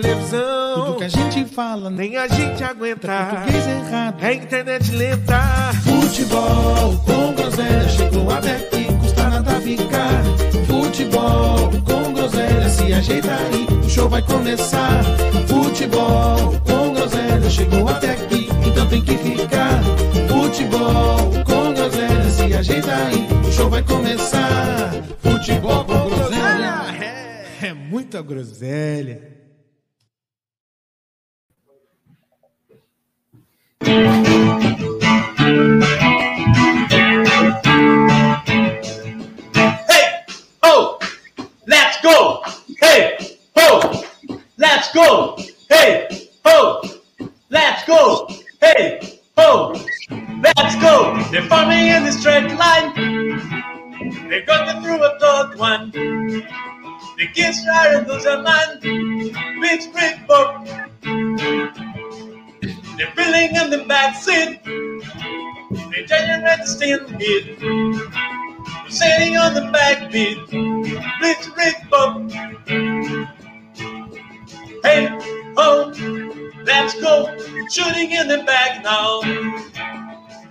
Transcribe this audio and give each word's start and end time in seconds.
televisão. 0.00 0.74
Tudo 0.74 0.98
que 0.98 1.04
a 1.04 1.08
gente 1.08 1.44
fala 1.46 1.88
nem 1.88 2.16
a 2.16 2.28
gente 2.28 2.62
aguenta. 2.62 3.26
Português 3.30 3.66
errado. 3.66 4.22
É 4.24 4.34
internet 4.34 4.92
lenta. 4.92 5.72
Futebol 5.82 6.96
com 7.04 7.32
groselha 7.34 7.88
chegou 7.88 8.30
até 8.30 8.56
aqui, 8.56 8.84
custa 9.00 9.28
nada 9.30 9.60
ficar. 9.60 10.22
Futebol 10.66 11.70
com 11.84 12.12
groselha 12.12 12.68
se 12.68 12.92
ajeita 12.92 13.34
aí, 13.34 13.66
o 13.84 13.88
show 13.88 14.08
vai 14.08 14.20
começar. 14.20 15.02
Futebol 15.46 16.60
com 16.66 16.92
groselha 16.92 17.50
chegou 17.50 17.88
até 17.88 18.10
aqui, 18.10 18.48
então 18.66 18.86
tem 18.88 19.02
que 19.02 19.16
ficar. 19.16 19.82
Futebol 20.28 21.30
com 21.44 21.72
groselha 21.72 22.30
se 22.30 22.54
ajeita 22.54 22.94
aí, 22.94 23.26
o 23.48 23.52
show 23.52 23.70
vai 23.70 23.82
começar. 23.82 24.92
Futebol 25.22 25.84
com 25.86 26.10
groselha 26.10 26.84
é 27.62 27.72
muita 27.72 28.20
groselha. 28.20 29.45
Hey, 33.86 33.92
ho, 40.60 40.98
let's 41.68 42.02
go. 42.02 42.42
Hey, 42.80 43.38
ho, 43.56 44.02
let's 44.56 44.92
go. 44.92 45.38
Hey, 45.70 46.08
ho, 46.44 46.82
let's 47.50 47.84
go. 47.86 48.28
Hey, 48.60 49.20
ho, 49.38 49.72
let's 50.42 50.74
go. 50.82 51.16
They're 51.30 51.42
forming 51.42 51.86
in 51.86 52.02
the 52.02 52.10
straight 52.10 52.50
line. 52.56 52.92
They've 54.28 54.44
got 54.44 54.82
through 54.82 55.00
a 55.00 55.16
third 55.20 55.58
one. 55.60 55.92
The 55.92 57.28
kids 57.32 57.62
try 57.62 57.92
to 57.92 58.12
lose 58.12 58.24
their 58.24 58.42
mind. 58.42 58.80
Big 58.82 60.26
book. 60.26 60.66
They're 62.96 63.12
filling 63.14 63.54
in 63.54 63.70
the 63.70 63.84
back 63.86 64.16
seat. 64.16 64.60
They're 64.64 66.06
changing 66.06 66.42
to 66.44 66.66
stand 66.66 67.20
here. 67.20 67.44
Sitting 68.88 69.36
on 69.36 69.52
the 69.52 69.68
back 69.70 70.10
backbeat, 70.10 70.40
rich, 71.20 71.46
rich 71.58 71.76
bump. 71.90 72.32
Hey, 74.82 75.08
ho, 75.56 75.92
let's 76.64 76.98
go. 77.00 77.36
Shooting 77.70 78.12
in 78.12 78.28
the 78.28 78.44
back 78.46 78.82
now. 78.82 79.20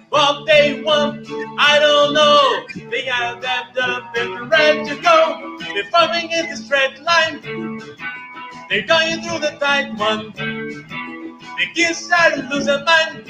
What 0.09 0.45
they 0.45 0.83
want, 0.83 1.27
I 1.57 1.79
don't 1.79 2.13
know. 2.13 2.89
They 2.91 3.05
have 3.05 3.41
that 3.41 3.75
up 3.81 4.15
and 4.15 4.51
ready 4.51 4.87
to 4.89 5.01
go. 5.01 5.57
They're 5.73 5.89
forming 5.91 6.29
in 6.29 6.49
the 6.49 6.57
straight 6.57 7.01
line. 7.01 7.41
They're 8.69 8.85
going 8.85 9.21
through 9.21 9.39
the 9.39 9.57
tight 9.59 9.95
one. 9.95 11.24
Me 11.57 11.67
kiss 11.73 12.11
I 12.11 12.35
lose 12.35 12.67
a 12.67 12.83
man. 12.83 13.23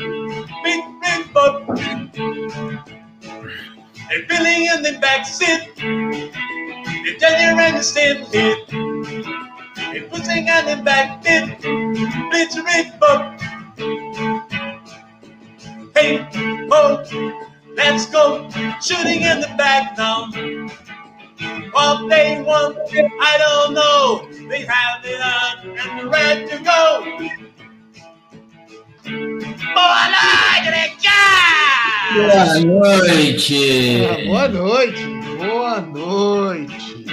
Big, 0.63 0.83
big 1.01 1.33
bop. 1.33 1.69
A 4.11 4.25
feeling 4.27 4.65
in 4.65 4.81
the 4.81 4.97
back 4.99 5.27
seat. 5.27 5.75
They're 5.77 7.17
junior 7.19 7.61
and 7.61 7.77
the 7.77 7.83
same 7.83 8.25
hit. 8.25 8.73
A 9.77 10.01
pushing 10.09 10.49
on 10.49 10.65
the 10.65 10.81
back 10.83 11.23
bit. 11.23 11.59
Bitch, 12.31 12.55
big 12.65 12.99
bop. 12.99 13.39
Hey, 15.95 16.27
ho, 16.69 17.03
let's 17.75 18.05
go. 18.07 18.49
Shooting 18.81 19.21
in 19.21 19.39
the 19.39 19.53
back 19.57 19.97
now. 19.97 20.31
What 21.71 22.09
they 22.09 22.41
want, 22.41 22.77
I 23.21 23.37
don't 23.37 23.73
know. 23.75 24.27
They 24.49 24.65
have 24.65 25.05
it 25.05 25.21
up 25.21 25.63
and 25.63 25.99
the 25.99 26.09
red 26.09 26.49
to 26.49 26.57
go. 26.63 27.54
Boa 29.73 30.09
noite, 30.09 30.75
Boa 32.15 32.59
noite! 32.59 34.01
Ah, 34.05 34.25
boa 34.25 34.47
noite, 34.47 35.05
boa 35.37 35.81
noite. 35.81 37.05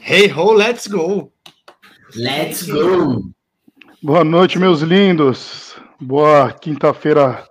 Hey 0.00 0.28
ho, 0.28 0.52
let's 0.52 0.86
go. 0.86 1.32
Let's 2.16 2.66
go! 2.66 3.30
Boa 4.02 4.24
noite, 4.24 4.58
meus 4.58 4.80
lindos. 4.80 5.76
Boa 6.00 6.52
quinta-feira 6.52 7.46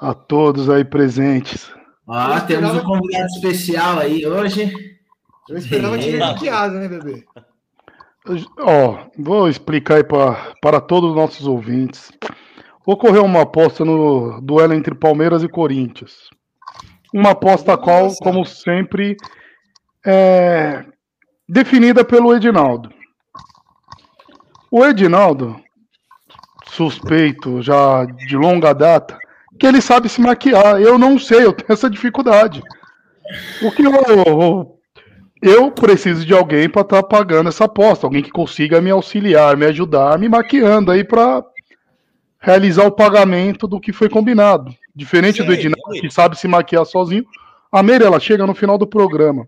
a 0.00 0.14
todos 0.14 0.70
aí 0.70 0.84
presentes. 0.84 1.70
Ó, 2.06 2.40
temos 2.40 2.74
um 2.74 2.80
convidado 2.80 3.26
especial 3.26 3.98
aí 3.98 4.26
hoje. 4.26 4.72
Eu 5.48 5.56
esperava 5.56 5.98
te 5.98 6.10
ver 6.10 6.18
maquiado, 6.18 6.74
né, 6.74 6.88
bebê? 6.88 7.24
Ó, 8.58 8.98
vou 9.18 9.48
explicar 9.48 9.96
aí 9.96 10.04
pra, 10.04 10.54
para 10.60 10.80
todos 10.80 11.10
os 11.10 11.16
nossos 11.16 11.46
ouvintes. 11.46 12.10
Ocorreu 12.84 13.24
uma 13.24 13.42
aposta 13.42 13.84
no 13.84 14.40
duelo 14.40 14.74
entre 14.74 14.94
Palmeiras 14.94 15.42
e 15.42 15.48
Corinthians. 15.48 16.28
Uma 17.12 17.30
aposta 17.30 17.76
qual, 17.78 18.14
como 18.16 18.44
sempre, 18.44 19.16
é 20.04 20.84
definida 21.48 22.04
pelo 22.04 22.34
Edinaldo. 22.34 22.90
O 24.70 24.84
Edinaldo, 24.84 25.60
suspeito 26.68 27.60
já 27.60 28.04
de 28.04 28.36
longa 28.36 28.72
data, 28.72 29.18
que 29.58 29.66
ele 29.66 29.80
sabe 29.80 30.08
se 30.08 30.20
maquiar. 30.20 30.80
Eu 30.80 30.98
não 30.98 31.18
sei, 31.18 31.44
eu 31.44 31.52
tenho 31.52 31.72
essa 31.72 31.90
dificuldade. 31.90 32.62
O 33.62 33.72
que 33.72 33.82
eu, 33.82 33.92
eu 33.92 34.79
preciso 35.74 36.24
de 36.24 36.34
alguém 36.34 36.68
para 36.68 36.82
estar 36.82 37.02
pagando 37.02 37.48
essa 37.48 37.64
aposta, 37.64 38.06
alguém 38.06 38.22
que 38.22 38.30
consiga 38.30 38.80
me 38.80 38.90
auxiliar, 38.90 39.56
me 39.56 39.66
ajudar, 39.66 40.18
me 40.18 40.28
maquiando 40.28 40.90
aí 40.90 41.02
para 41.02 41.44
realizar 42.38 42.84
o 42.84 42.92
pagamento 42.92 43.66
do 43.66 43.80
que 43.80 43.92
foi 43.92 44.08
combinado. 44.08 44.74
Diferente 44.94 45.42
do 45.42 45.52
Edinaldo, 45.52 45.96
eu- 45.96 46.02
que 46.02 46.10
sabe 46.10 46.38
se 46.38 46.46
maquiar 46.48 46.84
sozinho, 46.84 47.24
a 47.72 47.82
Meire, 47.82 48.04
ela 48.04 48.18
chega 48.20 48.46
no 48.46 48.54
final 48.54 48.76
do 48.76 48.86
programa. 48.86 49.46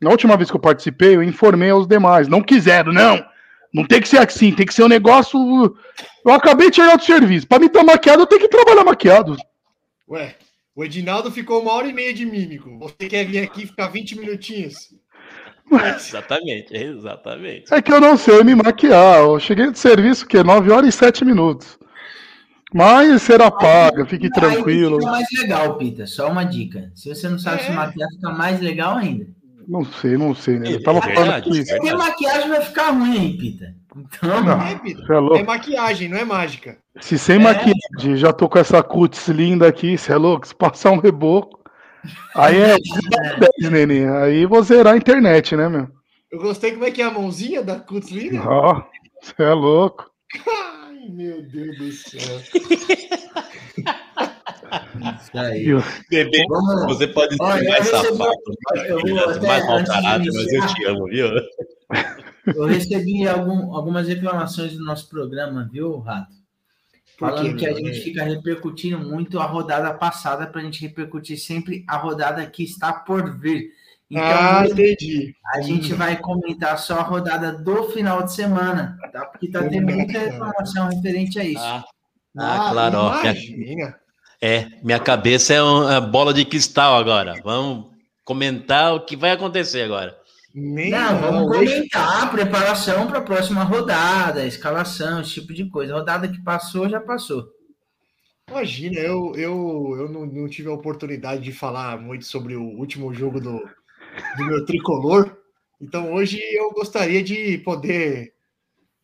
Na 0.00 0.10
última 0.10 0.36
vez 0.36 0.50
que 0.50 0.56
eu 0.56 0.60
participei, 0.60 1.16
eu 1.16 1.22
informei 1.22 1.70
aos 1.70 1.86
demais. 1.86 2.28
Não 2.28 2.42
quiseram, 2.42 2.92
não. 2.92 3.24
Não 3.72 3.86
tem 3.86 4.00
que 4.00 4.08
ser 4.08 4.18
assim, 4.18 4.52
tem 4.52 4.66
que 4.66 4.74
ser 4.74 4.82
um 4.82 4.88
negócio. 4.88 5.38
Eu 6.24 6.32
acabei 6.32 6.68
de 6.68 6.76
chegar 6.76 6.96
do 6.96 7.04
serviço. 7.04 7.46
Para 7.48 7.60
me 7.60 7.66
estar 7.66 7.82
maquiado, 7.82 8.22
eu 8.22 8.26
tenho 8.26 8.40
que 8.40 8.48
trabalhar 8.48 8.84
maquiado. 8.84 9.36
Ué, 10.08 10.34
o 10.74 10.84
Edinaldo 10.84 11.30
ficou 11.30 11.62
uma 11.62 11.72
hora 11.72 11.88
e 11.88 11.92
meia 11.92 12.12
de 12.12 12.26
mímico. 12.26 12.78
Você 12.80 13.08
quer 13.08 13.24
vir 13.24 13.38
aqui 13.38 13.62
e 13.62 13.66
ficar 13.66 13.88
20 13.88 14.18
minutinhos? 14.18 14.92
Exatamente, 15.76 16.74
exatamente. 16.76 17.72
É 17.72 17.80
que 17.82 17.92
eu 17.92 18.00
não 18.00 18.16
sei 18.16 18.42
me 18.44 18.54
maquiar. 18.54 19.18
Eu 19.18 19.38
cheguei 19.40 19.70
do 19.70 19.76
serviço, 19.78 20.26
que 20.26 20.42
9 20.42 20.70
horas 20.70 20.88
e 20.94 20.98
7 20.98 21.24
minutos. 21.24 21.78
Mas 22.74 23.22
será 23.22 23.50
paga, 23.50 24.06
fique 24.06 24.30
tranquilo. 24.30 24.98
Fica 24.98 25.10
mais 25.10 25.26
legal, 25.38 25.76
Pita. 25.76 26.06
Só 26.06 26.30
uma 26.30 26.44
dica. 26.44 26.90
Se 26.94 27.08
você 27.14 27.28
não 27.28 27.38
sabe 27.38 27.60
É. 27.60 27.64
se 27.64 27.72
maquiar, 27.72 28.08
fica 28.14 28.30
mais 28.30 28.60
legal 28.60 28.96
ainda. 28.96 29.26
Não 29.68 29.84
sei, 29.84 30.16
não 30.16 30.34
sei, 30.34 30.58
né? 30.58 30.72
Eu 30.72 30.76
É 30.78 30.82
tava 30.82 31.00
verdade, 31.00 31.14
falando 31.26 31.42
que. 31.42 31.50
é 31.50 31.52
verdade. 31.52 31.80
Porque 31.80 31.94
maquiagem 31.94 32.48
vai 32.48 32.60
ficar 32.62 32.90
ruim, 32.90 33.16
hein, 33.16 33.36
Pita? 33.38 33.74
Então, 33.94 34.42
Não, 34.42 34.60
É, 34.62 34.74
Pita. 34.76 35.12
é 35.12 35.18
louco. 35.18 35.36
É 35.36 35.42
maquiagem, 35.44 36.08
não 36.08 36.16
é 36.18 36.24
mágica. 36.24 36.78
Se 37.00 37.18
sem 37.18 37.38
maquiagem 37.38 38.16
já 38.16 38.32
tô 38.32 38.48
com 38.48 38.58
essa 38.58 38.82
cutis 38.82 39.28
linda 39.28 39.68
aqui, 39.68 39.96
você 39.96 40.12
é 40.12 40.16
louco? 40.16 40.46
Se 40.48 40.54
passar 40.54 40.90
um 40.90 40.98
reboco. 40.98 41.61
Aí 42.34 42.56
é 42.60 42.76
10, 43.60 43.70
neném. 43.72 44.08
Aí 44.08 44.46
vou 44.46 44.62
zerar 44.62 44.94
a 44.94 44.96
internet, 44.96 45.54
né, 45.56 45.68
meu? 45.68 45.88
Eu 46.30 46.38
gostei 46.40 46.72
como 46.72 46.84
é 46.84 46.90
que 46.90 47.02
é 47.02 47.04
a 47.04 47.10
mãozinha 47.10 47.62
da 47.62 47.78
Kutzlina. 47.78 48.42
Ó, 48.48 48.82
você 49.22 49.42
é 49.42 49.52
louco. 49.52 50.10
Ai, 50.48 51.08
meu 51.10 51.42
Deus 51.42 51.76
do 51.78 51.92
céu. 51.92 52.38
isso? 55.54 56.02
Bebê, 56.10 56.44
você 56.86 57.06
pode 57.08 57.34
ser 57.36 57.42
Olha, 57.42 57.68
mais 57.68 57.90
recebi- 57.90 58.16
safado, 58.16 58.36
mais, 59.42 59.42
mais 59.42 59.84
de 59.84 59.90
caráter, 59.90 60.30
mas 60.32 60.52
eu 60.52 60.66
te 60.66 60.84
amo, 60.86 61.06
viu? 61.06 61.28
Eu 62.54 62.64
recebi 62.66 63.28
algum- 63.28 63.74
algumas 63.74 64.08
reclamações 64.08 64.72
do 64.76 64.84
nosso 64.84 65.08
programa, 65.08 65.68
viu, 65.70 65.98
Rato? 65.98 66.32
Por 67.18 67.30
Falando 67.30 67.50
quê, 67.50 67.54
que 67.54 67.66
a 67.66 67.74
gente 67.74 68.00
fica 68.00 68.24
repercutindo 68.24 68.98
muito 68.98 69.38
a 69.38 69.44
rodada 69.44 69.92
passada 69.94 70.46
para 70.46 70.60
a 70.60 70.64
gente 70.64 70.80
repercutir 70.80 71.38
sempre 71.38 71.84
a 71.86 71.96
rodada 71.96 72.44
que 72.46 72.64
está 72.64 72.92
por 72.92 73.38
vir. 73.38 73.70
Então, 74.10 74.24
ah, 74.24 74.66
entendi. 74.66 75.34
a 75.54 75.62
gente 75.62 75.94
vai 75.94 76.18
comentar 76.18 76.78
só 76.78 76.98
a 76.98 77.02
rodada 77.02 77.50
do 77.50 77.84
final 77.84 78.22
de 78.22 78.34
semana, 78.34 78.98
tá? 79.10 79.24
Porque 79.24 79.48
tá 79.48 79.66
tendo 79.66 79.90
muita 79.90 80.18
reclamação 80.18 80.88
referente 80.88 81.40
a 81.40 81.44
isso. 81.44 81.64
Ah, 81.64 81.84
ah, 82.36 82.70
claro, 82.72 82.98
ó. 82.98 83.22
Minha, 83.56 83.94
é, 84.40 84.66
minha 84.82 84.98
cabeça 84.98 85.54
é 85.54 85.62
uma 85.62 86.00
bola 86.00 86.34
de 86.34 86.44
cristal 86.44 86.96
agora. 86.96 87.40
Vamos 87.42 87.86
comentar 88.24 88.94
o 88.94 89.00
que 89.00 89.16
vai 89.16 89.30
acontecer 89.30 89.82
agora. 89.82 90.14
Nem 90.54 90.90
Não, 90.90 91.18
vamos 91.18 91.56
hoje- 91.56 91.74
comentar 91.74 92.24
a 92.24 92.26
preparação 92.26 93.06
para 93.06 93.18
a 93.18 93.22
próxima 93.22 93.62
rodada, 93.64 94.46
escalação, 94.46 95.20
esse 95.20 95.34
tipo 95.34 95.52
de 95.54 95.68
coisa. 95.70 95.94
A 95.94 95.98
rodada 95.98 96.28
que 96.28 96.42
passou, 96.42 96.88
já 96.88 97.00
passou. 97.00 97.46
Imagina, 98.50 98.98
eu, 99.00 99.32
eu, 99.34 99.96
eu 99.98 100.08
não, 100.10 100.26
não 100.26 100.48
tive 100.48 100.68
a 100.68 100.72
oportunidade 100.74 101.42
de 101.42 101.52
falar 101.52 101.98
muito 101.98 102.26
sobre 102.26 102.54
o 102.54 102.62
último 102.62 103.14
jogo 103.14 103.40
do, 103.40 103.62
do 104.36 104.44
meu 104.44 104.64
tricolor. 104.66 105.34
Então 105.80 106.12
hoje 106.12 106.38
eu 106.52 106.70
gostaria 106.72 107.22
de 107.22 107.58
poder 107.58 108.34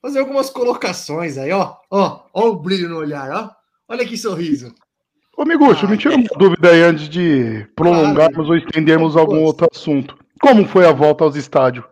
fazer 0.02 0.18
algumas 0.18 0.50
colocações 0.50 1.38
aí, 1.38 1.50
ó. 1.50 1.76
Ó, 1.90 2.24
ó 2.34 2.48
o 2.48 2.56
brilho 2.56 2.88
no 2.90 2.96
olhar, 2.98 3.30
ó. 3.30 3.50
Olha 3.88 4.06
que 4.06 4.18
sorriso. 4.18 4.74
Ô, 5.36 5.44
Miguxo, 5.44 5.86
Ah, 5.86 5.88
me 5.88 5.96
tira 5.96 6.14
uma 6.16 6.28
dúvida 6.36 6.70
aí 6.70 6.82
antes 6.82 7.08
de 7.08 7.66
prolongarmos 7.74 8.48
ou 8.48 8.56
estendermos 8.56 9.16
algum 9.16 9.40
outro 9.42 9.66
assunto. 9.72 10.18
Como 10.40 10.66
foi 10.66 10.86
a 10.86 10.92
volta 10.92 11.24
aos 11.24 11.36
estádios? 11.36 11.84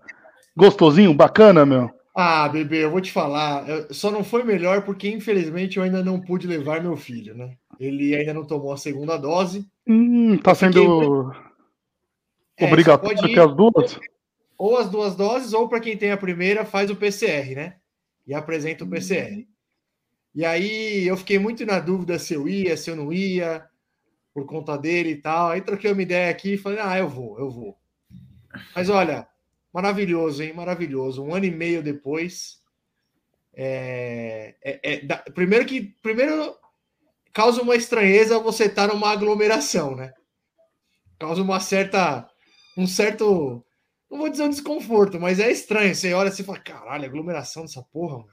Gostosinho? 0.56 1.14
Bacana, 1.14 1.66
meu? 1.66 1.90
Ah, 2.14 2.48
bebê, 2.48 2.84
eu 2.84 2.90
vou 2.90 3.00
te 3.00 3.12
falar. 3.12 3.68
eu- 3.68 3.92
Só 3.92 4.10
não 4.10 4.24
foi 4.24 4.42
melhor 4.42 4.84
porque, 4.84 5.08
infelizmente, 5.08 5.76
eu 5.76 5.82
ainda 5.82 6.02
não 6.02 6.20
pude 6.20 6.46
levar 6.46 6.82
meu 6.82 6.96
filho, 6.96 7.34
né? 7.36 7.56
Ele 7.78 8.14
ainda 8.16 8.32
não 8.32 8.46
tomou 8.46 8.72
a 8.72 8.76
segunda 8.76 9.16
dose. 9.18 9.66
Hum, 9.88 10.38
tá 10.38 10.54
sendo 10.54 11.32
É, 12.56 12.78
só 12.78 12.94
obrigatório 12.94 13.24
ir 13.24 13.30
ter 13.32 13.40
as 13.40 13.54
duas? 13.54 13.98
ou 14.58 14.76
as 14.76 14.88
duas 14.90 15.14
doses, 15.16 15.52
ou 15.52 15.68
para 15.68 15.80
quem 15.80 15.96
tem 15.96 16.10
a 16.10 16.16
primeira, 16.16 16.64
faz 16.64 16.90
o 16.90 16.96
PCR, 16.96 17.54
né? 17.54 17.76
E 18.26 18.34
apresenta 18.34 18.84
o 18.84 18.88
PCR. 18.88 19.48
E 20.34 20.44
aí 20.44 21.06
eu 21.06 21.16
fiquei 21.16 21.38
muito 21.38 21.64
na 21.66 21.80
dúvida 21.80 22.18
se 22.18 22.34
eu 22.34 22.48
ia, 22.48 22.76
se 22.76 22.90
eu 22.90 22.96
não 22.96 23.12
ia, 23.12 23.66
por 24.34 24.46
conta 24.46 24.76
dele 24.78 25.10
e 25.12 25.16
tal. 25.22 25.50
Aí 25.50 25.62
troquei 25.62 25.92
uma 25.92 26.02
ideia 26.02 26.30
aqui 26.30 26.54
e 26.54 26.58
falei, 26.58 26.80
ah, 26.80 26.98
eu 26.98 27.08
vou, 27.08 27.38
eu 27.38 27.50
vou. 27.50 27.78
Mas 28.74 28.88
olha, 28.90 29.26
maravilhoso, 29.72 30.42
hein? 30.42 30.52
Maravilhoso. 30.52 31.22
Um 31.22 31.34
ano 31.34 31.44
e 31.46 31.50
meio 31.50 31.82
depois. 31.82 32.60
é, 33.58 34.54
é- 34.62 34.80
é- 34.82 35.00
da- 35.06 35.24
primeiro 35.34 35.64
que. 35.66 35.80
Primeiro 36.02 36.54
causa 37.32 37.62
uma 37.62 37.74
estranheza 37.76 38.38
você 38.38 38.64
estar 38.64 38.88
numa 38.88 39.10
aglomeração, 39.10 39.94
né? 39.96 40.12
Causa 41.18 41.42
uma 41.42 41.60
certa. 41.60 42.28
Um 42.76 42.86
certo. 42.86 43.64
Não 44.10 44.18
vou 44.18 44.28
dizer 44.28 44.44
um 44.44 44.50
desconforto, 44.50 45.18
mas 45.18 45.40
é 45.40 45.50
estranho. 45.50 45.94
Você 45.94 46.12
olha 46.14 46.28
assim 46.28 46.42
e 46.42 46.46
fala, 46.46 46.60
caralho, 46.60 47.04
aglomeração 47.06 47.62
dessa 47.62 47.82
porra, 47.82 48.18
mano. 48.18 48.30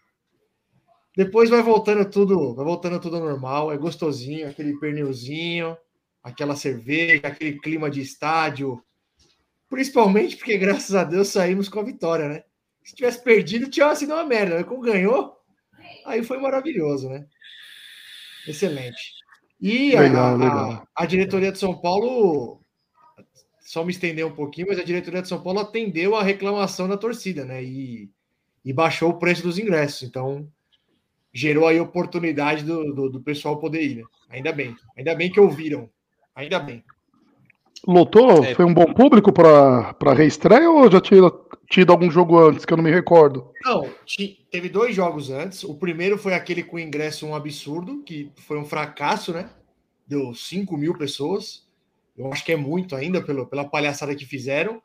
Depois 1.15 1.49
vai 1.49 1.61
voltando 1.61 2.09
tudo, 2.09 2.55
vai 2.55 2.65
voltando 2.65 2.99
tudo 2.99 3.19
normal, 3.19 3.71
é 3.71 3.77
gostosinho, 3.77 4.49
aquele 4.49 4.77
pernilzinho, 4.79 5.77
aquela 6.23 6.55
cerveja, 6.55 7.27
aquele 7.27 7.59
clima 7.59 7.89
de 7.89 8.01
estádio. 8.01 8.83
Principalmente 9.73 10.37
porque, 10.37 10.57
graças 10.57 10.93
a 10.95 11.03
Deus, 11.03 11.29
saímos 11.29 11.67
com 11.67 11.79
a 11.79 11.83
vitória, 11.83 12.29
né? 12.29 12.43
Se 12.83 12.95
tivesse 12.95 13.23
perdido, 13.23 13.69
tinha 13.69 13.95
sido 13.95 14.13
uma 14.13 14.23
merda. 14.25 14.55
Mas 14.55 14.65
como 14.65 14.81
ganhou, 14.81 15.35
aí 16.05 16.23
foi 16.23 16.39
maravilhoso, 16.39 17.09
né? 17.09 17.25
Excelente. 18.47 19.13
E 19.59 19.95
a, 19.95 20.01
Legal, 20.01 20.35
a- 20.35 20.37
legal. 20.37 20.87
a 20.95 21.05
diretoria 21.05 21.51
de 21.51 21.59
São 21.59 21.79
Paulo, 21.79 22.61
só 23.61 23.83
me 23.83 23.91
estender 23.91 24.25
um 24.25 24.35
pouquinho, 24.35 24.67
mas 24.69 24.79
a 24.79 24.83
diretoria 24.83 25.21
de 25.21 25.27
São 25.27 25.41
Paulo 25.41 25.59
atendeu 25.59 26.15
a 26.15 26.23
reclamação 26.23 26.87
da 26.87 26.97
torcida, 26.97 27.45
né? 27.45 27.63
E, 27.63 28.09
e 28.65 28.73
baixou 28.73 29.11
o 29.11 29.19
preço 29.19 29.43
dos 29.43 29.57
ingressos. 29.57 30.03
Então, 30.03 30.47
gerou 31.33 31.67
aí 31.67 31.79
oportunidade 31.79 32.63
do, 32.63 32.93
do, 32.93 33.09
do 33.09 33.21
pessoal 33.21 33.59
poder 33.59 33.83
ir, 33.83 33.95
né? 33.97 34.03
Ainda 34.29 34.51
bem. 34.51 34.75
Ainda 34.97 35.15
bem 35.15 35.31
que 35.31 35.39
ouviram. 35.39 35.89
Ainda 36.35 36.59
bem. 36.59 36.83
Lotou? 37.85 38.43
É. 38.43 38.55
Foi 38.55 38.63
um 38.65 38.73
bom 38.73 38.93
público 38.93 39.31
pra, 39.31 39.93
pra 39.95 40.13
reestreia 40.13 40.69
ou 40.69 40.89
já 40.89 41.01
tinha 41.01 41.29
tido 41.69 41.91
algum 41.91 42.09
jogo 42.09 42.37
antes, 42.39 42.65
que 42.65 42.71
eu 42.71 42.77
não 42.77 42.83
me 42.83 42.91
recordo? 42.91 43.51
Não, 43.65 43.89
teve 44.49 44.69
dois 44.69 44.95
jogos 44.95 45.29
antes. 45.29 45.63
O 45.63 45.75
primeiro 45.75 46.17
foi 46.17 46.33
aquele 46.33 46.63
com 46.63 46.79
ingresso 46.79 47.25
um 47.25 47.35
absurdo, 47.35 48.03
que 48.03 48.31
foi 48.37 48.57
um 48.57 48.65
fracasso, 48.65 49.33
né? 49.33 49.49
Deu 50.07 50.33
5 50.33 50.77
mil 50.77 50.97
pessoas. 50.97 51.67
Eu 52.15 52.31
acho 52.31 52.45
que 52.45 52.51
é 52.51 52.55
muito 52.55 52.95
ainda 52.95 53.21
pelo, 53.21 53.47
pela 53.47 53.65
palhaçada 53.65 54.15
que 54.15 54.25
fizeram. 54.25 54.81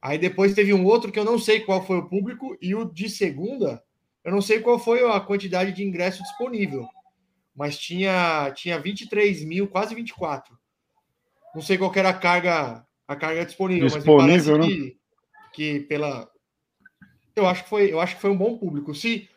Aí 0.00 0.18
depois 0.18 0.54
teve 0.54 0.72
um 0.72 0.84
outro 0.84 1.10
que 1.10 1.18
eu 1.18 1.24
não 1.24 1.38
sei 1.38 1.60
qual 1.60 1.84
foi 1.84 1.98
o 1.98 2.08
público, 2.08 2.56
e 2.60 2.74
o 2.74 2.84
de 2.84 3.08
segunda, 3.08 3.82
eu 4.24 4.30
não 4.30 4.40
sei 4.40 4.60
qual 4.60 4.78
foi 4.78 5.04
a 5.04 5.18
quantidade 5.18 5.72
de 5.72 5.82
ingresso 5.82 6.22
disponível. 6.22 6.86
Mas 7.56 7.78
tinha, 7.78 8.52
tinha 8.54 8.78
23 8.78 9.44
mil, 9.44 9.66
quase 9.66 9.94
24. 9.94 10.57
Não 11.58 11.62
sei 11.62 11.76
qual 11.76 11.90
que 11.90 11.98
era 11.98 12.10
a 12.10 12.14
carga, 12.14 12.86
a 13.08 13.16
carga 13.16 13.44
disponível, 13.44 13.88
Disponível, 13.88 14.58
mas 14.58 14.68
me 14.68 14.76
parece 14.76 14.96
que, 15.52 15.80
que 15.80 15.80
pela, 15.88 16.30
eu 17.34 17.48
acho 17.48 17.64
que 17.64 17.68
foi, 17.68 17.92
eu 17.92 17.98
acho 18.00 18.14
que 18.14 18.20
foi 18.20 18.30
um 18.30 18.36
bom 18.36 18.56
público. 18.56 18.94
Se 18.94 19.28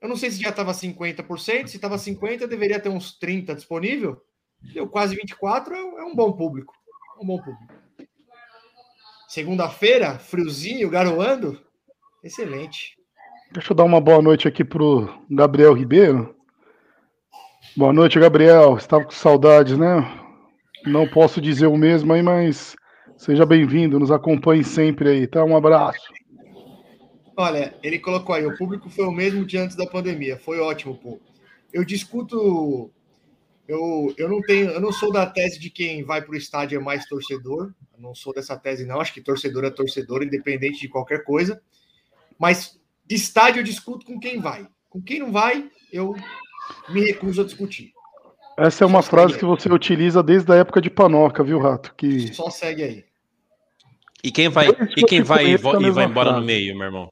eu 0.00 0.08
não 0.08 0.14
sei 0.14 0.30
se 0.30 0.40
já 0.40 0.50
estava 0.50 0.70
50%, 0.70 1.66
se 1.66 1.74
estava 1.74 1.98
50, 1.98 2.46
deveria 2.46 2.78
ter 2.78 2.90
uns 2.90 3.18
30 3.18 3.56
disponível. 3.56 4.22
Deu 4.72 4.86
quase 4.88 5.16
24, 5.16 5.74
é 5.74 5.84
um- 5.84 5.98
é 5.98 6.04
um 6.04 6.14
bom 6.14 6.30
público. 6.30 6.72
É 7.18 7.24
um 7.24 7.26
bom 7.26 7.38
público. 7.42 7.74
Segunda-feira, 9.26 10.16
friozinho, 10.20 10.88
garoando. 10.88 11.60
Excelente. 12.22 12.96
Deixa 13.50 13.72
eu 13.72 13.76
dar 13.76 13.82
uma 13.82 14.00
boa 14.00 14.22
noite 14.22 14.46
aqui 14.46 14.64
pro 14.64 15.08
Gabriel 15.28 15.72
Ribeiro. 15.74 16.36
Boa 17.76 17.92
noite, 17.92 18.20
Gabriel. 18.20 18.76
Estava 18.76 19.04
com 19.04 19.10
saudades, 19.10 19.76
né? 19.76 20.20
Não 20.86 21.08
posso 21.08 21.40
dizer 21.40 21.66
o 21.66 21.76
mesmo 21.76 22.12
aí, 22.12 22.22
mas 22.22 22.76
seja 23.16 23.46
bem-vindo, 23.46 23.98
nos 23.98 24.10
acompanhe 24.10 24.62
sempre 24.62 25.08
aí, 25.08 25.26
tá? 25.26 25.42
Um 25.44 25.56
abraço. 25.56 26.12
Olha, 27.36 27.74
ele 27.82 27.98
colocou 27.98 28.34
aí, 28.34 28.46
o 28.46 28.56
público 28.56 28.90
foi 28.90 29.06
o 29.06 29.10
mesmo 29.10 29.44
de 29.44 29.56
antes 29.56 29.76
da 29.76 29.86
pandemia. 29.86 30.36
Foi 30.38 30.60
ótimo, 30.60 30.96
pô. 30.96 31.18
Eu 31.72 31.84
discuto. 31.84 32.90
Eu, 33.66 34.14
eu 34.18 34.28
não 34.28 34.42
tenho, 34.42 34.70
eu 34.70 34.80
não 34.80 34.92
sou 34.92 35.10
da 35.10 35.26
tese 35.26 35.58
de 35.58 35.70
quem 35.70 36.04
vai 36.04 36.20
para 36.20 36.32
o 36.32 36.36
estádio 36.36 36.78
é 36.78 36.82
mais 36.82 37.06
torcedor. 37.06 37.72
Eu 37.94 38.00
não 38.00 38.14
sou 38.14 38.32
dessa 38.34 38.56
tese, 38.56 38.84
não. 38.84 39.00
Acho 39.00 39.14
que 39.14 39.22
torcedor 39.22 39.64
é 39.64 39.70
torcedor, 39.70 40.22
independente 40.22 40.80
de 40.80 40.88
qualquer 40.88 41.24
coisa. 41.24 41.60
Mas 42.38 42.78
estádio 43.08 43.60
eu 43.60 43.64
discuto 43.64 44.04
com 44.04 44.20
quem 44.20 44.38
vai. 44.38 44.68
Com 44.90 45.02
quem 45.02 45.18
não 45.18 45.32
vai, 45.32 45.68
eu 45.90 46.14
me 46.90 47.00
recuso 47.00 47.40
a 47.40 47.44
discutir. 47.44 47.93
Essa 48.56 48.84
é 48.84 48.86
uma 48.86 49.02
Só 49.02 49.10
frase 49.10 49.38
que 49.38 49.44
você 49.44 49.68
utiliza 49.72 50.22
desde 50.22 50.52
a 50.52 50.56
época 50.56 50.80
de 50.80 50.88
Panoca, 50.90 51.42
viu, 51.42 51.58
Rato? 51.58 51.92
Que 51.96 52.32
Só 52.32 52.50
segue 52.50 52.82
aí. 52.82 53.04
E 54.22 54.30
quem 54.30 54.48
vai, 54.48 54.72
Desde 54.72 54.94
e 55.00 55.04
quem 55.04 55.22
vai 55.22 55.46
e, 55.46 55.56
vai 55.56 56.04
embora 56.06 56.28
no 56.30 56.34
frase. 56.36 56.46
meio, 56.46 56.74
meu 56.76 56.86
irmão? 56.86 57.08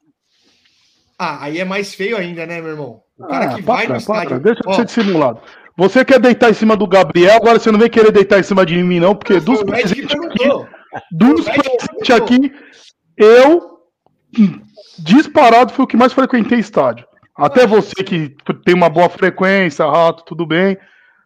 Ah, 1.18 1.44
aí 1.44 1.58
é 1.60 1.64
mais 1.64 1.94
feio 1.94 2.16
ainda, 2.16 2.46
né, 2.46 2.60
meu 2.60 2.70
irmão? 2.70 3.02
O 3.18 3.26
cara 3.26 3.50
Ah, 3.50 3.54
que 3.54 3.62
vai 3.62 3.86
no 3.86 3.96
estádio. 3.96 4.40
deixa 4.40 4.60
de 4.62 4.76
ser 4.76 4.84
dissimulado. 4.86 5.40
Você 5.76 6.04
quer 6.04 6.18
deitar 6.18 6.50
em 6.50 6.54
cima 6.54 6.76
do 6.76 6.86
Gabriel, 6.86 7.36
agora 7.36 7.58
você 7.58 7.70
não 7.70 7.78
vem 7.78 7.88
querer 7.90 8.12
deitar 8.12 8.38
em 8.38 8.42
cima 8.42 8.64
de 8.64 8.82
mim, 8.82 8.98
não, 9.00 9.14
porque 9.14 9.40
dos 9.40 9.62
presentes 9.62 10.14
aqui, 10.14 10.48
dos 11.10 11.44
presentes 11.44 12.10
aqui, 12.10 12.52
eu, 13.16 13.78
disparado, 14.98 15.72
foi 15.72 15.84
o 15.84 15.88
que 15.88 15.96
mais 15.96 16.12
frequentei 16.12 16.58
estádio. 16.58 17.06
Até 17.36 17.66
você 17.66 18.02
que 18.04 18.34
tem 18.64 18.74
uma 18.74 18.88
boa 18.90 19.08
frequência, 19.08 19.84
Rato, 19.86 20.24
tudo 20.24 20.46
bem. 20.46 20.76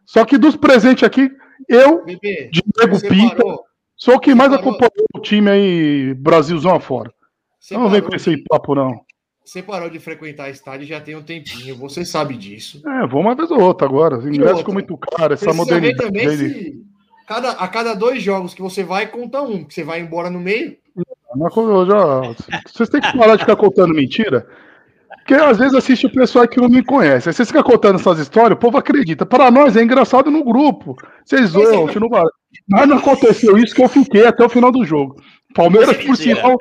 Só 0.06 0.24
que 0.24 0.38
dos 0.38 0.56
presentes 0.56 1.02
aqui, 1.02 1.30
eu, 1.68 2.04
Bebê, 2.04 2.48
Diego 2.52 3.34
parou, 3.36 3.60
sou 3.96 4.14
o 4.14 4.20
que 4.20 4.34
mais 4.34 4.50
parou. 4.50 4.60
acompanhou 4.70 5.06
o 5.14 5.20
time 5.20 5.50
aí, 5.50 6.14
Brasilzão 6.14 6.74
afora. 6.76 7.12
você 7.60 7.74
Não 7.76 7.90
vem 7.90 8.00
com 8.00 8.14
esse 8.14 8.34
de- 8.36 8.42
papo, 8.44 8.74
não. 8.74 9.00
Você 9.44 9.62
parou 9.62 9.88
de 9.88 9.98
frequentar 10.00 10.50
estádio 10.50 10.86
já 10.86 11.00
tem 11.00 11.14
um 11.14 11.22
tempinho, 11.22 11.76
você 11.76 12.04
sabe 12.04 12.36
disso. 12.36 12.82
É, 12.86 13.06
vou 13.06 13.20
uma 13.20 13.34
vez 13.34 13.48
ou 13.50 13.60
outra 13.60 13.86
agora. 13.86 14.18
Os 14.18 14.26
ingressos 14.26 14.42
outra? 14.46 14.58
ficam 14.58 14.74
muito 14.74 14.96
caros, 14.96 15.34
essa 15.40 15.44
Precisa 15.46 15.54
modernidade. 15.54 16.04
também 16.12 16.28
se 16.36 16.82
cada, 17.28 17.50
a 17.52 17.68
cada 17.68 17.94
dois 17.94 18.20
jogos 18.22 18.54
que 18.54 18.62
você 18.62 18.82
vai, 18.82 19.06
conta 19.06 19.40
um, 19.42 19.62
que 19.64 19.72
você 19.74 19.84
vai 19.84 20.00
embora 20.00 20.30
no 20.30 20.40
meio. 20.40 20.76
Eu 21.56 21.86
já- 21.86 22.34
Vocês 22.66 22.88
têm 22.88 23.00
que 23.00 23.16
parar 23.16 23.36
de 23.36 23.42
ficar 23.42 23.56
contando 23.56 23.94
mentira. 23.94 24.48
Porque 25.26 25.34
às 25.34 25.58
vezes 25.58 25.74
assiste 25.74 26.06
o 26.06 26.12
pessoal 26.12 26.46
que 26.46 26.60
não 26.60 26.68
me 26.68 26.84
conhece. 26.84 27.28
Aí 27.28 27.32
vocês 27.34 27.48
ficam 27.48 27.62
contando 27.64 27.96
essas 27.96 28.20
histórias, 28.20 28.52
o 28.52 28.60
povo 28.60 28.78
acredita. 28.78 29.26
Para 29.26 29.50
nós 29.50 29.76
é 29.76 29.82
engraçado 29.82 30.30
no 30.30 30.44
grupo. 30.44 30.94
Vocês 31.24 31.50
zoam, 31.50 31.88
é- 31.88 31.92
que 31.92 31.98
não 31.98 32.08
vale. 32.08 32.30
Mas 32.68 32.88
não 32.88 32.98
aconteceu 32.98 33.58
isso 33.58 33.74
que 33.74 33.82
eu 33.82 33.88
fiquei 33.88 34.24
até 34.24 34.44
o 34.44 34.48
final 34.48 34.70
do 34.70 34.84
jogo. 34.84 35.16
Palmeiras, 35.52 35.88
é 35.90 35.94
por 35.94 36.10
mentira. 36.10 36.36
sinal, 36.36 36.56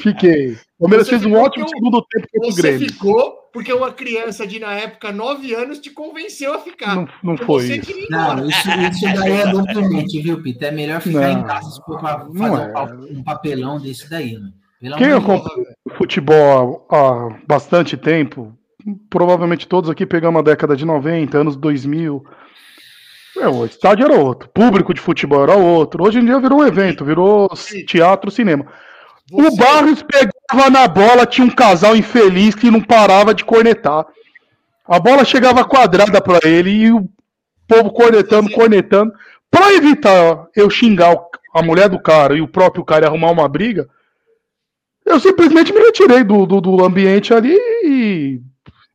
fiquei. 0.00 0.56
Palmeiras 0.78 1.08
Você 1.08 1.18
fez 1.18 1.24
um 1.26 1.34
ótimo 1.34 1.64
o- 1.64 1.68
segundo 1.68 2.00
tempo 2.08 2.26
contra 2.32 2.48
o 2.48 2.52
Você 2.52 2.62
Grêmio. 2.62 2.88
ficou 2.92 3.32
porque 3.52 3.72
uma 3.72 3.90
criança 3.90 4.46
de, 4.46 4.60
na 4.60 4.72
época, 4.74 5.10
9 5.10 5.52
anos, 5.54 5.80
te 5.80 5.90
convenceu 5.90 6.54
a 6.54 6.60
ficar. 6.60 6.94
Não, 6.94 7.08
não 7.24 7.34
Porque 7.34 7.44
foi 7.46 7.66
você 7.66 7.76
isso. 7.78 7.92
Não, 8.10 8.48
isso, 8.48 8.68
isso 8.70 9.14
daí 9.16 9.32
é 9.40 9.46
documente, 9.50 10.20
viu, 10.22 10.40
Pita? 10.40 10.66
É 10.66 10.70
melhor 10.70 11.00
ficar 11.00 11.32
Não, 11.34 11.40
em 11.40 11.42
casa 11.44 11.68
se 11.70 11.82
for 11.84 12.00
fazer 12.00 12.22
é. 12.30 12.42
um 12.42 12.72
pa- 12.72 12.88
papelão 13.34 13.80
desse 13.80 14.08
daí, 14.08 14.34
né? 14.38 14.50
Pelo 14.80 14.96
Quem 14.96 15.08
Deus. 15.08 15.24
acompanha 15.24 15.62
o 15.62 15.74
futebol 15.98 16.86
há 16.88 17.28
bastante 17.46 17.96
tempo, 17.96 18.56
provavelmente 19.10 19.66
todos 19.66 19.90
aqui 19.90 20.06
pegamos 20.06 20.38
a 20.38 20.44
década 20.44 20.76
de 20.76 20.84
90, 20.84 21.36
anos 21.38 21.56
2000. 21.56 22.24
É, 23.40 23.48
o 23.48 23.64
estádio 23.66 24.04
era 24.06 24.14
outro, 24.14 24.48
público 24.48 24.94
de 24.94 25.00
futebol 25.00 25.42
era 25.42 25.54
outro. 25.56 26.04
Hoje 26.04 26.20
em 26.20 26.24
dia 26.24 26.38
virou 26.40 26.60
um 26.60 26.66
evento, 26.66 27.04
virou 27.04 27.48
teatro, 27.86 28.30
cinema. 28.30 28.64
O 29.32 29.42
Você- 29.42 29.56
Barros 29.56 30.02
pegava 30.02 30.70
na 30.70 30.86
bola, 30.88 31.26
tinha 31.26 31.46
um 31.46 31.50
casal 31.50 31.94
infeliz 31.96 32.54
que 32.54 32.70
não 32.70 32.80
parava 32.80 33.34
de 33.34 33.44
cornetar. 33.44 34.06
A 34.86 34.98
bola 34.98 35.24
chegava 35.24 35.64
quadrada 35.64 36.20
para 36.20 36.48
ele 36.48 36.70
e 36.70 36.92
o 36.92 37.06
povo 37.66 37.90
cornetando, 37.92 38.50
cornetando. 38.50 39.12
Para 39.50 39.74
evitar 39.74 40.46
eu 40.56 40.70
xingar 40.70 41.12
o- 41.12 41.28
a 41.54 41.62
mulher 41.62 41.88
do 41.88 41.98
cara 42.00 42.34
e 42.36 42.40
o 42.40 42.48
próprio 42.48 42.84
cara 42.84 43.06
arrumar 43.06 43.30
uma 43.30 43.48
briga, 43.48 43.88
eu 45.08 45.20
simplesmente 45.20 45.72
me 45.72 45.80
retirei 45.80 46.22
do, 46.24 46.46
do, 46.46 46.60
do 46.60 46.84
ambiente 46.84 47.32
ali 47.32 47.56
e 47.84 48.40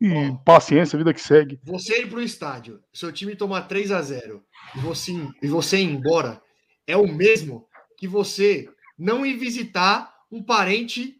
e 0.03 0.38
paciência, 0.43 0.98
vida 0.98 1.13
que 1.13 1.22
segue. 1.22 1.58
Você 1.63 2.01
ir 2.01 2.10
para 2.10 2.20
o 2.20 2.22
estádio, 2.22 2.82
seu 2.91 3.10
time 3.10 3.38
tomar 3.38 3.62
3 3.62 3.89
a 3.91 4.01
0 4.01 4.43
e 4.75 4.79
você, 4.79 5.13
e 5.41 5.48
você 5.48 5.77
ir 5.77 5.86
embora, 5.86 6.41
é 6.86 6.98
o 6.98 7.08
mesmo 7.08 7.65
que 7.98 8.05
você 8.05 8.67
não 9.00 9.25
ir 9.25 9.38
visitar 9.38 10.13
um 10.29 10.43
parente 10.43 11.15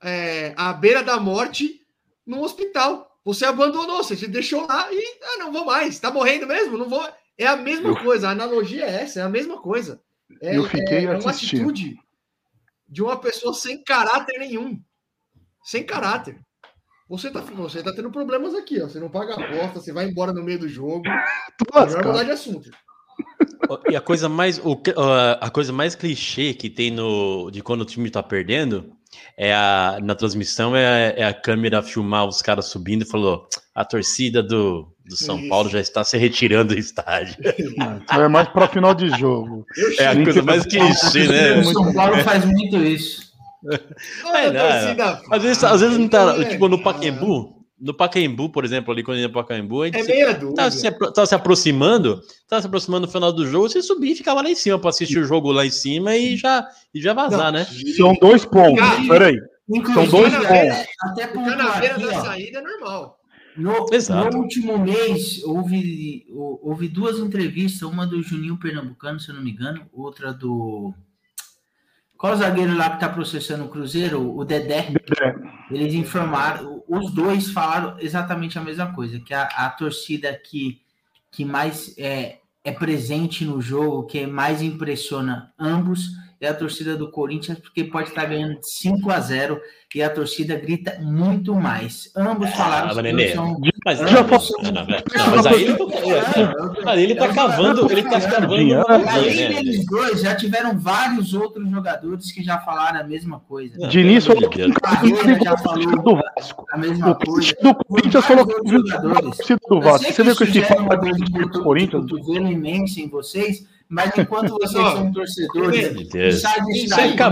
é, 0.00 0.54
à 0.56 0.72
beira 0.72 1.02
da 1.02 1.18
morte 1.18 1.80
no 2.24 2.40
hospital. 2.42 3.18
Você 3.24 3.44
abandonou, 3.44 3.96
você 4.04 4.16
se 4.16 4.28
deixou 4.28 4.64
lá 4.64 4.88
e 4.92 5.18
ah, 5.24 5.38
não 5.38 5.52
vou 5.52 5.64
mais. 5.64 5.98
Tá 5.98 6.12
morrendo 6.12 6.46
mesmo? 6.46 6.78
Não 6.78 6.88
vou. 6.88 7.04
É 7.36 7.48
a 7.48 7.56
mesma 7.56 8.00
coisa. 8.00 8.28
A 8.28 8.32
analogia 8.32 8.84
é 8.84 9.02
essa, 9.02 9.20
é 9.20 9.22
a 9.24 9.28
mesma 9.28 9.60
coisa. 9.60 10.00
É, 10.40 10.56
Eu 10.56 10.64
fiquei 10.64 10.98
é, 10.98 11.04
é 11.04 11.18
uma 11.18 11.30
assistindo. 11.30 11.68
atitude 11.68 11.98
de 12.90 13.02
uma 13.02 13.16
pessoa 13.16 13.54
sem 13.54 13.82
caráter 13.84 14.38
nenhum. 14.38 14.82
Sem 15.62 15.84
caráter. 15.84 16.40
Você 17.08 17.30
tá, 17.30 17.40
você 17.40 17.82
tá 17.82 17.92
tendo 17.94 18.10
problemas 18.10 18.54
aqui, 18.54 18.80
ó. 18.82 18.88
Você 18.88 18.98
não 18.98 19.08
paga 19.08 19.34
a 19.34 19.44
aposta, 19.44 19.80
você 19.80 19.92
vai 19.92 20.06
embora 20.06 20.32
no 20.32 20.42
meio 20.42 20.58
do 20.58 20.68
jogo. 20.68 21.04
Tô 21.58 21.80
Melhor 21.86 22.04
mudar 22.04 22.24
de 22.24 22.30
assunto. 22.32 22.70
E 23.88 23.94
a 23.94 24.00
coisa 24.00 24.28
mais, 24.28 24.58
o 24.58 24.80
a 25.40 25.50
coisa 25.50 25.72
mais 25.72 25.94
clichê 25.94 26.54
que 26.54 26.68
tem 26.68 26.90
no, 26.90 27.50
de 27.50 27.62
quando 27.62 27.82
o 27.82 27.84
time 27.84 28.10
tá 28.10 28.22
perdendo 28.22 28.96
é 29.36 29.54
a, 29.54 29.98
na 30.02 30.14
transmissão 30.14 30.76
é, 30.76 31.14
é 31.16 31.24
a 31.24 31.34
câmera 31.34 31.82
filmar 31.82 32.26
os 32.26 32.42
caras 32.42 32.66
subindo 32.66 33.02
e 33.02 33.08
falou: 33.08 33.48
a 33.74 33.84
torcida 33.84 34.42
do, 34.42 34.92
do 35.06 35.16
São 35.16 35.38
Isso. 35.38 35.48
Paulo 35.48 35.68
já 35.68 35.80
está 35.80 36.04
se 36.04 36.16
retirando 36.18 36.74
do 36.74 36.78
estádio. 36.78 37.36
Então 38.02 38.22
é 38.22 38.28
mais 38.28 38.48
pra 38.48 38.68
final 38.68 38.94
de 38.94 39.08
jogo. 39.18 39.64
É 39.98 40.06
a 40.08 40.22
coisa 40.22 40.42
mais 40.42 40.64
clichê, 40.64 41.26
né? 41.26 41.60
O 41.60 41.64
São 41.64 41.92
Paulo 41.92 42.16
faz 42.24 42.44
muito 42.44 42.76
isso. 42.76 43.30
É, 44.34 44.50
não, 44.50 44.60
torcida 44.60 45.22
Às 45.30 45.42
vezes, 45.42 45.64
às 45.64 45.80
vezes 45.80 45.98
não 45.98 46.08
tá, 46.08 46.36
é, 46.38 46.44
tipo, 46.44 46.68
no 46.68 46.82
cara. 46.82 46.98
No 47.80 47.94
Pacaembu, 47.94 48.50
por 48.50 48.64
exemplo, 48.64 48.92
ali 48.92 49.02
quando 49.02 49.18
ia 49.20 49.28
pro 49.28 49.40
Pacaembu, 49.40 49.82
a 49.82 49.86
gente 49.86 49.96
É 49.98 50.02
se-. 50.02 50.52
Tava 50.54 50.70
se, 50.70 50.90
tava 51.12 51.26
se 51.26 51.34
aproximando, 51.34 52.20
tava 52.48 52.60
se 52.60 52.66
aproximando 52.66 53.06
do 53.06 53.12
final 53.12 53.32
do 53.32 53.46
jogo, 53.46 53.68
você 53.68 53.80
subia 53.82 54.12
e 54.12 54.16
ficava 54.16 54.42
lá 54.42 54.50
em 54.50 54.54
cima 54.54 54.78
para 54.78 54.90
assistir 54.90 55.18
o 55.18 55.24
jogo 55.24 55.50
lá 55.50 55.64
em 55.64 55.70
cima 55.70 56.14
e 56.16 56.36
já, 56.36 56.66
e 56.94 57.00
já 57.00 57.14
vazar, 57.14 57.50
né? 57.52 57.64
São 57.96 58.12
dois 58.20 58.44
pontos. 58.44 58.78
Cara, 58.80 59.08
Peraí. 59.08 59.36
Inclusive, 59.72 60.08
dois 60.10 60.32
pontos. 60.34 60.86
até 61.00 61.26
Ficar 61.28 61.40
na 61.56 61.56
pontuar 61.56 61.80
beira 61.80 61.94
aqui, 61.96 62.06
da 62.06 62.18
ó, 62.18 62.24
saída 62.24 62.58
é 62.58 62.62
normal. 62.62 63.16
No, 63.56 63.86
Exato. 63.92 64.36
no 64.36 64.42
último 64.42 64.78
mês, 64.78 65.42
houve, 65.44 66.24
hou- 66.30 66.60
houve 66.62 66.88
duas 66.88 67.18
entrevistas, 67.18 67.82
uma 67.82 68.06
do 68.06 68.22
Juninho 68.22 68.58
Pernambucano, 68.58 69.18
se 69.20 69.28
eu 69.30 69.34
não 69.34 69.42
me 69.42 69.50
engano, 69.52 69.86
outra 69.92 70.32
do. 70.32 70.92
Qual 72.20 72.36
zagueiro 72.36 72.76
lá 72.76 72.90
que 72.90 72.96
está 72.96 73.08
processando 73.08 73.64
o 73.64 73.68
Cruzeiro? 73.68 74.36
O 74.36 74.44
Dedé. 74.44 74.92
Eles 75.70 75.94
informaram, 75.94 76.84
os 76.86 77.10
dois 77.14 77.50
falaram 77.50 77.96
exatamente 77.98 78.58
a 78.58 78.62
mesma 78.62 78.92
coisa, 78.92 79.18
que 79.18 79.32
a, 79.32 79.44
a 79.44 79.70
torcida 79.70 80.30
que, 80.34 80.82
que 81.30 81.46
mais 81.46 81.96
é, 81.96 82.40
é 82.62 82.72
presente 82.72 83.42
no 83.42 83.58
jogo, 83.58 84.06
que 84.06 84.26
mais 84.26 84.60
impressiona 84.60 85.50
ambos, 85.58 86.10
é 86.40 86.48
a 86.48 86.54
torcida 86.54 86.96
do 86.96 87.10
Corinthians, 87.10 87.58
porque 87.58 87.84
pode 87.84 88.08
estar 88.08 88.24
ganhando 88.24 88.58
de 88.60 88.68
5 88.70 89.10
a 89.10 89.20
0 89.20 89.60
e 89.94 90.02
a 90.02 90.08
torcida 90.08 90.54
grita 90.56 90.98
muito 91.02 91.54
mais. 91.54 92.10
Ambos 92.16 92.48
falaram 92.50 92.96
Ah, 92.98 93.02
Nenê, 93.02 93.34
são 93.34 93.60
Mas, 93.84 93.98
Já 93.98 94.10
não, 94.10 94.24
passou. 94.28 94.56
não, 94.62 94.70
não, 94.72 94.86
não, 94.86 95.36
mas 95.36 95.46
aí 95.46 95.64
ele, 95.64 95.76
cara, 96.82 97.00
ele 97.00 97.14
tá 97.14 97.28
cavando, 97.28 97.90
ele 97.92 98.02
tá 98.04 98.20
cavando 98.20 98.54
além 98.54 99.34
né? 99.36 99.48
deles 99.48 99.84
dois, 99.86 100.20
já 100.22 100.34
tiveram 100.36 100.78
vários 100.78 101.34
outros 101.34 101.68
jogadores 101.68 102.30
que 102.32 102.42
já 102.42 102.58
falaram 102.60 103.00
a 103.00 103.04
mesma 103.04 103.40
coisa. 103.40 103.74
Não, 103.78 103.88
Diniz 103.88 104.26
falou 104.26 104.48
que 104.48 104.60
já 104.60 105.54
do 105.54 105.62
falou 105.62 106.20
Vasco. 106.36 106.64
a 106.72 106.78
mesma 106.78 107.10
O 107.10 107.14
coisa. 107.16 107.52
do 107.62 107.74
Corinthians 107.74 108.24
falou 108.24 108.46
que 108.46 108.54
torcida 109.22 109.58
do 109.68 109.74
Eu 109.76 109.80
Vasco. 109.80 110.06
Você 110.06 110.12
que 110.14 110.22
viu 110.22 110.36
que 110.36 110.46
uma 110.78 110.88
papo 110.90 111.04
dor 111.06 111.14
de 111.16 111.32
do 111.50 111.62
Corinthians? 111.62 112.02
cotovelo 112.10 112.50
imenso 112.50 113.00
em 113.00 113.08
vocês, 113.08 113.66
mas 113.90 114.16
enquanto 114.16 114.50
vocês 114.50 114.70
são 114.70 115.12
torcedores, 115.12 115.86
sai 116.40 116.58
Isso 116.60 116.66
disso 116.66 116.96
daí, 116.96 117.16
tá 117.16 117.30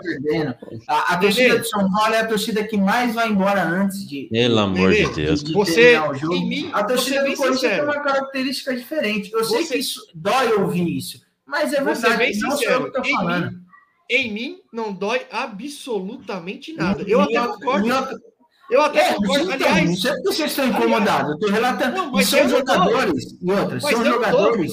perdendo. 0.00 0.54
A, 0.88 1.14
a 1.14 1.16
Nenê. 1.18 1.20
torcida 1.34 1.58
de 1.60 1.68
São 1.68 1.90
Paulo 1.92 2.14
é 2.14 2.18
a 2.20 2.26
torcida 2.26 2.64
que 2.64 2.76
mais 2.78 3.14
vai 3.14 3.28
embora 3.28 3.62
antes 3.62 4.08
de, 4.08 4.26
Pelo 4.32 4.58
amor 4.58 4.92
de 4.92 5.06
Deus. 5.14 5.44
de 5.44 5.52
Você, 5.52 5.74
terminar 5.74 6.10
o 6.10 6.14
jogo. 6.14 6.34
em 6.34 6.48
mim, 6.48 6.70
A 6.72 6.80
você 6.82 6.86
torcida 6.88 7.16
do 7.20 7.36
Corinthians 7.36 7.60
tem 7.60 7.70
sincero. 7.70 7.84
uma 7.84 8.00
característica 8.00 8.74
diferente. 8.74 9.30
Eu 9.32 9.44
sei 9.44 9.62
Você- 9.64 9.74
que 9.74 9.78
isso 9.80 10.00
dói 10.14 10.52
ouvir 10.54 10.96
isso, 10.96 11.20
mas 11.46 11.72
é 11.74 11.82
verdade. 11.82 12.16
bem 12.16 12.32
não 12.38 12.40
sou 12.40 12.50
eu 12.50 12.56
sincero. 12.56 12.92
que 13.02 13.10
Em 13.10 13.14
falando. 13.14 13.50
mim, 13.50 13.58
em 14.10 14.32
mim 14.32 14.56
não 14.72 14.92
dói 14.92 15.20
absolutamente 15.30 16.72
nada. 16.72 17.02
Eu 17.06 17.20
até 17.20 17.38
concordo. 17.46 17.88
Eu 18.70 18.82
até 18.82 19.00
É, 19.10 19.14
concordo. 19.14 19.44
então, 19.52 19.68
Aliás, 19.68 19.88
não 19.90 19.96
sei 19.96 20.12
porque 20.12 20.28
vocês 20.32 20.50
estão 20.50 20.66
incomodados. 20.68 21.28
Eu 21.30 21.34
estou 21.36 21.50
relatando. 21.50 21.96
Não, 21.96 22.18
e 22.20 22.24
são 22.24 22.48
jogadores, 22.48 23.24
e 23.42 23.50
outras, 23.52 23.82
são 23.82 24.04
jogadores, 24.04 24.72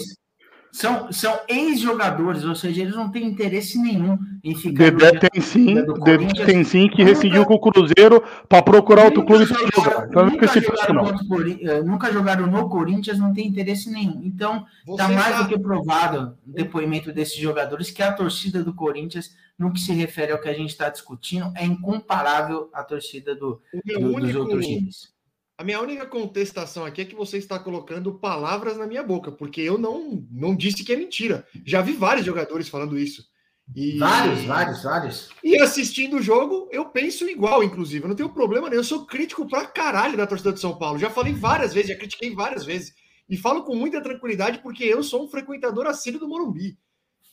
são, 0.75 1.09
são 1.11 1.39
ex-jogadores, 1.47 2.43
ou 2.43 2.53
seja, 2.53 2.81
eles 2.81 2.95
não 2.95 3.09
têm 3.09 3.25
interesse 3.25 3.81
nenhum 3.81 4.17
em 4.43 4.53
ficar. 4.53 4.91
Dedé 4.91 5.19
tem 5.29 5.41
sim, 5.41 5.73
Dedé 5.75 6.45
tem 6.45 6.63
sim 6.65 6.89
que 6.89 6.97
Nunca- 6.97 7.03
rescindiu 7.13 7.45
com 7.45 7.53
o 7.53 7.59
Cruzeiro 7.59 8.21
para 8.49 8.61
procurar 8.61 9.05
outro 9.05 9.25
clube 9.25 9.47
para 9.47 9.57
jogar. 9.73 10.07
Então 10.07 10.25
não 10.25 10.31
nunca 10.31 10.47
jogaram 10.47 11.05
contra 11.05 11.51
eh, 11.61 11.81
Nunca 11.81 12.11
jogaram 12.11 12.47
no 12.47 12.69
Corinthians, 12.69 13.17
não 13.17 13.33
tem 13.33 13.47
interesse 13.47 13.89
nenhum. 13.89 14.21
Então, 14.23 14.65
Está 14.87 15.07
mais 15.07 15.37
do 15.37 15.47
que 15.47 15.57
provado 15.57 16.37
o 16.45 16.51
depoimento 16.51 17.11
desses 17.13 17.37
jogadores 17.37 17.89
que 17.89 18.03
a 18.03 18.11
torcida 18.11 18.61
do 18.63 18.73
Corinthians, 18.73 19.33
no 19.57 19.71
que 19.71 19.79
se 19.79 19.93
refere 19.93 20.33
ao 20.33 20.39
que 20.41 20.49
a 20.49 20.53
gente 20.53 20.69
está 20.71 20.89
discutindo, 20.89 21.51
é 21.55 21.65
incomparável 21.65 22.69
à 22.73 22.83
torcida 22.83 23.33
do, 23.33 23.61
do- 23.85 23.99
dos 23.99 24.13
único- 24.15 24.39
outros 24.39 24.65
times. 24.65 25.14
A 25.57 25.63
minha 25.63 25.79
única 25.81 26.05
contestação 26.05 26.83
aqui 26.83 27.01
é 27.01 27.05
que 27.05 27.15
você 27.15 27.37
está 27.37 27.57
colocando 27.57 28.19
palavras 28.19 28.77
na 28.77 28.85
minha 28.85 29.01
boca, 29.01 29.31
porque 29.31 29.61
eu 29.61 29.77
não, 29.77 30.27
não 30.29 30.53
disse 30.55 30.83
que 30.83 30.91
é 30.91 30.97
mentira. 30.97 31.47
Já 31.65 31.81
vi 31.81 31.93
vários 31.93 32.25
jogadores 32.25 32.67
falando 32.67 32.99
isso. 32.99 33.25
E, 33.73 33.97
Vários, 33.97 34.43
vários, 34.43 34.83
vários. 34.83 35.29
E 35.43 35.59
assistindo 35.59 36.17
o 36.17 36.21
jogo, 36.21 36.69
eu 36.71 36.85
penso 36.85 37.27
igual, 37.27 37.63
inclusive. 37.63 38.03
Eu 38.03 38.09
não 38.09 38.15
tenho 38.15 38.29
problema 38.29 38.69
nenhum. 38.69 38.81
Eu 38.81 38.83
sou 38.83 39.05
crítico 39.05 39.47
pra 39.47 39.65
caralho 39.65 40.17
da 40.17 40.27
torcida 40.27 40.53
de 40.53 40.59
São 40.59 40.77
Paulo. 40.77 40.99
Já 40.99 41.09
falei 41.09 41.33
várias 41.33 41.73
vezes, 41.73 41.89
já 41.89 41.95
critiquei 41.95 42.35
várias 42.35 42.63
vezes. 42.63 42.93
E 43.27 43.37
falo 43.37 43.63
com 43.63 43.75
muita 43.75 44.01
tranquilidade 44.01 44.59
porque 44.59 44.83
eu 44.83 45.01
sou 45.01 45.23
um 45.25 45.27
frequentador 45.27 45.87
assíduo 45.87 46.19
do 46.19 46.27
Morumbi. 46.27 46.77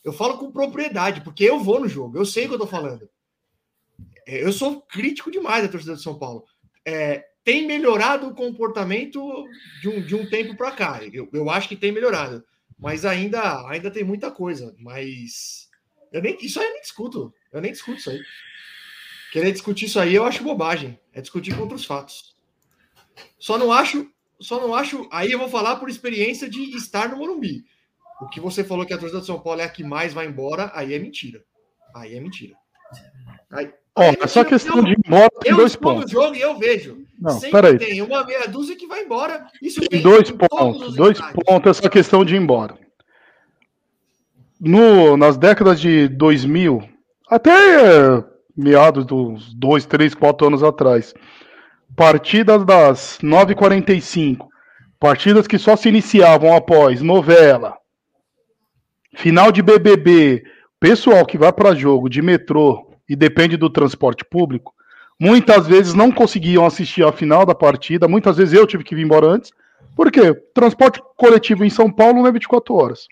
Eu 0.03 0.13
falo 0.13 0.39
com 0.39 0.51
propriedade, 0.51 1.21
porque 1.21 1.45
eu 1.45 1.61
vou 1.61 1.81
no 1.81 1.89
jogo. 1.89 2.17
Eu 2.17 2.25
sei 2.25 2.47
o 2.47 2.49
que 2.49 2.55
eu 2.55 2.59
tô 2.61 2.67
falando. 2.67 3.09
É, 4.27 4.43
Eu 4.43 4.53
sou 4.53 4.81
crítico 4.81 5.31
demais 5.31 5.65
da 5.65 5.69
torcida 5.69 5.97
de 5.97 6.03
São 6.03 6.19
Paulo. 6.19 6.45
É, 6.87 7.25
tem 7.45 7.67
melhorado 7.67 8.29
o 8.29 8.35
comportamento 8.35 9.21
de 9.81 9.89
um, 9.89 10.01
de 10.01 10.15
um 10.15 10.29
tempo 10.29 10.57
para 10.57 10.71
cá. 10.73 11.01
Eu, 11.13 11.29
eu 11.33 11.51
acho 11.51 11.69
que 11.69 11.77
tem 11.77 11.93
melhorado. 11.93 12.45
Mas 12.79 13.05
ainda, 13.05 13.67
ainda 13.69 13.91
tem 13.91 14.05
muita 14.05 14.31
coisa. 14.31 14.75
Mas 14.79 15.69
eu 16.13 16.21
nem, 16.23 16.37
isso 16.41 16.61
aí 16.61 16.67
eu 16.67 16.73
nem 16.73 16.81
discuto. 16.81 17.33
Eu 17.53 17.61
nem 17.61 17.73
discuto 17.73 17.99
isso 17.99 18.11
aí. 18.11 18.21
Querer 19.33 19.53
discutir 19.53 19.87
isso 19.87 19.99
aí 19.99 20.15
eu 20.15 20.25
acho 20.25 20.43
bobagem. 20.45 20.99
É 21.13 21.21
discutir 21.21 21.57
contra 21.57 21.75
os 21.77 21.85
fatos. 21.85 22.37
Só 23.39 23.57
não 23.59 23.73
acho. 23.73 24.11
Só 24.41 24.61
não 24.61 24.75
acho. 24.75 25.09
Aí 25.13 25.31
eu 25.33 25.39
vou 25.39 25.49
falar 25.49 25.77
por 25.77 25.89
experiência 25.89 26.49
de 26.49 26.77
estar 26.77 27.09
no 27.09 27.17
Morumbi. 27.17 27.65
O 28.21 28.29
que 28.29 28.41
você 28.41 28.63
falou 28.63 28.85
que 28.87 28.93
a 28.93 28.99
torcida 28.99 29.21
de 29.21 29.27
São 29.27 29.41
Paulo 29.41 29.61
é 29.61 29.65
a 29.65 29.69
que 29.69 29.83
mais 29.83 30.13
vai 30.13 30.27
embora, 30.27 30.71
aí 30.75 30.95
é 30.95 30.99
mentira. 30.99 31.43
Aí 31.95 32.15
é 32.15 32.21
mentira. 32.21 32.55
Aí, 33.51 33.73
Ó, 33.97 34.03
é 34.03 34.09
essa 34.21 34.41
mentira, 34.41 34.45
questão 34.45 34.77
eu- 34.79 34.85
de 34.85 34.91
ir 34.93 34.99
embora 35.07 35.31
tem 35.41 35.51
eu 35.51 35.57
dois 35.57 35.75
pontos. 35.77 36.11
jogo 36.11 36.35
e 36.37 36.41
eu 36.41 36.57
vejo. 36.59 37.02
Não, 37.23 37.39
Sempre 37.39 37.51
peraí. 37.53 37.79
tem 37.79 38.03
uma 38.03 38.25
meia 38.25 38.49
dúzia 38.49 38.75
que 38.75 38.85
vai 38.85 39.05
embora. 39.05 39.47
Isso 39.63 39.81
Tem 39.81 40.03
dois 40.03 40.29
pontos, 40.33 40.89
os 40.89 40.97
dois 40.97 41.21
pontos 41.21 41.79
essa 41.79 41.89
questão 41.89 42.25
de 42.25 42.35
ir 42.35 42.39
embora. 42.39 42.77
No, 44.61 45.17
nas 45.17 45.37
décadas 45.37 45.81
de 45.81 46.09
2000, 46.09 46.83
até 47.31 48.25
meados 48.57 49.07
dos 49.07 49.55
dois, 49.55 49.87
três, 49.87 50.17
quatro 50.17 50.49
anos 50.49 50.65
atrás, 50.65 51.15
partidas 51.97 52.65
das 52.65 53.19
9h45, 53.23 54.45
partidas 54.99 55.47
que 55.47 55.59
só 55.59 55.77
se 55.77 55.89
iniciavam 55.89 56.57
após 56.57 57.01
novela, 57.03 57.77
final 59.15 59.53
de 59.53 59.63
BBB, 59.63 60.43
pessoal 60.81 61.25
que 61.25 61.39
vai 61.39 61.53
para 61.53 61.73
jogo 61.73 62.09
de 62.09 62.21
metrô 62.21 62.91
e 63.09 63.15
depende 63.15 63.57
do 63.57 63.71
transporte 63.71 64.25
público, 64.25 64.75
muitas 65.23 65.69
vezes 65.69 65.95
não 65.95 66.11
conseguiam 66.11 66.67
assistir 66.67 67.05
a 67.05 67.13
final 67.13 67.47
da 67.47 67.55
partida, 67.55 68.09
muitas 68.09 68.39
vezes 68.39 68.55
eu 68.55 68.67
tive 68.67 68.83
que 68.83 68.97
vir 68.97 69.05
embora 69.05 69.29
antes, 69.29 69.53
porque 69.95 70.35
transporte 70.53 71.01
coletivo 71.17 71.65
em 71.65 71.71
São 71.71 71.89
Paulo 71.89 72.15
não 72.15 72.27
é 72.27 72.33
24 72.33 72.75
horas. 72.75 73.07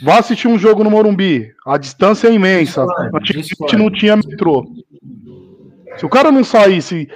Vá 0.00 0.18
assistir 0.18 0.46
um 0.46 0.56
jogo 0.56 0.84
no 0.84 0.90
Morumbi, 0.90 1.50
a 1.66 1.76
distância 1.76 2.28
é 2.28 2.32
imensa, 2.32 2.86
antigamente 3.12 3.76
não 3.76 3.90
tinha 3.90 4.16
metrô. 4.16 4.64
Se 5.96 6.06
o 6.06 6.08
cara 6.08 6.30
não 6.30 6.44
saísse 6.44 7.08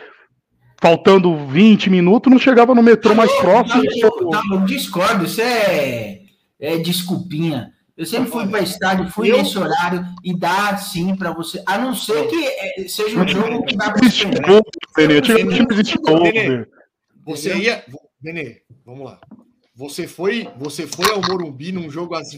faltando 0.81 1.37
20 1.47 1.89
minutos, 1.89 2.33
não 2.33 2.41
chegava 2.41 2.75
no 2.75 2.83
metrô 2.83 3.15
mais 3.15 3.31
próximo. 3.37 3.85
Tá, 3.85 4.11
tá, 4.11 4.43
eu 4.51 4.65
discordo, 4.65 5.27
isso 5.27 5.41
é, 5.41 6.23
é 6.59 6.77
desculpinha. 6.79 7.72
Eu 7.97 8.07
sempre 8.07 8.31
fui 8.31 8.47
para 8.49 8.61
estádio, 8.61 9.11
fui 9.11 9.31
Eu- 9.31 9.39
nesse 9.39 9.59
horário 9.59 10.05
e 10.25 10.35
dá 10.35 10.77
sim 10.79 11.15
para 11.15 11.31
você. 11.33 11.63
A 11.67 11.77
não 11.79 11.95
ser 11.95 12.27
que 12.29 12.47
é, 12.47 12.89
seja 12.89 13.21
um 13.21 13.29
jogo 13.29 13.65
que 13.65 13.77
dá 13.77 13.91
para 13.93 14.01
não 14.01 15.67
existia 15.71 16.01
over. 16.09 16.69
Você 17.27 17.55
ia. 17.55 17.85
Nenê, 18.23 18.63
vamos 18.85 19.05
lá. 19.05 19.21
Você 19.75 20.07
foi, 20.07 20.49
você 20.59 20.87
foi 20.87 21.11
ao 21.11 21.21
Morumbi 21.23 21.73
num 21.73 21.91
jogo 21.91 22.15
às. 22.15 22.29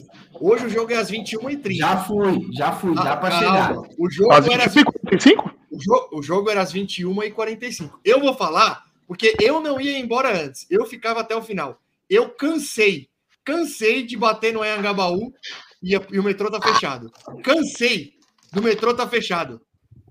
Hoje 0.41 0.67
o 0.67 0.71
jogo 0.71 0.93
é 0.93 0.97
às 0.97 1.11
21h30. 1.11 1.77
Já 1.77 1.97
fui, 1.99 2.49
já 2.53 2.73
fui, 2.73 2.95
já 2.95 3.13
Ah, 3.13 3.17
pra 3.17 3.31
calma. 3.31 3.47
chegar. 3.47 3.79
O 3.99 4.11
jogo, 4.11 4.33
Às 4.33 4.47
era, 4.47 4.65
25, 4.65 4.93
45? 4.93 5.55
o, 5.71 5.81
jogo, 5.83 6.09
o 6.19 6.23
jogo 6.23 6.51
era 6.51 6.63
às 6.63 6.73
21h45. 6.73 7.91
Eu 8.05 8.21
vou 8.21 8.35
falar, 8.35 8.85
porque 9.07 9.35
eu 9.41 9.61
não 9.61 9.81
ia 9.81 9.99
embora 9.99 10.45
antes. 10.45 10.67
Eu 10.71 10.87
ficava 10.87 11.21
até 11.21 11.35
o 11.35 11.43
final. 11.43 11.81
Eu 12.09 12.29
cansei. 12.31 13.09
Cansei 13.45 14.05
de 14.07 14.17
bater 14.17 14.53
no 14.55 14.63
Anhangabaú 14.63 15.33
e, 15.83 15.93
e 15.95 16.19
o 16.19 16.23
metrô 16.23 16.51
tá 16.51 16.61
fechado. 16.61 17.11
Cansei 17.43 18.13
do 18.53 18.63
metrô 18.63 18.95
tá 18.95 19.07
fechado. 19.07 19.61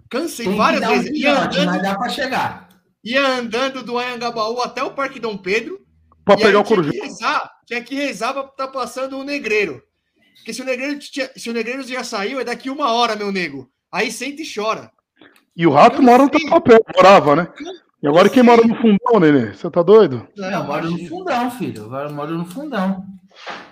Cansei 0.09 0.45
Tem 0.45 0.55
várias 0.55 0.81
dar 0.81 0.91
um 0.91 0.99
vezes. 0.99 1.19
Ia 1.19 1.41
andando, 1.43 1.65
mas 1.65 1.81
dá 1.81 1.97
pra 1.97 2.09
chegar. 2.09 2.69
ia 3.03 3.25
andando 3.27 3.83
do 3.83 3.97
Anhangabaú 3.97 4.61
até 4.61 4.83
o 4.83 4.91
Parque 4.91 5.19
Dom 5.19 5.37
Pedro. 5.37 5.79
Pra 6.23 6.37
pegar 6.37 6.59
o 6.59 6.63
tinha 6.63 6.75
Corujão. 6.77 6.91
que 6.91 6.99
rezar, 7.01 7.51
tinha 7.65 7.81
que 7.83 7.95
rezar 7.95 8.33
pra 8.33 8.43
tá 8.43 8.67
passando 8.67 9.17
o 9.17 9.23
negreiro. 9.23 9.81
Porque 10.37 10.53
se 10.53 10.61
o 10.61 10.65
negreiro, 10.65 10.99
tinha- 10.99 11.29
se 11.35 11.49
o 11.49 11.53
negreiro 11.53 11.83
já 11.83 12.03
saiu, 12.03 12.39
é 12.39 12.43
daqui 12.43 12.69
uma 12.69 12.91
hora, 12.93 13.15
meu 13.15 13.31
nego. 13.31 13.69
Aí 13.91 14.11
senta 14.11 14.41
e 14.41 14.45
chora. 14.53 14.91
E 15.55 15.65
o 15.67 15.71
rato 15.71 16.01
mora 16.01 16.23
no 16.23 16.29
teu 16.29 16.49
papel, 16.49 16.79
morava, 16.95 17.35
né? 17.35 17.47
E 18.01 18.07
agora 18.07 18.29
quem 18.29 18.43
mora 18.43 18.61
no 18.65 18.75
fundão, 18.75 19.19
Nenê? 19.19 19.53
Você 19.53 19.69
tá 19.69 19.81
doido? 19.81 20.27
Não, 20.35 20.49
eu 20.51 20.63
moro 20.63 20.91
no 20.91 21.07
fundão, 21.07 21.51
filho. 21.51 21.93
Eu 21.93 22.11
moro 22.11 22.37
no 22.37 22.45
fundão. 22.45 23.05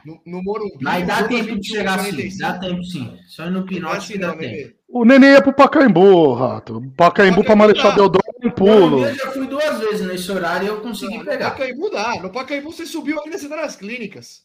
No, 0.06 0.20
no 0.26 0.44
Morumbi. 0.44 0.84
Mas 0.84 1.06
dá 1.06 1.20
é 1.20 1.24
tempo 1.24 1.60
de 1.60 1.68
chegar 1.68 2.00
sim. 2.00 2.12
21h45. 2.12 2.38
Dá 2.40 2.60
tempo 2.60 2.84
sim. 2.84 3.18
Só 3.28 3.46
no 3.46 3.52
Não 3.52 3.62
é 3.62 3.64
Pinote 3.64 4.14
que 4.14 4.18
dá 4.18 4.28
não, 4.30 4.38
tempo. 4.38 4.76
O 4.90 5.06
Nenê 5.06 5.34
ia 5.34 5.42
pro 5.42 5.54
Pacaembu, 5.54 6.34
rato. 6.34 6.82
Pacaembu 6.98 7.44
pra 7.44 7.56
Marechal 7.56 7.94
Deodoro 7.94 8.24
um 8.42 8.46
No 8.48 8.52
pulo. 8.52 9.06
Eu 9.06 9.16
já 9.16 9.32
fui 9.32 9.48
duas 9.48 9.80
vezes 9.80 10.06
nesse 10.06 10.32
horário 10.32 10.66
e 10.66 10.68
eu 10.68 10.82
consegui 10.82 11.18
No 11.18 11.26
pegar. 11.26 11.52
Pacaembu 11.52 11.90
dá. 11.90 12.22
No 12.22 12.30
Pacaembu 12.30 12.72
você 12.72 12.86
subiu 12.86 13.22
ainda, 13.24 13.38
você 13.38 13.48
tá 13.48 13.56
nas 13.56 13.76
clínicas. 13.76 14.44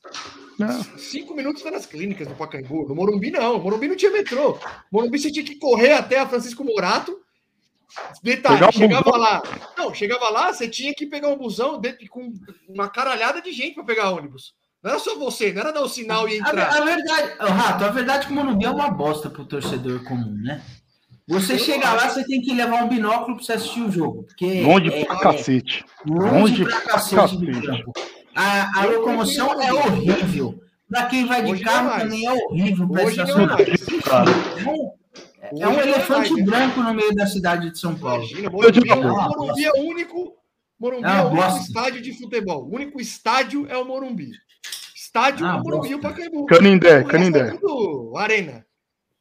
Cinco 0.97 1.35
minutos 1.35 1.63
tá 1.63 1.71
nas 1.71 1.87
clínicas 1.87 2.29
no 2.29 2.35
Pacaembu. 2.35 2.89
No 2.89 2.95
Morumbi, 2.95 3.31
não. 3.31 3.55
No 3.55 3.65
Morumbi 3.65 3.89
não 3.89 3.97
tinha 3.97 4.11
metrô. 4.11 4.53
No 4.53 5.01
Morumbi 5.01 5.19
você 5.19 5.33
tinha 5.33 5.45
que 5.45 5.57
correr 5.57 5.93
até 5.93 6.19
a 6.21 6.29
Francisco 6.29 6.65
Morato. 6.65 7.19
Detalhe, 8.23 8.65
um 8.65 8.73
chegava 8.73 9.05
busão. 9.05 9.19
lá. 9.19 9.43
Não, 9.77 9.95
chegava 9.95 10.29
lá, 10.29 10.53
você 10.53 10.69
tinha 10.69 10.93
que 10.95 11.07
pegar 11.07 11.29
um 11.29 11.37
busão 11.37 11.81
dentro, 11.81 12.07
com 12.09 12.33
uma 12.69 12.89
caralhada 12.89 13.41
de 13.41 13.53
gente 13.53 13.75
para 13.75 13.85
pegar 13.85 14.11
ônibus. 14.11 14.55
Não 14.87 14.93
era 14.93 15.01
só 15.01 15.19
você, 15.19 15.53
não 15.53 15.63
era 15.63 15.73
dar 15.73 15.83
o 15.83 15.89
sinal 15.89 16.29
e 16.29 16.35
A, 16.35 16.37
entrar. 16.37 16.69
a 16.77 16.81
verdade, 16.85 17.33
Ô, 17.41 17.47
Rato, 17.47 17.85
a 17.85 17.89
verdade 17.89 18.23
é 18.23 18.27
que 18.29 18.33
o 18.33 18.37
Morumbi 18.37 18.65
é 18.65 18.71
uma 18.71 18.89
bosta 18.89 19.29
pro 19.29 19.45
torcedor 19.45 20.05
comum, 20.05 20.31
né? 20.41 20.63
Você 21.27 21.55
Eu 21.55 21.59
chega 21.59 21.89
acho. 21.89 21.97
lá, 21.97 22.09
você 22.09 22.25
tem 22.25 22.41
que 22.41 22.55
levar 22.55 22.85
um 22.85 22.89
binóculo 22.89 23.35
pra 23.37 23.45
você 23.45 23.55
assistir 23.55 23.81
o 23.81 23.91
jogo. 23.91 24.23
Porque 24.23 24.63
Longe 24.63 24.93
é, 24.95 25.05
pra 25.05 25.17
é 25.17 25.19
cacete. 25.19 25.85
longe 26.07 26.39
longe 26.39 26.65
pra 26.65 26.81
cacete 26.83 27.37
do 27.37 27.47
cacete. 27.47 27.67
campo. 27.67 27.93
A, 28.37 28.81
a 28.81 28.85
locomoção 28.85 29.61
é 29.61 29.73
horrível. 29.73 30.61
Pra 30.89 31.07
quem 31.07 31.27
vai 31.27 31.43
de 31.43 31.51
Hoje 31.51 31.63
é 31.63 31.65
carro 31.65 31.89
mais. 31.89 32.03
também 32.05 32.25
é 32.25 32.33
horrível 32.33 32.89
pra 32.89 33.05
Hoje 33.07 33.17
não 33.17 33.25
é 33.25 33.27
estacionar. 33.27 33.61
É 33.61 34.71
um- 34.71 34.93
É 35.61 35.67
um 35.69 35.81
é 35.81 35.83
elefante 35.83 36.31
mais, 36.33 36.45
né? 36.45 36.45
branco 36.45 36.81
no 36.81 36.95
meio 36.95 37.13
da 37.13 37.27
cidade 37.27 37.71
de 37.73 37.79
São 37.81 37.97
Paulo. 37.97 38.23
Imagina, 38.25 38.51
Morumbi, 38.51 38.73
digo, 38.73 38.93
é 38.93 38.95
o 38.97 39.03
Morumbi 39.17 39.65
é 39.65 39.71
o 39.73 39.81
único. 39.85 40.33
Morumbi 40.79 41.07
É 41.09 41.17
é 41.17 41.23
o 41.23 41.29
único 41.31 41.57
estádio 41.59 42.03
de 42.03 42.13
futebol. 42.17 42.63
O 42.69 42.75
único 42.77 43.01
estádio 43.01 43.67
é 43.69 43.77
o 43.77 43.85
Morumbi. 43.85 44.31
Estádio 45.17 45.47
Ah, 45.47 45.59
Morumbi 45.63 45.93
e. 45.95 45.99
Pacaembu. 45.99 46.45
Canindé, 46.47 46.99
O 47.01 47.05
Canindé. 47.07 47.41
É 47.41 47.51
tudo 47.53 48.17
arena. 48.19 48.67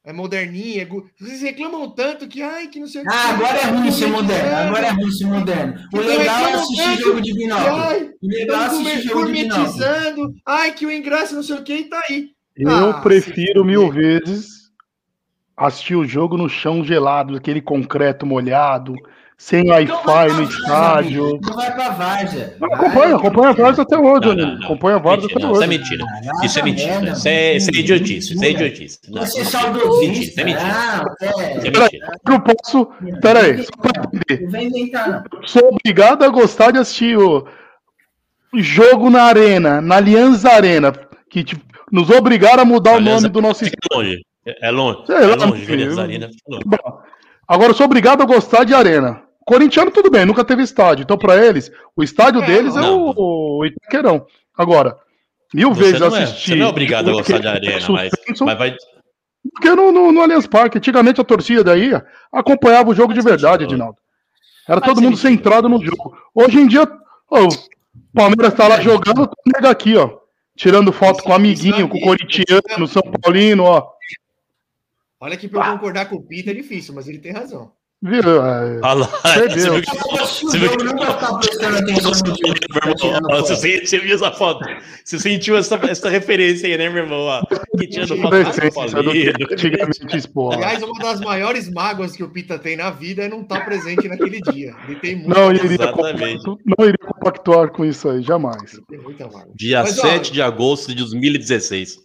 É 0.04 0.12
moderninha. 0.12 0.82
é 0.82 0.84
gu- 0.84 1.08
Vocês 1.18 1.40
reclamam 1.42 1.90
tanto 1.90 2.28
que, 2.28 2.42
ai, 2.42 2.68
que 2.68 2.78
não 2.78 2.86
sei 2.86 3.00
o 3.00 3.04
que. 3.04 3.10
Ah, 3.12 3.30
agora 3.30 3.58
é 3.58 3.64
ruim 3.64 3.90
ser 3.90 4.06
moderno. 4.06 4.56
Agora 4.56 4.86
é 4.86 4.90
ruim 4.90 5.10
ser 5.10 5.24
moderno. 5.26 5.74
O 5.92 5.96
legal 5.98 6.46
é 6.46 6.52
assistir 6.52 6.76
tanto 6.84 7.02
jogo 7.02 7.20
de 7.22 7.32
binóculo. 7.34 7.76
ai, 7.76 8.10
O 8.22 8.28
legal 8.28 8.62
é 8.62 8.66
assistir 8.66 9.00
jogo 9.08 9.26
de 9.26 9.32
binóculo. 9.32 10.34
Ai, 10.46 10.72
que 10.74 10.86
o 10.86 10.92
ingresso 10.92 11.34
não 11.34 11.42
sei 11.42 11.56
o 11.56 11.62
que 11.64 11.74
e 11.74 11.84
tá 11.88 12.00
aí. 12.10 12.28
Eu 12.56 12.90
Ah, 12.90 13.00
prefiro 13.00 13.64
mil 13.64 13.90
vezes 13.90 14.66
assistir 15.56 15.96
o 15.96 16.06
jogo 16.06 16.36
no 16.36 16.48
chão 16.48 16.84
gelado, 16.84 17.34
aquele 17.36 17.60
concreto 17.62 18.24
molhado, 18.26 18.94
sem 19.38 19.68
Wi-Fi 19.68 19.92
Então 19.92 20.02
pra 20.02 20.24
no 20.28 20.34
Várzea, 20.34 20.44
estádio. 20.58 21.40
Não 21.42 21.54
vai 21.54 21.74
pra 21.74 21.88
Várzea. 21.90 22.56
Acompanha, 22.60 23.16
acompanha 23.16 23.48
a 23.50 23.52
Varsa 23.52 23.82
até 23.82 23.98
hoje, 23.98 24.20
Não, 24.26 24.32
amigo. 24.32 24.46
não, 24.48 24.54
não. 24.58 24.64
Acompanha 24.64 24.96
a 24.96 24.98
Varsa 24.98 25.22
Mentira, 25.26 25.36
até 25.38 25.46
não, 25.46 25.52
isso 25.52 25.62
é 25.62 25.66
hoje. 25.66 25.78
mentira. 25.78 26.04
Ah, 26.06 26.46
Isso 26.46 26.58
é 26.58 26.62
mentira. 26.62 26.86
merda, 27.00 27.10
Isso 27.12 27.28
é, 27.28 27.56
isso 27.56 27.70
é 27.70 27.74
idiotice. 27.78 28.32
Isso 28.34 28.44
é 28.44 28.50
idiotice. 28.50 28.98
Você 29.08 29.18
é 29.18 29.22
isso 29.24 29.36
é 29.36 29.42
mentira. 29.42 29.60
saudosista. 29.60 30.22
Isso 30.24 30.40
é 30.40 30.44
mentira. 30.44 31.04
É 31.20 31.26
é. 31.26 31.66
Eu 31.66 32.32
não 32.32 32.40
posso. 32.40 32.86
Pera 33.20 33.40
aí, 33.40 33.62
só 33.62 33.70
pra 33.80 34.02
entender. 34.04 34.44
Não 34.44 34.50
vem 34.50 34.66
inventar, 34.68 35.08
não. 35.10 35.46
Sou 35.46 35.68
obrigado 35.68 36.22
a 36.24 36.28
gostar 36.28 36.70
de 36.70 36.78
assistir 36.78 37.16
o 37.18 37.46
jogo 38.54 39.10
na 39.10 39.24
Arena, 39.24 39.80
na 39.82 39.96
Aliança 39.96 40.48
Arena, 40.50 40.92
que 41.28 41.44
tipo, 41.44 41.62
nos 41.92 42.08
obrigaram 42.10 42.62
a 42.62 42.64
mudar 42.64 42.92
o 42.92 42.96
Aliança- 42.96 43.22
nome 43.22 43.28
do 43.28 43.42
nosso 43.42 43.64
longe. 43.92 44.22
É 44.46 44.68
é 44.68 44.70
longe. 44.70 45.00
Sei 45.06 45.16
É 45.16 45.26
longe, 45.26 45.66
fica 45.66 45.76
longe. 45.94 46.64
Bom, 46.64 47.00
agora 47.46 47.70
eu 47.70 47.74
sou 47.74 47.84
obrigado 47.86 48.22
a 48.22 48.26
gostar 48.26 48.64
de 48.64 48.72
arena. 48.72 49.22
Corintiano, 49.46 49.90
tudo 49.92 50.10
bem, 50.10 50.26
nunca 50.26 50.44
teve 50.44 50.62
estádio. 50.62 51.04
Então, 51.04 51.16
pra 51.16 51.36
eles, 51.42 51.70
o 51.96 52.02
estádio 52.02 52.42
É, 52.42 52.46
deles 52.46 52.76
é 52.76 52.80
não. 52.80 53.12
o, 53.16 53.58
o 53.60 53.64
Itaquerão. 53.64 54.26
Agora, 54.58 54.98
mil 55.54 55.72
Você 55.72 55.92
vezes 55.92 56.00
é, 56.02 56.06
assistir. 56.06 56.50
você 56.50 56.54
não 56.56 56.66
é 56.66 56.68
obrigado 56.68 57.08
a 57.10 57.12
gostar 57.12 57.38
de 57.38 57.48
porque- 57.48 57.68
arena, 57.68 57.88
mas, 57.90 58.10
suspenso, 58.10 58.44
mas 58.44 58.58
vai. 58.58 58.76
Porque 59.54 59.70
no, 59.70 59.92
no, 59.92 60.10
no 60.10 60.20
Allianz 60.20 60.46
Parque, 60.48 60.78
antigamente 60.78 61.20
a 61.20 61.24
torcida 61.24 61.62
daí 61.62 61.92
acompanhava 62.32 62.90
o 62.90 62.94
jogo 62.94 63.14
de 63.14 63.20
verdade, 63.20 63.62
sentido. 63.62 63.74
Edinaldo. 63.74 63.98
Era 64.68 64.80
Faz 64.80 64.92
todo 64.92 65.00
mundo 65.02 65.16
sentido. 65.16 65.38
centrado 65.38 65.68
no 65.68 65.80
jogo. 65.80 66.18
Hoje 66.34 66.58
em 66.58 66.66
dia, 66.66 66.82
o 67.30 67.48
Palmeiras 68.12 68.52
tá 68.54 68.66
lá 68.66 68.80
jogando, 68.80 69.30
nega 69.46 69.70
aqui, 69.70 69.96
ó. 69.96 70.18
Tirando 70.56 70.92
foto 70.92 71.22
com 71.22 71.30
o 71.30 71.34
amiguinho, 71.34 71.88
com 71.88 71.98
o 71.98 72.00
corintiano, 72.00 72.88
São 72.88 73.02
Paulino, 73.22 73.62
ó. 73.62 73.88
Olha 75.20 75.36
que 75.36 75.46
pra 75.48 75.66
eu 75.68 75.72
concordar 75.74 76.08
com 76.08 76.16
o 76.16 76.22
Pita 76.22 76.50
é 76.50 76.54
difícil, 76.54 76.92
mas 76.94 77.06
ele 77.06 77.18
tem 77.18 77.30
razão. 77.32 77.70
Viu? 78.02 78.44
É, 78.44 78.78
Olha 78.82 78.94
lá, 78.94 79.06
você 79.06 79.48
viu 79.48 79.80
que. 79.80 79.96
Você 80.44 80.58
viu 80.58 80.76
que. 80.76 80.84
No 80.84 80.94
tá 80.96 81.40
Você, 83.40 83.98
viu 83.98 84.14
essa 84.14 84.30
foto? 84.32 84.66
Você 85.02 85.18
sentiu 85.18 85.56
essa, 85.56 85.76
essa 85.76 86.10
referência 86.10 86.68
aí, 86.68 86.76
né, 86.76 86.90
meu 86.90 87.04
irmão? 87.04 87.20
Ó, 87.20 87.40
que 87.46 87.56
Paulino. 88.74 89.38
que 89.48 89.54
antigamente 89.54 90.16
expor. 90.16 90.54
Aliás, 90.54 90.82
uma 90.82 91.02
das 91.02 91.20
maiores 91.20 91.70
mágoas 91.72 92.14
que 92.14 92.22
o 92.22 92.28
Pita 92.28 92.58
tem 92.58 92.76
na 92.76 92.90
vida 92.90 93.24
é 93.24 93.28
não 93.28 93.40
estar 93.40 93.64
presente 93.64 94.06
naquele 94.08 94.42
dia. 94.42 94.74
Ele 94.86 95.00
tem 95.00 95.16
muita, 95.16 95.40
Não 95.40 95.52
iria, 95.54 95.92
não 96.78 96.84
iria 96.86 96.98
compactuar 96.98 97.70
com 97.70 97.82
isso 97.82 98.10
aí, 98.10 98.22
jamais. 98.22 98.74
ele 98.74 98.82
tem 98.88 98.98
muita 98.98 99.24
mágoa. 99.24 99.52
Dia 99.54 99.82
Mas, 99.82 99.98
ó, 99.98 100.02
7 100.02 100.32
de 100.32 100.42
agosto 100.42 100.88
de 100.88 100.96
2016. 100.96 101.98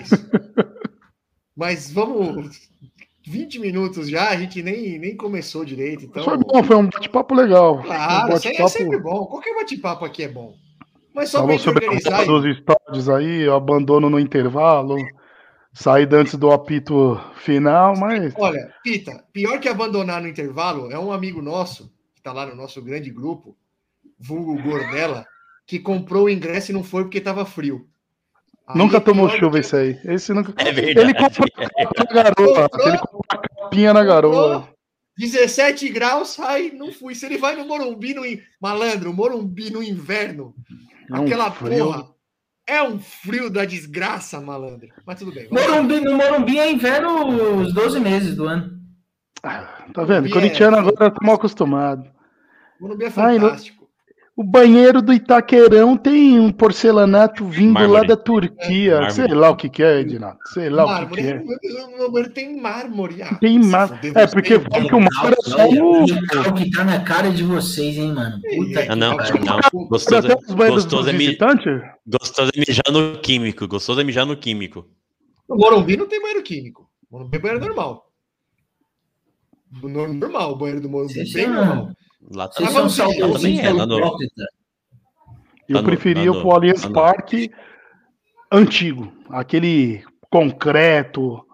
Isso. 0.00 0.30
Mas 1.54 1.92
vamos. 1.92 2.71
20 3.24 3.58
minutos 3.60 4.08
já, 4.08 4.30
a 4.30 4.36
gente 4.36 4.62
nem, 4.62 4.98
nem 4.98 5.16
começou 5.16 5.64
direito. 5.64 6.04
Então, 6.04 6.24
Foi 6.24 6.36
bom, 6.36 6.62
foi 6.64 6.76
um 6.76 6.88
bate-papo 6.88 7.34
legal. 7.34 7.82
claro, 7.82 8.32
um 8.32 8.36
isso 8.36 8.48
aí 8.48 8.56
é 8.56 8.68
sempre 8.68 8.98
bom. 8.98 9.26
Qualquer 9.26 9.54
bate-papo 9.54 10.04
aqui 10.04 10.24
é 10.24 10.28
bom. 10.28 10.54
Mas 11.14 11.28
só 11.30 11.40
Falou 11.40 11.58
sobre 11.58 11.84
organizar. 11.84 12.24
dos 12.24 12.44
estádios 12.44 13.08
aí, 13.08 13.46
o 13.46 13.54
abandono 13.54 14.08
no 14.08 14.18
intervalo, 14.18 14.96
saída 15.72 16.16
antes 16.16 16.34
do 16.36 16.50
apito 16.50 17.20
final, 17.36 17.94
mas 17.96 18.32
Olha, 18.36 18.72
Pita, 18.82 19.22
pior 19.32 19.60
que 19.60 19.68
abandonar 19.68 20.22
no 20.22 20.28
intervalo 20.28 20.90
é 20.90 20.98
um 20.98 21.12
amigo 21.12 21.42
nosso, 21.42 21.92
que 22.14 22.22
tá 22.22 22.32
lá 22.32 22.46
no 22.46 22.54
nosso 22.56 22.80
grande 22.82 23.10
grupo, 23.10 23.54
vulgo 24.18 24.60
Gordela, 24.62 25.26
que 25.66 25.78
comprou 25.78 26.24
o 26.24 26.30
ingresso 26.30 26.70
e 26.72 26.74
não 26.74 26.82
foi 26.82 27.04
porque 27.04 27.20
tava 27.20 27.44
frio. 27.44 27.86
Aí 28.68 28.78
nunca 28.78 28.96
é 28.98 29.00
tomou 29.00 29.28
chuva 29.28 29.52
que- 29.54 29.58
esse 29.60 29.76
aí. 29.76 29.98
Esse 30.04 30.32
nunca... 30.32 30.52
É 30.56 30.72
verdade. 30.72 31.00
Ele 31.00 31.14
comprou 31.14 31.48
na 31.98 32.22
garoa, 32.22 32.68
ele 32.86 32.98
comprou 32.98 33.22
a 33.28 33.38
capinha 33.38 33.92
na 33.94 34.04
garoa. 34.04 34.54
Comprou, 34.60 34.72
17 35.18 35.88
graus, 35.90 36.38
ai, 36.40 36.70
não 36.74 36.92
fui. 36.92 37.14
Se 37.14 37.26
ele 37.26 37.36
vai 37.38 37.54
no 37.56 37.66
Morumbi, 37.66 38.14
no 38.14 38.24
in... 38.24 38.38
malandro, 38.60 39.12
Morumbi 39.12 39.70
no 39.70 39.82
inverno, 39.82 40.54
É 41.10 41.18
um 41.18 41.24
aquela 41.24 41.50
frio. 41.50 41.84
porra, 41.86 42.06
é 42.66 42.82
um 42.82 42.98
frio 42.98 43.50
da 43.50 43.64
desgraça, 43.64 44.40
malandro. 44.40 44.88
Mas 45.06 45.18
tudo 45.18 45.32
bem. 45.32 45.48
Morumbi, 45.50 46.00
no 46.00 46.16
Morumbi 46.16 46.58
é 46.58 46.70
inverno 46.70 47.58
os 47.60 47.74
12 47.74 48.00
meses 48.00 48.34
do 48.36 48.46
ano. 48.46 48.80
Tá 49.42 50.04
vendo? 50.04 50.06
Morumbi 50.08 50.28
é- 50.30 50.32
Corintiano 50.32 50.76
agora 50.78 51.10
tá 51.10 51.18
mal 51.20 51.34
acostumado. 51.34 52.08
Morumbi 52.80 53.04
é 53.04 53.06
Ai, 53.08 53.12
fantástico. 53.38 53.81
O 54.34 54.42
banheiro 54.42 55.02
do 55.02 55.12
Itaquerão 55.12 55.94
tem 55.94 56.40
um 56.40 56.50
porcelanato 56.50 57.44
vindo 57.44 57.74
lá 57.74 57.80
Mármore. 57.80 58.08
da 58.08 58.16
Turquia. 58.16 58.92
Mármore. 58.94 59.12
Sei 59.12 59.28
lá 59.28 59.50
o 59.50 59.56
que, 59.56 59.68
que 59.68 59.82
é, 59.82 60.00
Edinato. 60.00 60.38
Sei 60.54 60.70
lá 60.70 60.84
o 60.84 60.86
que, 60.86 60.92
Mármore, 60.94 61.22
que 61.22 61.28
é. 61.28 61.98
meu 61.98 62.10
banheiro 62.10 62.32
tem 62.32 62.58
mármore. 62.58 63.22
Ah, 63.22 63.34
Tem 63.34 63.58
mar... 63.58 63.88
fuder, 63.88 64.16
É, 64.16 64.26
porque 64.26 64.58
que 64.58 64.94
o 64.94 65.00
mar 65.00 65.32
é 65.32 65.36
só 65.42 65.70
no. 65.70 66.02
O 66.04 66.54
que 66.54 66.70
tá 66.70 66.82
na 66.82 67.00
cara 67.04 67.30
de 67.30 67.42
vocês, 67.44 67.98
hein, 67.98 68.14
mano? 68.14 68.40
Puta 68.40 68.86
Ah, 68.90 68.96
não, 68.96 69.18
que 69.18 69.38
não. 69.38 69.86
Gostoso, 69.88 70.28
os 70.48 70.54
banheiros 70.54 70.84
gostoso, 70.84 71.02
dos 71.04 71.08
é 71.08 71.12
mi- 71.12 71.18
visitantes? 71.26 71.82
gostoso 72.06 72.50
é 72.56 72.58
mijar 72.58 72.90
no 72.90 73.18
químico. 73.20 73.68
Gostoso 73.68 74.00
é 74.00 74.04
mijar 74.04 74.24
no 74.24 74.36
químico. 74.36 74.86
No 75.46 75.56
Morumbi 75.56 75.94
não 75.98 76.08
tem 76.08 76.22
banheiro 76.22 76.42
químico. 76.42 76.88
Morumbi 77.10 77.36
é 77.36 77.40
banheiro 77.40 77.66
normal. 77.66 78.06
No- 79.82 80.12
Normal, 80.14 80.52
o 80.52 80.56
banheiro 80.56 80.80
do 80.80 80.88
Morumbi, 80.88 81.32
bem 81.34 81.46
normal. 81.48 81.90
Lá 82.30 82.46
Vocês 82.46 82.70
são 82.70 82.88
saudosinhos 82.88 83.64
é, 83.64 83.72
no, 83.72 83.98
hipócrita. 83.98 84.42
Eu 85.68 85.76
Tá 85.76 85.82
no- 85.82 85.88
preferia 85.88 86.32
tá 86.32 86.38
no- 86.38 86.44
o 86.46 86.52
Allianz 86.52 86.82
tá 86.82 86.88
no- 86.88 86.94
Parque 86.94 87.50
antigo, 88.50 89.12
aquele 89.30 90.02
concreto, 90.30 91.44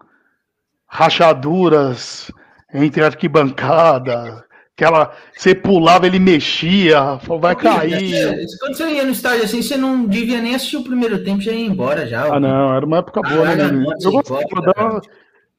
rachaduras 0.87 2.31
entre 2.73 3.03
arquibancada, 3.03 4.45
aquela 4.77 5.13
você 5.37 5.55
pulava, 5.55 6.07
ele 6.07 6.19
mexia, 6.19 7.19
falou, 7.21 7.41
vai 7.41 7.57
cair. 7.57 8.47
Quando 8.61 8.77
você 8.77 8.89
ia 8.91 9.05
no 9.05 9.11
estádio 9.13 9.45
assim, 9.45 9.63
você 9.63 9.77
não 9.77 10.07
devia 10.07 10.41
nem 10.41 10.55
assistir 10.55 10.77
o 10.77 10.85
primeiro 10.85 11.23
tempo, 11.25 11.41
já 11.41 11.53
ia 11.53 11.67
embora 11.67 12.07
já. 12.07 12.35
Ah, 12.35 12.41
não, 12.41 12.75
era 12.75 12.85
uma 12.85 12.99
época 12.99 13.23
boa, 13.23 13.55
né? 13.57 13.65
Ah, 13.65 13.69
menino? 13.69 13.85
não, 13.85 13.93
Eu 14.03 14.13
gostava. 14.13 15.01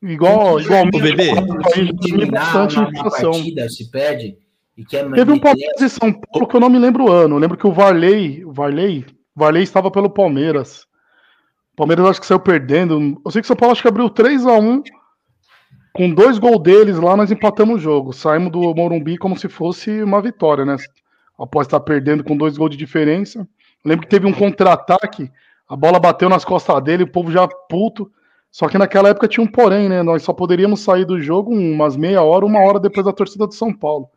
Igual, 0.02 0.62
igual 0.62 0.86
Ô, 0.86 0.91
bebê. 0.91 1.32
Se 1.74 2.32
partida, 2.32 3.69
se 3.69 3.91
perde 3.91 4.38
e 4.79 4.85
quer 4.85 5.11
Teve 5.11 5.33
um 5.33 5.39
Palmeiras 5.39 5.81
e 5.81 5.89
São 5.89 6.13
Paulo 6.13 6.47
que 6.47 6.55
eu 6.55 6.59
não 6.61 6.69
me 6.69 6.79
lembro 6.79 7.03
o 7.03 7.11
ano. 7.11 7.35
Eu 7.35 7.39
lembro 7.39 7.57
que 7.57 7.67
o 7.67 7.71
Varley, 7.73 8.45
o 8.45 8.53
Varley, 8.53 9.05
o 9.35 9.39
Varley 9.39 9.61
estava 9.61 9.91
pelo 9.91 10.09
Palmeiras. 10.09 10.87
O 11.73 11.75
Palmeiras 11.75 12.05
acho 12.05 12.21
que 12.21 12.25
saiu 12.25 12.39
perdendo. 12.39 13.21
Eu 13.25 13.29
sei 13.29 13.41
que 13.41 13.45
o 13.45 13.47
São 13.47 13.57
Paulo 13.57 13.73
acho 13.73 13.81
que 13.81 13.89
abriu 13.89 14.09
3 14.09 14.45
a 14.45 14.53
1 14.53 14.81
Com 15.93 16.09
dois 16.13 16.39
gols 16.39 16.63
deles 16.63 16.97
lá, 16.97 17.17
nós 17.17 17.29
empatamos 17.29 17.75
o 17.75 17.79
jogo. 17.79 18.13
Saímos 18.13 18.53
do 18.53 18.73
Morumbi 18.73 19.17
como 19.17 19.37
se 19.37 19.49
fosse 19.49 20.01
uma 20.01 20.21
vitória, 20.21 20.63
né? 20.63 20.77
Após 21.37 21.67
estar 21.67 21.81
perdendo 21.81 22.23
com 22.23 22.37
dois 22.37 22.57
gols 22.57 22.71
de 22.71 22.77
diferença. 22.77 23.39
Eu 23.39 23.89
lembro 23.89 24.05
que 24.05 24.09
teve 24.09 24.27
um 24.27 24.33
contra-ataque, 24.33 25.29
a 25.67 25.75
bola 25.75 25.99
bateu 25.99 26.29
nas 26.29 26.45
costas 26.45 26.81
dele, 26.81 27.03
o 27.03 27.11
povo 27.11 27.29
já 27.33 27.45
puto. 27.69 28.09
Só 28.49 28.69
que 28.69 28.77
naquela 28.77 29.09
época 29.09 29.27
tinha 29.27 29.43
um 29.43 29.51
porém, 29.51 29.89
né? 29.89 30.01
Nós 30.03 30.23
só 30.23 30.31
poderíamos 30.31 30.79
sair 30.79 31.03
do 31.03 31.19
jogo 31.19 31.51
umas 31.51 31.97
meia 31.97 32.23
hora, 32.23 32.45
uma 32.45 32.61
hora 32.61 32.79
depois 32.79 33.05
da 33.05 33.11
torcida 33.11 33.45
do 33.45 33.53
São 33.53 33.73
Paulo. 33.73 34.09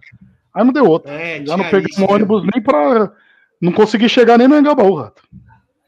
Aí 0.55 0.65
não 0.65 0.73
deu 0.73 0.85
outra. 0.87 1.13
É, 1.13 1.45
Já 1.45 1.57
não 1.57 1.69
peguei 1.71 1.89
um 1.99 2.01
né? 2.07 2.07
ônibus 2.15 2.43
nem 2.53 2.63
pra. 2.63 3.13
Não 3.61 3.73
consegui 3.73 4.09
chegar 4.09 4.37
nem 4.39 4.49
no 4.49 4.59
Engabaú, 4.59 4.95
Rato. 4.97 5.23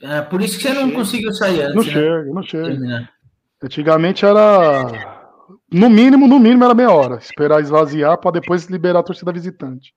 É, 0.02 0.20
por 0.22 0.40
isso 0.42 0.56
que 0.58 0.62
você 0.64 0.72
não 0.74 0.82
Chega. 0.84 0.94
conseguiu 0.94 1.32
sair 1.32 1.62
antes, 1.62 1.74
Não 1.74 1.82
né? 1.84 1.90
chega, 1.92 2.24
não 2.34 2.42
chega. 2.42 2.64
Terminar. 2.68 3.10
Antigamente 3.62 4.24
era. 4.24 5.24
No 5.72 5.90
mínimo, 5.90 6.28
no 6.28 6.38
mínimo 6.38 6.64
era 6.64 6.74
meia 6.74 6.90
hora. 6.90 7.16
Esperar 7.16 7.60
esvaziar 7.60 8.18
para 8.18 8.32
depois 8.32 8.66
liberar 8.66 9.00
a 9.00 9.02
torcida 9.02 9.32
visitante. 9.32 9.92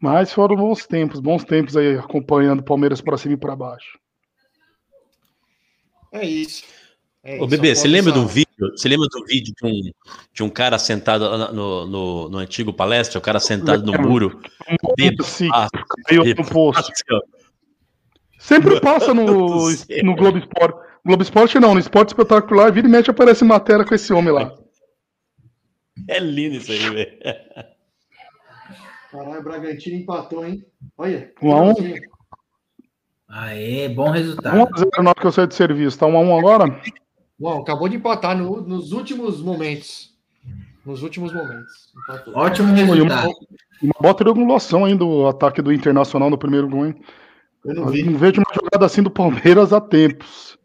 Mas 0.00 0.32
foram 0.32 0.54
bons 0.54 0.86
tempos, 0.86 1.18
bons 1.20 1.42
tempos 1.44 1.76
aí 1.76 1.98
acompanhando 1.98 2.60
o 2.60 2.64
Palmeiras 2.64 3.00
para 3.00 3.16
cima 3.18 3.34
e 3.34 3.38
para 3.38 3.56
baixo. 3.56 3.98
É 6.12 6.24
isso. 6.24 6.64
É 7.22 7.40
Ô, 7.40 7.46
bebê, 7.46 7.74
você 7.74 7.88
lembra 7.88 8.12
de 8.12 8.18
um 8.18 8.26
vídeo? 8.26 8.48
Você 8.76 8.88
lembra 8.88 9.06
de 9.08 9.20
um 9.20 9.24
vídeo 9.24 9.52
de 9.60 9.66
um, 9.66 9.92
de 10.32 10.42
um 10.42 10.48
cara 10.48 10.78
sentado 10.78 11.52
no, 11.52 11.86
no, 11.86 12.28
no 12.28 12.38
antigo 12.38 12.72
palestra, 12.72 13.18
o 13.18 13.22
cara 13.22 13.40
sentado 13.40 13.84
no 13.84 14.00
muro? 14.00 14.40
bêbado, 14.96 15.24
Sim, 15.24 15.48
caiu 16.06 16.24
no 16.24 16.44
poço. 16.46 16.80
assim. 16.80 17.20
Sempre 18.38 18.80
passa 18.80 19.12
no, 19.12 19.26
do 19.26 20.02
no 20.02 20.14
Globo 20.14 20.38
Esporte. 20.38 20.88
Globo 21.04 21.22
Esporte 21.22 21.58
não, 21.58 21.74
no 21.74 21.80
Esporte 21.80 22.08
Espetacular, 22.08 22.72
vira 22.72 22.86
e 22.86 22.90
mexe 22.90 23.10
aparece 23.10 23.44
matéria 23.44 23.84
com 23.84 23.94
esse 23.94 24.12
homem 24.12 24.32
lá. 24.32 24.54
É 26.06 26.20
lindo 26.20 26.56
isso 26.56 26.70
aí, 26.70 26.78
velho. 26.78 27.18
Caralho, 29.10 29.40
o 29.40 29.42
Bragantino 29.42 29.96
empatou, 29.96 30.46
hein? 30.46 30.64
Olha. 30.96 31.32
Um 31.42 31.52
a 31.52 31.62
um? 31.62 31.74
Aê, 33.28 33.88
bom 33.88 34.10
resultado. 34.10 34.56
1x0 34.56 35.02
na 35.02 35.10
hora 35.10 35.20
que 35.20 35.26
eu 35.26 35.32
saí 35.32 35.46
de 35.46 35.54
serviço. 35.54 35.98
Tá 35.98 36.06
1x1 36.06 36.38
agora? 36.38 36.80
Bom, 37.38 37.60
acabou 37.60 37.88
de 37.88 37.96
empatar 37.96 38.36
no- 38.36 38.60
nos 38.60 38.92
últimos 38.92 39.40
momentos. 39.40 40.10
Nos 40.84 41.02
últimos 41.02 41.32
momentos. 41.32 41.92
Empatou. 42.02 42.34
Ótimo 42.36 42.68
Foi 42.74 42.84
uma, 42.84 42.94
resultado. 42.94 43.32
uma 43.82 43.94
boa 44.00 44.14
triangulação 44.14 44.84
ainda 44.84 45.04
do 45.04 45.26
ataque 45.26 45.60
do 45.62 45.72
Internacional 45.72 46.30
no 46.30 46.38
primeiro 46.38 46.68
gol, 46.68 46.86
hein? 46.86 46.94
Eu 47.64 47.74
não 47.74 47.82
Eu 47.84 47.88
vi. 47.90 48.02
não 48.04 48.18
vejo 48.18 48.40
uma 48.40 48.54
jogada 48.54 48.86
assim 48.86 49.02
do 49.02 49.10
Palmeiras 49.10 49.72
há 49.72 49.80
tempos. 49.80 50.56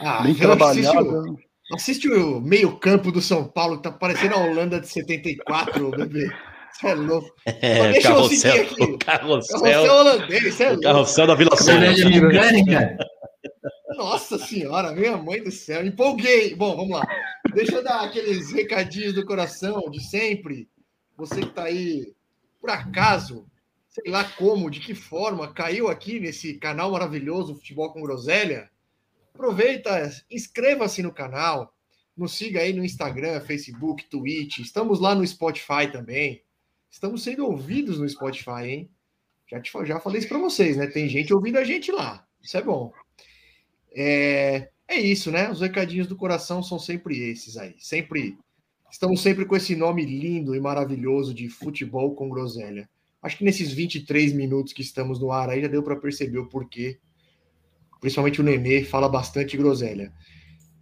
Ah, 0.00 0.22
Bem 0.22 0.32
assiste, 0.32 0.40
trabalhada. 0.40 1.02
o- 1.02 1.36
assiste 1.74 2.08
o 2.08 2.40
meio-campo 2.40 3.12
do 3.12 3.20
São 3.20 3.44
Paulo, 3.44 3.78
tá 3.78 3.92
parecendo 3.92 4.34
a 4.34 4.38
Holanda 4.38 4.80
de 4.80 4.88
74, 4.88 5.90
bebê. 5.90 6.30
Você 6.72 6.86
é 6.86 6.94
louco. 6.94 7.28
É, 7.44 7.92
deixa 7.92 8.08
eu 8.08 8.14
carrossel, 8.14 8.38
seguir 8.38 8.60
aqui. 8.60 8.82
o 8.84 8.98
carrossel, 8.98 9.60
Carrossel 9.60 9.92
holandês, 9.94 10.54
você 10.54 10.62
é 10.62 10.66
o 10.66 10.70
louco. 10.70 10.82
carrossel 10.84 11.26
da 11.26 11.34
Vila 11.34 11.56
Sônia. 11.56 11.80
Colégio 11.92 12.10
mecânica. 12.28 12.96
Nossa 13.96 14.38
senhora, 14.38 14.92
minha 14.92 15.16
mãe 15.16 15.42
do 15.42 15.50
céu, 15.50 15.84
empolguei. 15.84 16.54
Bom, 16.54 16.76
vamos 16.76 16.96
lá. 16.96 17.06
Deixa 17.52 17.76
eu 17.76 17.82
dar 17.82 18.04
aqueles 18.04 18.52
recadinhos 18.52 19.14
do 19.14 19.26
coração 19.26 19.90
de 19.90 20.00
sempre. 20.02 20.68
Você 21.16 21.40
que 21.40 21.50
tá 21.50 21.64
aí, 21.64 22.14
por 22.60 22.70
acaso, 22.70 23.46
sei 23.88 24.10
lá 24.10 24.24
como, 24.24 24.70
de 24.70 24.80
que 24.80 24.94
forma, 24.94 25.52
caiu 25.52 25.88
aqui 25.88 26.20
nesse 26.20 26.54
canal 26.54 26.92
maravilhoso 26.92 27.56
Futebol 27.56 27.92
com 27.92 28.02
Groselha, 28.02 28.70
aproveita, 29.34 30.08
inscreva-se 30.30 31.02
no 31.02 31.12
canal, 31.12 31.74
nos 32.16 32.34
siga 32.34 32.60
aí 32.60 32.72
no 32.72 32.84
Instagram, 32.84 33.40
Facebook, 33.40 34.04
Twitch. 34.08 34.58
Estamos 34.58 35.00
lá 35.00 35.14
no 35.14 35.26
Spotify 35.26 35.90
também. 35.90 36.44
Estamos 36.88 37.24
sendo 37.24 37.44
ouvidos 37.44 37.98
no 37.98 38.08
Spotify, 38.08 38.64
hein? 38.64 38.90
Já, 39.48 39.60
te, 39.60 39.70
já 39.84 39.98
falei 39.98 40.20
isso 40.20 40.28
para 40.28 40.38
vocês, 40.38 40.76
né? 40.76 40.86
Tem 40.86 41.08
gente 41.08 41.34
ouvindo 41.34 41.58
a 41.58 41.64
gente 41.64 41.90
lá. 41.90 42.24
Isso 42.40 42.56
é 42.56 42.62
bom. 42.62 42.92
É, 43.94 44.68
é 44.88 44.98
isso, 44.98 45.30
né? 45.30 45.50
Os 45.50 45.60
recadinhos 45.60 46.06
do 46.06 46.16
coração 46.16 46.62
são 46.62 46.78
sempre 46.78 47.18
esses 47.30 47.56
aí. 47.56 47.74
Sempre. 47.78 48.36
Estamos 48.90 49.20
sempre 49.20 49.44
com 49.44 49.54
esse 49.54 49.76
nome 49.76 50.04
lindo 50.04 50.54
e 50.54 50.60
maravilhoso 50.60 51.32
de 51.32 51.48
futebol 51.48 52.14
com 52.14 52.28
groselha. 52.28 52.88
Acho 53.22 53.38
que 53.38 53.44
nesses 53.44 53.72
23 53.72 54.32
minutos 54.32 54.72
que 54.72 54.82
estamos 54.82 55.20
no 55.20 55.30
ar 55.30 55.50
aí 55.50 55.60
já 55.60 55.68
deu 55.68 55.82
para 55.82 55.94
perceber 55.94 56.38
o 56.38 56.48
porquê. 56.48 56.98
Principalmente 58.00 58.40
o 58.40 58.44
Nenê 58.44 58.82
fala 58.82 59.08
bastante 59.08 59.56
groselha. 59.56 60.12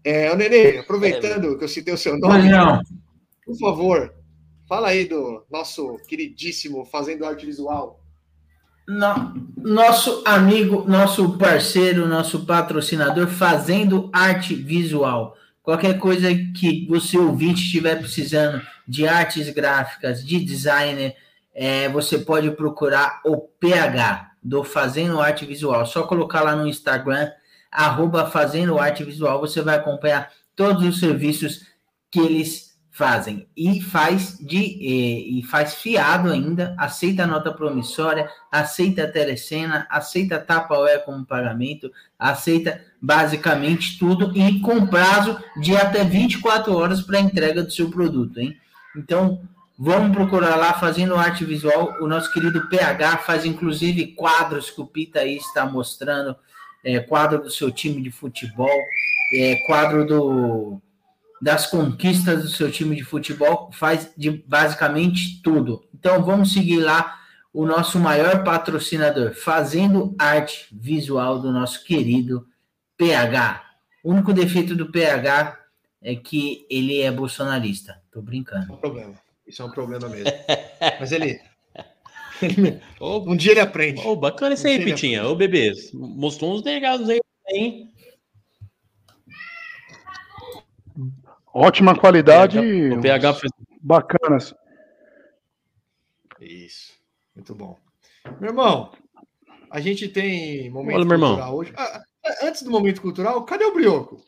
É, 0.05 0.33
o 0.33 0.37
Nenê, 0.37 0.79
aproveitando 0.79 1.59
que 1.59 1.64
eu 1.64 1.68
citei 1.68 1.92
o 1.92 1.99
seu 1.99 2.18
nome, 2.18 2.49
não. 2.49 2.81
por 3.44 3.59
favor, 3.59 4.14
fala 4.68 4.88
aí 4.88 5.05
do 5.05 5.44
nosso 5.51 5.97
queridíssimo 6.09 6.85
Fazendo 6.87 7.27
Arte 7.27 7.44
Visual. 7.44 8.01
No- 8.88 9.48
nosso 9.59 10.22
amigo, 10.24 10.85
nosso 10.88 11.37
parceiro, 11.37 12.09
nosso 12.09 12.46
patrocinador 12.46 13.27
fazendo 13.27 14.09
arte 14.12 14.55
visual. 14.55 15.37
Qualquer 15.62 15.98
coisa 15.98 16.29
que 16.57 16.87
você 16.88 17.18
ouvinte 17.18 17.62
estiver 17.62 17.96
precisando 17.96 18.62
de 18.87 19.07
artes 19.07 19.51
gráficas, 19.51 20.24
de 20.24 20.40
designer, 20.40 21.14
é, 21.55 21.87
você 21.90 22.16
pode 22.16 22.51
procurar 22.53 23.20
o 23.27 23.37
PH 23.37 24.31
do 24.42 24.64
Fazendo 24.64 25.20
Arte 25.20 25.44
Visual. 25.44 25.85
Só 25.85 26.05
colocar 26.05 26.40
lá 26.40 26.57
no 26.57 26.66
Instagram, 26.66 27.31
arroba 27.70 28.31
Fazendo 28.31 28.79
Arte 28.79 29.05
Visual, 29.05 29.38
você 29.38 29.61
vai 29.61 29.77
acompanhar 29.77 30.31
todos 30.57 30.83
os 30.83 30.98
serviços 30.98 31.66
que 32.11 32.20
eles 32.20 32.67
fazem. 32.99 33.47
E 33.57 33.81
faz 33.81 34.37
de 34.41 34.59
e, 34.59 35.39
e 35.39 35.43
faz 35.45 35.75
fiado 35.75 36.33
ainda, 36.33 36.75
aceita 36.77 37.29
nota 37.29 37.53
promissória, 37.53 38.29
aceita 38.51 39.07
telecena, 39.07 39.87
aceita 39.89 40.41
tapa 40.41 40.75
como 41.05 41.25
pagamento, 41.25 41.93
aceita 42.19 42.85
basicamente 43.01 43.97
tudo 44.01 44.37
e 44.37 44.59
com 44.61 44.85
prazo 44.85 45.39
de 45.61 45.77
até 45.77 46.03
24 46.03 46.77
horas 46.77 47.01
para 47.01 47.21
entrega 47.21 47.63
do 47.63 47.71
seu 47.71 47.89
produto, 47.89 48.41
hein? 48.41 48.57
Então, 48.97 49.43
vamos 49.79 50.11
procurar 50.11 50.57
lá 50.57 50.75
fazendo 50.75 51.15
arte 51.15 51.45
visual. 51.45 51.95
O 52.01 52.09
nosso 52.09 52.33
querido 52.33 52.69
PH 52.69 53.19
faz 53.19 53.45
inclusive 53.45 54.09
quadros 54.09 54.71
que 54.71 54.81
o 54.81 54.87
Pita 54.87 55.21
aí 55.21 55.37
está 55.37 55.65
mostrando, 55.65 56.35
é, 56.83 56.99
quadro 56.99 57.41
do 57.41 57.51
seu 57.51 57.71
time 57.71 58.03
de 58.03 58.11
futebol, 58.11 58.77
é, 59.35 59.55
quadro 59.69 60.05
do 60.05 60.83
das 61.40 61.66
conquistas 61.66 62.42
do 62.42 62.48
seu 62.48 62.70
time 62.70 62.96
de 62.96 63.05
futebol, 63.05 63.70
faz 63.72 64.12
de 64.16 64.31
basicamente 64.31 65.40
tudo. 65.42 65.85
Então 65.94 66.22
vamos 66.24 66.53
seguir 66.53 66.81
lá 66.81 67.18
o 67.53 67.64
nosso 67.64 67.98
maior 67.98 68.44
patrocinador, 68.44 69.35
fazendo 69.35 70.14
arte 70.18 70.68
visual 70.72 71.40
do 71.40 71.51
nosso 71.51 71.85
querido 71.85 72.46
PH. 72.96 73.64
O 74.03 74.12
único 74.12 74.33
defeito 74.33 74.74
do 74.74 74.90
PH 74.90 75.59
é 76.03 76.14
que 76.14 76.66
ele 76.70 77.01
é 77.01 77.11
bolsonarista. 77.11 78.01
Tô 78.12 78.22
brincando. 78.22 78.72
É 78.72 78.74
um 78.74 78.79
problema. 78.79 79.14
Isso 79.46 79.62
é 79.62 79.64
um 79.64 79.70
problema 79.70 80.09
mesmo. 80.09 80.31
Mas 81.01 81.12
ele. 81.12 81.40
um 83.01 83.37
dia 83.37 83.53
ele 83.53 83.61
aprende. 83.61 84.01
ô, 84.07 84.14
bacana 84.14 84.55
isso 84.55 84.66
aí, 84.66 84.77
sei, 84.77 84.85
né? 84.85 84.92
Pitinha. 84.92 85.27
Ô, 85.27 85.35
bebê, 85.35 85.72
mostrou 85.92 86.55
uns 86.55 86.62
negados 86.62 87.09
aí, 87.09 87.20
hein? 87.48 87.90
Ótima 91.59 91.99
qualidade. 91.99 92.59
O 92.59 93.01
PH 93.01 93.35
fez 93.35 93.53
Bacanas. 93.83 94.55
Isso. 96.40 96.92
Muito 97.35 97.53
bom. 97.55 97.77
Meu 98.40 98.51
irmão, 98.51 98.92
a 99.71 99.81
gente 99.81 100.09
tem 100.09 100.71
momento 100.71 100.97
Olha, 100.97 101.05
meu 101.05 101.14
irmão. 101.14 101.31
cultural 101.31 101.57
hoje. 101.57 101.73
Ah, 101.77 102.01
ah, 102.25 102.35
antes 102.47 102.62
do 102.62 102.71
momento 102.71 103.01
cultural, 103.03 103.44
cadê 103.44 103.64
o 103.64 103.75
Brioco? 103.75 104.23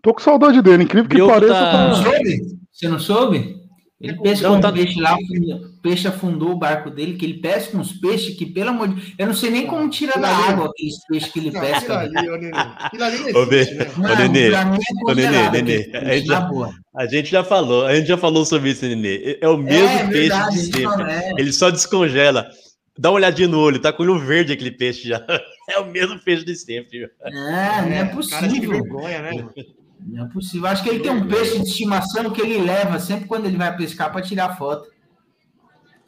Tô 0.00 0.14
com 0.14 0.20
saudade 0.20 0.62
dele, 0.62 0.84
incrível 0.84 1.08
que 1.08 1.16
Brioco 1.16 1.32
pareça. 1.34 1.52
tá- 1.54 1.72
tá- 1.72 1.88
Não 1.88 1.94
soube? 1.96 2.58
Você 2.70 2.88
não 2.88 2.98
soube? 3.00 3.57
Ele 4.00 4.16
pesca 4.20 4.48
um 4.48 4.60
tá... 4.60 4.70
peixe 4.70 5.00
lá, 5.00 5.16
o 5.16 5.82
peixe 5.82 6.06
afundou 6.06 6.52
o 6.52 6.56
barco 6.56 6.88
dele, 6.88 7.16
que 7.16 7.26
ele 7.26 7.40
pesca 7.40 7.76
uns 7.76 7.92
peixes 7.92 8.36
que, 8.36 8.46
pelo 8.46 8.70
amor 8.70 8.94
de 8.94 9.14
Eu 9.18 9.26
não 9.26 9.34
sei 9.34 9.50
nem 9.50 9.66
como 9.66 9.90
tira 9.90 10.12
da 10.20 10.28
água 10.28 10.66
aqueles 10.66 11.04
peixes 11.08 11.32
que 11.32 11.40
ele 11.40 11.50
não, 11.50 11.60
pesca. 11.60 11.98
Ali, 11.98 12.30
ô, 12.30 12.36
Nenê. 12.38 12.52
Ô, 13.34 13.44
Nenê, 14.16 14.50
ô, 15.04 15.14
Nenê, 15.14 15.50
Nenê, 15.50 15.90
a 15.96 16.14
gente, 16.14 16.26
já, 16.26 16.48
a 16.94 17.06
gente 17.06 17.30
já 17.30 17.42
falou, 17.42 17.86
a 17.86 17.96
gente 17.96 18.06
já 18.06 18.16
falou 18.16 18.44
sobre 18.44 18.70
isso, 18.70 18.86
Nenê. 18.86 19.36
É 19.40 19.48
o 19.48 19.56
mesmo 19.56 19.88
é, 19.88 20.06
peixe 20.06 20.28
verdade, 20.28 20.54
de 20.54 20.76
sempre. 20.76 21.10
É. 21.10 21.32
Ele 21.36 21.52
só 21.52 21.68
descongela. 21.68 22.48
Dá 22.96 23.10
uma 23.10 23.16
olhadinha 23.16 23.48
no 23.48 23.58
olho, 23.58 23.80
tá 23.80 23.92
com 23.92 24.04
olho 24.04 24.18
verde 24.18 24.52
aquele 24.52 24.70
peixe 24.72 25.08
já. 25.08 25.24
É 25.70 25.78
o 25.80 25.84
mesmo 25.84 26.18
peixe 26.20 26.46
de 26.46 26.56
sempre. 26.56 27.10
É, 27.20 27.30
não 27.30 27.92
é, 27.92 27.98
é 27.98 28.04
possível. 28.06 28.40
Cara 28.40 28.48
de 28.48 28.66
vergonha, 28.66 29.20
né? 29.20 29.32
Não 30.00 30.26
é 30.26 30.28
possível. 30.28 30.68
Acho 30.68 30.82
que 30.82 30.88
ele 30.88 31.00
tem 31.00 31.10
um 31.10 31.26
peixe 31.26 31.58
de 31.58 31.68
estimação 31.68 32.30
que 32.30 32.40
ele 32.40 32.58
leva 32.58 32.98
sempre 32.98 33.26
quando 33.26 33.46
ele 33.46 33.56
vai 33.56 33.76
pescar 33.76 34.10
para 34.12 34.22
tirar 34.22 34.56
foto. 34.56 34.90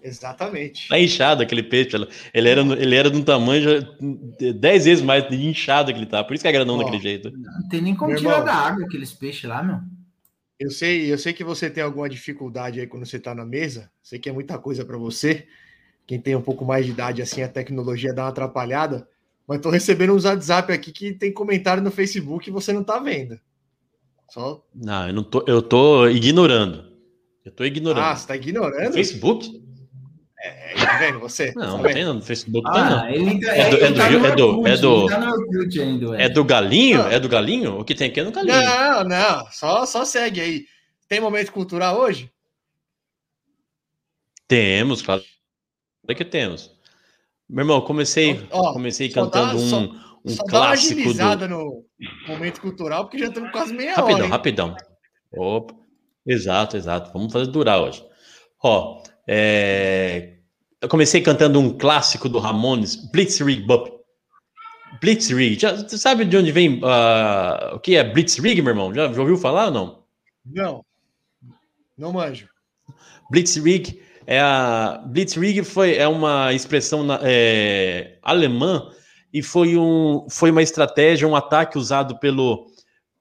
Exatamente. 0.02 0.88
Tá 0.88 0.98
inchado 0.98 1.42
aquele 1.42 1.62
peixe. 1.62 1.96
Ele 2.32 2.48
era, 2.48 2.60
ele 2.62 2.94
era 2.94 3.10
de 3.10 3.16
um 3.16 3.22
tamanho 3.22 3.62
já 3.62 4.52
10 4.54 4.84
vezes 4.84 5.04
mais 5.04 5.30
inchado 5.30 5.92
que 5.92 5.98
ele 5.98 6.06
tá. 6.06 6.24
Por 6.24 6.34
isso 6.34 6.42
que 6.42 6.48
é 6.48 6.52
grandão 6.52 6.78
daquele 6.78 7.00
jeito. 7.00 7.30
Não 7.30 7.68
tem 7.68 7.82
nem 7.82 7.94
como 7.94 8.10
meu 8.10 8.18
tirar 8.18 8.38
irmão, 8.38 8.46
da 8.46 8.54
água 8.54 8.84
aqueles 8.84 9.12
peixes 9.12 9.44
lá, 9.44 9.62
meu. 9.62 9.80
Eu 10.58 10.70
sei, 10.70 11.12
eu 11.12 11.18
sei 11.18 11.32
que 11.32 11.44
você 11.44 11.70
tem 11.70 11.82
alguma 11.82 12.08
dificuldade 12.08 12.80
aí 12.80 12.86
quando 12.86 13.06
você 13.06 13.18
tá 13.18 13.34
na 13.34 13.44
mesa. 13.44 13.90
Sei 14.02 14.18
que 14.18 14.28
é 14.28 14.32
muita 14.32 14.58
coisa 14.58 14.84
para 14.84 14.96
você. 14.96 15.46
Quem 16.06 16.20
tem 16.20 16.34
um 16.34 16.42
pouco 16.42 16.64
mais 16.64 16.84
de 16.84 16.92
idade 16.92 17.22
assim, 17.22 17.42
a 17.42 17.48
tecnologia 17.48 18.12
dá 18.12 18.24
uma 18.24 18.30
atrapalhada. 18.30 19.06
Mas 19.46 19.60
tô 19.60 19.68
recebendo 19.68 20.14
uns 20.14 20.24
WhatsApp 20.24 20.72
aqui 20.72 20.92
que 20.92 21.12
tem 21.12 21.32
comentário 21.32 21.82
no 21.82 21.90
Facebook 21.90 22.48
e 22.48 22.52
você 22.52 22.72
não 22.72 22.84
tá 22.84 22.98
vendo. 22.98 23.38
Só... 24.30 24.64
Não, 24.74 25.08
eu 25.08 25.12
não 25.12 25.22
tô, 25.24 25.44
eu 25.46 25.60
tô 25.60 26.08
ignorando. 26.08 26.84
Eu 27.44 27.52
tô 27.52 27.64
ignorando. 27.64 28.04
Ah, 28.04 28.14
você 28.16 28.28
tá 28.28 28.36
ignorando? 28.36 28.88
No 28.88 28.92
Facebook? 28.92 29.60
É, 30.42 30.74
tá 30.74 30.98
vendo 30.98 31.18
você? 31.18 31.52
Não, 31.54 31.78
tá 31.78 31.82
não 31.82 31.92
tem 31.92 32.04
no 32.04 32.22
Facebook, 32.22 32.66
ah, 32.70 32.90
não. 32.90 33.08
Ele, 33.08 33.40
tá- 33.40 33.54
é, 33.54 33.70
do, 33.70 33.76
é, 33.76 33.90
do, 33.90 33.94
tá 33.96 34.06
é, 34.06 34.36
do, 34.36 34.66
é, 34.66 34.76
do, 34.76 36.14
é 36.14 36.28
do 36.28 36.44
galinho? 36.44 37.00
É 37.02 37.20
do 37.20 37.28
galinho? 37.28 37.78
O 37.80 37.84
que 37.84 37.94
tem 37.94 38.08
aqui 38.08 38.20
é 38.20 38.24
no 38.24 38.32
galinho. 38.32 38.56
Não, 38.56 39.04
não, 39.04 39.46
só, 39.50 39.84
só 39.84 40.04
segue 40.04 40.40
aí. 40.40 40.64
Tem 41.08 41.20
momento 41.20 41.52
cultural 41.52 41.98
hoje? 41.98 42.30
Temos, 44.46 45.02
claro. 45.02 45.22
É 46.08 46.14
que 46.14 46.24
temos. 46.24 46.70
Meu 47.48 47.64
irmão, 47.64 47.80
comecei, 47.80 48.46
ó, 48.50 48.72
comecei 48.72 49.08
cantando 49.08 49.58
um, 49.58 50.00
um 50.24 50.30
só 50.30 50.44
clássico 50.44 51.14
dá 51.14 51.28
uma 51.28 51.36
do... 51.36 51.48
no 51.48 51.84
momento 52.28 52.60
cultural, 52.60 53.04
porque 53.04 53.18
já 53.18 53.28
estamos 53.28 53.50
quase 53.50 53.72
meia 53.72 53.94
rapidão, 53.94 54.18
hora. 54.18 54.28
Rapidão, 54.28 54.68
rapidão. 54.68 54.90
Opa. 55.32 55.74
Exato, 56.26 56.76
exato. 56.76 57.12
Vamos 57.12 57.32
fazer 57.32 57.50
durar 57.50 57.80
hoje. 57.80 58.04
Ó, 58.62 59.02
é... 59.26 60.36
eu 60.80 60.88
comecei 60.88 61.20
cantando 61.20 61.58
um 61.58 61.76
clássico 61.76 62.28
do 62.28 62.38
Ramones, 62.38 62.96
Blitzkrieg 63.10 63.66
Bop. 63.66 63.90
Blitzkrieg, 65.00 65.58
já, 65.58 65.74
você 65.74 65.96
sabe 65.96 66.24
de 66.24 66.36
onde 66.36 66.52
vem 66.52 66.78
uh, 66.78 67.74
o 67.74 67.80
que 67.80 67.96
é 67.96 68.04
Blitzkrieg, 68.04 68.60
meu 68.60 68.72
irmão? 68.72 68.94
Já, 68.94 69.10
já 69.10 69.20
ouviu 69.20 69.36
falar 69.36 69.66
ou 69.66 69.70
não? 69.70 70.04
Não, 70.44 70.84
não 71.96 72.12
manjo. 72.12 72.48
Blitzkrieg 73.30 74.02
é 74.26 74.40
a 74.40 75.02
Blitzkrieg 75.06 75.64
foi 75.64 75.96
é 75.96 76.06
uma 76.06 76.52
expressão 76.52 77.06
é, 77.22 78.18
alemã 78.22 78.90
e 79.32 79.42
foi, 79.42 79.76
um, 79.76 80.26
foi 80.28 80.50
uma 80.50 80.62
estratégia, 80.62 81.26
um 81.26 81.36
ataque 81.36 81.78
usado 81.78 82.18
pelo, 82.18 82.70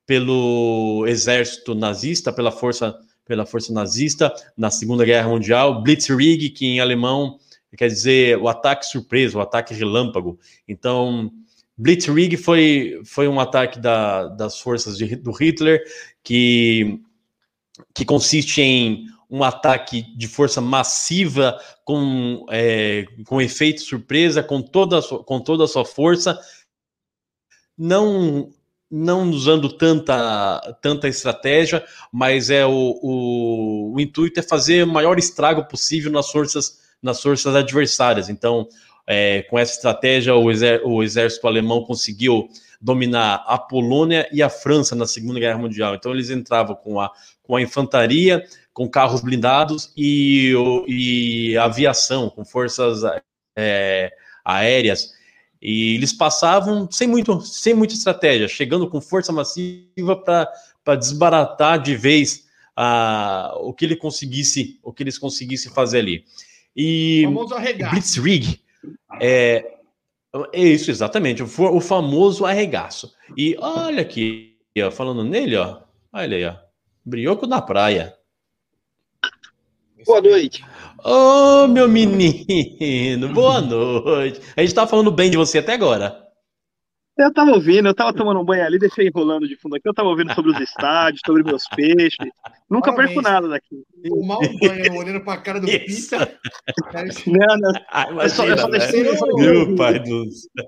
pelo 0.05 1.05
exército 1.07 1.75
nazista, 1.75 2.33
pela 2.33 2.51
força, 2.51 2.97
pela 3.25 3.45
força 3.45 3.71
nazista 3.71 4.33
na 4.57 4.71
Segunda 4.71 5.05
Guerra 5.05 5.29
Mundial. 5.29 5.83
Blitzkrieg, 5.83 6.49
que 6.49 6.65
em 6.65 6.79
alemão 6.79 7.37
quer 7.77 7.87
dizer 7.87 8.37
o 8.37 8.47
ataque 8.47 8.85
surpresa, 8.85 9.37
o 9.37 9.41
ataque 9.41 9.73
relâmpago. 9.73 10.39
Então, 10.67 11.31
Blitzkrieg 11.77 12.35
foi, 12.35 12.99
foi 13.05 13.27
um 13.27 13.39
ataque 13.39 13.79
da, 13.79 14.27
das 14.27 14.59
forças 14.59 14.97
de, 14.97 15.15
do 15.15 15.31
Hitler 15.31 15.81
que, 16.23 16.99
que 17.93 18.03
consiste 18.03 18.61
em 18.61 19.05
um 19.29 19.43
ataque 19.43 20.01
de 20.17 20.27
força 20.27 20.59
massiva, 20.59 21.59
com, 21.83 22.45
é, 22.49 23.05
com 23.27 23.39
efeito 23.39 23.81
surpresa, 23.81 24.41
com 24.41 24.61
toda, 24.61 25.01
sua, 25.01 25.23
com 25.23 25.39
toda 25.39 25.65
a 25.65 25.67
sua 25.67 25.85
força, 25.85 26.39
não 27.77 28.51
não 28.91 29.29
usando 29.29 29.69
tanta, 29.69 30.59
tanta 30.81 31.07
estratégia, 31.07 31.85
mas 32.11 32.49
é 32.49 32.65
o, 32.65 32.99
o, 33.03 33.93
o, 33.93 33.99
intuito 33.99 34.39
é 34.39 34.43
fazer 34.43 34.83
o 34.83 34.87
maior 34.87 35.19
estrago 35.19 35.63
possível 35.65 36.11
nas 36.11 36.31
forças, 36.31 36.79
nas 36.99 37.21
forças 37.21 37.55
adversárias. 37.55 38.29
Então, 38.29 38.67
é, 39.05 39.43
com 39.43 39.59
essa 39.59 39.73
estratégia, 39.73 40.35
o, 40.35 40.45
o 40.85 41.03
exército 41.03 41.47
alemão 41.47 41.83
conseguiu 41.83 42.49
dominar 42.81 43.43
a 43.45 43.59
Polônia 43.59 44.27
e 44.31 44.41
a 44.41 44.49
França 44.49 44.95
na 44.95 45.05
Segunda 45.05 45.39
Guerra 45.39 45.59
Mundial. 45.59 45.93
Então, 45.93 46.11
eles 46.11 46.31
entravam 46.31 46.75
com 46.75 46.99
a, 46.99 47.11
com 47.43 47.55
a 47.55 47.61
infantaria, 47.61 48.43
com 48.79 48.87
carros 48.87 49.19
blindados 49.19 49.91
e, 49.97 50.53
e 50.87 51.57
aviação, 51.57 52.29
com 52.29 52.45
forças 52.45 53.01
é, 53.53 54.09
aéreas. 54.45 55.11
E 55.61 55.95
eles 55.95 56.13
passavam 56.13 56.89
sem, 56.89 57.05
muito, 57.05 57.41
sem 57.41 57.73
muita 57.73 57.93
estratégia, 57.93 58.47
chegando 58.47 58.89
com 58.89 59.01
força 59.01 59.33
massiva 59.33 60.15
para 60.15 60.95
desbaratar 60.95 61.81
de 61.81 61.93
vez 61.93 62.47
a, 62.73 63.53
o 63.59 63.73
que 63.73 63.83
ele 63.83 63.97
conseguisse, 63.97 64.79
o 64.81 64.93
que 64.93 65.03
eles 65.03 65.17
conseguissem 65.17 65.73
fazer 65.73 65.99
ali. 65.99 66.23
E 66.73 67.25
Blitzkrieg 67.91 68.61
é, 69.19 69.73
é 70.53 70.63
isso 70.63 70.89
exatamente, 70.89 71.43
o, 71.43 71.47
o 71.75 71.81
famoso 71.81 72.45
arregaço. 72.45 73.13
E 73.35 73.57
olha 73.59 74.03
aqui, 74.03 74.55
ó, 74.81 74.89
falando 74.89 75.25
nele, 75.25 75.57
ó, 75.57 75.81
olha 76.13 76.37
aí, 76.37 76.45
ó, 76.45 76.55
brioco 77.03 77.45
na 77.45 77.61
praia. 77.61 78.17
Boa 80.09 80.21
noite. 80.21 80.65
Ô, 81.05 81.65
oh, 81.65 81.67
meu 81.67 81.87
menino, 81.87 83.29
boa 83.31 83.61
noite. 83.61 84.41
A 84.57 84.61
gente 84.61 84.73
tá 84.73 84.87
falando 84.87 85.11
bem 85.11 85.29
de 85.29 85.37
você 85.37 85.59
até 85.59 85.73
agora. 85.73 86.17
Eu 87.15 87.31
tava 87.31 87.51
ouvindo, 87.51 87.87
eu 87.87 87.93
tava 87.93 88.11
tomando 88.11 88.39
um 88.39 88.43
banho 88.43 88.65
ali, 88.65 88.79
deixei 88.79 89.07
enrolando 89.07 89.47
de 89.47 89.55
fundo 89.55 89.75
aqui, 89.75 89.87
eu 89.87 89.93
tava 89.93 90.09
ouvindo 90.09 90.33
sobre 90.33 90.49
os 90.49 90.59
estádios, 90.59 91.21
sobre 91.23 91.43
meus 91.43 91.67
peixes. 91.75 92.17
Nunca 92.67 92.91
Parabéns. 92.91 93.13
perco 93.13 93.21
nada 93.21 93.47
daqui. 93.49 93.83
Tomar 94.03 94.39
um 94.39 94.57
banho 94.57 94.97
olhando 94.97 95.23
pra 95.23 95.37
cara 95.37 95.59
do 95.61 95.67
Pita. 95.67 96.39
Não, 97.27 97.57
não. 97.57 97.71
Ah, 97.91 98.07
imagina, 98.09 98.23
eu 98.23 98.29
só, 98.29 98.45
eu 98.47 98.57
só 98.57 98.67
deixei. 98.67 99.03
Né? 99.03 99.11
Meu 99.35 99.75
pai 99.75 99.99
do 99.99 100.25
céu. 100.31 100.65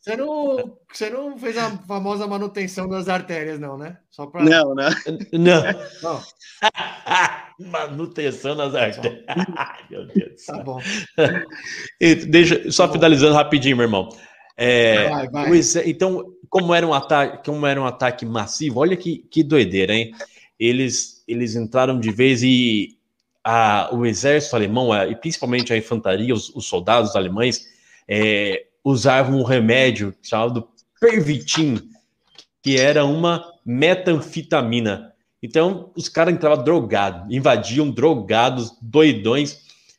Você 0.00 0.16
não, 0.16 0.78
você 0.92 1.10
não 1.10 1.38
fez 1.38 1.56
a 1.56 1.70
famosa 1.78 2.26
manutenção 2.26 2.88
das 2.88 3.08
artérias, 3.08 3.58
não, 3.58 3.76
né? 3.76 3.98
Só 4.10 4.26
pra... 4.26 4.44
Não, 4.44 4.74
né? 4.74 4.88
Não. 5.32 5.62
não. 6.02 6.22
manutenção 7.70 8.56
das 8.56 8.74
artérias. 8.74 9.24
meu 9.90 10.06
Deus. 10.06 10.44
Tá 10.44 10.58
bom. 10.62 10.80
E 12.00 12.14
deixa, 12.14 12.70
só 12.70 12.86
tá 12.86 12.94
finalizando 12.94 13.32
bom. 13.32 13.38
rapidinho, 13.38 13.76
meu 13.76 13.84
irmão. 13.84 14.08
É, 14.56 15.08
vai, 15.08 15.28
vai. 15.28 15.60
Então, 15.84 16.32
como 16.48 16.74
era 16.74 16.86
um 16.86 16.94
ataque, 16.94 17.44
como 17.44 17.66
era 17.66 17.80
um 17.80 17.86
ataque 17.86 18.24
massivo, 18.24 18.80
olha 18.80 18.96
que, 18.96 19.18
que 19.30 19.42
doideira, 19.42 19.94
hein? 19.94 20.12
Eles, 20.58 21.22
eles 21.28 21.54
entraram 21.54 22.00
de 22.00 22.10
vez 22.10 22.42
e 22.42 22.96
a, 23.44 23.90
o 23.92 24.06
exército 24.06 24.56
alemão, 24.56 24.92
e 25.04 25.14
principalmente 25.14 25.72
a 25.72 25.76
infantaria, 25.76 26.34
os, 26.34 26.48
os 26.54 26.66
soldados 26.66 27.14
alemães, 27.14 27.66
é, 28.08 28.65
usavam 28.86 29.40
um 29.40 29.42
remédio 29.42 30.14
chamado 30.22 30.68
Pervitin, 31.00 31.90
que 32.62 32.78
era 32.78 33.04
uma 33.04 33.44
metanfetamina. 33.64 35.12
Então, 35.42 35.90
os 35.96 36.08
caras 36.08 36.32
entravam 36.32 36.62
drogados, 36.62 37.26
invadiam 37.34 37.90
drogados, 37.90 38.78
doidões, 38.80 39.58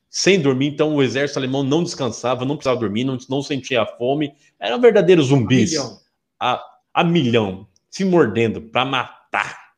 sem 0.10 0.40
dormir. 0.40 0.68
Então, 0.68 0.96
o 0.96 1.04
exército 1.04 1.38
alemão 1.38 1.64
não 1.64 1.84
descansava, 1.84 2.46
não 2.46 2.56
precisava 2.56 2.80
dormir, 2.80 3.04
não, 3.04 3.18
não 3.30 3.42
sentia 3.42 3.86
fome. 3.86 4.34
Eram 4.58 4.80
verdadeiros 4.80 5.28
zumbis. 5.28 5.76
A 5.76 5.84
milhão. 5.84 6.00
A, 6.40 6.64
a 6.94 7.04
milhão 7.04 7.68
se 7.90 8.06
mordendo 8.06 8.62
para 8.62 8.86
matar. 8.86 9.74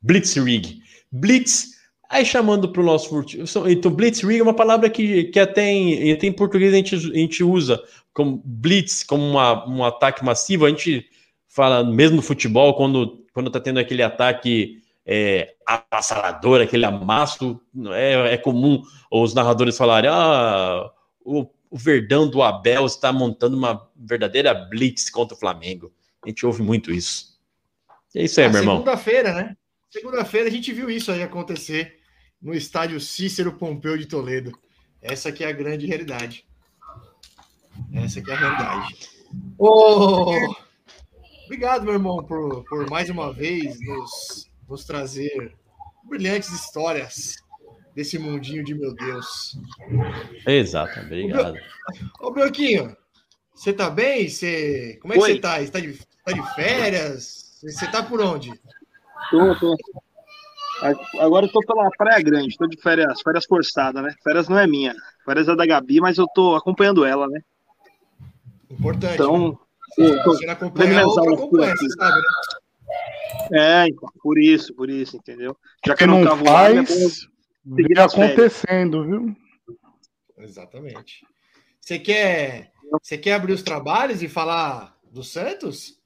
Blitzkrieg. 0.00 0.80
Blitz, 1.12 1.75
aí 2.08 2.24
chamando 2.24 2.68
para 2.68 2.82
o 2.82 2.84
nosso. 2.84 3.24
Então, 3.68 3.90
Blitzkrieg 3.90 4.40
é 4.40 4.42
uma 4.42 4.54
palavra 4.54 4.88
que, 4.88 5.24
que 5.24 5.38
até 5.38 5.70
em, 5.70 6.12
até 6.12 6.26
em 6.26 6.32
português 6.32 6.72
a 6.72 6.76
gente, 6.76 6.94
a 6.94 6.98
gente 6.98 7.44
usa 7.44 7.82
como 8.12 8.40
blitz, 8.44 9.02
como 9.02 9.22
uma, 9.22 9.68
um 9.68 9.84
ataque 9.84 10.24
massivo. 10.24 10.64
A 10.64 10.70
gente 10.70 11.06
fala, 11.46 11.84
mesmo 11.84 12.16
no 12.16 12.22
futebol, 12.22 12.74
quando, 12.74 13.24
quando 13.32 13.50
tá 13.50 13.60
tendo 13.60 13.78
aquele 13.78 14.02
ataque 14.02 14.82
é, 15.04 15.54
avassalador, 15.66 16.60
aquele 16.60 16.84
amasso, 16.84 17.60
é, 17.92 18.34
é 18.34 18.36
comum 18.36 18.82
os 19.10 19.34
narradores 19.34 19.76
falarem: 19.76 20.10
ah, 20.10 20.90
o, 21.24 21.46
o 21.70 21.76
Verdão 21.76 22.28
do 22.28 22.42
Abel 22.42 22.86
está 22.86 23.12
montando 23.12 23.56
uma 23.56 23.88
verdadeira 23.94 24.54
blitz 24.54 25.10
contra 25.10 25.36
o 25.36 25.38
Flamengo. 25.38 25.92
A 26.24 26.28
gente 26.28 26.44
ouve 26.44 26.62
muito 26.62 26.90
isso. 26.90 27.36
É 28.14 28.24
isso 28.24 28.40
aí, 28.40 28.46
ah, 28.46 28.50
meu 28.50 28.60
irmão. 28.60 28.76
Segunda-feira, 28.78 29.34
né? 29.34 29.56
Segunda-feira 29.90 30.48
a 30.48 30.50
gente 30.50 30.72
viu 30.72 30.90
isso 30.90 31.12
aí 31.12 31.22
acontecer. 31.22 31.95
No 32.40 32.54
estádio 32.54 33.00
Cícero 33.00 33.52
Pompeu 33.52 33.96
de 33.96 34.06
Toledo. 34.06 34.56
Essa 35.00 35.28
aqui 35.28 35.44
é 35.44 35.48
a 35.48 35.52
grande 35.52 35.86
realidade. 35.86 36.46
Essa 37.92 38.20
aqui 38.20 38.30
é 38.30 38.34
a 38.34 38.38
realidade. 38.38 39.08
Ô, 39.58 40.32
obrigado, 41.44 41.84
meu 41.84 41.94
irmão, 41.94 42.24
por, 42.24 42.64
por 42.64 42.88
mais 42.90 43.10
uma 43.10 43.32
vez 43.32 43.78
nos, 43.80 44.50
nos 44.68 44.84
trazer 44.84 45.54
brilhantes 46.04 46.50
histórias 46.50 47.36
desse 47.94 48.18
mundinho 48.18 48.62
de 48.64 48.74
meu 48.74 48.94
Deus. 48.94 49.58
Exato, 50.46 51.00
obrigado. 51.00 51.56
Ô, 52.20 52.30
Broquinho, 52.30 52.96
você 53.54 53.72
tá 53.72 53.88
bem? 53.88 54.28
Você... 54.28 54.98
Como 55.00 55.14
é 55.14 55.16
que 55.16 55.22
Oi. 55.22 55.32
você 55.32 55.40
tá? 55.40 55.58
Você 55.58 55.70
tá 55.70 55.80
de, 55.80 55.98
tá 56.24 56.32
de 56.32 56.54
férias? 56.54 57.58
Você 57.62 57.90
tá 57.90 58.02
por 58.02 58.20
onde? 58.20 58.52
Tô, 59.30 59.58
tô. 59.58 59.76
Agora 61.18 61.46
eu 61.46 61.52
tô 61.52 61.60
pela 61.60 61.88
Praia 61.96 62.22
Grande, 62.22 62.56
tô 62.56 62.66
de 62.66 62.80
férias, 62.80 63.20
férias 63.22 63.46
forçadas, 63.46 64.02
né? 64.02 64.14
Férias 64.22 64.48
não 64.48 64.58
é 64.58 64.66
minha. 64.66 64.94
Férias 65.24 65.48
é 65.48 65.56
da 65.56 65.66
Gabi, 65.66 66.00
mas 66.00 66.18
eu 66.18 66.26
tô 66.34 66.54
acompanhando 66.54 67.04
ela, 67.04 67.26
né? 67.28 67.40
Importante. 68.70 69.14
Então, 69.14 69.48
né? 69.50 69.56
eu 69.98 70.22
tô- 70.22 70.34
você 70.34 70.46
não 70.46 70.52
acompanha, 70.52 70.88
vendo 70.88 70.98
a 70.98 71.02
minhas 71.02 71.16
outra 71.16 71.34
acompanha, 71.34 71.76
você 71.76 71.88
sabe, 71.90 72.16
né? 72.16 72.28
É, 73.52 73.86
então, 73.88 74.08
por 74.22 74.38
isso, 74.38 74.74
por 74.74 74.90
isso, 74.90 75.16
entendeu? 75.16 75.56
Já 75.84 75.94
que 75.94 76.04
eu 76.04 76.08
não 76.08 76.20
não 76.22 76.42
lá, 76.42 76.44
faz, 76.44 77.28
vê 77.64 77.94
nas 77.94 78.14
férias. 78.14 78.34
acontecendo, 78.36 79.04
viu? 79.04 79.36
Exatamente. 80.38 81.24
Você 81.80 81.98
quer, 81.98 82.72
você 83.02 83.16
quer 83.16 83.34
abrir 83.34 83.52
os 83.52 83.62
trabalhos 83.62 84.22
e 84.22 84.28
falar 84.28 84.96
do 85.10 85.22
Santos? 85.22 85.98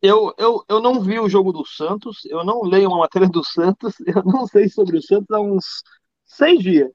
Eu, 0.00 0.32
eu, 0.38 0.64
eu 0.68 0.80
não 0.80 1.00
vi 1.00 1.18
o 1.18 1.28
jogo 1.28 1.52
do 1.52 1.66
Santos, 1.66 2.24
eu 2.26 2.44
não 2.44 2.62
leio 2.62 2.88
uma 2.88 2.98
matéria 2.98 3.28
do 3.28 3.42
Santos, 3.42 3.94
eu 4.06 4.22
não 4.24 4.46
sei 4.46 4.68
sobre 4.68 4.96
o 4.96 5.02
Santos 5.02 5.30
há 5.30 5.40
uns 5.40 5.82
seis 6.24 6.60
dias. 6.60 6.88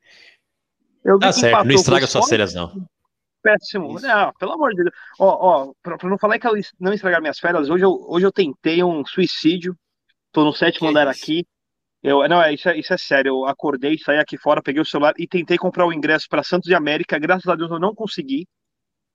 Eu 1.04 1.20
Tá 1.20 1.34
certo, 1.34 1.66
não 1.66 1.76
estraga 1.76 2.08
suas 2.08 2.30
férias, 2.30 2.54
não. 2.54 2.88
Péssimo. 3.42 3.98
Isso. 3.98 4.08
Não, 4.08 4.32
pelo 4.40 4.54
amor 4.54 4.70
de 4.70 4.84
Deus. 4.84 4.96
Ó, 5.20 5.28
ó, 5.28 5.74
pra, 5.84 5.98
pra 5.98 6.10
não 6.10 6.18
falar 6.18 6.40
que 6.40 6.48
eu 6.48 6.54
não 6.80 6.94
estragar 6.94 7.20
minhas 7.20 7.40
férias, 7.40 7.70
hoje 7.70 7.84
eu, 7.84 7.92
hoje 8.08 8.26
eu 8.26 8.32
tentei 8.32 8.82
um 8.82 9.06
suicídio. 9.06 9.76
Tô 10.32 10.46
no 10.46 10.54
sétimo 10.54 10.88
Que 10.88 10.92
andar 10.92 11.12
isso? 11.12 11.24
aqui. 11.24 11.46
Eu, 12.02 12.28
não, 12.30 12.42
é, 12.42 12.54
isso, 12.54 12.70
é, 12.70 12.78
isso 12.78 12.94
é 12.94 12.98
sério. 12.98 13.30
Eu 13.30 13.46
acordei, 13.46 13.98
saí 13.98 14.18
aqui 14.18 14.38
fora, 14.38 14.62
peguei 14.62 14.82
o 14.82 14.86
celular 14.86 15.14
e 15.18 15.28
tentei 15.28 15.58
comprar 15.58 15.86
o 15.86 15.94
ingresso 15.94 16.28
para 16.30 16.42
Santos 16.42 16.70
e 16.70 16.74
América. 16.74 17.20
Graças 17.20 17.48
a 17.48 17.56
Deus 17.56 17.70
eu 17.70 17.80
não 17.80 17.94
consegui. 17.94 18.48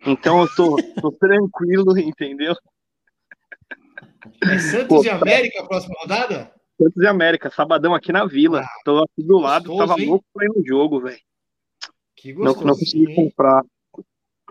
Então 0.07 0.41
eu 0.43 0.55
tô, 0.55 0.77
tô 1.01 1.11
tranquilo, 1.19 1.99
entendeu? 1.99 2.55
É 4.43 4.59
Santos 4.59 4.89
Pô, 4.89 5.05
e 5.05 5.09
América 5.09 5.63
a 5.63 5.67
próxima 5.67 5.95
rodada? 6.01 6.53
Santos 6.81 7.03
e 7.03 7.07
América, 7.07 7.51
sabadão 7.51 7.95
aqui 7.95 8.13
na 8.13 8.25
Vila. 8.25 8.65
Tô 8.85 9.03
aqui 9.03 9.23
do 9.23 9.39
lado, 9.39 9.69
gostoso, 9.69 9.89
tava 9.89 10.01
hein? 10.01 10.09
louco 10.09 10.25
pra 10.33 10.47
ir 10.47 10.49
no 10.55 10.67
jogo, 10.67 11.01
velho. 11.01 11.19
Que 12.17 12.33
Não, 12.33 12.45
gostoso. 12.45 12.67
não 12.67 12.75
consegui 12.75 13.15
comprar. 13.15 13.63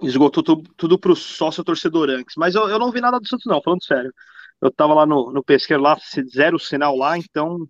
Esgotou 0.03 0.43
tudo, 0.43 0.69
tudo 0.77 0.99
pro 0.99 1.15
sócio 1.15 1.63
torcedor 1.63 2.10
antes. 2.10 2.36
Mas 2.38 2.53
eu, 2.53 2.69
eu 2.69 2.77
não 2.77 2.91
vi 2.91 3.01
nada 3.01 3.19
do 3.19 3.27
Santos, 3.27 3.45
não, 3.45 3.62
falando 3.62 3.83
sério. 3.83 4.13
Eu 4.62 4.71
tava 4.71 4.93
lá 4.93 5.05
no, 5.05 5.31
no 5.31 5.43
pesqueiro 5.43 5.81
lá, 5.81 5.97
zero 6.29 6.60
sinal 6.60 6.95
lá, 6.95 7.17
então 7.17 7.67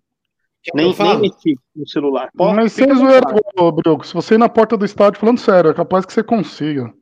nem, 0.74 0.94
nem 0.94 1.20
mexi 1.20 1.54
no 1.74 1.86
celular. 1.86 2.30
Pô, 2.36 2.52
Mas 2.52 2.72
sem 2.72 2.92
zoeira, 2.94 3.26
Brioco, 3.72 4.06
se 4.06 4.14
você 4.14 4.34
ir 4.34 4.38
na 4.38 4.48
porta 4.48 4.76
do 4.76 4.84
estádio, 4.84 5.20
falando 5.20 5.38
sério, 5.38 5.70
é 5.70 5.74
capaz 5.74 6.04
que 6.04 6.12
você 6.12 6.22
consiga. 6.22 6.92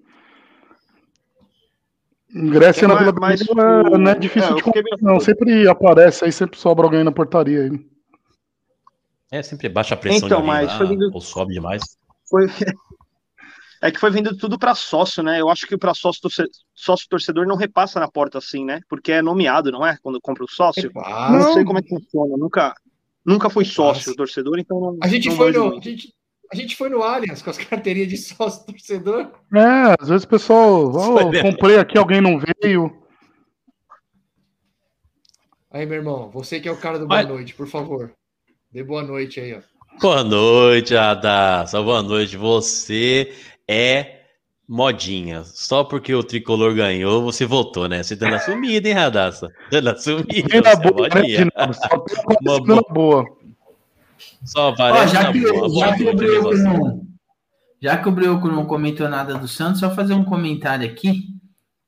Ingresso 2.36 2.84
É, 2.84 2.88
na 2.88 2.94
mas- 2.94 3.04
Vila 3.04 3.16
mas 3.20 3.42
Belmiro 3.42 3.60
é, 3.66 3.90
o- 3.94 3.98
não 3.98 4.10
é 4.10 4.14
difícil 4.14 4.50
é, 4.52 4.54
de 4.54 4.62
comprar, 4.62 4.82
meio- 4.82 4.96
não. 5.00 5.18
Sempre 5.20 5.68
aparece 5.68 6.24
aí, 6.24 6.32
sempre 6.32 6.58
sobra 6.58 6.84
alguém 6.84 7.02
na 7.02 7.12
portaria 7.12 7.62
aí. 7.62 7.86
É 9.30 9.42
sempre 9.42 9.68
baixa 9.68 9.94
a 9.94 9.96
pressão 9.96 10.26
Então, 10.28 10.42
mas 10.42 10.68
lá, 10.68 10.78
foi 10.78 10.86
vindo- 10.88 11.10
ou 11.12 11.20
sobe 11.20 11.54
demais. 11.54 11.82
Foi... 12.28 12.46
É 13.82 13.90
que 13.90 14.00
foi 14.00 14.10
vindo 14.10 14.34
tudo 14.34 14.58
pra 14.58 14.74
sócio, 14.74 15.22
né? 15.22 15.38
Eu 15.38 15.50
acho 15.50 15.66
que 15.66 15.76
para 15.76 15.92
sócio, 15.92 16.22
torce- 16.22 16.48
sócio 16.74 17.06
torcedor 17.10 17.46
não 17.46 17.56
repassa 17.56 18.00
na 18.00 18.08
porta 18.10 18.38
assim, 18.38 18.64
né? 18.64 18.80
Porque 18.88 19.12
é 19.12 19.20
nomeado, 19.20 19.70
não 19.70 19.86
é? 19.86 19.98
Quando 20.02 20.18
compra 20.18 20.42
o 20.44 20.48
sócio. 20.50 20.90
Ah, 20.96 21.30
Não 21.30 21.52
sei 21.52 21.62
como 21.62 21.78
é 21.78 21.82
que 21.82 21.90
funciona. 21.90 22.36
Nunca, 22.38 22.74
nunca 23.24 23.50
fui 23.50 23.66
sócio 23.66 24.06
Nossa. 24.08 24.16
torcedor, 24.16 24.58
então 24.58 24.80
não. 24.80 24.98
a 25.02 25.06
gente 25.06 25.28
não 25.28 25.36
foi 25.36 25.52
no, 25.52 25.76
a 25.76 25.80
gente, 25.80 26.10
a 26.52 26.56
gente 26.56 26.76
foi 26.76 26.88
no 26.88 27.02
Allianz 27.02 27.42
com 27.42 27.50
as 27.50 27.58
carteirinhas 27.58 28.08
de 28.08 28.16
sócio 28.16 28.64
torcedor. 28.66 29.30
É, 29.54 29.96
às 30.00 30.08
vezes 30.08 30.24
o 30.24 30.28
pessoal, 30.28 31.30
mesmo. 31.30 31.50
comprei 31.50 31.78
aqui, 31.78 31.96
alguém 31.98 32.20
não 32.20 32.38
veio. 32.62 33.02
Aí, 35.70 35.84
meu 35.84 35.96
irmão, 35.98 36.30
você 36.30 36.58
que 36.60 36.68
é 36.68 36.72
o 36.72 36.76
cara 36.76 36.98
do 36.98 37.06
boa 37.06 37.20
Mas- 37.22 37.28
noite, 37.28 37.54
por 37.54 37.66
favor. 37.66 38.12
Dê 38.72 38.82
boa 38.82 39.02
noite 39.02 39.40
aí, 39.40 39.54
ó. 39.54 39.60
Boa 40.00 40.22
noite, 40.22 40.94
Adassa. 40.96 41.82
Boa 41.82 42.02
noite. 42.02 42.36
Você 42.36 43.32
é 43.68 44.20
modinha. 44.68 45.42
Só 45.44 45.84
porque 45.84 46.14
o 46.14 46.22
tricolor 46.22 46.74
ganhou, 46.74 47.22
você 47.22 47.46
voltou, 47.46 47.88
né? 47.88 48.02
Você 48.02 48.16
tá 48.16 48.28
na 48.30 48.38
sumida, 48.38 48.88
hein, 48.88 48.94
Radassa? 48.94 49.48
Tá 49.70 49.80
na 49.80 49.96
sumida. 49.96 50.60
Na 50.62 50.70
Você 50.74 50.86
é 50.86 50.90
boa, 50.90 51.08
né, 51.08 51.14
modinha. 51.14 51.38
Dinamo? 51.38 51.74
Só 51.74 52.04
Uma 52.64 52.82
boa. 52.90 53.24
Só 54.44 54.68
Ó, 54.68 54.72
aparece 54.72 55.12
já, 55.12 55.22
na 55.24 55.32
que, 55.32 55.40
boa. 55.40 55.80
Já, 55.80 55.96
que 55.96 56.04
o 56.04 56.16
Brioco 56.16 56.48
você. 56.48 56.62
não, 56.62 57.06
já 57.80 57.96
que 57.96 58.08
o 58.08 58.12
Brioco 58.12 58.48
não 58.48 58.66
comentou 58.66 59.08
nada 59.08 59.34
do 59.34 59.48
Santos, 59.48 59.80
só 59.80 59.94
fazer 59.94 60.14
um 60.14 60.24
comentário 60.24 60.88
aqui, 60.88 61.28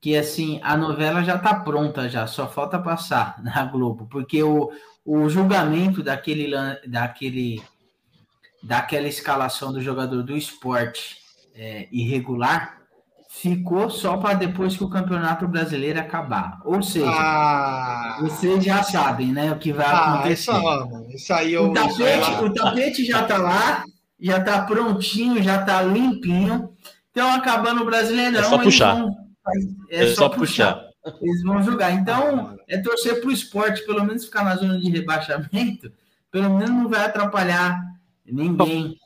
que 0.01 0.17
assim, 0.17 0.61
a 0.63 0.77
novela 0.77 1.23
já 1.23 1.39
tá 1.39 1.55
pronta 1.55 2.09
já, 2.09 2.27
só 2.27 2.47
falta 2.49 2.79
passar 2.79 3.41
na 3.43 3.65
Globo, 3.65 4.07
porque 4.11 4.43
o, 4.43 4.71
o 5.05 5.29
julgamento 5.29 6.03
daquele, 6.03 6.51
daquele 6.87 7.63
daquela 8.63 9.07
escalação 9.07 9.73
do 9.73 9.81
jogador 9.81 10.23
do 10.23 10.37
esporte 10.37 11.19
é, 11.55 11.89
irregular 11.93 12.78
ficou 13.41 13.89
só 13.91 14.17
para 14.17 14.35
depois 14.35 14.77
que 14.77 14.83
o 14.85 14.89
Campeonato 14.89 15.47
Brasileiro 15.47 16.01
acabar. 16.01 16.61
Ou 16.65 16.83
seja, 16.83 17.07
Ah, 17.11 18.19
vocês 18.21 18.65
já 18.65 18.83
sabem, 18.83 19.33
né, 19.33 19.53
o 19.53 19.59
que 19.59 19.73
vai 19.73 19.87
ah 19.87 20.15
acontecer. 20.15 20.33
isso, 20.51 20.63
mano, 20.63 21.07
isso 21.11 21.33
aí 21.33 21.53
eu. 21.53 21.71
O 21.71 21.73
tapete, 21.73 22.31
o 22.45 22.53
tapete 22.55 23.05
já 23.05 23.23
tá 23.25 23.37
lá, 23.39 23.85
já 24.21 24.41
tá 24.43 24.63
prontinho, 24.63 25.43
já 25.43 25.63
tá 25.63 25.83
limpinho. 25.83 26.71
Então, 27.11 27.31
acabando 27.33 27.83
o 27.83 27.87
Brasileirão, 27.87 28.41
É 28.41 28.43
só 28.45 28.55
eles 28.57 28.65
puxar. 28.65 28.95
vão- 28.95 29.17
É 29.91 30.07
só 30.09 30.29
puxar. 30.29 30.81
Eles 31.23 31.43
vão 31.43 31.63
jogar. 31.63 31.93
Então, 31.93 32.57
é 32.69 32.77
torcer 32.79 33.21
pro 33.21 33.31
esporte, 33.31 33.85
pelo 33.87 34.05
menos 34.05 34.25
ficar 34.27 34.45
na 34.45 34.57
zona 34.57 34.79
de 34.79 34.91
rebaixamento, 34.91 35.91
pelo 36.31 36.51
menos 36.51 36.71
não 36.71 36.89
vai 36.89 37.07
atrapalhar 37.07 37.81
ninguém. 38.27 38.97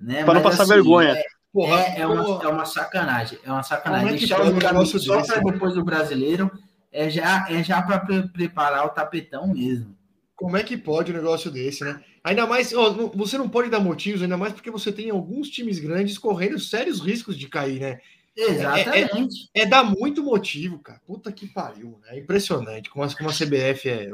Né? 0.00 0.22
Pra 0.24 0.34
não 0.34 0.42
Mas, 0.42 0.56
passar 0.56 0.72
vergonha. 0.72 1.10
É, 1.10 1.22
Porra, 1.54 1.82
é, 1.82 2.00
é 2.00 2.06
uma, 2.06 2.42
é 2.42 2.48
uma 2.48 2.64
sacanagem. 2.64 3.38
É 3.44 3.52
uma 3.52 3.62
sacanagem. 3.62 4.08
Como 4.08 4.16
é 4.16 4.26
que 4.26 4.34
o 4.34 4.54
um 4.56 4.58
negócio 4.58 4.98
só 4.98 5.22
para 5.22 5.40
depois 5.40 5.74
do 5.74 5.84
brasileiro 5.84 6.50
é 6.90 7.08
já, 7.08 7.46
é 7.48 7.62
já 7.62 7.80
para 7.80 8.00
preparar 8.26 8.84
o 8.86 8.88
tapetão 8.88 9.46
mesmo. 9.46 9.96
Como 10.34 10.56
é 10.56 10.64
que 10.64 10.76
pode 10.76 11.12
um 11.12 11.14
negócio 11.14 11.52
desse, 11.52 11.84
né? 11.84 12.02
Ainda 12.24 12.44
mais, 12.44 12.74
ó, 12.74 12.90
você 13.14 13.38
não 13.38 13.48
pode 13.48 13.70
dar 13.70 13.78
motivos, 13.78 14.20
ainda 14.20 14.36
mais 14.36 14.52
porque 14.52 14.68
você 14.68 14.90
tem 14.90 15.10
alguns 15.10 15.48
times 15.48 15.78
grandes 15.78 16.18
correndo 16.18 16.58
sérios 16.58 16.98
riscos 16.98 17.38
de 17.38 17.48
cair, 17.48 17.78
né? 17.78 18.00
Exatamente. 18.36 19.48
É 19.54 19.64
dar 19.64 19.84
muito 19.84 20.24
motivo, 20.24 20.80
cara. 20.80 21.00
Puta 21.06 21.30
que 21.30 21.46
pariu, 21.46 22.00
né? 22.02 22.16
É 22.16 22.18
impressionante 22.18 22.90
como 22.90 23.04
a, 23.04 23.14
como 23.14 23.30
a 23.30 23.32
CBF 23.32 23.88
é. 23.88 24.10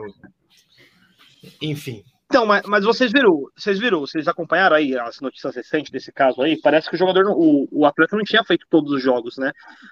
Enfim. 1.63 2.05
Então, 2.31 2.47
mas, 2.47 2.63
mas 2.65 2.85
vocês 2.85 3.11
viram, 3.11 3.43
vocês 3.57 3.77
viram, 3.77 3.99
vocês 3.99 4.29
acompanharam 4.29 4.77
aí 4.77 4.97
as 4.97 5.21
notícias 5.21 5.53
recentes 5.57 5.91
desse 5.91 6.13
caso 6.13 6.41
aí? 6.41 6.57
Parece 6.61 6.89
que 6.89 6.95
o 6.95 6.99
jogador, 6.99 7.25
o, 7.29 7.67
o 7.73 7.85
atleta 7.85 8.17
não 8.17 8.23
tinha 8.23 8.45
feito 8.45 8.65
todos 8.71 8.93
os 8.93 9.03
jogos, 9.03 9.37
né? 9.37 9.51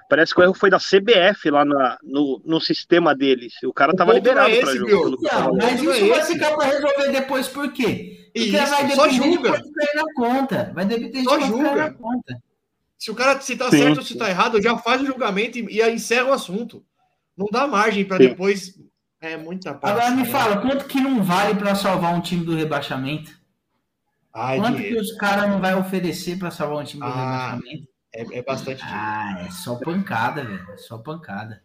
Parece 0.09 0.33
que 0.33 0.40
o 0.40 0.44
erro 0.44 0.55
foi 0.55 0.70
da 0.70 0.79
CBF 0.79 1.51
lá 1.51 1.64
na- 1.64 1.98
no, 2.01 2.40
no 2.44 2.61
sistema 2.61 3.12
deles. 3.12 3.55
O 3.64 3.72
cara 3.72 3.92
O 3.92 3.96
tava 3.96 4.12
é 4.12 4.14
liberado 4.14 4.48
pra 4.57 4.57
esse, 4.70 4.77
jogo. 4.79 5.18
Não, 5.20 5.51
lendo. 5.51 5.57
mas 5.57 5.83
Não 5.83 5.92
é 5.92 5.96
isso 5.98 6.09
vai 6.11 6.20
esse. 6.20 6.33
ficar 6.35 6.55
para 6.55 6.66
resolver 6.66 7.11
depois, 7.11 7.49
por 7.49 7.72
quê? 7.72 8.30
Porque 8.32 8.39
Isso, 8.51 8.53
vai 8.53 8.66
só 8.66 9.07
depender 9.07 9.09
de 9.09 9.16
julga. 9.16 9.51
quanto 9.51 9.72
cair 9.72 9.95
na 9.97 10.14
conta. 10.14 10.72
Vai 10.76 10.84
depender 10.84 11.18
de 11.18 11.24
Só 11.24 11.39
cair 11.39 11.49
julga. 11.49 11.74
na 11.74 11.91
conta. 11.93 12.39
Se 12.97 13.11
o 13.11 13.14
cara 13.16 13.41
se 13.41 13.57
tá 13.57 13.68
Sim. 13.70 13.78
certo 13.78 13.97
ou 13.99 14.03
se 14.05 14.16
tá 14.16 14.30
errado, 14.30 14.62
já 14.62 14.78
faz 14.78 15.03
o 15.03 15.07
julgamento 15.07 15.59
e, 15.59 15.66
e 15.76 15.82
aí 15.82 15.93
encerra 15.95 16.28
o 16.28 16.32
assunto. 16.32 16.84
Não 17.36 17.47
dá 17.51 17.66
margem 17.66 18.05
para 18.05 18.18
depois. 18.18 18.78
É 19.21 19.37
muita 19.37 19.71
Agora 19.71 20.11
me 20.12 20.25
fala, 20.25 20.61
quanto 20.61 20.87
que 20.87 21.01
não 21.01 21.23
vale 21.23 21.55
para 21.57 21.75
salvar 21.75 22.14
um 22.14 22.21
time 22.21 22.45
do 22.45 22.55
rebaixamento? 22.55 23.37
Ai, 24.33 24.59
Quanto 24.59 24.77
que 24.77 24.83
dinheiro. 24.83 25.01
os 25.01 25.12
caras 25.16 25.49
não 25.51 25.61
vai 25.61 25.75
oferecer 25.75 26.39
para 26.39 26.51
salvar 26.51 26.79
um 26.79 26.85
time 26.85 27.03
do 27.03 27.09
Ah, 27.09 27.51
rebaixamento? 27.51 27.89
É, 28.14 28.39
é 28.39 28.43
bastante 28.43 28.79
dinheiro. 28.79 29.01
Ah, 29.03 29.45
é 29.47 29.51
só 29.51 29.75
pancada, 29.77 30.45
velho. 30.45 30.71
É 30.73 30.77
só 30.77 30.99
pancada. 30.99 31.62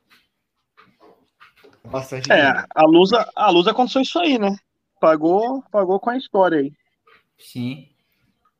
Bastante 1.86 2.24
dinheiro. 2.30 2.48
É, 2.60 2.66
a 2.74 2.84
Lusa, 2.86 3.30
a 3.36 3.50
Lusa 3.52 3.72
aconteceu 3.72 4.02
isso 4.02 4.20
aí, 4.20 4.40
né? 4.40 4.56
Pagou, 5.00 5.62
pagou 5.72 6.00
com 6.00 6.10
a 6.10 6.18
história 6.18 6.60
aí. 6.60 6.72
Sim. 7.38 7.90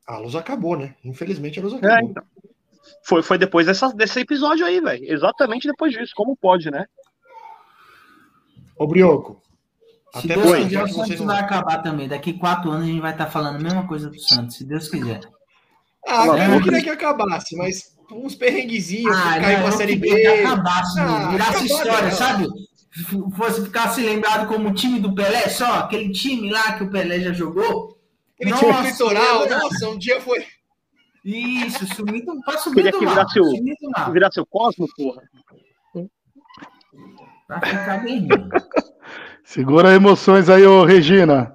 A 0.06 0.18
luz 0.18 0.34
acabou, 0.36 0.76
né? 0.76 0.94
Infelizmente 1.02 1.58
a 1.58 1.62
luz 1.62 1.72
É, 1.74 1.76
acabou. 1.78 2.10
então. 2.10 2.24
Foi, 3.06 3.22
foi 3.22 3.38
depois 3.38 3.66
dessa, 3.66 3.88
desse 3.94 4.20
episódio 4.20 4.66
aí, 4.66 4.78
velho. 4.80 5.10
Exatamente 5.10 5.66
depois 5.66 5.92
disso. 5.94 6.12
Como 6.14 6.36
pode, 6.36 6.70
né? 6.70 6.86
Ô, 8.78 8.86
Brioco, 8.86 9.40
Se 10.16 10.30
Até 10.30 10.34
Deus 10.36 10.56
quiser, 10.58 10.84
o 10.84 10.88
Santos 10.88 11.18
não- 11.20 11.26
vai 11.26 11.40
acabar 11.40 11.78
também. 11.82 12.06
Daqui 12.06 12.32
quatro 12.34 12.70
anos 12.70 12.84
a 12.84 12.86
gente 12.86 13.00
vai 13.00 13.10
estar 13.12 13.26
falando 13.26 13.56
a 13.56 13.60
mesma 13.60 13.84
coisa 13.86 14.08
do 14.08 14.20
Santos, 14.20 14.56
se 14.56 14.64
Deus 14.64 14.88
quiser. 14.88 15.20
Ah, 16.06 16.26
eu 16.26 16.50
boca. 16.52 16.62
queria 16.62 16.82
que 16.82 16.90
acabasse, 16.90 17.56
mas 17.56 17.96
uns 18.12 18.34
perrenguezinhos, 18.36 19.16
Ah, 19.16 19.40
cair 19.40 19.58
não, 19.58 19.66
eu 19.66 19.72
Série 19.72 19.96
queria 19.98 20.14
B. 20.14 20.20
que 20.20 20.26
acabasse, 20.44 21.00
Ah, 21.00 21.28
virasse 21.30 21.66
história, 21.66 22.02
não. 22.02 22.10
sabe? 22.12 22.46
Fosse 23.36 23.64
ficasse 23.64 24.02
lembrado 24.02 24.46
como 24.46 24.68
o 24.68 24.74
time 24.74 25.00
do 25.00 25.12
Pelé, 25.14 25.48
só 25.48 25.66
aquele 25.80 26.12
time 26.12 26.48
lá 26.48 26.74
que 26.74 26.84
o 26.84 26.90
Pelé 26.90 27.18
já 27.18 27.32
jogou. 27.32 27.98
Aquele 28.38 28.56
time 28.56 28.70
Nossa, 28.70 28.88
litoral, 28.90 29.40
lembra? 29.40 29.58
nossa, 29.58 29.88
um 29.88 29.98
dia 29.98 30.20
foi. 30.20 30.44
Isso, 31.24 31.86
sumido, 31.94 32.38
pra 32.44 32.58
subir 32.58 32.76
Queria 32.84 32.92
que 32.92 33.04
virasse 33.06 33.40
o- 33.40 34.12
Virar 34.12 34.30
seu 34.30 34.46
Cosmo, 34.46 34.86
porra. 34.96 35.22
Pra 37.46 37.60
ficar. 37.60 38.04
Segura 39.44 39.94
emoções 39.94 40.48
aí, 40.48 40.64
ô 40.64 40.84
Regina. 40.84 41.54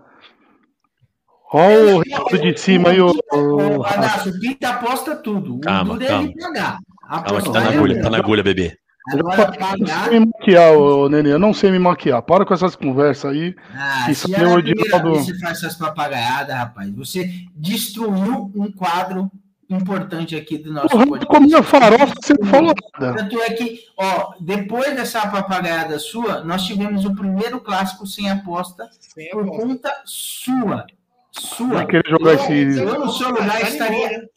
Olha 1.52 1.96
o 1.96 2.00
Renato 2.02 2.38
de 2.38 2.58
cima 2.60 2.90
aí, 2.90 3.02
ô. 3.02 3.12
Ô- 3.34 3.84
Adasco, 3.84 4.30
o 4.30 4.40
Pita 4.40 4.70
aposta 4.70 5.16
tudo. 5.16 5.56
O 5.56 5.60
Calma, 5.60 5.94
duro 5.94 6.04
é 6.04 6.08
calma. 6.08 6.24
ele 6.30 6.36
pagar. 6.40 6.78
Calma 7.10 7.42
que 7.42 7.52
tá 7.52 7.60
na 7.62 7.70
agulha, 7.70 8.02
tá 8.04 8.10
na 8.12 8.18
agulha, 8.20 8.44
bebê. 8.44 8.78
Agora 9.12 9.42
Eu 9.42 9.48
não 9.48 9.54
pagar. 9.58 10.10
sei 10.10 10.20
me 10.20 10.26
maquiar, 10.28 10.74
ô 10.74 11.10
Nenê. 11.10 11.32
Eu 11.34 11.40
não 11.40 11.52
sei 11.54 11.72
me 11.72 11.80
maquiar. 11.80 12.22
Para 12.22 12.46
com 12.46 12.54
essas 12.54 12.76
conversas 12.76 13.32
aí. 13.32 13.56
Ah, 13.74 14.12
Isso 14.12 14.28
se 14.28 14.36
é 14.36 14.38
é 14.40 14.44
a 14.44 14.48
o 14.50 14.54
primeira 14.62 14.82
Edinaldo. 14.82 15.12
vez 15.14 15.26
que 15.26 15.34
você 15.34 15.40
faz 15.40 15.58
essas 15.58 15.76
papagaiadas, 15.76 16.56
rapaz, 16.56 16.92
você 16.92 17.28
destruiu 17.56 18.52
um 18.56 18.72
quadro 18.72 19.32
importante 19.70 20.36
aqui 20.36 20.58
do 20.58 20.74
nosso 20.74 20.88
Renato 20.98 21.10
podcast. 21.12 21.28
comia 21.40 21.64
farofa, 21.64 22.14
você 22.22 22.34
não 22.40 22.48
falou 22.48 22.74
nada. 23.00 23.16
Tanto 23.16 23.40
é 23.42 23.50
que, 23.52 23.80
ó, 23.98 24.34
depois 24.40 24.96
dessa 24.96 25.28
papagaiada 25.28 26.00
sua, 26.00 26.44
nós 26.44 26.64
tivemos 26.64 27.06
o 27.06 27.14
primeiro 27.16 27.60
clássico 27.62 28.08
sem 28.08 28.30
aposta 28.30 28.90
Sem 29.00 29.30
por 29.30 29.44
aposta. 29.44 29.62
conta 29.66 29.94
sua. 30.06 30.86
Sua. 31.32 31.68
Vai 31.68 31.86
querer 31.86 32.10
jogar 32.10 32.32
Eu- 32.34 32.40
esse. 32.40 32.80
Eu, 32.82 33.00
no 33.06 33.12
seu 33.12 33.30
lugar, 33.30 33.62
Tá 33.62 33.70
estaria 33.70 34.08
animado, 34.08 34.30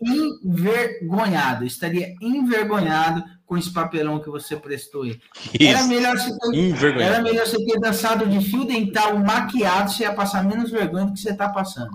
envergonhado. 0.42 1.64
Estaria 1.64 2.14
envergonhado 2.20 3.24
com 3.46 3.56
esse 3.56 3.72
papelão 3.72 4.20
que 4.20 4.28
você 4.28 4.56
prestou 4.56 5.02
aí. 5.02 5.18
Era 5.58 5.84
melhor 5.84 6.16
você 6.16 6.38
ter, 6.38 7.00
era 7.00 7.22
melhor 7.22 7.46
você 7.46 7.56
ter 7.64 7.80
dançado 7.80 8.26
de 8.26 8.40
fio 8.40 8.64
dental 8.64 9.18
maquiado, 9.18 9.90
você 9.90 10.02
ia 10.04 10.12
passar 10.12 10.44
menos 10.44 10.70
vergonha 10.70 11.06
do 11.06 11.12
que 11.14 11.20
você 11.20 11.34
tá 11.34 11.48
passando. 11.48 11.90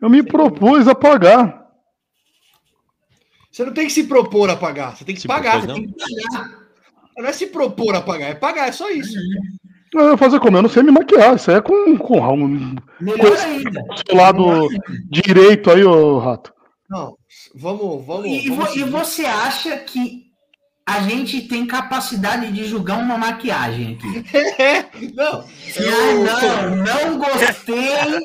Eu 0.00 0.10
me 0.10 0.22
propus 0.22 0.88
a 0.88 0.94
pagar. 0.94 1.61
Você 3.52 3.64
não 3.66 3.72
tem 3.74 3.86
que 3.86 3.92
se 3.92 4.04
propor 4.04 4.48
a 4.48 4.56
pagar, 4.56 4.96
você 4.96 5.04
tem 5.04 5.14
que 5.14 5.20
Se 5.20 5.28
pagar. 5.28 5.60
propôs, 5.60 5.76
Você 5.76 5.80
não? 5.86 5.92
tem 5.92 6.06
que 6.06 6.22
pagar. 6.32 6.50
Não 7.18 7.26
é 7.26 7.32
se 7.32 7.46
propor 7.48 7.94
a 7.94 8.00
pagar, 8.00 8.26
é 8.28 8.34
pagar, 8.34 8.68
é 8.68 8.72
só 8.72 8.90
isso. 8.90 9.14
Eu 9.94 10.12
ia 10.12 10.16
fazer 10.16 10.40
como? 10.40 10.56
Eu 10.56 10.62
não 10.62 10.70
sei 10.70 10.82
me 10.82 10.90
maquiar. 10.90 11.36
Isso 11.36 11.50
aí 11.50 11.58
é 11.58 11.60
com, 11.60 11.96
com 11.98 12.36
Melhor 12.98 13.18
Coisa- 13.18 13.44
ainda. 13.44 13.84
seu 14.08 14.16
lado 14.16 14.68
direito 15.10 15.70
aí, 15.70 15.84
ô 15.84 16.18
rato. 16.18 16.50
Não, 16.88 17.14
vamos, 17.54 18.06
vamos. 18.06 18.26
E, 18.26 18.48
vamos 18.48 18.74
e 18.74 18.84
você 18.84 19.26
acha 19.26 19.76
que 19.76 20.31
a 20.84 21.00
gente 21.02 21.42
tem 21.42 21.66
capacidade 21.66 22.50
de 22.52 22.64
julgar 22.64 22.98
uma 22.98 23.16
maquiagem 23.16 23.96
aqui? 23.98 24.24
Não, 25.14 25.44
Ah, 25.44 26.70
não, 26.70 26.76
não 26.76 27.18
gostei 27.18 28.20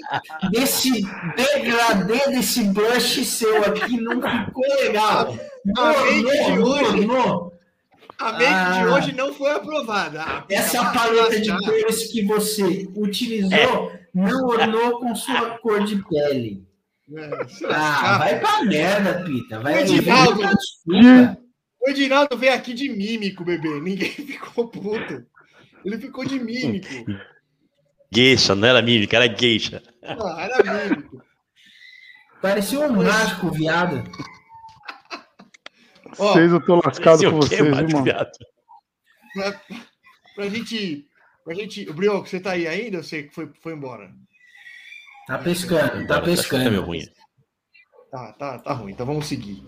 desse 0.51 1.01
degradê 1.35 2.19
desse 2.31 2.63
blush 2.65 3.23
seu 3.25 3.63
aqui, 3.63 3.99
não 4.01 4.21
ficou 4.21 4.63
legal. 4.81 5.37
A 5.77 5.87
make 6.03 6.45
de 6.45 6.51
Não, 6.57 6.63
hoje- 6.63 7.05
não, 7.05 7.15
não. 7.15 7.51
a 8.19 8.31
make 8.33 8.43
de 8.43 8.79
Ah. 8.79 8.93
hoje 8.95 9.11
não 9.15 9.33
foi 9.33 9.51
aprovada. 9.51 10.21
Ah, 10.21 10.43
Essa 10.49 10.81
vai 10.83 10.93
paleta 10.93 11.39
de 11.39 11.49
cores 11.57 12.11
que 12.11 12.25
você 12.25 12.87
utilizou 12.95 13.91
não 14.13 14.45
ornou 14.47 14.99
com 14.99 15.15
sua 15.15 15.57
cor 15.59 15.83
de 15.83 16.03
pele. 16.09 16.63
É, 17.15 17.47
se 17.47 17.65
Ah, 17.65 18.17
vai 18.17 18.39
pra 18.39 18.63
merda, 18.63 19.23
Pita. 19.23 19.59
Vai 19.59 19.81
Edinaldo. 19.81 20.41
vai 20.41 20.49
pra. 20.51 21.37
O 21.87 21.89
Edinaldo 21.89 22.37
veio 22.37 22.53
aqui 22.53 22.73
de 22.73 22.89
mímico, 22.89 23.45
bebê. 23.45 23.79
Ninguém 23.79 24.11
ficou 24.27 24.67
puto. 24.67 25.25
Ele 25.85 25.97
ficou 25.97 26.25
de 26.25 26.37
mímico. 26.37 26.89
Geisha, 28.13 28.53
não 28.53 28.67
era 28.67 28.81
mímica, 28.81 29.15
era 29.15 29.33
geisha. 29.33 29.81
Ah, 30.03 30.41
era 30.41 30.89
mímico. 30.89 31.23
Parecia 32.41 32.81
um 32.81 32.91
mágico, 32.91 33.49
viado. 33.51 34.03
Vocês, 36.17 36.51
eu 36.51 36.65
tô 36.65 36.81
lascado 36.83 37.19
com 37.29 37.39
o 37.39 37.47
quê, 37.47 37.57
vocês, 37.57 37.93
mano? 37.93 38.03
Pra, 39.33 39.61
pra 40.35 40.49
gente. 40.49 41.05
Pra 41.45 41.53
gente. 41.53 41.87
O 41.89 41.93
Brioco, 41.93 42.27
você 42.27 42.39
tá 42.39 42.51
aí 42.51 42.67
ainda? 42.67 42.97
Eu 42.97 43.03
sei 43.03 43.23
que 43.23 43.35
foi, 43.35 43.51
foi 43.61 43.73
embora. 43.73 44.11
Tá 45.27 45.37
pescando, 45.37 45.91
tá 45.91 45.97
que 45.99 46.07
tá 46.07 46.21
meio 46.21 46.37
pescando. 46.37 46.81
ruim. 46.81 47.03
Tá, 48.09 48.33
tá, 48.33 48.59
tá 48.59 48.73
ruim. 48.73 48.93
Então 48.93 49.05
vamos 49.05 49.27
seguir. 49.27 49.63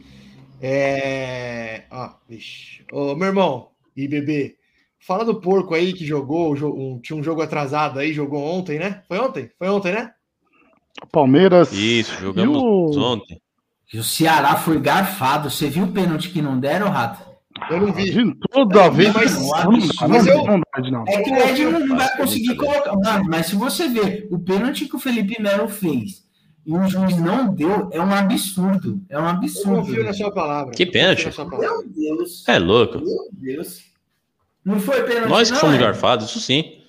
É. 0.62 1.84
Ó, 1.92 2.10
vixe. 2.28 2.84
Ô, 2.92 3.16
meu 3.16 3.28
irmão 3.28 3.70
e 3.96 4.08
bebê, 4.08 4.56
fala 5.00 5.26
do 5.26 5.36
porco 5.42 5.74
aí 5.74 5.94
que 5.94 6.06
jogou. 6.06 6.56
jo- 6.56 6.74
um- 6.74 7.00
tinha 7.00 7.18
um 7.18 7.24
jogo 7.24 7.42
atrasado 7.42 8.00
aí, 8.00 8.14
jogou 8.14 8.44
ontem, 8.44 8.78
né? 8.80 9.04
Foi 9.08 9.20
ontem? 9.20 9.50
Foi 9.58 9.70
ontem, 9.70 9.92
né? 9.94 10.12
Palmeiras. 11.12 11.72
Isso, 11.72 12.14
jogamos 12.20 12.56
E 12.56 12.60
o- 12.98 13.04
ontem. 13.04 13.42
E 13.94 13.98
o 13.98 14.04
Ceará 14.04 14.56
foi 14.56 14.80
garfado. 14.80 15.50
Você 15.50 15.68
viu 15.70 15.86
o 15.86 15.92
pênalti 15.92 16.30
que 16.30 16.42
não 16.42 16.60
deram, 16.60 16.90
Rato? 16.90 17.28
Eu 17.70 17.82
não 17.82 17.92
vi. 17.94 18.12
De 18.12 18.36
toda 18.52 18.90
vez. 18.90 19.14
Mas- 19.14 19.50
dá, 19.50 19.66
mas 20.08 20.26
não, 20.26 20.46
eu- 20.46 20.92
não. 20.92 21.04
É 21.08 21.22
que 21.24 21.32
o 21.32 21.36
Ed 21.36 21.66
não 21.66 21.98
vai 21.98 22.18
conseguir 22.18 22.56
colocar. 22.56 22.96
Mano, 22.96 23.26
mas 23.28 23.48
se 23.48 23.56
você 23.56 23.88
ver 23.90 24.28
o 24.32 24.40
pênalti 24.40 24.86
que 24.86 24.96
o 24.96 25.00
Felipe 25.00 25.42
Melo 25.42 25.68
fez 25.68 26.24
e 26.70 26.72
o 26.72 26.88
juiz 26.88 27.18
não 27.18 27.52
deu, 27.52 27.90
é 27.92 28.00
um 28.00 28.14
absurdo. 28.14 29.02
É 29.10 29.18
um 29.18 29.24
Eu 29.24 29.28
absurdo. 29.28 29.76
confio 29.82 30.04
na 30.04 30.14
sua 30.14 30.32
palavra. 30.32 30.72
Que 30.72 30.86
pênalti? 30.86 31.28
Meu 31.58 31.84
Deus. 31.88 32.48
É 32.48 32.60
louco. 32.60 33.00
Meu 33.00 33.28
Deus. 33.34 33.82
Não 34.64 34.80
foi 34.80 35.02
pênalti. 35.02 35.30
Nós 35.30 35.48
que 35.48 35.54
não, 35.56 35.62
fomos 35.62 35.76
é? 35.78 35.80
garfados, 35.80 36.30
isso 36.30 36.40
sim. 36.40 36.84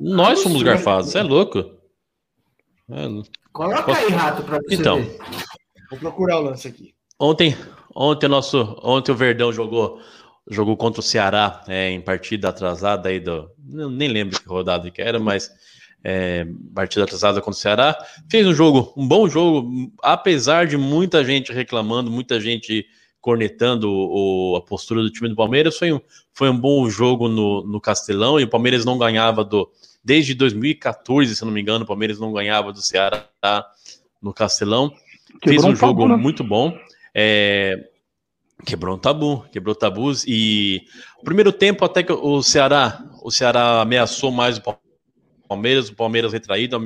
Nós 0.00 0.42
fomos 0.42 0.62
Absurdo. 0.62 0.64
garfados, 0.64 1.10
você 1.10 1.18
é 1.18 1.22
louco. 1.22 1.70
É 2.90 3.06
louco. 3.06 3.28
Coloca 3.52 3.94
aí, 3.94 4.08
Rato, 4.08 4.42
pra 4.42 4.58
você 4.58 4.74
Então. 4.74 5.02
ver. 5.02 5.18
Vou 5.90 5.98
procurar 5.98 6.38
o 6.38 6.42
lance 6.44 6.66
aqui. 6.66 6.94
Ontem, 7.20 7.54
ontem, 7.94 8.24
o 8.24 8.28
nosso, 8.30 8.80
ontem 8.82 9.12
o 9.12 9.14
Verdão 9.14 9.52
jogou, 9.52 10.00
jogou 10.48 10.78
contra 10.78 11.00
o 11.00 11.04
Ceará 11.04 11.62
é, 11.68 11.90
em 11.90 12.00
partida 12.00 12.48
atrasada 12.48 13.10
aí 13.10 13.20
do. 13.20 13.50
Nem 13.62 14.08
lembro 14.08 14.40
que 14.40 14.48
rodada 14.48 14.90
que 14.90 15.02
era, 15.02 15.20
mas 15.20 15.50
é, 16.04 16.46
partida 16.74 17.04
atrasada 17.04 17.40
contra 17.40 17.58
o 17.58 17.60
Ceará. 17.60 17.96
Fez 18.30 18.46
um 18.46 18.54
jogo, 18.54 18.92
um 18.96 19.06
bom 19.06 19.28
jogo, 19.28 19.92
apesar 20.02 20.66
de 20.66 20.76
muita 20.76 21.24
gente 21.24 21.52
reclamando, 21.52 22.10
muita 22.10 22.40
gente 22.40 22.86
cornetando 23.20 23.88
o, 23.88 24.56
a 24.56 24.60
postura 24.60 25.02
do 25.02 25.10
time 25.10 25.28
do 25.28 25.36
Palmeiras. 25.36 25.78
Foi 25.78 25.92
um, 25.92 26.00
foi 26.32 26.50
um 26.50 26.58
bom 26.58 26.88
jogo 26.90 27.28
no, 27.28 27.64
no 27.64 27.80
Castelão 27.80 28.40
e 28.40 28.44
o 28.44 28.48
Palmeiras 28.48 28.84
não 28.84 28.98
ganhava 28.98 29.44
do. 29.44 29.70
Desde 30.04 30.34
2014, 30.34 31.36
se 31.36 31.44
não 31.44 31.52
me 31.52 31.60
engano, 31.60 31.84
o 31.84 31.86
Palmeiras 31.86 32.18
não 32.18 32.32
ganhava 32.32 32.72
do 32.72 32.82
Ceará 32.82 33.24
no 34.20 34.34
Castelão 34.34 34.92
fez 35.40 35.56
Quebrou 35.56 35.70
um 35.70 35.74
um 35.74 35.76
tabu, 35.76 36.02
jogo 36.02 36.08
né? 36.08 36.16
muito 36.16 36.44
bom. 36.44 36.76
É, 37.14 37.88
quebrou 38.64 38.96
um 38.96 38.98
tabu, 38.98 39.44
quebrou 39.52 39.74
tabus 39.74 40.24
e 40.26 40.82
o 41.20 41.24
primeiro 41.24 41.52
tempo 41.52 41.84
até 41.84 42.02
que 42.02 42.12
o 42.12 42.42
Ceará, 42.42 43.02
o 43.22 43.30
Ceará 43.30 43.80
ameaçou 43.80 44.30
mais 44.30 44.58
o 44.58 44.62
Palmeiras, 45.52 45.88
o 45.88 45.94
Palmeiras 45.94 46.32
retraído, 46.32 46.78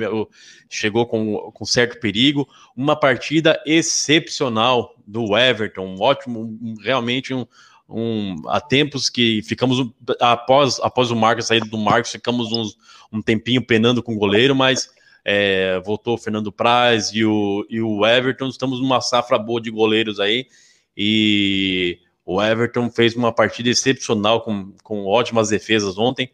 chegou 0.69 1.05
com, 1.05 1.51
com 1.53 1.65
certo 1.65 1.99
perigo. 1.99 2.47
Uma 2.75 2.95
partida 2.95 3.61
excepcional 3.65 4.93
do 5.05 5.37
Everton, 5.37 5.85
um 5.85 6.01
ótimo, 6.01 6.77
realmente 6.83 7.33
um, 7.33 7.45
um 7.89 8.35
há 8.47 8.59
tempos 8.59 9.09
que 9.09 9.41
ficamos 9.43 9.89
após 10.19 10.79
após 10.81 11.11
o 11.11 11.15
Marcos 11.15 11.47
sair 11.47 11.61
do 11.61 11.77
Marcos, 11.77 12.11
ficamos 12.11 12.51
uns, 12.51 12.77
um 13.11 13.21
tempinho 13.21 13.65
penando 13.65 14.03
com 14.03 14.13
o 14.13 14.19
goleiro, 14.19 14.53
mas 14.53 14.89
é, 15.23 15.79
voltou 15.85 16.15
o 16.15 16.17
Fernando 16.17 16.51
Praz 16.51 17.11
e 17.13 17.23
o, 17.23 17.65
e 17.69 17.81
o 17.81 18.05
Everton. 18.05 18.47
Estamos 18.47 18.81
numa 18.81 18.99
safra 18.99 19.37
boa 19.37 19.61
de 19.61 19.71
goleiros 19.71 20.19
aí. 20.19 20.47
E 20.95 21.99
o 22.25 22.41
Everton 22.41 22.89
fez 22.89 23.15
uma 23.15 23.31
partida 23.31 23.69
excepcional 23.69 24.41
com, 24.41 24.73
com 24.83 25.05
ótimas 25.05 25.49
defesas 25.49 25.97
ontem. 25.97 26.29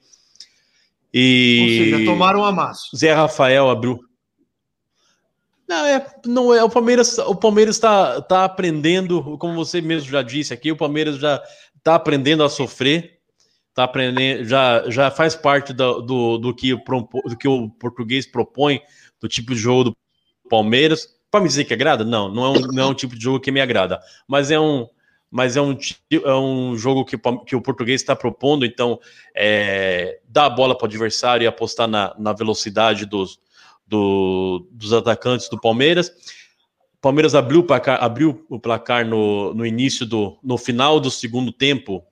Ou 1.14 1.20
E 1.20 1.92
seja, 1.92 2.06
tomaram 2.06 2.44
amasso. 2.44 2.96
Zé 2.96 3.14
Rafael 3.14 3.70
abriu. 3.70 4.00
Não, 5.68 5.86
é, 5.86 6.06
não 6.26 6.54
é. 6.54 6.64
O 6.64 6.70
Palmeiras 6.70 7.18
o 7.20 7.36
Palmeiras 7.36 7.76
está 7.76 8.22
tá 8.22 8.44
aprendendo, 8.46 9.38
como 9.38 9.54
você 9.54 9.80
mesmo 9.82 10.10
já 10.10 10.22
disse 10.22 10.54
aqui, 10.54 10.72
o 10.72 10.78
Palmeiras 10.78 11.18
já 11.18 11.42
está 11.78 11.96
aprendendo 11.96 12.44
a 12.44 12.50
sofrer, 12.50 13.20
tá 13.74 13.84
aprendendo, 13.84 14.46
já, 14.46 14.90
já 14.90 15.12
faz 15.12 15.36
parte 15.36 15.72
do, 15.72 16.02
do, 16.02 16.38
do, 16.38 16.56
que, 16.56 16.76
do 16.76 17.38
que 17.38 17.48
o 17.48 17.70
português 17.70 18.26
propõe, 18.26 18.82
do 19.22 19.28
tipo 19.28 19.54
de 19.54 19.60
jogo 19.60 19.86
do 19.86 19.98
Palmeiras. 20.50 21.08
Para 21.30 21.42
me 21.42 21.48
dizer 21.48 21.66
que 21.66 21.74
agrada? 21.74 22.04
Não, 22.04 22.30
não 22.30 22.46
é, 22.46 22.50
um, 22.50 22.62
não 22.74 22.84
é 22.84 22.86
um 22.88 22.94
tipo 22.94 23.16
de 23.16 23.24
jogo 23.24 23.40
que 23.40 23.52
me 23.52 23.62
agrada, 23.62 24.00
mas 24.28 24.52
é 24.52 24.60
um, 24.60 24.88
mas 25.34 25.58
é 25.58 25.62
um, 25.62 25.76
é 26.12 26.36
um 26.36 26.78
jogo 26.78 27.04
que, 27.04 27.18
que 27.48 27.56
o 27.56 27.62
português 27.62 28.00
está 28.00 28.16
propondo, 28.16 28.68
então 28.68 29.00
é, 29.36 30.20
dar 30.30 30.46
a 30.46 30.50
bola 30.50 30.78
para 30.78 30.86
o 30.86 30.88
adversário 30.88 31.44
e 31.44 31.48
apostar 31.48 31.88
na, 31.88 32.14
na 32.20 32.34
velocidade 32.34 33.08
dos, 33.08 33.40
do, 33.88 34.68
dos 34.70 34.94
atacantes 34.94 35.50
do 35.50 35.60
Palmeiras. 35.60 36.10
O 36.10 37.02
Palmeiras 37.02 37.34
abriu 37.34 37.62
o 37.62 37.64
placar, 37.64 38.04
abriu 38.04 38.46
o 38.48 38.60
placar 38.60 39.08
no, 39.08 39.56
no 39.56 39.66
início 39.66 40.06
do. 40.06 40.38
no 40.44 40.56
final 40.56 41.00
do 41.00 41.10
segundo 41.10 41.52
tempo, 41.52 42.04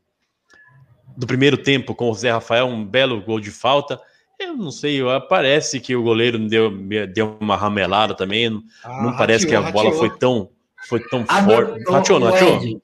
do 1.16 1.28
primeiro 1.28 1.58
tempo, 1.58 1.94
com 1.94 2.10
o 2.10 2.16
Zé 2.16 2.32
Rafael, 2.32 2.66
um 2.66 2.84
belo 2.84 3.22
gol 3.22 3.40
de 3.40 3.52
falta. 3.52 4.02
Eu 4.40 4.58
não 4.58 4.72
sei, 4.72 5.00
parece 5.30 5.80
que 5.80 5.96
o 5.96 6.02
goleiro 6.02 6.40
deu, 6.40 6.72
deu 7.14 7.38
uma 7.40 7.56
ramelada 7.56 8.16
também. 8.16 8.48
Ah, 8.84 9.04
não 9.04 9.16
parece 9.16 9.46
que 9.46 9.54
a 9.54 9.62
bola 9.62 9.92
foi 9.92 10.10
tão, 10.10 10.50
foi 10.90 11.00
tão 11.08 11.24
forte. 11.24 11.84
Rateou, 11.88 12.20
não 12.20 12.32
rateou? 12.32 12.82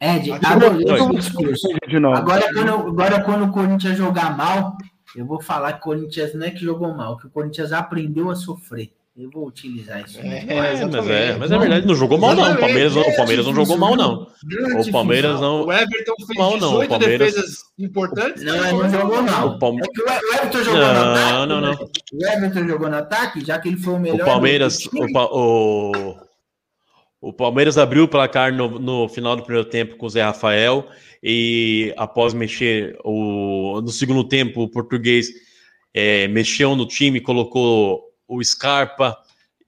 Ed, 0.00 0.30
o 0.30 1.14
discurso. 1.14 1.68
Agora 2.14 2.52
quando, 2.52 2.70
agora, 2.70 3.22
quando 3.22 3.44
o 3.46 3.52
Corinthians 3.52 3.96
jogar 3.96 4.36
mal, 4.36 4.76
eu 5.14 5.24
vou 5.24 5.40
falar 5.40 5.74
que 5.74 5.78
o 5.78 5.82
Corinthians 5.82 6.34
não 6.34 6.46
é 6.46 6.50
que 6.50 6.60
jogou 6.60 6.94
mal, 6.94 7.16
que 7.16 7.26
o 7.26 7.30
Corinthians 7.30 7.72
aprendeu 7.72 8.30
a 8.30 8.34
sofrer. 8.34 8.92
Eu 9.18 9.30
vou 9.30 9.46
utilizar 9.46 10.04
isso. 10.04 10.20
É, 10.20 10.44
é 10.46 10.54
mas, 10.60 11.08
é, 11.08 11.36
mas 11.38 11.50
é 11.50 11.58
verdade, 11.58 11.86
não 11.86 11.94
jogou 11.94 12.18
mal, 12.18 12.34
não. 12.34 12.52
O 12.52 12.58
Palmeiras, 12.58 12.94
o 12.94 13.16
Palmeiras 13.16 13.46
não 13.46 13.54
jogou 13.54 13.78
mal, 13.78 13.96
não. 13.96 14.26
O 14.78 14.92
Palmeiras 14.92 15.40
não. 15.40 15.64
O 15.64 15.72
Everton 15.72 16.14
fez 16.26 16.38
mal, 16.38 16.58
não. 16.58 16.72
18 16.72 16.88
Palmeiras... 16.90 17.34
defesas 17.34 17.58
importantes. 17.78 18.44
Não, 18.44 18.54
ele 18.54 18.72
não 18.72 18.90
jogou 18.90 19.22
mal. 19.22 19.48
O, 19.48 19.58
Palme... 19.58 19.80
é 19.80 19.84
que 19.86 20.02
o 20.02 20.06
Everton 20.06 20.64
jogou 20.64 20.80
não, 20.80 20.92
no 20.92 21.00
ataque. 21.00 21.32
Não, 21.32 21.46
não, 21.46 21.60
não. 21.62 21.72
O 22.12 22.26
Everton 22.26 22.68
jogou 22.68 22.90
no 22.90 22.96
ataque, 22.96 23.42
já 23.42 23.58
que 23.58 23.68
ele 23.68 23.78
foi 23.78 23.94
o 23.94 23.98
melhor. 23.98 24.20
O 24.20 24.24
Palmeiras. 24.26 24.84
O, 24.84 25.06
o, 25.32 26.16
o 27.20 27.32
Palmeiras 27.32 27.78
abriu 27.78 28.04
o 28.04 28.08
placar 28.08 28.52
no, 28.52 28.78
no 28.78 29.08
final 29.08 29.36
do 29.36 29.42
primeiro 29.42 29.68
tempo 29.68 29.96
com 29.96 30.06
o 30.06 30.10
Zé 30.10 30.22
Rafael. 30.22 30.88
E 31.22 31.92
após 31.96 32.34
mexer 32.34 32.96
o, 33.04 33.80
no 33.80 33.88
segundo 33.88 34.22
tempo, 34.22 34.62
o 34.62 34.68
português 34.68 35.28
é, 35.94 36.28
mexeu 36.28 36.76
no 36.76 36.86
time, 36.86 37.20
colocou 37.20 38.04
o 38.28 38.42
Scarpa, 38.44 39.16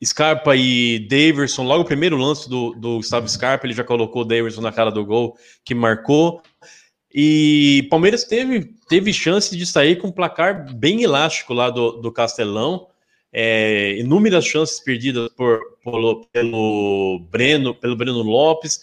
Scarpa 0.04 0.54
e 0.54 1.00
Daverson, 1.08 1.64
logo 1.64 1.82
o 1.82 1.86
primeiro 1.86 2.16
lance 2.16 2.48
do, 2.48 2.72
do 2.74 2.96
Gustavo 2.96 3.28
Scarpa, 3.28 3.66
ele 3.66 3.74
já 3.74 3.82
colocou 3.82 4.22
o 4.22 4.24
Daverson 4.24 4.60
na 4.60 4.70
cara 4.70 4.90
do 4.90 5.04
gol, 5.04 5.36
que 5.64 5.74
marcou. 5.74 6.40
E 7.12 7.86
Palmeiras 7.90 8.24
teve, 8.24 8.74
teve 8.88 9.12
chance 9.12 9.56
de 9.56 9.66
sair 9.66 9.96
com 9.96 10.08
um 10.08 10.12
placar 10.12 10.72
bem 10.74 11.02
elástico 11.02 11.54
lá 11.54 11.70
do, 11.70 11.92
do 11.92 12.12
Castelão. 12.12 12.87
É, 13.32 13.96
inúmeras 13.98 14.46
chances 14.46 14.80
perdidas 14.80 15.28
por, 15.30 15.60
pelo 16.32 17.20
Breno, 17.30 17.74
pelo 17.74 17.96
Breno 17.96 18.22
Lopes, 18.22 18.80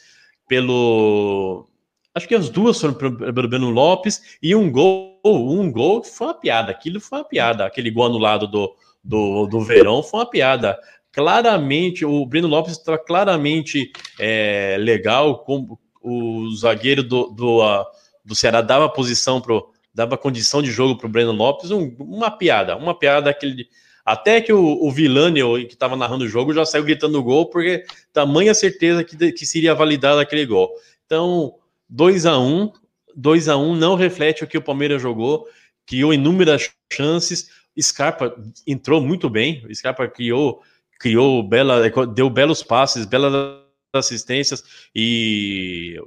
pelo. 0.48 1.68
Acho 2.14 2.28
que 2.28 2.36
as 2.36 2.50
duas 2.50 2.80
foram 2.80 2.94
pelo 2.94 3.48
Breno 3.50 3.70
Lopes 3.70 4.38
e 4.42 4.56
um 4.56 4.72
gol, 4.72 5.20
um 5.26 5.72
gol 5.72 6.04
foi 6.04 6.28
uma 6.28 6.34
piada. 6.34 6.72
Aquilo 6.72 7.02
foi 7.02 7.20
uma 7.20 7.26
piada. 7.26 7.66
Aquele 7.66 7.92
gol 7.92 8.06
anulado 8.06 8.48
do, 8.48 8.76
do, 9.04 9.48
do 9.48 9.62
Verão 9.62 10.02
foi 10.02 10.20
uma 10.22 10.30
piada. 10.30 10.80
Claramente, 11.12 12.06
o 12.06 12.26
Breno 12.26 12.48
Lopes 12.48 12.74
está 12.74 12.98
claramente 12.98 13.92
é, 14.20 14.78
legal, 14.80 15.40
com 15.40 15.78
o 16.06 16.54
zagueiro 16.56 17.02
do, 17.02 17.30
do, 17.32 17.66
uh, 17.66 17.86
do 18.24 18.36
Ceará 18.36 18.62
dava 18.62 18.88
posição 18.90 19.42
pro, 19.42 19.72
dava 19.94 20.18
condição 20.18 20.62
de 20.62 20.70
jogo 20.70 20.98
para 20.98 21.08
o 21.08 21.10
Breno 21.10 21.32
Lopes, 21.32 21.72
um, 21.72 21.96
uma 22.00 22.30
piada, 22.30 22.76
uma 22.76 22.94
piada 22.94 23.30
aquele. 23.30 23.68
Até 24.06 24.40
que 24.40 24.54
o, 24.54 24.64
o 24.64 24.94
que 24.94 25.74
estava 25.74 25.96
narrando 25.96 26.26
o 26.26 26.28
jogo, 26.28 26.54
já 26.54 26.64
saiu 26.64 26.84
gritando 26.84 27.24
gol, 27.24 27.48
porque 27.50 27.84
tamanha 28.14 28.54
certeza 28.54 29.04
que, 29.04 29.32
que 29.32 29.46
seria 29.48 29.74
validado 29.74 30.20
aquele 30.20 30.46
gol. 30.46 30.72
Então, 31.06 31.56
2 31.90 32.28
a 32.28 32.38
1 32.38 32.48
um, 32.48 32.72
2 33.16 33.50
a 33.50 33.58
1 33.58 33.62
um 33.64 33.76
não 33.76 33.96
reflete 33.96 34.44
o 34.44 34.48
que 34.48 34.58
o 34.58 34.62
Palmeiras 34.62 35.02
jogou, 35.02 35.48
criou 35.88 36.14
inúmeras 36.14 36.70
chances. 36.94 37.50
Scarpa 37.80 38.36
entrou 38.68 39.02
muito 39.02 39.28
bem, 39.28 39.66
Scarpa 39.74 40.08
criou, 40.08 40.62
criou 41.00 41.42
bela, 41.42 41.90
deu 42.14 42.30
belos 42.30 42.62
passes, 42.62 43.06
belas 43.06 43.60
assistências 43.92 44.64
e, 44.94 46.00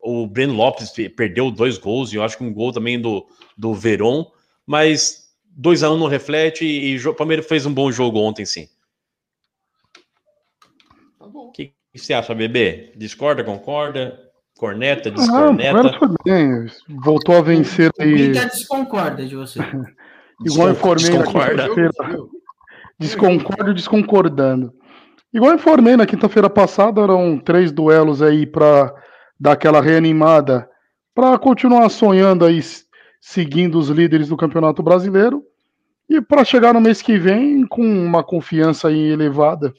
o 0.00 0.26
Breno 0.26 0.54
Lopes 0.54 0.92
perdeu 1.14 1.50
dois 1.50 1.78
gols 1.78 2.12
e 2.12 2.16
eu 2.16 2.22
acho 2.22 2.36
que 2.36 2.44
um 2.44 2.52
gol 2.52 2.72
também 2.72 3.00
do, 3.00 3.26
do 3.56 3.74
Veron, 3.74 4.30
mas 4.66 5.25
2 5.56 5.82
a 5.82 5.90
1 5.90 5.94
um 5.94 5.98
não 5.98 6.06
reflete 6.06 6.66
e 6.66 6.98
o 7.08 7.14
Palmeiras 7.14 7.46
fez 7.46 7.64
um 7.64 7.72
bom 7.72 7.90
jogo 7.90 8.18
ontem, 8.18 8.44
sim. 8.44 8.68
Tá 11.18 11.26
bom. 11.26 11.46
O 11.46 11.50
que, 11.50 11.72
que 11.92 11.98
você 11.98 12.12
acha, 12.12 12.34
bebê? 12.34 12.92
Discorda, 12.94 13.42
concorda? 13.42 14.22
Corneta, 14.58 15.10
descorneta? 15.10 15.98
Ah, 15.98 16.66
Voltou 17.02 17.36
a 17.36 17.40
vencer 17.40 17.90
aí. 17.98 18.32
Quem 18.32 18.46
desconcorda 18.48 19.26
de 19.26 19.34
você? 19.34 19.58
Igual 20.44 20.70
informei 20.70 21.10
na 21.10 21.24
quinta-feira. 21.24 21.96
Desconcordo 22.98 23.74
desconcordando. 23.74 24.74
Igual 25.32 25.54
informei 25.54 25.96
na 25.96 26.06
quinta-feira 26.06 26.48
passada, 26.48 27.00
eram 27.00 27.38
três 27.38 27.72
duelos 27.72 28.20
aí 28.20 28.46
para 28.46 28.94
dar 29.38 29.52
aquela 29.52 29.80
reanimada, 29.80 30.68
para 31.14 31.38
continuar 31.38 31.88
sonhando 31.88 32.44
aí, 32.44 32.60
seguindo 33.26 33.76
os 33.76 33.88
líderes 33.88 34.28
do 34.28 34.36
Campeonato 34.36 34.84
Brasileiro 34.84 35.44
e 36.08 36.20
para 36.20 36.44
chegar 36.44 36.72
no 36.72 36.80
mês 36.80 37.02
que 37.02 37.18
vem 37.18 37.66
com 37.66 37.82
uma 37.82 38.22
confiança 38.22 38.92
elevada. 38.92 39.74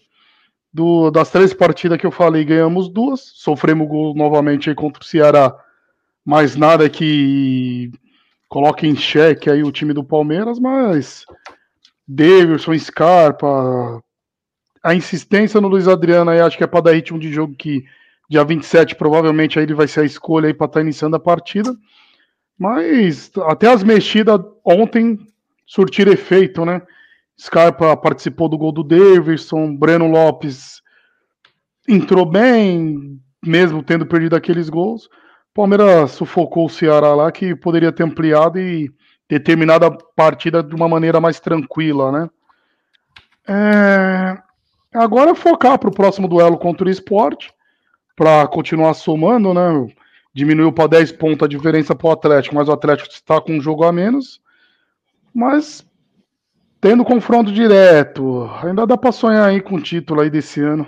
Do, 0.71 1.09
das 1.09 1.31
três 1.31 1.53
partidas 1.53 1.97
que 1.97 2.05
eu 2.05 2.11
falei, 2.11 2.43
ganhamos 2.43 2.89
duas, 2.89 3.21
sofremos 3.35 3.87
gol 3.87 4.13
novamente 4.13 4.75
contra 4.75 5.01
o 5.01 5.05
Ceará, 5.05 5.55
mas 6.25 6.57
nada 6.57 6.89
que 6.89 7.89
coloca 8.49 8.85
em 8.85 8.97
xeque 8.97 9.49
aí 9.49 9.63
o 9.63 9.71
time 9.71 9.93
do 9.93 10.03
Palmeiras, 10.03 10.59
mas 10.59 11.23
Davidson, 12.05 12.77
Scarpa, 12.77 14.03
a 14.83 14.93
insistência 14.93 15.61
no 15.61 15.69
Luiz 15.69 15.87
Adriano 15.87 16.31
aí, 16.31 16.41
acho 16.41 16.57
que 16.57 16.65
é 16.65 16.67
para 16.67 16.81
dar 16.81 16.91
ritmo 16.91 17.17
de 17.17 17.31
jogo 17.31 17.55
que 17.55 17.85
dia 18.29 18.43
27 18.43 18.93
provavelmente 18.95 19.57
aí 19.57 19.63
ele 19.63 19.73
vai 19.73 19.87
ser 19.87 20.01
a 20.01 20.05
escolha 20.05 20.47
aí 20.47 20.53
para 20.53 20.65
estar 20.65 20.79
tá 20.79 20.83
iniciando 20.83 21.15
a 21.15 21.19
partida. 21.19 21.73
Mas 22.57 23.31
até 23.47 23.71
as 23.71 23.83
mexidas 23.83 24.39
ontem 24.65 25.19
surtiram 25.65 26.11
efeito, 26.11 26.65
né? 26.65 26.81
Scarpa 27.39 27.95
participou 27.95 28.49
do 28.49 28.57
gol 28.57 28.71
do 28.71 28.83
Davidson, 28.83 29.75
Breno 29.75 30.07
Lopes 30.07 30.81
entrou 31.87 32.25
bem, 32.25 33.19
mesmo 33.45 33.81
tendo 33.81 34.05
perdido 34.05 34.35
aqueles 34.35 34.69
gols. 34.69 35.07
Palmeiras 35.53 36.11
sufocou 36.11 36.65
o 36.65 36.69
Ceará 36.69 37.15
lá, 37.15 37.31
que 37.31 37.55
poderia 37.55 37.91
ter 37.91 38.03
ampliado 38.03 38.59
e 38.59 38.91
ter 39.27 39.39
terminado 39.39 39.85
a 39.85 39.91
partida 40.15 40.61
de 40.61 40.75
uma 40.75 40.87
maneira 40.87 41.19
mais 41.19 41.39
tranquila, 41.39 42.11
né? 42.11 42.29
É... 43.47 44.37
Agora 44.93 45.35
focar 45.35 45.77
para 45.79 45.89
o 45.89 45.93
próximo 45.93 46.27
duelo 46.27 46.57
contra 46.57 46.87
o 46.87 46.89
esporte, 46.89 47.51
para 48.15 48.47
continuar 48.47 48.93
somando, 48.93 49.53
né? 49.53 49.87
Diminuiu 50.37 50.71
para 50.71 50.89
10 50.89 51.13
pontos 51.13 51.43
a 51.43 51.49
diferença 51.49 51.95
para 51.95 52.09
o 52.09 52.11
Atlético, 52.11 52.53
mas 52.53 52.69
o 52.69 52.71
Atlético 52.71 53.09
está 53.09 53.41
com 53.41 53.53
um 53.53 53.59
jogo 53.59 53.83
a 53.83 53.91
menos. 53.91 54.39
Mas 55.33 55.83
tendo 56.79 57.03
confronto 57.03 57.51
direto, 57.51 58.47
ainda 58.61 58.85
dá 58.85 58.95
para 58.95 59.11
sonhar 59.11 59.49
aí 59.49 59.59
com 59.59 59.77
o 59.77 59.81
título 59.81 60.21
aí 60.21 60.29
desse 60.29 60.61
ano. 60.61 60.87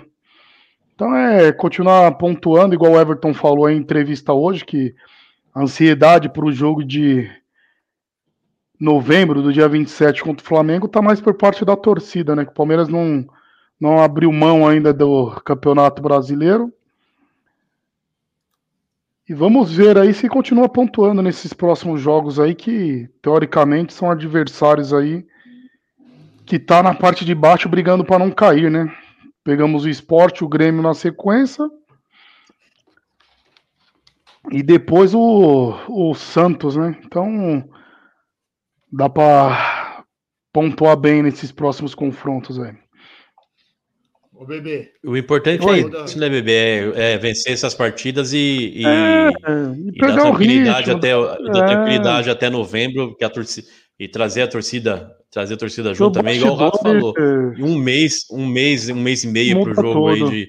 Então 0.94 1.16
é 1.16 1.50
continuar 1.50 2.12
pontuando, 2.12 2.76
igual 2.76 2.92
o 2.92 3.00
Everton 3.00 3.34
falou 3.34 3.68
em 3.68 3.78
entrevista 3.78 4.32
hoje, 4.32 4.64
que 4.64 4.94
a 5.52 5.62
ansiedade 5.62 6.28
para 6.28 6.44
o 6.44 6.52
jogo 6.52 6.84
de 6.84 7.28
novembro, 8.78 9.42
do 9.42 9.52
dia 9.52 9.68
27 9.68 10.22
contra 10.22 10.44
o 10.44 10.48
Flamengo, 10.48 10.86
está 10.86 11.02
mais 11.02 11.20
por 11.20 11.34
parte 11.34 11.64
da 11.64 11.74
torcida, 11.74 12.36
né? 12.36 12.44
Que 12.44 12.52
o 12.52 12.54
Palmeiras 12.54 12.88
não, 12.88 13.26
não 13.80 14.00
abriu 14.00 14.30
mão 14.30 14.64
ainda 14.68 14.92
do 14.92 15.32
Campeonato 15.44 16.00
Brasileiro. 16.00 16.72
E 19.30 19.32
vamos 19.32 19.72
ver 19.72 19.96
aí 19.96 20.12
se 20.12 20.28
continua 20.28 20.68
pontuando 20.68 21.22
nesses 21.22 21.52
próximos 21.52 22.00
jogos 22.00 22.40
aí, 22.40 22.52
que 22.52 23.08
teoricamente 23.22 23.92
são 23.92 24.10
adversários 24.10 24.92
aí 24.92 25.24
que 26.44 26.58
tá 26.58 26.82
na 26.82 26.92
parte 26.92 27.24
de 27.24 27.32
baixo 27.32 27.68
brigando 27.68 28.04
para 28.04 28.18
não 28.18 28.32
cair, 28.32 28.68
né? 28.68 28.92
Pegamos 29.44 29.84
o 29.84 29.88
esporte, 29.88 30.42
o 30.42 30.48
Grêmio 30.48 30.82
na 30.82 30.94
sequência. 30.94 31.64
E 34.50 34.64
depois 34.64 35.14
o, 35.14 35.76
o 35.88 36.12
Santos, 36.12 36.74
né? 36.74 36.98
Então 37.04 37.70
dá 38.92 39.08
para 39.08 40.04
pontuar 40.52 40.96
bem 40.96 41.22
nesses 41.22 41.52
próximos 41.52 41.94
confrontos 41.94 42.58
aí. 42.58 42.76
O 44.40 44.46
bebê. 44.46 44.90
O 45.04 45.18
importante 45.18 45.62
Oi. 45.66 45.84
é 45.84 46.04
isso, 46.06 46.18
né, 46.18 46.26
bebê? 46.30 46.94
É, 46.96 47.12
é, 47.12 47.18
vencer 47.18 47.52
essas 47.52 47.74
partidas 47.74 48.32
e, 48.32 48.72
e, 48.74 48.86
é, 48.86 49.28
e, 49.76 49.88
e 49.94 50.00
dar 50.00 50.14
tranquilidade, 50.14 50.90
até, 50.90 51.12
dar 51.12 51.66
tranquilidade 51.66 52.28
é. 52.30 52.32
até 52.32 52.48
novembro, 52.48 53.14
que 53.14 53.22
a 53.22 53.28
torcida, 53.28 53.68
e 53.98 54.08
trazer 54.08 54.40
a 54.40 54.48
torcida 54.48 55.14
trazer 55.30 55.54
a 55.54 55.56
torcida 55.58 55.92
junto 55.92 56.14
também, 56.14 56.38
igual 56.38 56.54
o 56.54 56.56
Rato 56.56 56.78
falou. 56.78 57.14
Um 57.58 57.78
mês, 57.78 58.24
um 58.32 58.46
mês, 58.46 58.88
um 58.88 58.96
mês 58.96 59.24
e 59.24 59.28
meio 59.28 59.62
para 59.62 59.72
o 59.72 59.74
jogo 59.74 59.92
todo. 59.92 60.08
aí 60.08 60.30
de, 60.30 60.48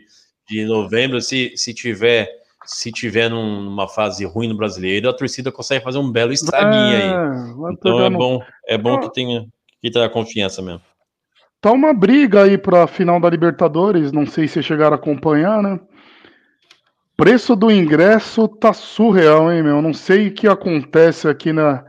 de 0.50 0.66
novembro, 0.66 1.20
se, 1.20 1.52
se 1.58 1.74
tiver 1.74 2.30
se 2.66 2.94
tiver 2.94 3.30
num- 3.30 3.62
numa 3.62 3.90
fase 3.90 4.24
ruim 4.24 4.48
no 4.48 4.56
brasileiro, 4.56 5.10
a 5.10 5.14
torcida 5.14 5.52
consegue 5.52 5.84
fazer 5.84 5.98
um 5.98 6.10
belo 6.10 6.32
estraguinho 6.32 6.96
aí. 6.96 7.56
vai 7.58 7.74
Então 7.74 8.06
é 8.06 8.10
bom, 8.10 8.40
é 8.66 8.78
bom 8.78 9.02
que 9.02 9.12
tenha 9.12 9.46
que 9.82 9.92
tenha 9.92 10.08
confiança 10.08 10.62
mesmo. 10.62 10.82
Tá 11.62 11.72
uma 11.72 11.94
briga 11.94 12.44
aí 12.44 12.58
pra 12.58 12.88
final 12.88 13.20
da 13.20 13.30
Libertadores, 13.30 14.12
não 14.12 14.26
sei 14.26 14.48
se 14.48 14.64
chegaram 14.64 14.94
a 14.94 15.00
acompanhar, 15.00 15.62
né? 15.62 15.80
Preço 17.16 17.56
do 17.56 17.70
ingresso 17.70 18.48
tá 18.48 18.74
surreal, 18.74 19.52
hein, 19.52 19.62
meu? 19.62 19.80
Não 19.82 19.94
sei 19.94 20.28
o 20.30 20.34
que 20.34 20.48
acontece 20.48 21.28
aqui 21.28 21.54
na, 21.54 21.86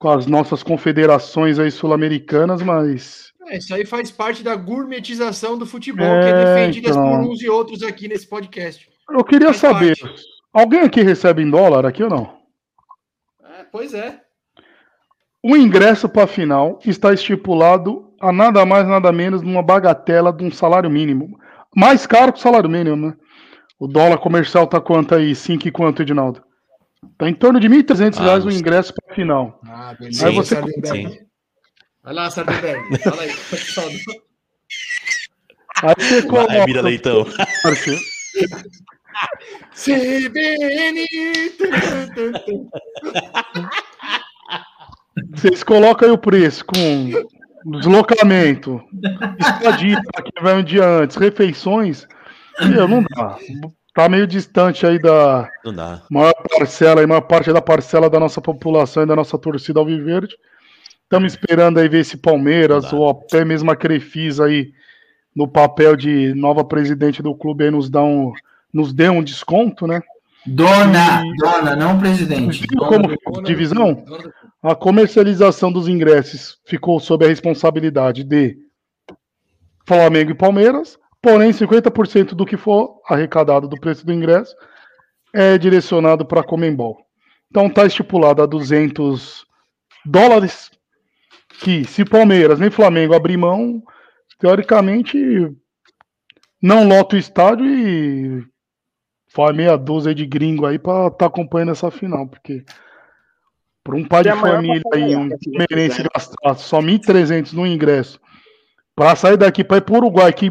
com 0.00 0.08
as 0.08 0.26
nossas 0.26 0.64
confederações 0.64 1.60
aí 1.60 1.70
sul-americanas, 1.70 2.60
mas 2.60 3.32
É, 3.46 3.58
isso 3.58 3.72
aí 3.72 3.86
faz 3.86 4.10
parte 4.10 4.42
da 4.42 4.56
gourmetização 4.56 5.56
do 5.56 5.64
futebol, 5.64 6.04
É, 6.06 6.20
que 6.22 6.28
é 6.30 6.44
defendida 6.44 6.90
então. 6.90 7.02
por 7.04 7.20
uns 7.20 7.40
e 7.40 7.48
outros 7.48 7.82
aqui 7.84 8.08
nesse 8.08 8.26
podcast. 8.26 8.88
eu 9.10 9.22
queria 9.22 9.48
Faz 9.54 9.58
saber, 9.58 9.96
parte. 9.96 10.22
alguém 10.52 10.80
aqui 10.80 11.02
recebe 11.02 11.42
em 11.42 11.50
dólar 11.50 11.86
aqui 11.86 12.02
ou 12.02 12.10
não? 12.10 12.36
É, 13.60 13.64
pois 13.70 13.94
é. 13.94 14.20
O 15.40 15.56
ingresso 15.56 16.08
para 16.08 16.24
a 16.24 16.26
final 16.26 16.80
está 16.84 17.12
estipulado 17.12 18.10
a 18.28 18.32
nada 18.32 18.64
mais, 18.64 18.86
nada 18.88 19.12
menos 19.12 19.42
numa 19.42 19.62
bagatela 19.62 20.32
de 20.32 20.44
um 20.44 20.50
salário 20.50 20.90
mínimo. 20.90 21.38
Mais 21.74 22.06
caro 22.06 22.32
que 22.32 22.38
o 22.38 22.42
salário 22.42 22.70
mínimo, 22.70 22.96
né? 22.96 23.14
O 23.78 23.86
dólar 23.86 24.18
comercial 24.18 24.66
tá 24.66 24.80
quanto 24.80 25.14
aí? 25.14 25.34
5 25.34 25.68
e 25.68 25.70
quanto, 25.70 26.02
Edinaldo? 26.02 26.42
Tá 27.18 27.28
em 27.28 27.34
torno 27.34 27.60
de 27.60 27.68
R$ 27.68 27.82
1.300 27.82 28.18
Ah, 28.18 28.22
reais 28.24 28.44
o 28.46 28.50
ingresso 28.50 28.94
para 28.94 29.12
a 29.12 29.14
final. 29.14 29.60
Ah, 29.66 29.94
Sim, 30.10 30.24
Aí 30.26 30.34
você- 30.34 30.54
Sardenberg. 30.54 31.20
Vai 32.02 32.14
lá, 32.14 32.30
Sardenberg. 32.30 32.98
Fala 32.98 33.22
aí. 33.22 33.28
pessoal. 33.50 33.88
Aí 35.82 35.94
você 35.98 36.22
coloca. 36.22 36.52
Vai, 36.54 36.64
vira 36.66 36.80
leitão. 36.82 37.24
CBN. 39.74 41.04
Vocês 45.34 45.62
colocam 45.62 46.08
aí 46.08 46.14
o 46.14 46.18
preço 46.18 46.64
com 46.64 46.74
deslocamento, 47.64 48.82
estadia 49.38 50.00
quem 50.22 50.42
vai 50.42 50.56
um 50.56 50.62
dia 50.62 50.86
antes, 50.86 51.16
refeições. 51.16 52.06
Meu, 52.60 52.86
não 52.86 53.02
dá. 53.02 53.38
Tá 53.94 54.08
meio 54.08 54.26
distante 54.26 54.84
aí 54.84 54.98
da 54.98 55.48
maior 56.10 56.34
parcela 56.50 57.02
e 57.02 57.06
maior 57.06 57.22
parte 57.22 57.52
da 57.52 57.62
parcela 57.62 58.10
da 58.10 58.18
nossa 58.18 58.40
população 58.40 59.04
e 59.04 59.06
da 59.06 59.16
nossa 59.16 59.38
torcida 59.38 59.78
alviverde. 59.78 60.36
Estamos 61.02 61.32
esperando 61.32 61.78
aí 61.78 61.88
ver 61.88 62.04
se 62.04 62.16
Palmeiras 62.16 62.92
ou 62.92 63.08
até 63.08 63.44
mesmo 63.44 63.70
a 63.70 63.76
Crefisa 63.76 64.46
aí 64.46 64.72
no 65.34 65.46
papel 65.46 65.96
de 65.96 66.34
nova 66.34 66.64
presidente 66.64 67.22
do 67.22 67.34
clube 67.34 67.64
aí 67.64 67.70
nos 67.70 67.88
dá 67.88 68.02
um 68.02 68.32
nos 68.72 68.92
dê 68.92 69.08
um 69.08 69.22
desconto, 69.22 69.86
né? 69.86 70.00
Dona, 70.46 71.22
dona, 71.38 71.74
não 71.74 71.98
presidente. 71.98 72.66
Viu 72.68 72.80
como 72.80 73.42
divisão? 73.42 74.04
A 74.62 74.74
comercialização 74.74 75.72
dos 75.72 75.88
ingressos 75.88 76.58
ficou 76.66 77.00
sob 77.00 77.24
a 77.24 77.28
responsabilidade 77.28 78.22
de 78.24 78.56
Flamengo 79.86 80.30
e 80.30 80.34
Palmeiras, 80.34 80.98
porém 81.22 81.50
50% 81.50 82.34
do 82.34 82.44
que 82.44 82.56
for 82.56 83.00
arrecadado 83.08 83.68
do 83.68 83.80
preço 83.80 84.04
do 84.04 84.12
ingresso 84.12 84.54
é 85.32 85.58
direcionado 85.58 86.24
para 86.24 86.40
a 86.40 86.44
Comembol. 86.44 86.98
Então 87.50 87.66
está 87.66 87.86
estipulado 87.86 88.42
a 88.42 88.46
200 88.46 89.44
dólares 90.04 90.70
que 91.60 91.84
se 91.84 92.04
Palmeiras 92.04 92.58
nem 92.58 92.70
Flamengo 92.70 93.14
abrir 93.14 93.36
mão, 93.36 93.82
teoricamente 94.38 95.18
não 96.60 96.86
lota 96.86 97.16
o 97.16 97.18
estádio 97.18 97.66
e 97.66 98.53
faz 99.34 99.54
meia 99.54 99.76
dúzia 99.76 100.14
de 100.14 100.24
gringo 100.24 100.64
aí 100.64 100.78
para 100.78 101.08
estar 101.08 101.26
acompanhando 101.26 101.72
essa 101.72 101.90
final, 101.90 102.26
porque 102.26 102.64
para 103.82 103.96
um 103.96 104.04
pai 104.04 104.22
de 104.22 104.28
é 104.28 104.36
família 104.36 104.82
aí, 104.94 105.16
um 105.16 105.28
palmeirense 105.28 106.04
gastar 106.14 106.54
só 106.54 106.80
1.300 106.80 107.52
no 107.52 107.66
ingresso 107.66 108.20
para 108.94 109.16
sair 109.16 109.36
daqui 109.36 109.64
para 109.64 109.78
ir 109.78 109.80
para 109.80 109.94
o 109.94 109.96
Uruguai, 109.96 110.32
que 110.32 110.50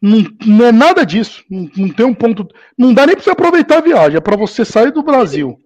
não, 0.00 0.24
não 0.46 0.66
é 0.66 0.72
nada 0.72 1.04
disso, 1.04 1.44
não, 1.50 1.68
não 1.76 1.88
tem 1.88 2.06
um 2.06 2.14
ponto, 2.14 2.46
não 2.78 2.94
dá 2.94 3.06
nem 3.06 3.16
para 3.16 3.24
você 3.24 3.30
aproveitar 3.30 3.78
a 3.78 3.82
viagem, 3.82 4.16
é 4.16 4.20
para 4.20 4.36
você 4.36 4.64
sair 4.64 4.92
do 4.92 5.02
Brasil, 5.02 5.58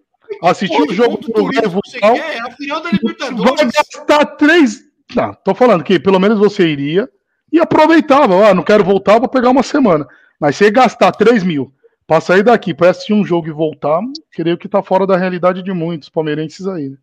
assistir 0.43 0.81
o 0.81 0.93
jogo 0.95 1.19
do 1.19 1.31
Uruguai 1.31 1.63
e 1.63 1.69
voltar, 1.69 2.13
quer 2.15 2.37
é 2.37 2.41
a 2.41 2.51
final 2.53 2.81
da 2.81 2.89
vai 2.89 2.99
Libertadores. 2.99 3.73
gastar 3.73 4.25
três. 4.37 4.81
Não, 5.15 5.35
tô 5.45 5.55
falando 5.55 5.85
que 5.85 6.01
pelo 6.01 6.19
menos 6.19 6.39
você 6.39 6.67
iria 6.67 7.07
e 7.53 7.61
aproveitava. 7.61 8.49
Ah, 8.49 8.55
não 8.55 8.63
quero 8.63 8.83
voltar, 8.83 9.19
vou 9.19 9.29
pegar 9.29 9.51
uma 9.51 9.63
semana. 9.63 10.07
Mas 10.41 10.57
você 10.57 10.71
gastar 10.71 11.13
3 11.13 11.43
mil 11.45 11.73
para 12.07 12.21
sair 12.21 12.43
daqui, 12.43 12.73
para 12.73 12.91
assistir 12.91 13.13
um 13.13 13.25
jogo 13.25 13.49
e 13.49 13.53
voltar, 13.53 14.01
creio 14.33 14.57
que 14.57 14.69
tá 14.69 14.83
fora 14.83 15.07
da 15.07 15.17
realidade 15.17 15.63
de 15.63 15.73
muitos 15.73 16.09
palmeirenses 16.09 16.67
aí. 16.67 16.91
né? 16.91 16.97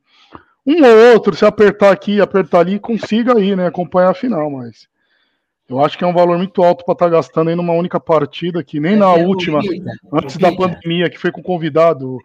Um 0.65 0.81
ou 0.81 1.13
outro, 1.13 1.35
se 1.35 1.45
apertar 1.45 1.91
aqui, 1.91 2.21
apertar 2.21 2.59
ali, 2.59 2.79
consiga 2.79 3.37
aí, 3.37 3.55
né? 3.55 3.67
Acompanhar 3.67 4.11
a 4.11 4.13
final, 4.13 4.49
mas. 4.49 4.87
Eu 5.67 5.83
acho 5.83 5.97
que 5.97 6.03
é 6.03 6.07
um 6.07 6.13
valor 6.13 6.37
muito 6.37 6.61
alto 6.61 6.85
para 6.85 6.93
estar 6.93 7.09
gastando 7.09 7.49
aí 7.49 7.55
numa 7.55 7.73
única 7.73 7.99
partida, 7.99 8.63
que 8.63 8.79
nem 8.79 8.95
na 8.95 9.17
É, 9.17 9.25
última, 9.25 9.59
Pita, 9.59 9.91
antes 10.11 10.37
da 10.37 10.51
pandemia, 10.51 11.09
que 11.09 11.17
foi 11.17 11.31
com 11.31 11.41
convidado, 11.41 12.17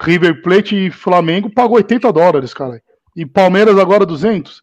River 0.00 0.42
Plate 0.42 0.86
e 0.86 0.90
Flamengo 0.90 1.50
pagou 1.50 1.76
80 1.76 2.12
dólares, 2.12 2.52
cara. 2.52 2.82
E 3.14 3.24
Palmeiras 3.26 3.78
agora 3.78 4.06
200? 4.06 4.62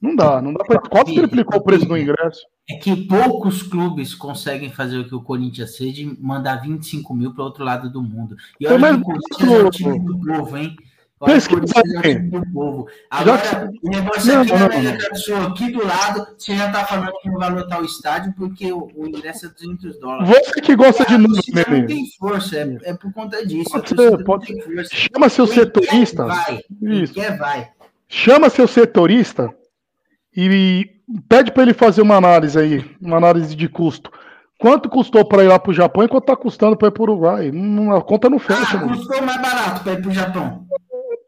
Não 0.00 0.14
dá, 0.14 0.40
não 0.40 0.52
dá 0.52 0.64
pra. 0.64 0.78
Quase 0.78 1.14
triplicou 1.14 1.58
o 1.58 1.64
preço 1.64 1.86
do 1.86 1.96
ingresso. 1.96 2.40
É 2.70 2.76
que 2.76 2.94
poucos 2.94 3.62
clubes 3.62 4.14
conseguem 4.14 4.70
fazer 4.70 4.98
o 4.98 5.08
que 5.08 5.14
o 5.14 5.22
Corinthians 5.22 5.76
fez 5.76 5.94
de 5.94 6.04
mandar 6.20 6.56
25 6.56 7.14
mil 7.14 7.32
para 7.32 7.44
outro 7.44 7.64
lado 7.64 7.90
do 7.90 8.02
mundo. 8.02 8.36
E 8.60 8.66
olha 8.66 8.78
Mas 8.78 8.96
que 8.96 9.00
o 9.00 9.04
Corinthians 9.04 9.50
é 9.50 9.64
o 9.64 9.70
time 9.70 9.98
do 10.00 10.20
povo, 10.20 10.56
hein? 10.56 10.76
Olha 11.20 11.32
o 11.32 11.34
Pesquisa 11.34 11.60
Corinthians 11.60 11.94
é 11.94 11.98
o 11.98 12.02
time 12.02 12.30
do 12.30 12.52
povo. 12.52 12.88
Agora, 13.10 13.70
o 13.82 13.88
negócio 13.88 14.32
Não, 14.32 14.42
aqui 14.42 14.52
na 14.52 14.58
não, 14.58 14.66
América 14.66 15.08
do 15.08 15.18
Sul, 15.18 15.36
aqui 15.36 15.72
do 15.72 15.84
lado, 15.86 16.26
você 16.36 16.56
já 16.56 16.70
tá 16.70 16.84
falando 16.84 17.12
que 17.20 17.28
não 17.28 17.38
vai 17.38 17.50
lotar 17.50 17.80
o 17.80 17.84
estádio 17.84 18.34
porque 18.36 18.70
o, 18.70 18.90
o 18.94 19.06
ingresso 19.08 19.46
é 19.46 19.48
200 19.48 19.98
dólares. 19.98 20.28
Você 20.28 20.60
que 20.60 20.76
gosta 20.76 21.06
de 21.06 21.16
números, 21.16 21.46
torcida 21.46 21.70
não 21.70 21.86
tem 21.86 22.04
força, 22.18 22.56
é, 22.56 22.78
é 22.82 22.94
por 22.94 23.12
conta 23.12 23.44
disso. 23.46 23.70
Pode 23.70 24.24
pode. 24.24 24.54
Chama 24.92 25.28
seu 25.28 25.46
setorista. 25.46 26.26
Vai. 26.26 26.60
Isso. 26.82 27.14
quer, 27.14 27.36
vai. 27.38 27.70
Chama 28.06 28.48
seu 28.48 28.68
setorista 28.68 29.52
e 30.36 30.97
pede 31.28 31.52
para 31.52 31.62
ele 31.62 31.74
fazer 31.74 32.02
uma 32.02 32.16
análise 32.16 32.58
aí, 32.58 32.84
uma 33.00 33.16
análise 33.16 33.54
de 33.54 33.68
custo. 33.68 34.10
Quanto 34.58 34.88
custou 34.88 35.24
para 35.24 35.44
ir 35.44 35.48
lá 35.48 35.58
pro 35.58 35.72
Japão 35.72 36.02
e 36.04 36.08
quanto 36.08 36.24
tá 36.24 36.36
custando 36.36 36.76
para 36.76 36.88
ir 36.88 36.90
pro 36.90 37.04
Uruguai? 37.04 37.50
Não, 37.52 37.94
a 37.94 38.02
conta 38.02 38.28
não 38.28 38.38
fecha. 38.40 38.76
Ah, 38.76 38.88
custou 38.88 39.22
mais 39.22 39.40
barato 39.40 39.84
para 39.84 39.92
ir 39.92 40.02
pro 40.02 40.10
Japão. 40.10 40.64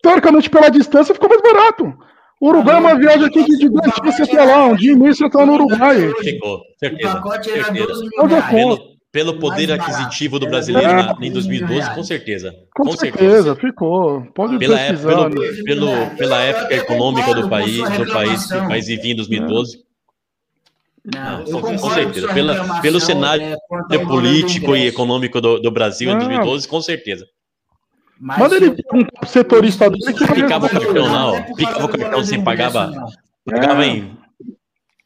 Teoricamente, 0.02 0.50
pela 0.50 0.68
distância, 0.68 1.14
ficou 1.14 1.28
mais 1.28 1.40
barato. 1.40 1.94
O 2.40 2.48
Uruguai 2.48 2.76
é 2.76 2.78
uma 2.80 2.94
viagem 2.98 3.26
aqui 3.26 3.44
de, 3.44 3.58
de 3.58 3.68
dois 3.68 3.92
dias 4.02 4.16
você 4.16 4.26
tá 4.26 4.44
lá, 4.44 4.64
um 4.66 4.74
dia 4.74 4.92
e 4.92 4.96
meio 4.96 5.14
você 5.14 5.28
tá 5.28 5.44
no 5.44 5.52
Uruguai. 5.52 6.10
Ficou, 6.20 6.56
O 6.56 6.60
certeza. 6.78 7.12
pacote 7.14 7.50
era 7.50 7.64
certeza. 7.64 7.86
12 7.86 8.00
mil 8.02 8.10
Olha 8.18 8.40
reais. 8.40 8.78
Pelo, 9.12 9.40
poder 9.40 9.72
aquisitivo 9.72 10.38
do 10.38 10.46
brasileiro 10.48 10.88
É. 10.88 11.02
na- 11.02 11.16
em 11.20 11.32
2012, 11.32 11.94
com 11.94 12.04
certeza. 12.04 12.54
Com, 12.76 12.84
Com 12.84 12.92
certeza, 12.96 13.56
ficou. 13.56 14.22
Pode 14.34 14.56
Pela, 14.56 14.76
pesquisar. 14.78 15.10
época, 15.10 15.28
né? 15.40 15.46
pelo, 15.64 15.64
pelo, 15.64 16.16
pela 16.16 16.38
época 16.42 16.74
econômica 16.76 17.34
do 17.34 17.48
país, 17.48 17.76
do 17.76 17.82
país 17.82 17.90
que 17.90 17.98
o 17.98 18.04
reclamação. 18.04 18.68
país 18.68 18.86
vivia 18.86 19.12
em 19.12 19.16
2012. 19.16 19.78
Não, 21.12 21.44
Não, 21.44 21.60
com- 21.60 21.76
com 21.76 21.90
certeza. 21.90 22.28
Pela- 22.32 22.80
pelo 22.82 23.00
cenário 23.00 23.42
é, 23.42 23.56
valor 23.68 23.88
do 23.88 24.06
político 24.06 24.76
e 24.76 24.86
econômico 24.86 25.40
do, 25.40 25.58
do 25.58 25.70
Brasil 25.70 26.08
em 26.10 26.14
Ah. 26.14 26.18
2012, 26.18 26.68
com 26.68 26.80
certeza. 26.80 27.26
Mas 28.20 28.38
Manda 28.38 28.56
ele 28.56 28.70
perguntar 28.70 29.10
pro 29.18 29.28
setorista 29.28 29.90
dele 29.90 30.12
que 30.12 30.26
Picava 30.34 30.66
o 30.66 30.70
cartão 30.70 31.04
lá, 31.10 31.26
ó. 31.26 31.32
Não 31.32 31.36
é 31.38 31.54
Picava 31.54 31.78
o 31.78 31.86
do 31.86 31.88
cartão 31.88 32.10
valor 32.10 32.24
sem 32.26 32.38
do 32.38 32.44
pagava. 32.44 32.86
não. 32.88 33.06
Pagava 33.46 33.84
É. 33.84 33.88
em, 33.88 34.16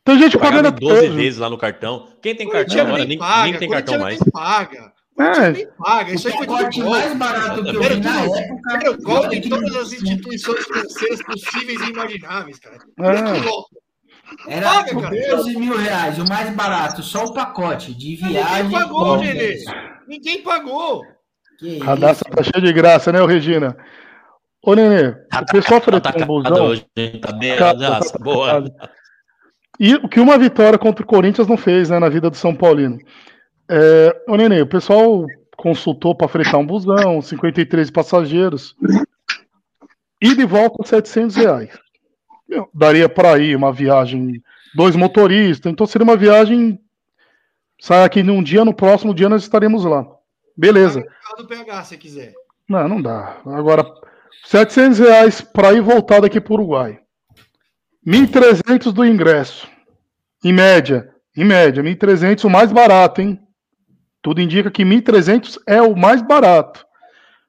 Tem 0.05 0.19
gente 0.19 0.37
pagando 0.39 0.69
em 0.69 0.73
12 0.73 0.93
até 0.99 1.07
hoje. 1.09 1.17
vezes 1.17 1.39
lá 1.39 1.49
no 1.49 1.57
cartão. 1.59 2.09
Quem 2.21 2.35
tem 2.37 2.49
cartão 2.49 2.81
agora 2.81 2.99
nem 2.99 3.09
nem, 3.09 3.19
paga, 3.19 3.43
nem 3.45 3.59
tem 3.59 3.71
cartão 3.71 3.99
mais. 3.99 4.21
nem 4.21 4.31
paga. 4.31 4.93
É, 5.19 5.51
nem 5.53 5.67
paga. 5.79 6.13
Isso 6.13 6.29
aí 6.29 6.37
foi 6.37 6.47
golpe. 6.47 6.83
mais 6.83 7.15
barato 7.17 7.63
que 7.63 7.75
eu 7.77 7.83
vi 7.83 7.97
na 8.01 8.21
época. 8.21 8.73
Era 8.73 8.91
o 8.91 8.99
golpe 9.03 9.27
olha 9.29 9.37
em 9.37 9.49
todas 9.49 9.77
as 9.77 9.93
instituições 9.93 10.65
financeiras 10.67 11.23
possíveis 11.23 11.81
e 11.81 11.91
imagináveis, 11.91 12.59
cara. 12.59 12.79
É. 13.01 14.57
Era 14.57 14.69
Paga, 14.69 15.01
cara. 15.01 15.37
12 15.37 15.57
mil 15.57 15.77
reais, 15.77 16.19
o 16.19 16.27
mais 16.29 16.51
barato, 16.51 17.03
só 17.03 17.25
o 17.25 17.33
pacote 17.35 17.95
de 17.95 18.17
viagem. 18.17 18.65
Ninguém 18.65 18.81
pagou, 18.81 19.17
Nenê. 19.19 19.57
Ninguém 20.09 20.43
pagou. 20.43 21.03
Que 21.59 21.79
cadastro 21.79 22.31
tá 22.35 22.43
cheio 22.43 22.65
de 22.65 22.73
graça, 22.73 23.13
né, 23.13 23.25
Regina? 23.25 23.77
Ô, 24.63 24.75
Nenê, 24.75 25.09
o 25.09 25.47
pessoal 25.53 25.81
Tá 25.81 25.85
fretou 25.85 25.93
um 25.95 25.97
atacado 25.99 26.27
busão. 26.27 26.67
hoje, 26.67 26.87
hein? 26.97 27.21
Tá 27.21 27.33
bem, 27.33 27.57
Tá- 27.57 27.75
nossa, 27.75 28.13
tá 28.13 28.19
boa. 28.25 28.59
atacado. 28.59 28.91
E 29.79 29.95
o 29.97 30.09
que 30.09 30.21
uma 30.21 30.39
vitória 30.39 30.79
contra 30.79 31.05
o 31.05 31.07
Corinthians 31.07 31.49
não 31.49 31.57
fez, 31.57 31.91
né, 31.91 31.99
na 31.99 32.09
vida 32.09 32.31
do 32.31 32.37
São 32.37 32.55
Paulino. 32.55 32.99
É, 33.69 34.23
ô, 34.29 34.37
Nenê, 34.37 34.63
o 34.63 34.67
pessoal 34.67 35.27
consultou 35.57 36.15
para 36.15 36.29
fretar 36.29 36.61
um 36.61 36.67
busão, 36.67 37.21
53 37.21 37.91
passageiros. 37.91 38.77
E 40.21 40.35
de 40.35 40.45
volta 40.45 40.87
700 40.87 41.37
reais. 41.37 41.79
Meu, 42.49 42.69
daria 42.73 43.09
para 43.09 43.39
ir 43.39 43.57
uma 43.57 43.73
viagem, 43.73 44.43
dois 44.75 44.95
motoristas, 44.95 45.71
então 45.73 45.87
seria 45.87 46.05
uma 46.05 46.17
viagem. 46.17 46.79
Sai 47.81 48.05
aqui 48.05 48.23
num 48.23 48.43
dia, 48.43 48.65
no 48.65 48.75
próximo 48.75 49.15
dia 49.15 49.29
nós 49.29 49.43
estaremos 49.43 49.85
lá. 49.85 50.07
beleza. 50.57 51.05
Do 51.37 51.47
PH 51.47 51.85
se 51.85 51.99
quiser. 51.99 52.33
Não, 52.69 52.89
não 52.89 53.03
dá. 53.03 53.39
Agora, 53.47 53.85
700 54.45 54.99
reais 54.99 55.41
para 55.41 55.73
ir 55.73 55.81
voltar 55.81 56.21
daqui 56.21 56.41
para 56.41 56.53
o 56.53 56.57
Uruguai. 56.57 56.99
1.300 58.07 58.93
do 58.93 59.05
ingresso. 59.05 59.69
Em 60.45 60.53
média. 60.53 61.11
Em 61.37 61.45
média, 61.45 61.83
1.300 61.83 62.45
o 62.45 62.51
mais 62.51 62.71
barato, 62.71 63.21
hein? 63.21 63.41
Tudo 64.23 64.41
indica 64.41 64.71
que 64.71 64.85
1.300 64.85 65.59
é 65.67 65.83
o 65.83 65.97
mais 65.97 66.23
barato. 66.23 66.87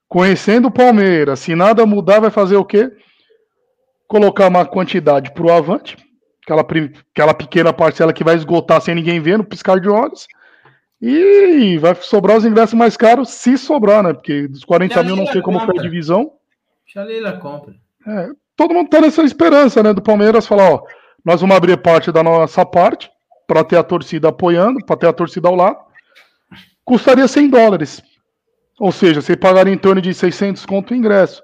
Conhecendo 0.08 0.68
o 0.68 0.72
Palmeiras, 0.72 1.40
se 1.40 1.56
nada 1.56 1.86
mudar, 1.86 2.20
vai 2.20 2.30
fazer 2.30 2.56
o 2.56 2.66
quê? 2.66 2.92
Colocar 4.08 4.48
uma 4.48 4.66
quantidade 4.66 5.32
para 5.32 5.46
o 5.46 5.52
Avante, 5.52 5.98
aquela, 6.44 6.62
aquela 6.62 7.34
pequena 7.34 7.74
parcela 7.74 8.14
que 8.14 8.24
vai 8.24 8.36
esgotar 8.36 8.82
sem 8.82 8.96
ninguém 8.96 9.20
ver, 9.20 9.38
no 9.38 9.44
piscar 9.44 9.80
de 9.80 9.90
olhos. 9.90 10.28
E 11.02 11.78
vai 11.78 11.94
sobrar 11.96 12.38
os 12.38 12.46
ingressos 12.46 12.74
mais 12.74 12.96
caros, 12.96 13.30
se 13.30 13.58
sobrar, 13.58 14.02
né? 14.02 14.14
Porque 14.14 14.48
dos 14.48 14.64
40 14.64 15.04
mil 15.04 15.16
não 15.16 15.28
sei 15.28 15.42
como 15.42 15.60
foi 15.60 15.78
a 15.78 15.82
divisão. 15.82 16.32
Leila 16.96 17.34
compra. 17.34 17.76
É, 18.08 18.30
todo 18.56 18.74
mundo 18.74 18.90
tá 18.90 19.02
nessa 19.02 19.24
esperança, 19.24 19.82
né? 19.84 19.94
Do 19.94 20.02
Palmeiras 20.02 20.48
falar, 20.48 20.72
ó, 20.72 20.84
nós 21.24 21.42
vamos 21.42 21.56
abrir 21.56 21.78
parte 21.78 22.12
da 22.12 22.24
nossa 22.24 22.66
parte 22.66 23.10
para 23.48 23.64
ter 23.64 23.78
a 23.78 23.84
torcida 23.84 24.30
apoiando, 24.30 24.84
para 24.86 24.98
ter 24.98 25.08
a 25.08 25.14
torcida 25.14 25.48
ao 25.48 25.56
lado. 25.56 25.78
Custaria 26.84 27.28
100 27.28 27.50
dólares. 27.50 28.02
Ou 28.80 28.92
seja, 28.92 29.22
você 29.22 29.36
pagaria 29.38 29.74
em 29.74 29.78
torno 29.78 30.02
de 30.02 30.14
600 30.14 30.66
conto 30.66 30.92
o 30.94 30.98
ingresso. 30.98 31.42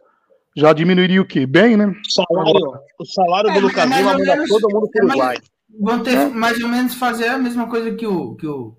Já 0.55 0.73
diminuiria 0.73 1.21
o 1.21 1.25
quê? 1.25 1.45
Bem, 1.45 1.77
né? 1.77 1.87
O 1.87 2.11
salário, 2.11 2.79
o 2.99 3.05
salário 3.05 3.49
É, 3.49 3.53
do 3.53 3.59
Lucas 3.61 3.85
Lima 3.89 4.17
manda 4.17 4.43
todo 4.47 4.69
mundo 4.69 4.89
pro 4.91 5.03
é 5.03 5.07
mais- 5.07 5.19
Uruguai. 5.19 5.37
Vão 5.79 6.03
ter 6.03 6.17
mais 6.29 6.61
ou 6.61 6.67
menos 6.67 6.95
fazer 6.95 7.29
a 7.29 7.37
mesma 7.37 7.67
coisa 7.69 7.93
que 7.95 8.05
o, 8.05 8.35
que 8.35 8.45
o, 8.45 8.75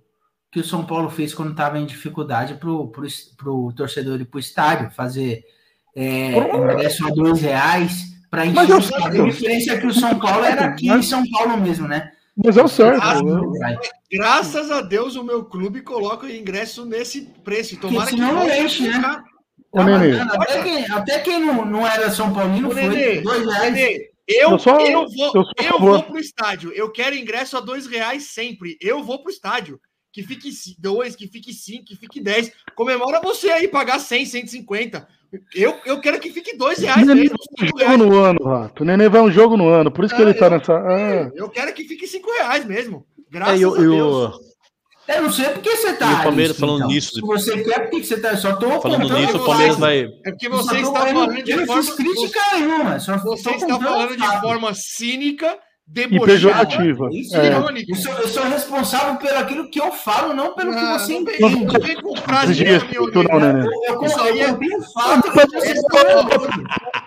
que 0.50 0.60
o 0.60 0.64
São 0.64 0.84
Paulo 0.84 1.08
fez 1.08 1.32
quando 1.32 1.52
estava 1.52 1.78
em 1.78 1.86
dificuldade 1.86 2.54
para 2.56 2.68
o 2.70 3.72
torcedor 3.74 4.20
ir 4.20 4.26
para 4.26 4.36
o 4.36 4.40
estádio, 4.40 4.90
fazer 4.90 5.42
é, 5.96 6.32
ingresso 6.36 7.06
a 7.06 7.10
dois 7.10 7.40
reais 7.40 8.11
para 8.32 8.46
estádio. 8.46 9.24
A 9.24 9.28
diferença 9.28 9.72
é 9.74 9.78
que 9.78 9.86
o 9.86 9.92
São 9.92 10.18
Paulo 10.18 10.42
era 10.42 10.64
aqui 10.64 10.88
em 10.88 11.02
São 11.02 11.22
Paulo 11.30 11.58
mesmo, 11.58 11.86
né? 11.86 12.12
Mas 12.34 12.56
é 12.56 12.62
o 12.62 12.68
certo. 12.68 13.22
Né? 13.52 13.76
Graças 14.10 14.70
a 14.70 14.80
Deus 14.80 15.16
o 15.16 15.22
meu 15.22 15.44
clube 15.44 15.82
coloca 15.82 16.24
o 16.24 16.30
ingresso 16.30 16.86
nesse 16.86 17.28
preço. 17.44 17.76
Tomara 17.78 18.08
que 18.08 18.16
não 18.16 18.48
enche, 18.48 18.88
né? 18.88 18.94
ficar. 18.94 19.24
Ô, 19.70 19.82
Nenê, 19.82 20.12
Bacana. 20.16 20.34
Até 20.34 20.62
quem, 20.62 20.90
até 20.90 21.18
quem 21.18 21.40
não, 21.40 21.64
não 21.66 21.86
era 21.86 22.10
São 22.10 22.32
Paulino 22.32 22.68
Ô, 22.68 22.72
foi 22.72 22.88
Nenê, 22.88 23.20
dois 23.20 23.44
reais. 23.46 23.74
Nenê, 23.74 24.10
eu, 24.26 24.50
Eu 24.52 24.58
só- 24.58 24.80
eu 24.80 25.06
vou, 25.10 25.32
eu 25.34 25.44
eu 25.64 25.78
vou 25.78 26.02
pro 26.02 26.18
estádio. 26.18 26.72
Eu 26.72 26.90
quero 26.90 27.14
ingresso 27.14 27.58
a 27.58 27.60
dois 27.60 27.86
reais 27.86 28.28
sempre. 28.30 28.78
Eu 28.80 29.04
vou 29.04 29.22
pro 29.22 29.30
estádio. 29.30 29.78
Que 30.10 30.22
fique 30.22 30.50
dois, 30.78 31.14
que 31.14 31.26
fique 31.28 31.52
cinco, 31.52 31.84
que 31.84 31.96
fique 31.96 32.20
dez. 32.20 32.50
Comemora 32.74 33.20
você 33.20 33.50
aí 33.50 33.68
pagar 33.68 33.98
100, 33.98 34.26
150. 34.26 35.06
Eu, 35.54 35.74
eu 35.86 36.00
quero 36.00 36.20
que 36.20 36.30
fique 36.30 36.56
dois 36.56 36.78
reais 36.78 37.06
Nenê 37.06 37.22
mesmo. 37.22 37.36
vai 37.38 37.64
um 37.64 37.66
jogo 37.68 37.78
reais. 37.78 37.98
no 37.98 38.18
ano, 38.18 38.44
Rato. 38.44 38.82
O 38.82 38.86
Nenê 38.86 39.08
vai 39.08 39.20
um 39.22 39.30
jogo 39.30 39.56
no 39.56 39.68
ano, 39.68 39.90
por 39.90 40.04
isso 40.04 40.14
que 40.14 40.20
Ah, 40.20 40.24
ele 40.26 40.34
tá 40.34 40.46
eu- 40.46 40.50
nessa. 40.50 40.72
Ah, 40.74 41.30
Eu 41.34 41.48
quero 41.48 41.72
que 41.72 41.84
fique 41.84 42.06
cinco 42.06 42.30
reais 42.32 42.64
mesmo. 42.66 43.06
Graças 43.30 43.60
É, 43.60 43.64
eu, 43.64 43.74
a 43.74 43.78
Deus. 43.78 43.88
eu, 43.88 44.52
Eu 45.16 45.22
não 45.22 45.32
sei 45.32 45.46
por 45.46 45.60
que 45.62 45.74
você 45.76 45.94
tá. 45.94 46.10
E 46.10 46.14
o 46.14 46.22
Palmeiras 46.22 46.56
falando 46.58 46.76
então. 46.76 46.88
nisso- 46.88 47.14
Se 47.14 47.20
você 47.22 47.62
quer, 47.64 47.80
por 47.80 47.90
que 47.90 48.00
que 48.00 48.06
você 48.06 48.20
tá? 48.20 48.36
Só 48.36 48.54
tô 48.56 48.80
falando 48.80 49.02
nisso, 49.18 49.36
o 49.36 49.40
que 49.40 49.46
Palmeiras 49.46 49.76
vai. 49.76 50.04
É 50.24 50.30
porque 50.30 50.48
você 50.48 50.78
está 50.78 51.00
falando 51.06 51.42
de 51.42 51.50
eu 51.50 51.56
não 51.58 51.66
forma. 51.66 51.82
fiz 51.82 51.94
crítica 51.94 52.40
nenhuma. 52.54 53.00
Só 53.00 53.16
Você 53.18 53.50
está 53.50 53.80
falando 53.80 54.16
de 54.16 54.40
forma 54.40 54.72
cínica, 54.74 55.58
e 55.88 55.92
debochada. 55.92 56.26
pejorativa. 56.32 57.08
Isso, 57.12 57.36
É. 57.36 57.46
irônica. 57.46 57.86
Eu 57.92 57.96
sou, 57.96 58.12
eu 58.14 58.28
sou 58.28 58.44
responsável 58.44 59.16
pelo 59.16 59.38
aquilo 59.38 59.68
que 59.68 59.80
eu 59.80 59.92
falo, 59.92 60.32
não 60.32 60.54
pelo 60.54 60.72
que 60.72 60.78
Ah, 60.78 60.98
você 60.98 61.12
não 61.18 61.24
vem- 61.24 61.34
entende. 61.36 61.64
não 61.66 61.80
vem 61.80 61.96
com 62.00 62.16
frase 62.16 62.54
De 62.54 62.64
não, 62.64 62.80
caminhoneiro. 62.80 63.38
Nenê. 63.38 63.66
Eu, 63.88 64.20
aí 64.22 64.40
é- 64.40 64.52
tenho 64.54 64.82
fato 64.92 65.22
que 65.22 65.30
você 65.30 65.74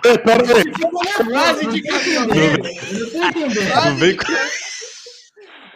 É, 0.05 0.17
pera 0.17 0.43
aí. 0.57 1.26
Frase 1.26 1.65
de 1.67 1.82
caminhoneiro. 1.82 2.63
Eu 2.67 2.99
não 2.99 3.09
tô 3.11 3.39
entendendo. 3.39 3.76
Não 3.86 3.95
vem 3.95 4.15
com 4.17 4.23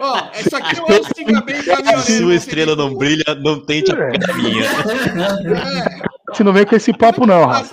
Ó, 0.02 0.30
essa 0.34 0.58
aqui 0.60 0.80
é 0.80 0.82
o 0.82 1.04
siga 1.16 1.42
bem 1.42 1.62
caminhoneiro. 1.64 2.00
a 2.00 2.02
sua 2.04 2.16
você 2.28 2.34
estrela 2.36 2.76
não 2.76 2.96
brilha, 2.96 3.24
não 3.42 3.60
tente 3.66 3.92
É. 3.92 3.96
a 3.96 4.34
minha. 4.36 4.64
que- 4.70 6.10
Você 6.36 6.44
não 6.44 6.54
vem 6.54 6.66
com 6.66 6.76
esse 6.76 6.94
papo, 6.94 7.26
não, 7.26 7.52
É, 7.54 7.64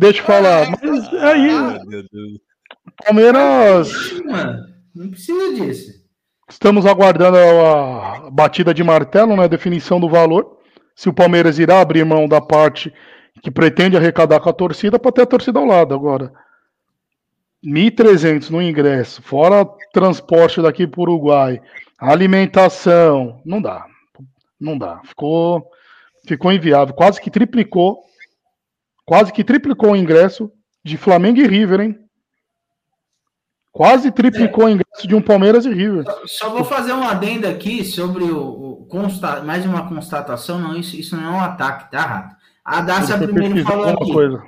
Deixa 0.00 0.22
eu 0.22 0.24
falar. 0.24 0.70
Mas 0.82 1.12
é 1.12 1.24
aí, 1.24 1.50
Ah, 1.50 1.78
meu 1.86 2.02
Deus. 2.10 2.38
Palmeiras. 3.04 3.92
Não 4.94 5.10
precisa 5.10 5.54
disso. 5.54 5.92
Estamos 6.48 6.86
aguardando 6.86 7.36
a 7.36 8.30
batida 8.30 8.72
de 8.72 8.82
martelo, 8.82 9.36
né? 9.36 9.44
A 9.44 9.46
definição 9.46 10.00
do 10.00 10.08
valor. 10.08 10.56
Se 10.96 11.10
o 11.10 11.12
Palmeiras 11.12 11.58
irá 11.58 11.82
abrir 11.82 12.02
mão 12.06 12.26
da 12.26 12.40
parte 12.40 12.90
que 13.42 13.50
pretende 13.50 13.94
arrecadar 13.94 14.40
com 14.40 14.48
a 14.48 14.54
torcida 14.54 14.98
para 14.98 15.12
ter 15.12 15.22
a 15.22 15.26
torcida 15.26 15.58
ao 15.58 15.66
lado. 15.66 15.94
Agora, 15.94 16.32
1.300 17.62 18.48
no 18.48 18.62
ingresso, 18.62 19.20
fora 19.22 19.66
transporte 19.92 20.62
daqui 20.62 20.86
para 20.86 21.00
o 21.00 21.02
Uruguai, 21.02 21.60
alimentação, 21.98 23.40
não 23.44 23.60
dá. 23.60 23.84
Não 24.58 24.78
dá. 24.78 25.02
Ficou, 25.04 25.70
ficou 26.26 26.50
inviável. 26.50 26.94
Quase 26.94 27.20
que 27.20 27.30
triplicou. 27.30 28.02
Quase 29.10 29.32
que 29.32 29.42
triplicou 29.42 29.90
o 29.90 29.96
ingresso 29.96 30.52
de 30.84 30.96
Flamengo 30.96 31.40
e 31.40 31.44
River, 31.44 31.80
hein? 31.80 31.98
Quase 33.72 34.12
triplicou 34.12 34.66
o 34.66 34.68
ingresso 34.68 35.08
de 35.08 35.16
um 35.16 35.20
Palmeiras 35.20 35.66
e 35.66 35.68
River. 35.68 36.04
Só 36.26 36.50
vou 36.50 36.62
fazer 36.62 36.92
um 36.92 37.02
adendo 37.02 37.48
aqui 37.48 37.84
sobre 37.84 38.22
o, 38.22 38.38
o 38.38 38.86
consta, 38.86 39.40
mais 39.40 39.66
uma 39.66 39.88
constatação, 39.88 40.60
não, 40.60 40.76
isso, 40.76 40.94
isso 40.94 41.16
não 41.16 41.24
é 41.24 41.28
um 41.28 41.40
ataque, 41.40 41.90
tá, 41.90 42.02
Rato? 42.02 42.36
A 42.64 42.80
Dácia 42.82 43.18
primeiro 43.18 43.64
falou 43.64 43.88
aqui, 43.88 44.12
coisa. 44.12 44.44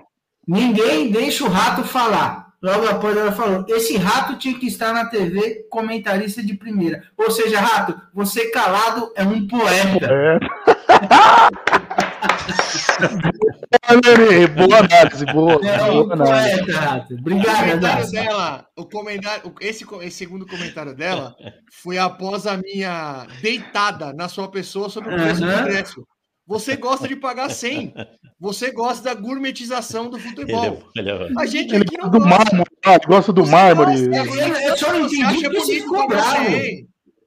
ninguém 0.46 1.10
deixa 1.10 1.42
o 1.42 1.48
Rato 1.48 1.82
falar. 1.82 2.52
Logo 2.62 2.86
após 2.86 3.16
ela 3.16 3.32
falou, 3.32 3.64
esse 3.66 3.96
Rato 3.96 4.36
tinha 4.36 4.56
que 4.56 4.68
estar 4.68 4.92
na 4.92 5.06
TV 5.06 5.66
comentarista 5.68 6.40
de 6.40 6.54
primeira. 6.54 7.02
Ou 7.18 7.32
seja, 7.32 7.58
Rato, 7.58 8.00
você 8.14 8.48
calado 8.52 9.10
é 9.16 9.24
um 9.24 9.44
poeta. 9.44 10.06
É. 10.08 10.38
Boa, 14.56 14.78
análise, 14.78 15.24
boa. 15.26 15.60
É 15.66 15.82
um 15.90 16.02
boa 16.08 16.14
análise. 16.14 16.70
Rato. 16.72 17.14
O 17.14 17.18
Obrigado, 17.18 17.58
comentário 17.70 18.10
dela, 18.10 18.66
o 18.76 18.84
comentário, 18.84 19.54
esse, 19.60 19.84
esse 20.02 20.16
segundo 20.16 20.46
comentário 20.46 20.94
dela 20.94 21.34
foi 21.82 21.98
após 21.98 22.46
a 22.46 22.56
minha 22.56 23.26
deitada 23.40 24.12
na 24.12 24.28
sua 24.28 24.48
pessoa 24.50 24.88
sobre 24.88 25.14
o 25.14 25.16
preço 25.18 25.40
do 25.40 25.46
Aham. 25.50 25.60
ingresso. 25.62 26.06
Você 26.46 26.76
gosta 26.76 27.06
de 27.06 27.14
pagar 27.16 27.50
100. 27.50 27.94
Você 28.40 28.72
gosta 28.72 29.04
da 29.04 29.14
gourmetização 29.20 30.10
do 30.10 30.16
Ele 30.16 30.28
futebol. 30.28 30.64
é, 30.96 31.00
ele 31.00 31.10
é- 31.10 31.28
A 31.38 31.46
gente 31.46 31.74
Ele 31.74 31.84
aqui 31.84 31.96
não 31.96 32.10
gosta 32.10 32.18
do 32.18 32.26
mármore, 32.28 32.70
ele 32.84 33.06
gosta 33.06 33.32
do 33.32 33.46
mármore. 33.46 34.08
gosta, 34.08 34.32
Eu- 34.36 34.54
eu 34.68 34.76
só 34.76 34.92
não 34.92 35.06
entendi 35.06 35.22
acha 35.22 35.40
porque 35.50 35.58
você 35.60 35.80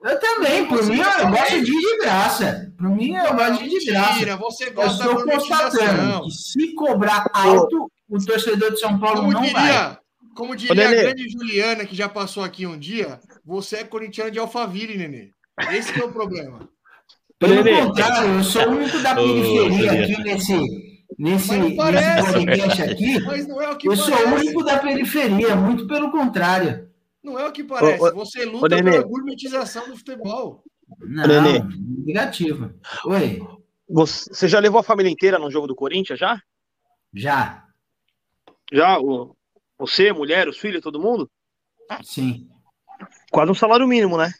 bonito 0.05 0.11
ficou 0.11 0.11
pagar 0.11 0.11
bravo. 0.11 0.11
100. 0.11 0.11
Eu 0.11 0.19
também, 0.19 0.67
por 0.67 0.85
mim, 0.85 0.99
eu 0.99 1.11
também. 1.11 1.31
gosto 1.39 1.63
de 1.63 1.71
ir 1.71 1.79
de 1.81 1.97
graça. 1.97 2.73
Por 2.77 2.89
mim, 2.89 3.15
eu 3.15 3.33
gosto 3.35 3.63
de 3.63 3.65
ir 3.75 3.79
de 3.79 3.85
graça. 3.85 4.11
Mentira, 4.13 4.35
você 4.37 4.63
Eu 4.69 4.73
gosta 4.73 5.03
da 5.03 5.11
estou 5.11 5.23
constatando 5.31 6.23
que 6.25 6.31
se 6.31 6.73
cobrar 6.75 7.25
alto, 7.33 7.91
o 8.09 8.25
torcedor 8.25 8.71
de 8.71 8.79
São 8.79 8.99
Paulo 8.99 9.21
Como 9.21 9.31
não 9.31 9.41
vai. 9.41 9.49
diria, 9.49 9.99
como 10.35 10.55
diria 10.55 10.85
a 10.87 10.89
Nenê. 10.89 11.01
grande 11.03 11.29
Juliana, 11.29 11.85
que 11.85 11.95
já 11.95 12.07
passou 12.09 12.43
aqui 12.43 12.65
um 12.67 12.77
dia, 12.77 13.19
você 13.43 13.77
é 13.77 13.83
corintiano 13.83 14.29
de 14.31 14.37
Alphaville, 14.39 14.97
Nenê. 14.97 15.29
Esse 15.71 15.91
que 15.93 16.01
é 16.01 16.03
o 16.05 16.11
problema. 16.11 16.67
Pelo 17.39 17.63
Nenê. 17.63 17.81
contrário, 17.81 18.29
eu 18.33 18.43
sou 18.43 18.61
o 18.67 18.71
único 18.77 18.99
da 18.99 19.15
periferia 19.15 19.91
aqui 19.91 20.23
nesse, 20.23 20.53
nesse, 21.17 21.51
nesse 21.57 21.75
parece. 21.75 22.31
podcast 22.33 22.81
aqui. 22.83 23.19
Mas 23.21 23.47
não 23.47 23.61
é 23.61 23.69
o 23.71 23.77
que 23.77 23.87
Eu 23.87 23.95
sou 23.95 24.13
o 24.13 24.17
parece. 24.17 24.33
único 24.35 24.63
da 24.63 24.77
periferia, 24.77 25.55
muito 25.55 25.87
pelo 25.87 26.11
contrário. 26.11 26.89
Não 27.25 27.39
é 27.39 27.47
o 27.47 27.51
que 27.51 27.63
parece. 27.63 28.03
Ô, 28.03 28.07
ô, 28.07 28.13
Você 28.13 28.45
luta 28.45 28.67
Nenê. 28.69 28.91
pela 28.91 29.03
gourmetização 29.03 29.89
do 29.89 29.97
futebol. 29.97 30.63
Não, 30.99 31.25
Nenê. 31.27 31.59
negativo. 32.05 32.71
Oi, 33.05 33.41
Você 33.89 34.47
já 34.47 34.59
levou 34.59 34.79
a 34.79 34.83
família 34.83 35.09
inteira 35.11 35.39
no 35.39 35.49
jogo 35.49 35.65
do 35.65 35.75
Corinthians, 35.75 36.19
já? 36.19 36.39
já, 37.13 37.65
Já? 38.71 38.99
O, 38.99 39.35
você, 39.77 40.13
mulher, 40.13 40.47
os 40.47 40.57
filhos, 40.57 40.81
todo 40.81 40.99
mundo? 41.01 41.29
sim. 42.03 42.47
Quase 43.31 43.51
um 43.51 43.55
salário 43.55 43.87
mínimo, 43.87 44.17
né? 44.17 44.31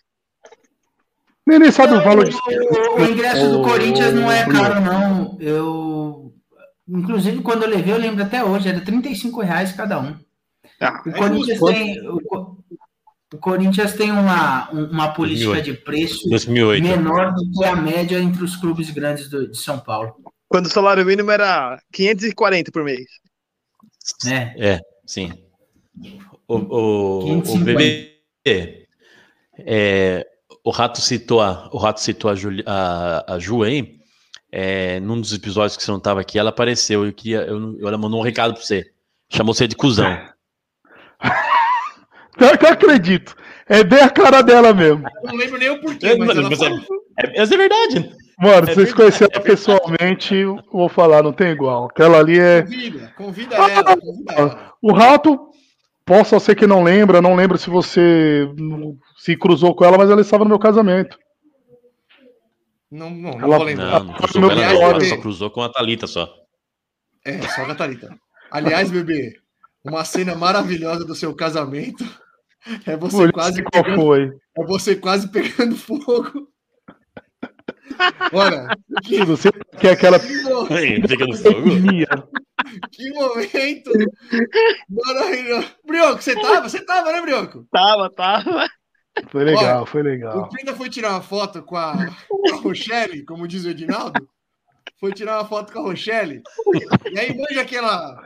Nenê 1.46 1.72
sabe 1.72 1.94
o 1.96 2.04
valor 2.04 2.28
de. 2.30 2.36
O, 2.36 2.96
o 3.02 3.06
ingresso 3.06 3.50
do 3.52 3.62
Corinthians 3.62 4.14
não 4.14 4.32
é 4.32 4.46
caro, 4.46 4.80
não. 4.82 5.38
Eu. 5.40 6.34
Inclusive, 6.88 7.42
quando 7.42 7.64
eu 7.64 7.70
levei, 7.70 7.94
eu 7.94 7.98
lembro 7.98 8.24
até 8.24 8.44
hoje, 8.44 8.70
era 8.70 8.80
35 8.82 9.42
reais 9.42 9.74
cada 9.74 10.00
um. 10.00 10.18
Ah, 10.80 11.02
O 11.06 11.10
É 11.10 11.18
Corinthians 11.18 11.60
justo. 11.60 11.74
tem. 11.74 12.00
O, 12.10 12.55
o 13.36 13.38
Corinthians 13.38 13.94
tem 13.94 14.12
uma, 14.12 14.72
um- 14.74 14.86
uma 14.92 15.14
política 15.14 15.52
2008. 15.54 15.66
de 15.66 15.74
preço 15.86 16.30
2008. 16.30 16.84
menor 16.84 17.34
do 17.34 17.52
que 17.52 17.64
a 17.66 17.76
média 17.76 18.20
entre 18.20 18.44
os 18.44 18.56
clubes 18.56 18.90
grandes 18.90 19.30
do- 19.30 19.48
de 19.50 19.58
São 19.58 19.80
Paulo. 19.80 20.16
Quando 20.48 20.68
o 20.68 20.70
salário 20.70 21.06
mínimo 21.06 21.32
era 21.32 21.80
540 21.92 22.72
por 22.72 22.84
mês. 22.84 23.06
Né? 24.24 24.54
É, 24.58 24.80
sim. 25.06 25.34
O, 26.48 26.56
o, 26.58 27.20
o 27.20 27.42
550. 27.42 27.74
VV, 28.46 28.86
é, 29.60 30.28
o 30.64 30.70
Rato 30.70 31.02
citou 31.02 31.42
a, 31.42 31.70
o 31.72 31.78
Rato 31.78 32.00
citou 32.02 32.30
a, 32.30 32.36
Juli, 32.36 32.64
a, 32.66 33.34
a 33.34 33.40
Ju 33.40 33.64
aí. 33.64 33.96
É, 34.52 35.00
num 35.02 35.20
dos 35.20 35.34
episódios 35.34 35.76
que 35.76 35.84
você 35.84 35.92
não 35.92 35.98
estava 35.98 36.22
aqui, 36.22 36.40
ela 36.40 36.50
apareceu. 36.50 37.06
Eu 37.06 37.12
queria, 37.12 37.42
eu, 37.42 37.78
ela 37.86 37.98
mandou 37.98 38.20
um 38.20 38.24
recado 38.24 38.54
para 38.54 38.64
você. 38.64 38.90
Chamou 39.30 39.54
você 39.54 39.68
de 39.68 39.76
cuzão. 39.76 40.06
Pior 42.38 42.58
que 42.58 42.66
eu 42.66 42.70
acredito. 42.70 43.36
É 43.68 43.84
bem 43.84 44.00
a 44.02 44.10
cara 44.10 44.42
dela 44.42 44.74
mesmo. 44.74 45.04
Eu 45.24 45.30
não 45.32 45.36
lembro 45.36 45.58
nem 45.58 45.70
o 45.70 45.82
porquê, 45.82 46.16
mas 46.16 46.30
é, 46.38 46.56
falou. 46.56 46.80
é, 47.20 47.42
é 47.42 47.46
verdade. 47.46 48.16
Mano, 48.38 48.68
É 48.68 48.74
se 48.74 48.76
vocês 48.76 48.94
conhecerem 48.94 49.34
ela 49.34 49.44
pessoalmente, 49.44 50.36
eu 50.36 50.60
vou 50.72 50.90
falar, 50.90 51.24
não 51.24 51.32
tem 51.34 51.50
igual. 51.52 51.86
Aquela 51.86 52.20
ali 52.20 52.38
é. 52.38 52.62
Convida, 52.64 53.14
convida 53.18 53.56
ela, 53.56 53.98
convida 53.98 54.34
ela. 54.34 54.74
O 54.82 54.92
rato, 54.94 55.50
posso 56.06 56.38
ser 56.40 56.56
que 56.56 56.68
não 56.68 56.84
lembra, 56.84 57.22
não 57.22 57.34
lembro 57.36 57.58
se 57.58 57.70
você 57.70 58.48
se 59.18 59.38
cruzou 59.38 59.74
com 59.74 59.86
ela, 59.86 59.98
mas 59.98 60.10
ela 60.10 60.22
estava 60.22 60.44
no 60.44 60.50
meu 60.50 60.60
casamento. 60.60 61.18
Não, 62.92 63.10
não, 63.10 63.32
não 63.32 63.40
Ela- 63.42 63.58
vou 63.58 63.66
lembrar. 63.66 64.00
Não, 64.00 64.06
não 64.06 64.14
cruzou 64.14 64.42
meu 64.42 64.50
com 64.52 64.56
ela. 64.62 64.84
Ela 64.84 65.06
só 65.06 65.18
cruzou 65.18 65.50
com 65.50 65.62
a 65.62 65.70
Thalita 65.70 66.06
só. 66.06 66.30
É, 67.26 67.42
só 67.42 67.64
a 67.64 67.68
Catarita. 67.68 68.16
Aliás, 68.52 68.92
bebê, 68.92 69.34
uma 69.84 70.06
cena 70.06 70.36
maravilhosa 70.36 71.04
do 71.04 71.16
seu 71.16 71.34
casamento 71.36 72.06
é 72.86 72.98
você 72.98 73.16
Olha 73.18 73.32
quase 73.32 73.64
qual 73.64 73.84
pegando, 73.84 74.02
foi. 74.02 74.32
é 74.58 74.66
você 74.66 74.96
quase 74.96 75.28
pegando 75.32 75.76
fogo. 75.76 76.50
Olha, 78.34 78.68
que, 79.04 79.24
Você 79.24 79.52
quer 79.80 79.92
aquela 79.94 80.20
Fica 80.20 81.26
no 81.26 81.38
fogo. 81.38 81.68
etnia. 81.70 82.08
que 82.92 83.10
momento 83.12 83.92
maravilhoso. 84.90 85.68
Brioco, 85.86 86.22
você 86.22 86.34
tava? 86.36 86.68
Você 86.70 86.84
tava, 86.86 87.12
né, 87.12 87.22
Brioco? 87.22 87.66
Tava, 87.72 88.10
tava. 88.10 88.68
Foi 89.30 89.44
legal, 89.46 89.78
Olha, 89.78 89.86
foi 89.86 90.02
O 90.02 90.06
legal. 90.06 90.50
Pinda 90.50 90.76
foi 90.76 90.90
tirar 90.90 91.12
uma 91.12 91.22
foto 91.22 91.62
com 91.64 91.78
a, 91.78 91.94
com 92.28 92.54
a 92.54 92.58
Rochelle, 92.58 93.24
como 93.24 93.48
diz 93.48 93.64
o 93.64 93.70
Edinaldo. 93.70 94.28
Foi 95.00 95.14
tirar 95.14 95.38
uma 95.40 95.48
foto 95.48 95.72
com 95.72 95.80
a 95.80 95.84
Rochelle. 95.84 96.42
E 97.12 97.20
aí 97.20 97.38
manja 97.38 97.62
aquela. 97.62 98.22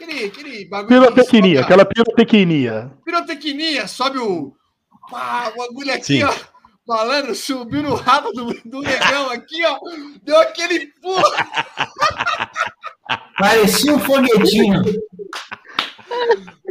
Aquele, 0.00 0.26
aquele 0.26 0.64
bagulho. 0.66 0.88
Pirotecnia, 1.00 1.60
aquela 1.60 1.84
pirotecnia. 1.84 2.92
pirotecnia, 3.04 3.88
sobe 3.88 4.18
o. 4.18 4.52
Pá, 5.10 5.52
o 5.56 5.62
agulha 5.62 5.94
aqui, 5.94 6.18
Sim. 6.18 6.22
ó. 6.22 6.32
Malandro, 6.86 7.34
subiu 7.34 7.82
no 7.82 7.94
rabo 7.96 8.30
do, 8.32 8.54
do 8.64 8.80
negão 8.80 9.28
aqui, 9.30 9.64
ó. 9.66 9.76
Deu 10.22 10.38
aquele 10.38 10.86
pulo. 11.02 11.20
Parecia 13.38 13.92
um 13.92 13.98
foguetinho. 13.98 14.82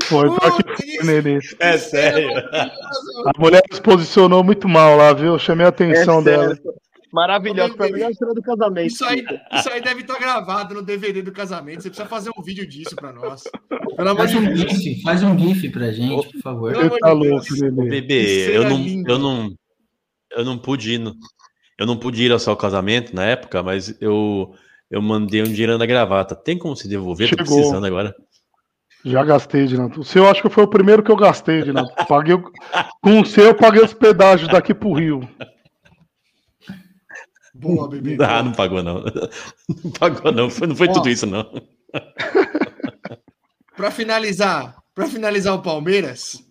Foi, 0.05 0.30
que 0.30 0.36
foi, 0.39 1.05
Nenê. 1.05 1.39
É 1.59 1.78
sério. 1.78 2.30
A 2.55 3.32
mulher 3.38 3.61
se 3.71 3.82
posicionou 3.82 4.41
muito 4.43 4.67
mal 4.69 4.95
lá, 4.95 5.11
viu? 5.13 5.34
Eu 5.34 5.39
chamei 5.39 5.65
a 5.65 5.69
atenção 5.69 6.21
É 6.21 6.23
dela. 6.23 6.57
Maravilhoso. 7.12 7.76
Foi 7.78 7.89
a 7.89 7.91
melhor 7.91 8.14
cena 8.14 8.34
do 8.34 8.41
casamento. 8.41 8.88
Isso 8.88 9.05
aí, 9.05 9.26
isso 9.53 9.70
aí 9.70 9.82
deve 9.82 10.01
estar 10.01 10.20
gravado 10.20 10.76
no 10.76 10.82
DVD 10.82 11.22
do 11.22 11.32
casamento. 11.32 11.84
Você 11.84 11.89
precisa 11.89 12.08
fazer 12.08 12.32
um 12.38 12.41
vídeo 12.41 12.68
disso 12.68 12.95
pra 12.95 13.14
nós. 13.14 13.43
Faz 13.95 14.36
um. 14.36 14.55
GIF, 14.55 15.01
faz 15.01 15.24
um 15.24 15.38
GIF 15.38 15.70
pra 15.70 15.91
gente, 15.91 16.32
por 16.32 16.41
favor. 16.41 16.76
Amor 16.76 16.99
tá 16.99 17.12
louco. 17.12 17.45
Bebê, 17.88 18.55
eu 18.55 18.70
não, 18.70 18.78
linda. 18.78 19.12
eu 19.12 19.20
não, 19.20 19.53
eu 20.32 20.45
não 20.45 20.58
pude 20.58 20.93
ir 20.93 20.97
no, 20.99 21.16
eu 21.80 21.86
não 21.86 21.97
pude 21.97 22.24
ir 22.24 22.32
ao 22.32 22.39
seu 22.39 22.55
casamento 22.55 23.16
na 23.16 23.24
época, 23.24 23.64
mas 23.64 23.95
eu, 24.01 24.53
eu 24.89 25.01
mandei 25.01 25.41
um 25.41 25.45
dinheiro 25.45 25.78
na 25.78 25.86
gravata. 25.86 26.36
Tem 26.36 26.58
como 26.58 26.76
se 26.76 26.88
devolver? 26.88 27.30
Tô 27.30 27.38
Chegou. 27.38 27.55
precisando 27.58 27.86
agora. 27.86 28.14
Já 29.05 29.24
gastei, 29.24 29.66
Dinato. 29.68 30.01
O 30.01 30.03
seu 30.03 30.28
acho 30.28 30.41
que 30.41 30.49
foi 30.49 30.64
o 30.64 30.70
primeiro 30.70 31.03
que 31.03 31.12
eu 31.12 31.16
gastei, 31.16 31.62
Dinato. 31.62 31.93
Paguei, 32.08 32.36
com 33.01 33.22
o 33.22 33.26
seu, 33.26 33.45
eu 33.45 33.55
paguei 33.55 33.82
os 33.82 33.93
pedágios 33.93 34.49
daqui 34.49 34.74
pro 34.74 34.91
Rio. 34.91 35.22
Boa, 37.60 37.88
bebê. 37.89 38.18
Ah, 38.24 38.43
não 38.43 38.51
pagou 38.53 38.84
não. 38.84 39.03
Não 39.84 39.91
pagou 39.91 40.32
não. 40.32 40.49
Foi, 40.49 40.68
não 40.68 40.76
foi 40.76 40.88
Ó. 40.88 40.93
tudo 40.93 41.10
isso 41.10 41.26
não. 41.26 41.43
Para 43.76 43.91
finalizar, 43.91 44.76
para 44.95 45.08
finalizar 45.08 45.53
o 45.53 45.62
Palmeiras, 45.62 46.43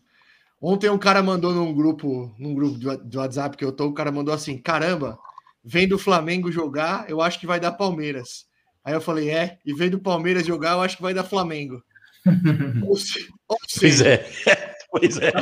ontem 0.63 0.89
um 0.89 0.99
cara 0.99 1.23
mandou 1.23 1.53
num 1.53 1.75
grupo, 1.75 2.33
num 2.39 2.55
grupo 2.55 2.79
do 2.79 2.97
do 2.99 3.19
WhatsApp 3.19 3.57
que 3.57 3.65
eu 3.65 3.73
tô, 3.73 3.87
o 3.87 3.95
cara 3.95 4.13
mandou 4.13 4.33
assim: 4.33 4.59
"Caramba, 4.59 5.19
vem 5.65 5.89
do 5.89 5.99
Flamengo 5.99 6.53
jogar, 6.53 7.11
eu 7.11 7.21
acho 7.21 7.41
que 7.41 7.47
vai 7.47 7.59
dar 7.59 7.73
Palmeiras". 7.73 8.47
Aí 8.85 8.95
eu 8.95 9.01
falei: 9.01 9.31
"É, 9.31 9.59
e 9.67 9.75
vem 9.75 9.91
do 9.91 9.99
Palmeiras 9.99 10.47
jogar, 10.47 10.73
eu 10.75 10.83
acho 10.83 10.97
que 10.97 11.03
vai 11.03 11.15
dar 11.15 11.25
Flamengo". 11.25 11.83
ou, 12.87 12.97
se, 12.97 13.27
ou 13.49 13.57
Pois 13.59 13.73
seja, 13.73 14.09
é. 14.09 14.31
Pois 14.91 15.17
é. 15.19 15.33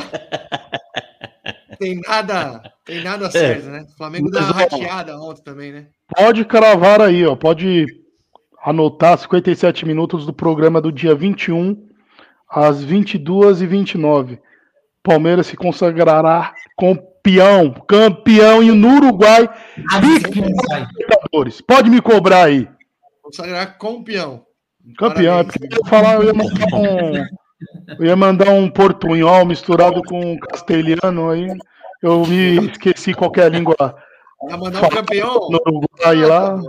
Tem 1.77 1.99
nada, 1.99 2.61
tem 2.83 3.03
nada 3.03 3.29
certo, 3.31 3.67
né? 3.67 3.85
O 3.93 3.97
Flamengo 3.97 4.29
deu 4.29 4.41
uma 4.41 4.49
ó, 4.49 4.53
rateada 4.53 5.19
ontem 5.19 5.43
também, 5.43 5.71
né? 5.71 5.87
Pode 6.15 6.45
cravar 6.45 7.01
aí, 7.01 7.25
ó. 7.25 7.35
Pode 7.35 7.85
anotar 8.63 9.17
57 9.17 9.85
minutos 9.85 10.25
do 10.25 10.33
programa 10.33 10.81
do 10.81 10.91
dia 10.91 11.13
21 11.13 11.75
às 12.49 12.83
22 12.83 13.61
e 13.61 13.67
29 13.67 14.39
Palmeiras 15.05 15.45
se 15.45 15.55
consagrará 15.55 16.51
campeão, 16.77 17.71
campeão 17.87 18.63
e 18.63 18.71
no 18.71 18.95
Uruguai, 18.95 19.47
Libertadores. 20.97 21.61
Pode 21.61 21.91
me 21.91 22.01
cobrar 22.01 22.45
aí. 22.45 22.67
Consagrar 23.21 23.77
campeão. 23.77 24.43
Campeão, 24.97 25.39
é 25.39 25.43
Parabéns, 25.43 25.53
porque 25.53 25.75
eu 25.75 25.79
ia 25.83 25.89
falar, 25.89 26.15
eu 26.15 26.23
ia 26.23 26.33
mandar 26.33 26.75
um, 26.75 27.25
eu 27.99 28.05
ia 28.05 28.15
mandar 28.15 28.49
um 28.49 28.69
portunhol 28.69 29.45
misturado 29.45 30.01
com 30.03 30.37
castelhano 30.39 31.29
aí. 31.29 31.47
Eu 32.01 32.25
me 32.25 32.67
esqueci 32.67 33.13
qual 33.13 33.31
que 33.31 33.39
é 33.41 33.45
a 33.45 33.49
língua 33.49 33.75
Vai 34.47 34.57
mandar 34.59 34.83
um 34.85 34.89
campeão. 34.89 35.39
no 35.49 35.59
Uruguai 35.65 36.15
lá. 36.17 36.61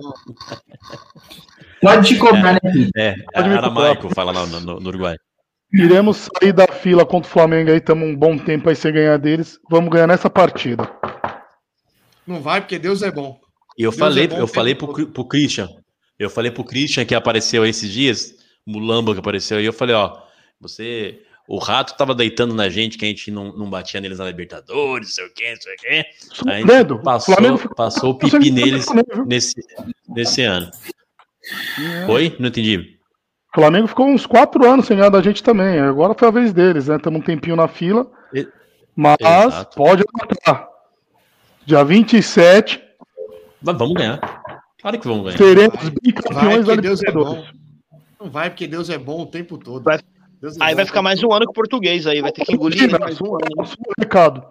Pode 1.80 2.08
te 2.08 2.18
cobrar, 2.18 2.54
né? 2.54 2.60
É, 2.96 3.14
Pode 3.34 3.48
me 3.48 3.54
aramaico 3.56 4.14
fala 4.14 4.32
lá 4.32 4.46
no, 4.46 4.60
no- 4.60 4.80
no 4.80 4.88
Uruguai. 4.88 5.16
Iremos 5.72 6.28
sair 6.40 6.52
da 6.52 6.66
fila 6.66 7.04
contra 7.04 7.28
o 7.28 7.32
Flamengo 7.32 7.70
aí, 7.70 7.78
estamos 7.78 8.08
um 8.08 8.16
bom 8.16 8.38
tempo 8.38 8.68
aí 8.68 8.76
sem 8.76 8.92
ganhar 8.92 9.18
deles. 9.18 9.58
Vamos 9.68 9.90
ganhar 9.90 10.06
nessa 10.06 10.30
partida. 10.30 10.88
Não 12.26 12.40
vai, 12.40 12.60
porque 12.60 12.78
Deus 12.78 13.02
é 13.02 13.10
bom. 13.10 13.38
E 13.76 13.82
eu 13.82 13.90
Deus 13.90 13.98
falei, 13.98 14.24
é 14.24 14.28
bom 14.28 14.36
eu 14.38 14.46
falei 14.46 14.74
pro, 14.74 15.06
pro 15.08 15.24
Christian. 15.28 15.68
Eu 16.18 16.30
falei 16.30 16.50
pro 16.50 16.64
Christian 16.64 17.04
que 17.04 17.14
apareceu 17.14 17.66
esses 17.66 17.90
dias, 17.90 18.32
Mulamba 18.66 19.12
que 19.12 19.20
apareceu 19.20 19.58
aí, 19.58 19.64
eu 19.66 19.72
falei, 19.72 19.94
ó, 19.94 20.16
você. 20.60 21.22
O 21.48 21.58
rato 21.58 21.96
tava 21.96 22.12
deitando 22.14 22.54
na 22.54 22.68
gente 22.68 22.98
que 22.98 23.04
a 23.04 23.08
gente 23.08 23.30
não, 23.30 23.56
não 23.56 23.70
batia 23.70 24.00
neles 24.00 24.18
na 24.18 24.24
Libertadores, 24.26 25.08
não 25.08 25.14
sei 25.14 25.26
o 25.26 25.32
quê, 25.32 25.50
não 25.54 25.60
sei 25.60 25.74
o 25.74 25.76
quê. 25.76 26.06
A 26.50 26.58
gente 26.58 27.02
passou, 27.04 27.36
passou 27.76 28.10
o 28.10 28.18
pipi 28.18 28.50
neles 28.50 28.86
nesse, 29.26 29.54
nesse 30.08 30.42
ano. 30.42 30.68
Oi? 32.08 32.36
Não 32.40 32.48
entendi. 32.48 32.98
O 33.56 33.60
Flamengo 33.60 33.86
ficou 33.86 34.06
uns 34.08 34.26
quatro 34.26 34.68
anos 34.68 34.86
sem 34.86 34.96
ganhar 34.96 35.08
da 35.10 35.22
gente 35.22 35.42
também. 35.42 35.78
Agora 35.78 36.14
foi 36.18 36.28
a 36.28 36.32
vez 36.32 36.52
deles, 36.52 36.88
né? 36.88 36.96
Estamos 36.96 37.20
um 37.20 37.24
tempinho 37.24 37.54
na 37.56 37.68
fila. 37.68 38.10
E- 38.34 38.46
Mas 38.94 39.16
Exato. 39.20 39.76
pode 39.76 40.04
anotar. 40.20 40.68
Dia 41.64 41.84
27, 41.84 42.82
Mas 43.62 43.78
vamos 43.78 43.94
ganhar. 43.94 44.18
Claro 44.80 44.98
que 44.98 45.06
vamos 45.08 45.24
ganhar. 45.24 45.38
seremos 45.38 45.88
bicampeões 46.02 46.66
da 46.66 46.72
é 46.72 46.76
Libertadores. 46.76 47.14
bom. 47.14 47.46
Não 48.20 48.30
vai, 48.30 48.50
porque 48.50 48.66
Deus 48.66 48.90
é 48.90 48.98
bom 48.98 49.22
o 49.22 49.26
tempo 49.26 49.56
todo. 49.58 49.84
Vai- 49.84 50.00
Deus 50.40 50.56
Aí 50.60 50.74
bom 50.74 50.76
vai 50.76 50.86
ficar 50.86 51.02
mais 51.02 51.22
um 51.22 51.32
ano 51.32 51.46
com 51.46 51.52
o 51.52 51.54
português 51.54 52.06
aí, 52.06 52.20
vai 52.20 52.32
ter 52.32 52.44
que 52.44 52.54
engolir 52.54 52.82
ele 52.82 52.98
mais 52.98 53.20
um 53.20 53.34
ano. 53.34 53.68
Recado. 53.98 54.44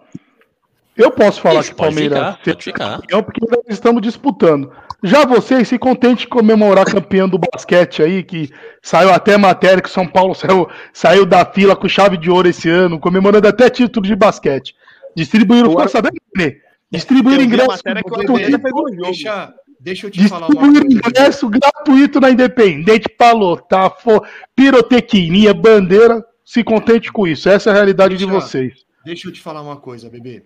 Eu 0.96 1.10
posso 1.10 1.40
falar 1.42 1.60
Isso, 1.60 1.70
que 1.70 1.74
o 1.74 1.76
Palmeiras 1.76 2.36
ficar, 2.58 3.00
campeão 3.00 3.22
porque 3.22 3.40
ainda 3.44 3.62
estamos 3.68 4.00
disputando. 4.00 4.72
Já 5.02 5.26
vocês 5.26 5.68
se 5.68 5.78
contente 5.78 6.20
de 6.20 6.28
comemorar 6.28 6.86
campeão 6.86 7.28
do 7.28 7.38
basquete 7.38 8.02
aí, 8.02 8.22
que 8.22 8.50
saiu 8.82 9.12
até 9.12 9.36
matéria 9.36 9.82
que 9.82 9.90
o 9.90 9.92
São 9.92 10.06
Paulo 10.06 10.34
saiu, 10.34 10.68
saiu 10.94 11.26
da 11.26 11.44
fila 11.44 11.76
com 11.76 11.86
chave 11.86 12.16
de 12.16 12.30
ouro 12.30 12.48
esse 12.48 12.68
ano, 12.68 12.98
comemorando 12.98 13.46
até 13.46 13.68
título 13.68 14.06
de 14.06 14.16
basquete. 14.16 14.74
Distribuíram, 15.14 15.70
ficou 15.70 15.88
sabendo? 15.88 16.16
Né? 16.34 16.56
Distribuíram 16.90 17.42
Eu 17.42 17.48
vi 17.48 17.52
a 17.52 17.54
ingresso 17.54 17.68
matéria 17.68 18.02
que 18.02 18.08
o 18.08 18.12
todo. 18.12 18.32
Adriano 18.32 18.58
pegou 18.58 18.84
o 18.84 18.88
jogo. 18.88 19.02
Deixa, 19.02 19.54
deixa 19.86 20.06
eu 20.08 20.10
te 20.10 20.28
falar 20.28 20.48
uma 20.48 20.60
coisa. 20.60 20.80
ingresso 20.84 21.48
gratuito 21.48 22.20
na 22.20 22.28
Independente 22.30 23.08
pra 23.08 23.30
lotar, 23.32 23.96
fo- 24.02 24.20
pirotecnia, 24.54 25.54
bandeira. 25.54 26.24
Se 26.44 26.62
contente 26.62 27.10
com 27.12 27.26
isso. 27.26 27.48
Essa 27.48 27.70
é 27.70 27.72
a 27.72 27.74
realidade 27.74 28.16
de 28.16 28.24
Deixa- 28.26 28.40
vocês. 28.40 28.84
Deixa 29.04 29.28
eu 29.28 29.32
te 29.32 29.40
falar 29.40 29.62
uma 29.62 29.76
coisa, 29.76 30.08
bebê. 30.10 30.44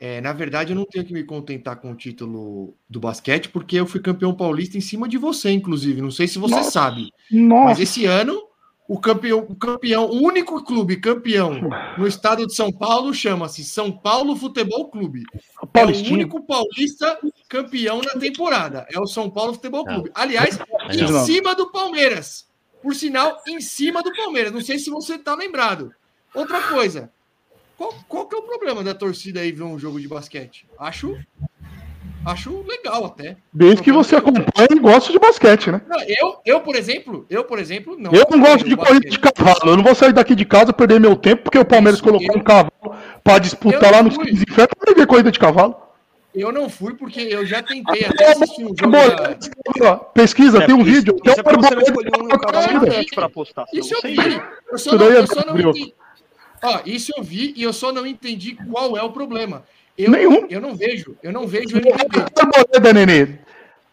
É, 0.00 0.20
na 0.20 0.32
verdade, 0.32 0.72
eu 0.72 0.76
não 0.76 0.84
tenho 0.84 1.04
que 1.04 1.12
me 1.12 1.22
contentar 1.24 1.76
com 1.76 1.90
o 1.92 1.94
título 1.94 2.74
do 2.90 2.98
basquete, 3.00 3.48
porque 3.48 3.76
eu 3.76 3.86
fui 3.86 4.00
campeão 4.00 4.34
paulista 4.34 4.76
em 4.76 4.80
cima 4.80 5.08
de 5.08 5.16
você, 5.18 5.50
inclusive. 5.50 6.00
Não 6.02 6.10
sei 6.10 6.26
se 6.28 6.38
você 6.38 6.54
Nossa. 6.56 6.70
sabe. 6.70 7.08
Nossa. 7.30 7.64
Mas 7.64 7.80
esse 7.80 8.04
ano, 8.06 8.40
o 8.86 9.00
campeão, 9.00 9.38
o 9.48 9.56
campeão, 9.56 10.04
o 10.06 10.22
único 10.22 10.62
clube 10.62 10.98
campeão 10.98 11.58
no 11.96 12.06
estado 12.06 12.46
de 12.46 12.54
São 12.54 12.70
Paulo 12.70 13.14
chama-se 13.14 13.64
São 13.64 13.90
Paulo 13.90 14.36
Futebol 14.36 14.88
Clube. 14.88 15.24
É 15.72 15.84
o 15.84 16.12
único 16.12 16.44
paulista 16.46 17.18
campeão 17.48 18.02
na 18.02 18.20
temporada. 18.20 18.86
É 18.92 19.00
o 19.00 19.06
São 19.06 19.30
Paulo 19.30 19.54
Futebol 19.54 19.84
Clube. 19.84 20.10
Aliás, 20.14 20.58
em 20.92 21.10
não. 21.10 21.24
cima 21.24 21.54
do 21.54 21.70
Palmeiras. 21.70 22.46
Por 22.82 22.94
sinal, 22.94 23.40
em 23.48 23.60
cima 23.60 24.02
do 24.02 24.12
Palmeiras. 24.14 24.52
Não 24.52 24.60
sei 24.60 24.78
se 24.78 24.90
você 24.90 25.14
está 25.14 25.34
lembrado. 25.34 25.90
Outra 26.34 26.60
coisa. 26.68 27.10
Qual, 27.78 27.92
qual 28.06 28.28
que 28.28 28.36
é 28.36 28.38
o 28.38 28.42
problema 28.42 28.84
da 28.84 28.94
torcida 28.94 29.40
aí 29.40 29.50
ver 29.50 29.62
um 29.62 29.78
jogo 29.78 29.98
de 29.98 30.06
basquete? 30.06 30.66
Acho, 30.78 31.18
acho 32.26 32.64
legal 32.68 33.04
até. 33.06 33.36
Desde 33.52 33.82
que 33.82 33.92
você 33.92 34.16
acompanha 34.16 34.68
e 34.70 34.78
gosta 34.78 35.12
de 35.12 35.18
basquete, 35.18 35.70
né? 35.70 35.80
Não, 35.88 35.98
eu, 36.00 36.36
eu, 36.44 36.60
por 36.60 36.74
exemplo, 36.76 37.26
eu, 37.28 37.44
por 37.44 37.58
exemplo, 37.58 37.96
não. 37.98 38.12
Eu 38.12 38.26
não 38.30 38.40
gosto 38.40 38.68
de 38.68 38.76
corrida 38.76 39.08
de 39.08 39.18
cavalo. 39.18 39.58
Eu 39.64 39.76
não 39.76 39.84
vou 39.84 39.94
sair 39.94 40.12
daqui 40.12 40.34
de 40.34 40.44
casa 40.44 40.72
perder 40.72 41.00
meu 41.00 41.16
tempo 41.16 41.42
porque 41.44 41.58
o 41.58 41.64
Palmeiras 41.64 41.98
Isso, 42.00 42.04
colocou 42.08 42.34
eu- 42.34 42.40
um 42.40 42.42
cavalo 42.44 42.70
pra 43.22 43.38
disputar 43.38 43.90
lá 43.92 44.02
nos 44.02 44.14
fui. 44.14 44.26
15 44.26 44.42
infernos 44.48 44.74
pra 44.78 44.94
ver 44.94 45.06
corrida 45.06 45.30
de 45.30 45.38
cavalo. 45.38 45.76
Eu 46.34 46.50
não 46.50 46.68
fui 46.68 46.94
porque 46.94 47.20
eu 47.20 47.46
já 47.46 47.62
tentei 47.62 48.04
até 48.04 48.32
assistir 48.32 48.64
um 48.64 48.74
jogo 48.76 48.90
da... 49.78 49.94
Pesquisa, 49.96 50.58
É, 50.62 50.66
tem 50.66 50.74
um 50.74 50.80
isso- 50.82 50.90
vídeo. 50.92 51.16
Isso 51.24 51.30
é 51.30 51.34
tem 51.34 51.44
pra 51.44 51.56
você 51.56 51.74
não 51.76 51.82
escolher 51.82 52.10
um 52.20 52.26
pra 53.14 53.26
apostar. 53.26 53.66
senão 53.68 53.80
Isso 53.84 53.94
eu 53.94 54.02
vi. 54.02 54.14
ia. 54.16 54.42
Eu 54.72 54.78
só 54.78 54.90
Isso 54.90 54.98
não, 54.98 55.12
é 55.12 55.16
eu 55.18 55.26
só 55.28 55.46
não 55.46 55.58
entendi. 55.60 55.94
Ó, 56.62 56.80
isso 56.86 57.12
eu 57.16 57.22
vi 57.22 57.52
e 57.56 57.62
eu 57.62 57.72
só 57.72 57.92
não 57.92 58.04
entendi 58.06 58.56
qual 58.70 58.96
é 58.96 59.02
o 59.02 59.12
problema. 59.12 59.62
Eu, 59.96 60.10
Nenhum. 60.10 60.46
eu 60.50 60.60
não 60.60 60.74
vejo, 60.74 61.16
eu 61.22 61.32
não 61.32 61.46
vejo 61.46 61.76
NBB. 61.76 62.20
Até 62.20 62.42
a 62.42 62.44
Arboleda, 62.60 62.92
nenê. 62.92 63.28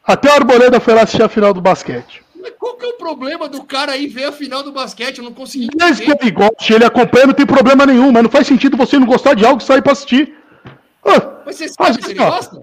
Até 0.04 0.30
a 0.32 0.34
Arboleda 0.36 0.80
foi 0.80 0.94
lá 0.96 1.04
assistir 1.04 1.22
a 1.22 1.30
final 1.30 1.54
do 1.54 1.62
basquete. 1.62 2.24
Mas 2.36 2.54
Qual 2.58 2.76
que 2.76 2.86
é 2.86 2.90
o 2.90 2.94
problema 2.94 3.48
do 3.48 3.64
cara 3.64 3.92
aí 3.92 4.08
ver 4.08 4.24
a 4.26 4.32
final 4.32 4.64
do 4.64 4.72
basquete? 4.72 5.20
Eu 5.20 5.24
não 5.26 5.34
consegui 5.34 5.68
Desde 5.76 6.04
que 6.04 6.10
entender. 6.12 6.24
ele 6.24 6.32
goste, 6.50 6.74
ele 6.74 6.86
acompanha, 6.86 7.28
não 7.28 7.34
tem 7.36 7.46
problema 7.46 7.86
nenhum, 7.86 8.12
mas 8.12 8.24
não 8.24 8.30
faz 8.32 8.48
sentido 8.48 8.76
você 8.76 8.98
não 8.98 9.06
gostar 9.06 9.36
de 9.36 9.46
algo 9.46 9.62
e 9.62 9.66
sair 9.66 9.82
pra 9.84 9.92
assistir. 9.92 10.36
Ah, 11.06 11.42
Mas 11.46 11.56
você 11.56 11.66
Mas, 11.66 11.74
sabe 11.96 12.04
se 12.04 12.12
ele 12.12 12.20
gosta? 12.20 12.56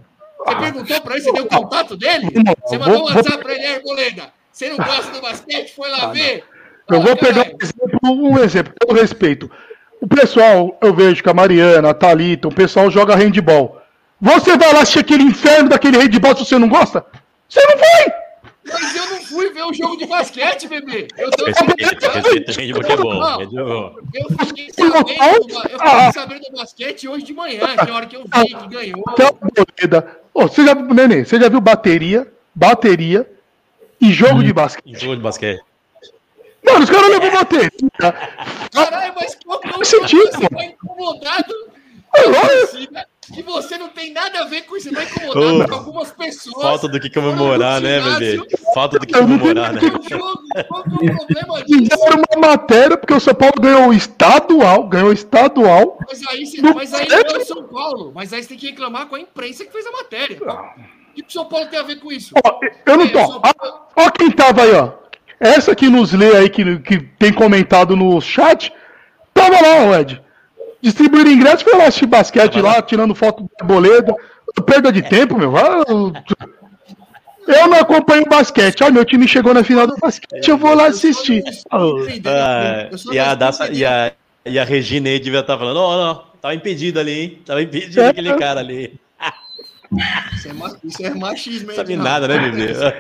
Você 0.47 0.57
perguntou 0.57 1.01
pra 1.01 1.15
ele, 1.15 1.23
você 1.25 1.33
deu 1.33 1.45
o 1.45 1.49
contato 1.49 1.97
dele? 1.97 2.29
Não, 2.45 2.55
Você 2.67 2.79
mandou 2.79 2.95
um 2.95 2.99
vou- 2.99 3.15
WhatsApp 3.15 3.39
pra 3.43 3.53
ele, 3.55 3.63
"Ei, 3.67 3.75
Arboleda, 3.77 4.33
você 4.53 4.69
não 4.69 4.77
gosta 4.77 5.11
do 5.13 5.21
basquete? 5.21 5.75
Foi 5.75 5.89
lá 5.91 6.07
ver? 6.13 6.45
Eu 6.91 6.97
Ah, 6.97 7.01
vou 7.01 7.17
pegar 7.17 7.45
caralho. 7.45 7.55
um 7.55 7.65
exemplo, 7.65 7.99
um 8.05 8.39
exemplo, 8.39 8.73
todo 8.81 8.97
respeito. 8.99 9.51
O 10.01 10.07
pessoal, 10.07 10.77
eu 10.81 10.95
vejo 10.95 11.23
que 11.23 11.29
a 11.29 11.35
Mariana, 11.35 11.91
a 11.91 11.95
Thalita, 11.95 12.49
o 12.49 12.55
pessoal 12.55 12.91
joga 12.91 13.17
handball. 13.17 13.81
Você 14.21 14.57
vai 14.57 14.73
lá 14.73 14.81
assistir 14.81 15.01
aquele 15.01 15.23
inferno 15.25 15.69
daquele 15.69 15.97
handball 15.99 16.37
se 16.37 16.45
você 16.45 16.59
não 16.59 16.69
gosta? 16.69 17.05
Você 17.49 17.61
não 17.67 17.77
vai! 17.79 18.15
Mas 18.71 18.95
eu 18.97 19.07
não 19.07 19.21
fui 19.23 19.51
ver 19.51 19.63
o 19.65 19.73
jogo 19.73 19.97
de 19.97 20.05
basquete, 20.07 20.69
bebê. 20.69 21.09
Eu 21.17 21.31
tô 21.31 21.47
fiquei 24.47 24.69
sabendo, 24.75 25.39
do, 25.41 25.55
ba- 25.55 25.67
eu 25.71 25.79
fiquei 25.79 26.13
sabendo 26.13 26.41
do 26.43 26.57
basquete 26.59 27.09
hoje 27.09 27.25
de 27.25 27.33
manhã, 27.33 27.61
que 27.77 27.89
é 27.89 27.91
a 27.91 27.95
hora 27.95 28.07
que 28.07 28.17
eu 28.17 28.25
vi 28.25 28.55
que 28.55 28.69
ganhou. 28.69 29.03
Ô, 30.35 30.43
você 30.43 30.67
já, 30.67 30.75
Nenê, 30.75 31.25
você 31.25 31.41
já 31.41 31.49
viu 31.49 31.61
bateria, 31.63 32.31
bateria 32.55 33.27
e 34.01 34.13
jogo 34.13 34.45
de 34.45 34.53
basquete? 34.53 35.01
Jogo 35.01 35.17
de 35.17 35.23
basquete. 35.23 35.61
Mano, 36.73 36.85
os 36.85 36.91
caras 36.91 37.09
levam 37.11 37.31
bateria. 37.31 37.71
Caralho, 38.73 39.13
mas 39.17 39.35
qual 39.45 39.61
que 39.61 39.69
é 39.69 39.79
o 39.79 39.85
sentido, 39.85 40.31
Você 40.31 40.37
mano. 40.39 40.49
vai 40.53 40.67
incomodado 40.67 41.55
É 42.15 42.23
com 42.23 42.29
a 42.29 42.33
lógico. 42.33 42.59
torcida, 42.71 43.07
que 43.35 43.43
você 43.43 43.79
não 43.79 43.89
tem 43.89 44.13
nada 44.13 44.41
a 44.41 44.45
ver 44.45 44.63
com 44.63 44.77
isso. 44.77 44.89
Você 44.89 44.95
vai 44.95 45.05
incomodado 45.05 45.65
Ô, 45.65 45.69
com 45.69 45.75
algumas 45.75 46.11
pessoas. 46.13 46.63
Falta 46.63 46.89
do 46.89 46.99
que 47.01 47.11
comemorar, 47.11 47.81
né, 47.81 48.01
bebê? 48.01 48.41
Falta 48.75 48.99
do 48.99 49.07
que 49.07 49.13
comemorar, 49.13 49.73
né? 49.73 49.81
Que 49.81 49.87
é 49.87 49.89
o 49.89 49.93
problema 50.71 51.63
disso? 51.65 51.79
Fizeram 51.97 52.23
uma 52.37 52.49
matéria 52.49 52.97
porque 52.97 53.15
o 53.15 53.21
São 53.21 53.35
Paulo 53.35 53.55
ganhou 53.61 53.89
o 53.89 53.93
estadual, 53.95 54.85
ganhou 54.89 55.09
o 55.11 55.13
estadual. 55.13 55.99
Mas 56.09 56.27
aí, 56.27 56.47
você, 56.47 56.61
mas 56.63 56.95
aí 56.95 57.09
não 57.09 57.17
é 57.17 57.39
o 57.39 57.45
São 57.45 57.65
Paulo. 57.65 58.13
Mas 58.15 58.33
aí 58.33 58.43
você 58.43 58.49
tem 58.51 58.59
que 58.59 58.67
reclamar 58.69 59.07
com 59.07 59.17
a 59.17 59.21
imprensa 59.21 59.65
que 59.65 59.73
fez 59.73 59.87
a 59.87 59.91
matéria. 59.93 60.37
O 60.37 61.15
que 61.15 61.23
o 61.29 61.33
São 61.33 61.45
Paulo 61.47 61.67
tem 61.67 61.79
a 61.79 61.83
ver 61.83 61.97
com 61.97 62.11
isso? 62.13 62.33
Ó, 62.45 62.61
eu 62.87 62.97
não 62.97 63.09
tô. 63.09 63.19
Ó, 63.19 63.43
ó 63.97 64.11
quem 64.11 64.31
tava 64.31 64.63
aí, 64.63 64.73
ó. 64.73 64.93
Essa 65.41 65.75
que 65.75 65.89
nos 65.89 66.13
lê 66.13 66.37
aí, 66.37 66.49
que, 66.51 66.79
que 66.81 66.99
tem 67.19 67.33
comentado 67.33 67.97
no 67.97 68.21
chat, 68.21 68.73
tava 69.33 69.61
lá, 69.61 69.85
o 69.85 69.95
Ed. 69.95 70.21
Distribuindo 70.83 71.31
ingresso, 71.31 71.65
foi 71.65 71.77
lá 71.77 71.87
assistir 71.87 72.07
basquete 72.07 72.61
lá, 72.61 72.81
tirando 72.83 73.15
foto 73.15 73.49
da 73.59 73.65
boleda. 73.67 74.15
Perda 74.67 74.91
de 74.91 75.03
tempo, 75.03 75.37
meu. 75.37 75.53
Eu 77.47 77.67
não 77.67 77.79
acompanho 77.79 78.25
basquete. 78.29 78.83
Ah, 78.85 78.91
meu 78.91 79.05
time 79.05 79.27
chegou 79.27 79.55
na 79.55 79.65
final 79.65 79.87
do 79.87 79.97
basquete, 79.97 80.49
eu 80.49 80.59
vou 80.59 80.75
lá 80.75 80.87
assistir. 80.87 81.43
Ah, 81.71 82.89
e, 83.13 83.19
a, 83.19 83.35
Daça- 83.35 83.71
e, 83.73 83.85
a, 83.85 84.13
e 84.45 84.59
a 84.59 84.65
Regina 84.65 85.09
aí 85.09 85.19
devia 85.19 85.41
estar 85.41 85.57
falando, 85.57 85.79
ó, 85.79 85.97
não, 85.97 86.23
tava 86.43 86.55
impedido 86.55 87.01
ali, 87.01 87.21
hein? 87.21 87.39
Tava 87.45 87.63
impedido 87.63 88.01
É. 88.01 88.09
aquele 88.09 88.35
cara 88.35 88.61
ali. 88.61 89.01
Isso 89.91 90.49
é, 90.49 90.53
isso 90.85 91.07
é 91.07 91.15
machismo, 91.15 91.67
Não 91.67 91.73
hein, 91.73 91.77
sabe 91.77 91.97
nada, 91.97 92.29
né, 92.29 92.39
bebê? 92.39 92.75
Sabe 92.75 92.99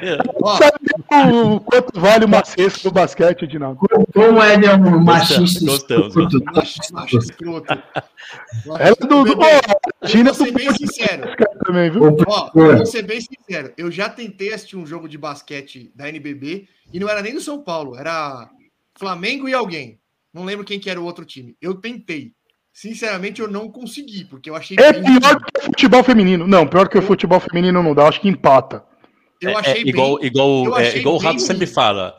o 1.32 1.61
quanto 1.61 2.01
vale 2.01 2.24
uma 2.24 2.45
cesta 2.45 2.89
do 2.89 2.93
basquete, 2.93 3.43
Edinaldo? 3.43 3.80
Como 4.12 4.43
é 4.43 4.74
um 4.74 5.05
machista 5.05 5.64
gostamos, 5.64 6.16
escroto. 6.16 6.45
macho 6.93 7.18
escroto. 7.18 7.82
Ela 8.66 8.80
é 8.80 9.07
do. 9.07 9.24
Gina 10.09 10.32
vou 10.32 10.47
ser 10.47 10.53
bem 10.53 10.72
sincero. 10.74 11.34
também, 11.64 11.91
viu? 11.91 12.16
Ó, 12.26 12.51
eu 12.55 12.76
vou 12.78 12.86
ser 12.86 13.03
bem 13.03 13.20
sincero. 13.20 13.72
Eu 13.76 13.91
já 13.91 14.09
tentei 14.09 14.53
assistir 14.53 14.76
um 14.76 14.86
jogo 14.86 15.09
de 15.09 15.18
basquete 15.18 15.93
da 15.95 16.09
NBB 16.09 16.68
e 16.93 16.99
não 16.99 17.09
era 17.09 17.20
nem 17.22 17.34
do 17.34 17.41
São 17.41 17.62
Paulo, 17.62 17.97
era 17.97 18.51
Flamengo 18.99 19.49
e 19.49 19.55
alguém. 19.55 20.01
Não 20.32 20.45
lembro 20.45 20.64
quem 20.64 20.80
que 20.80 20.91
era 20.91 21.01
o 21.01 21.05
outro 21.05 21.24
time. 21.24 21.57
Eu 21.61 21.74
tentei. 21.74 22.32
Sinceramente, 22.81 23.41
eu 23.41 23.49
não 23.51 23.68
consegui, 23.68 24.24
porque 24.24 24.49
eu 24.49 24.55
achei 24.55 24.76
É 24.79 24.93
bem 24.93 25.18
pior 25.18 25.41
que 25.41 25.59
o 25.59 25.62
futebol 25.64 26.05
feminino. 26.05 26.47
Não, 26.47 26.64
pior 26.64 26.89
que 26.89 26.97
o 26.97 27.03
futebol 27.03 27.41
feminino 27.41 27.83
não 27.83 27.93
dá, 27.93 28.07
acho 28.07 28.20
que 28.20 28.29
empata. 28.29 28.85
Eu 29.43 29.51
É, 29.51 29.55
achei 29.57 29.83
é 29.83 29.89
igual, 29.89 30.16
bem. 30.16 30.26
igual, 30.29 30.64
eu 30.64 30.79
é, 30.79 30.87
achei 30.87 31.01
igual 31.01 31.16
o 31.16 31.18
bem 31.18 31.26
Rato 31.26 31.41
sempre 31.43 31.66
fala. 31.66 32.16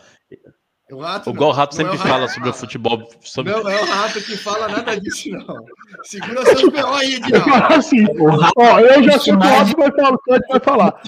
O 0.92 1.00
rato, 1.02 1.30
Igual 1.30 1.52
o. 1.52 1.54
Rato 1.54 1.78
Não 1.78 1.82
é 1.82 1.92
sempre 1.92 1.98
o 1.98 2.08
fala 2.08 2.22
rato. 2.22 2.34
sobre 2.34 2.50
o 2.50 2.54
futebol. 2.54 3.10
Sobre... 3.22 3.52
Não 3.52 3.70
é 3.70 3.82
o 3.82 3.86
rato 3.86 4.22
que 4.22 4.36
fala 4.38 4.68
nada 4.68 5.00
disso, 5.00 5.30
não. 5.30 5.66
Segura 6.04 6.46
seus 6.46 6.72
B.O. 6.72 6.94
aí, 6.94 7.14
Edinaldo. 7.16 7.74
Assim, 7.74 8.06
ó, 8.58 8.80
eu 8.80 9.04
já 9.04 9.14
é 9.14 9.20
sei 9.20 9.34
o 9.34 9.40
Rato 9.40 9.78
vai 9.78 9.92
falar, 9.92 10.14
o 10.16 10.48
vai 10.50 10.60
falar. 10.60 11.02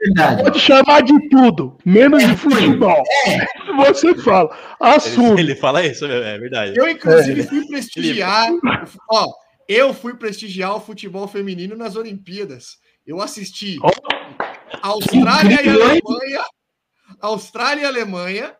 Verdade. 0.00 0.42
Pode 0.42 0.60
chamar 0.60 1.02
de 1.02 1.28
tudo, 1.28 1.76
menos 1.84 2.22
É 2.22 2.26
de 2.28 2.36
futebol. 2.36 3.02
Você 3.76 4.14
fala, 4.16 4.56
assume. 4.78 5.40
Ele, 5.40 5.52
ele 5.52 5.54
fala 5.56 5.84
isso, 5.84 6.04
é 6.04 6.38
verdade. 6.38 6.76
Eu, 6.76 6.88
inclusive, 6.88 7.42
fui 7.42 7.66
prestigiar. 7.66 8.48
Ó, 9.10 9.26
eu 9.68 9.92
fui 9.94 10.14
prestigiar 10.14 10.76
o 10.76 10.80
futebol 10.80 11.26
feminino 11.26 11.76
nas 11.76 11.96
Olimpíadas. 11.96 12.76
Eu 13.06 13.20
assisti 13.20 13.78
Ó. 13.82 13.90
Austrália 14.82 15.62
e? 15.64 15.68
Alemanha. 15.68 16.44
Austrália 17.20 17.82
e 17.82 17.86
Alemanha. 17.86 18.54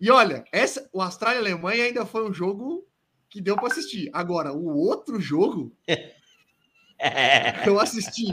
E 0.00 0.10
olha, 0.10 0.44
essa, 0.52 0.88
o 0.92 1.00
Austrália 1.02 1.38
e 1.38 1.40
Alemanha 1.40 1.84
ainda 1.84 2.06
foi 2.06 2.28
um 2.28 2.32
jogo 2.32 2.86
que 3.28 3.40
deu 3.40 3.56
para 3.56 3.66
assistir. 3.66 4.08
Agora, 4.12 4.52
o 4.52 4.76
outro 4.76 5.20
jogo, 5.20 5.72
eu 7.66 7.78
assisti. 7.80 8.26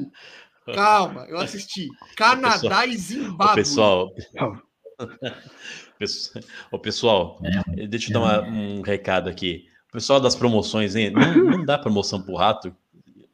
Calma, 0.74 1.26
eu 1.28 1.38
assisti. 1.38 1.88
Canadá 2.16 2.86
e 2.86 2.95
Ô, 2.95 2.97
Zimbábue. 2.97 3.55
pessoal. 3.55 4.11
Pessoal- 5.99 6.43
Ô, 6.72 6.80
pessoal, 6.80 7.39
deixa 7.88 8.09
eu 8.09 8.13
dar 8.13 8.20
uma- 8.20 8.41
um 8.49 8.82
recado 8.82 9.30
aqui. 9.30 9.66
O 9.89 9.91
pessoal 9.93 10.20
das 10.20 10.36
promoções, 10.36 10.93
hein? 10.95 11.09
Não, 11.09 11.36
não 11.51 11.66
dá 11.66 11.78
promoção 11.78 12.22
pro 12.22 12.36
rato. 12.36 12.76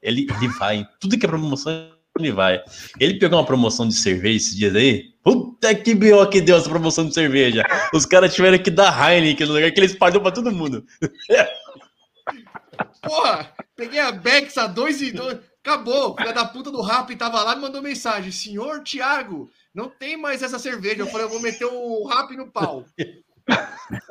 Ele, 0.02 0.28
ele 0.30 0.48
vai. 0.60 0.78
em 0.78 0.88
Tudo 1.00 1.18
que 1.18 1.26
é 1.26 1.30
promoção, 1.30 1.92
ele 2.22 2.32
vai. 2.32 2.62
Ele 3.00 3.20
pegou 3.20 3.40
uma 3.40 3.46
promoção 3.46 3.88
de 3.88 3.96
cerveja 3.96 4.38
esses 4.38 4.56
dias 4.56 4.76
aí. 4.76 5.12
Puta 5.24 5.76
que 5.76 5.94
B.O. 5.94 6.28
que 6.28 6.42
deu 6.42 6.58
essa 6.58 6.70
promoção 6.70 7.06
de 7.06 7.14
cerveja. 7.14 7.64
Os 7.94 8.06
caras 8.06 8.34
tiveram 8.34 8.58
que 8.58 8.72
dar 8.72 9.12
Heineken 9.12 9.48
no 9.48 9.54
lugar 9.54 9.72
que 9.72 9.80
ele 9.80 9.88
espalhou 9.88 10.22
pra 10.22 10.32
todo 10.32 10.52
mundo. 10.52 10.86
Porra, 13.04 13.52
peguei 13.76 14.00
a 14.00 14.12
Bex 14.12 14.58
a 14.58 14.68
2 14.68 15.02
e 15.02 15.12
2. 15.12 15.40
Acabou. 15.64 16.16
Filha 16.18 16.34
da 16.34 16.46
puta 16.46 16.72
do 16.72 16.82
Rap 16.82 17.16
tava 17.16 17.44
lá 17.44 17.56
e 17.56 17.60
mandou 17.60 17.82
mensagem. 17.82 18.32
Senhor 18.32 18.82
Thiago, 18.84 19.50
não 19.74 19.90
tem 19.90 20.18
mais 20.18 20.42
essa 20.42 20.58
cerveja. 20.58 21.02
Eu 21.02 21.08
falei, 21.08 21.26
eu 21.26 21.30
vou 21.30 21.40
meter 21.40 21.66
o 21.66 22.08
Rap 22.08 22.36
no 22.36 22.52
pau. 22.52 22.86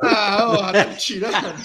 Ah, 0.02 0.50
ó, 0.50 0.72
tá 0.72 0.86
me 0.86 0.96
tirando. 0.96 1.64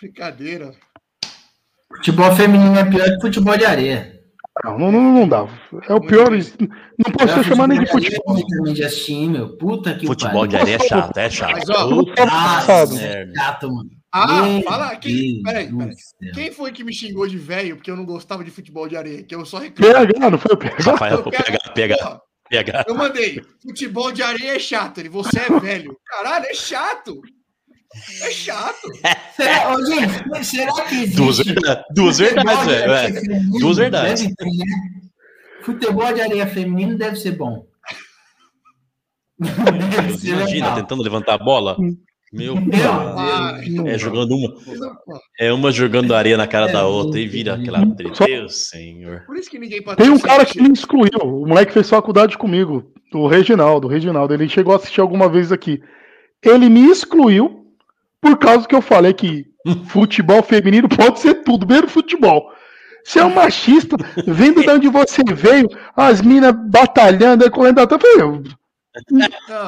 Brincadeira. 0.00 0.74
Futebol 1.96 2.34
feminino 2.36 2.78
é 2.78 2.84
pior 2.84 3.04
que 3.04 3.20
futebol 3.20 3.56
de 3.56 3.64
areia. 3.64 4.16
Não, 4.64 4.78
não, 4.78 4.90
não, 4.90 5.12
não 5.12 5.28
dá. 5.28 5.46
É 5.88 5.94
o 5.94 6.00
pior. 6.00 6.30
Não 6.30 7.12
posso 7.12 7.34
ser 7.34 7.44
chamado 7.44 7.70
nem 7.70 7.80
de 7.80 7.90
futebol. 7.90 8.36
De 8.72 8.84
assistir, 8.84 9.28
meu. 9.28 9.56
Puta 9.56 9.94
que 9.94 10.06
Futebol 10.06 10.46
de 10.46 10.56
areia 10.56 10.76
é 10.76 10.88
chato, 10.88 11.16
é 11.18 11.30
chato. 11.30 11.52
Mas, 11.52 11.68
ó, 11.68 11.86
Nossa, 11.90 12.96
é 13.04 13.26
chato, 13.34 13.70
mano. 13.70 13.90
Ah, 14.12 14.42
Meu 14.42 14.62
fala. 14.62 14.96
Quem, 14.96 15.42
peraí, 15.42 15.70
peraí. 15.70 15.94
Quem 16.32 16.50
foi 16.50 16.72
que 16.72 16.82
me 16.82 16.92
xingou 16.94 17.26
de 17.26 17.36
velho 17.36 17.76
porque 17.76 17.90
eu 17.90 17.96
não 17.96 18.06
gostava 18.06 18.42
de 18.42 18.50
futebol 18.50 18.88
de 18.88 18.96
areia? 18.96 19.22
Que 19.22 19.34
eu 19.34 19.44
só 19.44 19.58
reclamo. 19.58 19.92
PH, 19.92 20.30
não 20.30 20.38
foi 20.38 20.54
o 20.54 20.56
PH? 20.56 20.90
Rafael, 20.90 21.22
pega, 21.74 21.96
Porra, 21.98 22.20
pega. 22.48 22.84
Eu 22.88 22.94
mandei. 22.94 23.42
Futebol 23.62 24.10
de 24.10 24.22
areia 24.22 24.56
é 24.56 24.58
chato. 24.58 24.98
Ele, 24.98 25.10
você 25.10 25.38
é 25.38 25.50
velho. 25.60 25.94
Caralho, 26.06 26.46
é 26.46 26.54
chato. 26.54 27.20
É 28.22 28.30
chato. 28.30 28.76
Será, 29.34 29.72
ô, 29.74 29.84
gente, 29.86 30.44
será 30.44 30.72
que 30.84 30.94
existe... 30.94 31.16
Duas 31.16 31.38
verdades, 31.38 31.84
duas 31.94 32.18
verdades, 32.18 32.60
futebol 32.60 32.64
de 32.64 32.74
velho. 32.74 32.92
areia 32.92 33.08
é. 33.08 33.58
Duas 33.58 33.76
verdades. 33.76 34.22
Ter, 34.22 34.44
né? 34.44 34.64
Futebol 35.62 36.12
de 36.12 36.20
areia 36.20 36.46
feminino 36.46 36.96
deve 36.98 37.16
ser 37.16 37.32
bom. 37.32 37.66
Deve 39.38 40.16
ser 40.16 40.28
Imagina, 40.28 40.66
legal. 40.66 40.74
tentando 40.76 41.02
levantar 41.02 41.34
a 41.34 41.38
bola. 41.38 41.76
Meu 42.32 42.54
Meu. 42.54 42.64
Deus. 42.64 43.86
É 43.86 43.98
jogando 43.98 44.34
uma. 44.34 44.54
É 45.38 45.52
uma 45.52 45.70
jogando 45.70 46.14
areia 46.14 46.36
na 46.36 46.46
cara 46.46 46.68
da 46.68 46.86
outra 46.86 47.20
e 47.20 47.28
vira 47.28 47.54
aquela 47.54 47.84
treta. 47.94 48.24
Deus, 48.24 48.68
senhor. 48.68 49.24
Por 49.26 49.36
isso 49.36 49.50
que 49.50 49.58
ninguém 49.58 49.82
Tem 49.96 50.08
um 50.08 50.18
cara 50.18 50.44
que 50.46 50.60
me 50.60 50.72
excluiu. 50.72 51.20
O 51.22 51.46
moleque 51.46 51.72
fez 51.72 51.88
faculdade 51.88 52.38
comigo. 52.38 52.92
O 53.12 53.26
Reginaldo. 53.28 53.86
O 53.86 53.90
Reginaldo. 53.90 54.32
Ele 54.32 54.48
chegou 54.48 54.72
a 54.72 54.76
assistir 54.76 55.00
alguma 55.00 55.28
vez 55.28 55.52
aqui. 55.52 55.82
Ele 56.42 56.68
me 56.68 56.88
excluiu 56.90 57.65
por 58.20 58.38
causa 58.38 58.66
que 58.66 58.74
eu 58.74 58.82
falei 58.82 59.12
que 59.14 59.44
futebol 59.88 60.42
feminino 60.42 60.88
pode 60.88 61.20
ser 61.20 61.42
tudo, 61.44 61.66
mesmo 61.66 61.88
futebol. 61.88 62.50
Você 63.04 63.20
é 63.20 63.24
um 63.24 63.32
machista, 63.34 63.96
vendo 64.26 64.62
de 64.62 64.68
onde 64.70 64.88
você 64.88 65.22
veio, 65.32 65.68
as 65.94 66.20
minas 66.20 66.52
batalhando, 66.68 67.44
aí 67.44 67.50
correndo 67.50 67.78
atrás. 67.80 68.02
Eu 68.18 68.42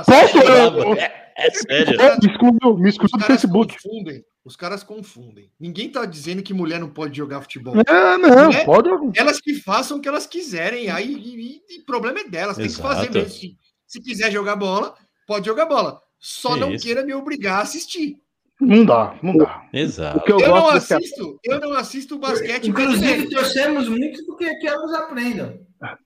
Posso? 0.06 0.38
Eu- 0.38 0.94
É, 0.94 1.32
é 1.36 1.50
sério. 1.50 1.96
Me 2.22 2.30
excluiu, 2.30 2.78
me 2.78 2.88
excluiu 2.88 3.06
Os 3.06 3.12
do 3.12 3.18
caras 3.18 3.26
Facebook. 3.26 3.76
confundem. 3.80 4.24
Os 4.44 4.56
caras 4.56 4.82
confundem. 4.82 5.50
Ninguém 5.60 5.90
tá 5.90 6.04
dizendo 6.06 6.42
que 6.42 6.54
mulher 6.54 6.80
não 6.80 6.88
pode 6.88 7.16
jogar 7.16 7.40
futebol. 7.42 7.74
É, 7.86 8.16
não, 8.18 8.48
Né? 8.48 8.64
pode. 8.64 8.88
Elas 9.14 9.40
que 9.40 9.54
façam 9.60 9.98
o 9.98 10.00
que 10.00 10.08
elas 10.08 10.26
quiserem. 10.26 10.88
Aí 10.90 11.12
e, 11.12 11.58
e- 11.74 11.76
e 11.76 11.84
problema 11.84 12.20
é 12.20 12.24
delas. 12.28 12.56
Tem 12.56 12.66
que 12.66 12.74
fazer 12.76 13.02
Exato. 13.10 13.18
mesmo. 13.18 13.30
Se, 13.30 13.56
se 13.86 14.00
quiser 14.00 14.32
jogar 14.32 14.56
bola, 14.56 14.94
pode 15.26 15.46
jogar 15.46 15.66
bola. 15.66 16.00
Só 16.18 16.54
Que 16.54 16.60
não 16.60 16.72
isso. 16.72 16.84
queira 16.84 17.04
me 17.04 17.12
obrigar 17.14 17.58
a 17.58 17.62
assistir. 17.62 18.16
Não 18.60 18.84
dá, 18.84 19.14
não 19.22 19.36
dá. 19.36 19.62
Exato. 19.72 20.20
Eu, 20.30 20.40
Eu 20.40 20.48
não 20.48 20.68
assisto, 20.68 21.38
eu 21.44 21.60
não 21.60 21.72
assisto 21.74 22.18
basquete 22.18 22.68
Inclusive, 22.68 22.98
brasileiro. 23.00 23.30
torcemos 23.30 23.88
muito 23.88 24.24
porque 24.26 24.52
que 24.56 24.66
elas 24.66 24.92
aprendam. 24.94 25.58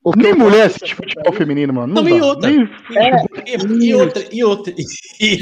o 0.05 0.13
que 0.13 0.19
Nem 0.23 0.35
mulher 0.35 0.67
assiste 0.67 0.95
futebol 0.95 1.33
feminino, 1.33 1.73
mano. 1.73 1.95
Não, 1.95 2.03
Não, 2.03 2.09
e 2.17 2.21
outra? 2.21 2.51
Nem- 2.51 2.69
E, 3.47 3.87
e 3.87 3.95
outra, 3.95 4.25
e 4.31 4.45
outra. 4.45 4.75
E, 5.21 5.39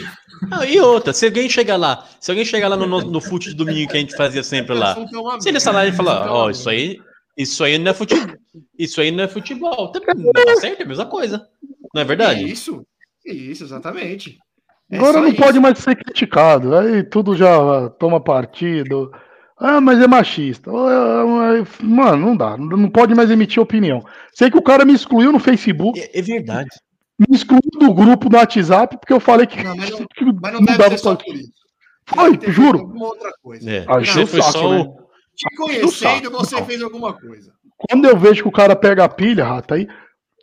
não, 0.48 0.64
e 0.64 0.78
outra, 0.80 1.12
se 1.12 1.26
alguém 1.26 1.48
chegar 1.48 1.76
lá, 1.76 2.06
se 2.20 2.30
alguém 2.30 2.44
chegar 2.44 2.68
lá 2.68 2.76
no, 2.76 2.86
no, 2.86 3.00
no 3.00 3.20
fute 3.20 3.48
de 3.50 3.56
domingo 3.56 3.90
que 3.90 3.96
a 3.96 4.00
gente 4.00 4.14
fazia 4.16 4.44
sempre 4.44 4.74
lá, 4.76 4.92
é 4.96 5.40
se 5.40 5.48
ele 5.48 5.58
falar 5.60 5.86
e 5.88 5.92
falar, 5.92 6.18
assunto 6.20 6.28
é 6.28 6.32
ó, 6.32 6.50
isso 6.50 6.70
aí, 6.70 7.00
isso 7.36 7.64
aí 7.64 7.76
não 7.78 7.90
é 7.90 7.94
futebol, 7.94 8.36
isso 8.78 9.00
aí 9.00 9.10
não 9.10 9.24
é 9.24 9.28
futebol, 9.28 9.90
também 9.90 10.14
não 10.24 10.32
tá 10.32 10.56
certo, 10.56 10.80
é 10.80 10.84
a 10.84 10.88
mesma 10.88 11.06
coisa, 11.06 11.46
não 11.92 12.02
é 12.02 12.04
verdade? 12.04 12.44
Isso, 12.50 12.86
isso, 13.26 13.64
exatamente. 13.64 14.38
É 14.90 14.96
Agora 14.96 15.20
não 15.20 15.28
isso. 15.28 15.36
pode 15.36 15.60
mais 15.60 15.78
ser 15.78 15.94
criticado. 15.96 16.74
Aí 16.76 17.02
tudo 17.04 17.36
já 17.36 17.88
toma 17.90 18.20
partido. 18.20 19.10
Ah, 19.58 19.80
mas 19.80 20.00
é 20.00 20.06
machista. 20.06 20.70
Ah, 20.70 21.24
mas- 21.26 21.68
Mano, 21.80 22.26
não 22.26 22.36
dá. 22.36 22.56
Não 22.56 22.88
pode 22.90 23.14
mais 23.14 23.30
emitir 23.30 23.62
opinião. 23.62 24.02
Sei 24.32 24.50
que 24.50 24.56
o 24.58 24.62
cara 24.62 24.84
me 24.84 24.94
excluiu 24.94 25.30
no 25.30 25.38
Facebook, 25.38 26.00
É, 26.00 26.18
é 26.18 26.22
verdade. 26.22 26.68
me 27.18 27.36
excluiu 27.36 27.60
do 27.78 27.92
grupo 27.94 28.28
no 28.30 28.36
WhatsApp, 28.38 28.96
porque 28.98 29.12
eu 29.12 29.20
falei 29.20 29.46
que, 29.46 29.62
Não, 29.62 29.76
mas 29.76 29.90
não- 29.90 29.98
que 29.98 30.24
Mas 30.24 30.52
não 30.54 30.60
deve 30.64 30.78
dava 30.78 30.90
ser 30.90 30.98
só 30.98 31.14
pra- 31.14 31.24
por 31.24 31.34
isso. 31.34 31.52
Foi, 32.06 32.36
Deve 32.36 32.52
juro. 32.52 32.92
Outra 32.98 33.30
coisa. 33.42 33.70
É, 33.70 33.80
o 33.82 34.26
foi 34.26 34.42
saco, 34.42 34.58
só 34.58 34.70
né? 34.72 34.80
o. 34.80 35.00
Te 35.36 35.56
conhecendo, 35.56 36.30
você 36.32 36.56
não. 36.56 36.64
fez 36.66 36.82
alguma 36.82 37.12
coisa. 37.12 37.52
Quando 37.76 38.06
eu 38.06 38.16
vejo 38.16 38.42
que 38.42 38.48
o 38.48 38.52
cara 38.52 38.74
pega 38.74 39.04
a 39.04 39.08
pilha, 39.08 39.44
rata, 39.44 39.74
aí 39.76 39.86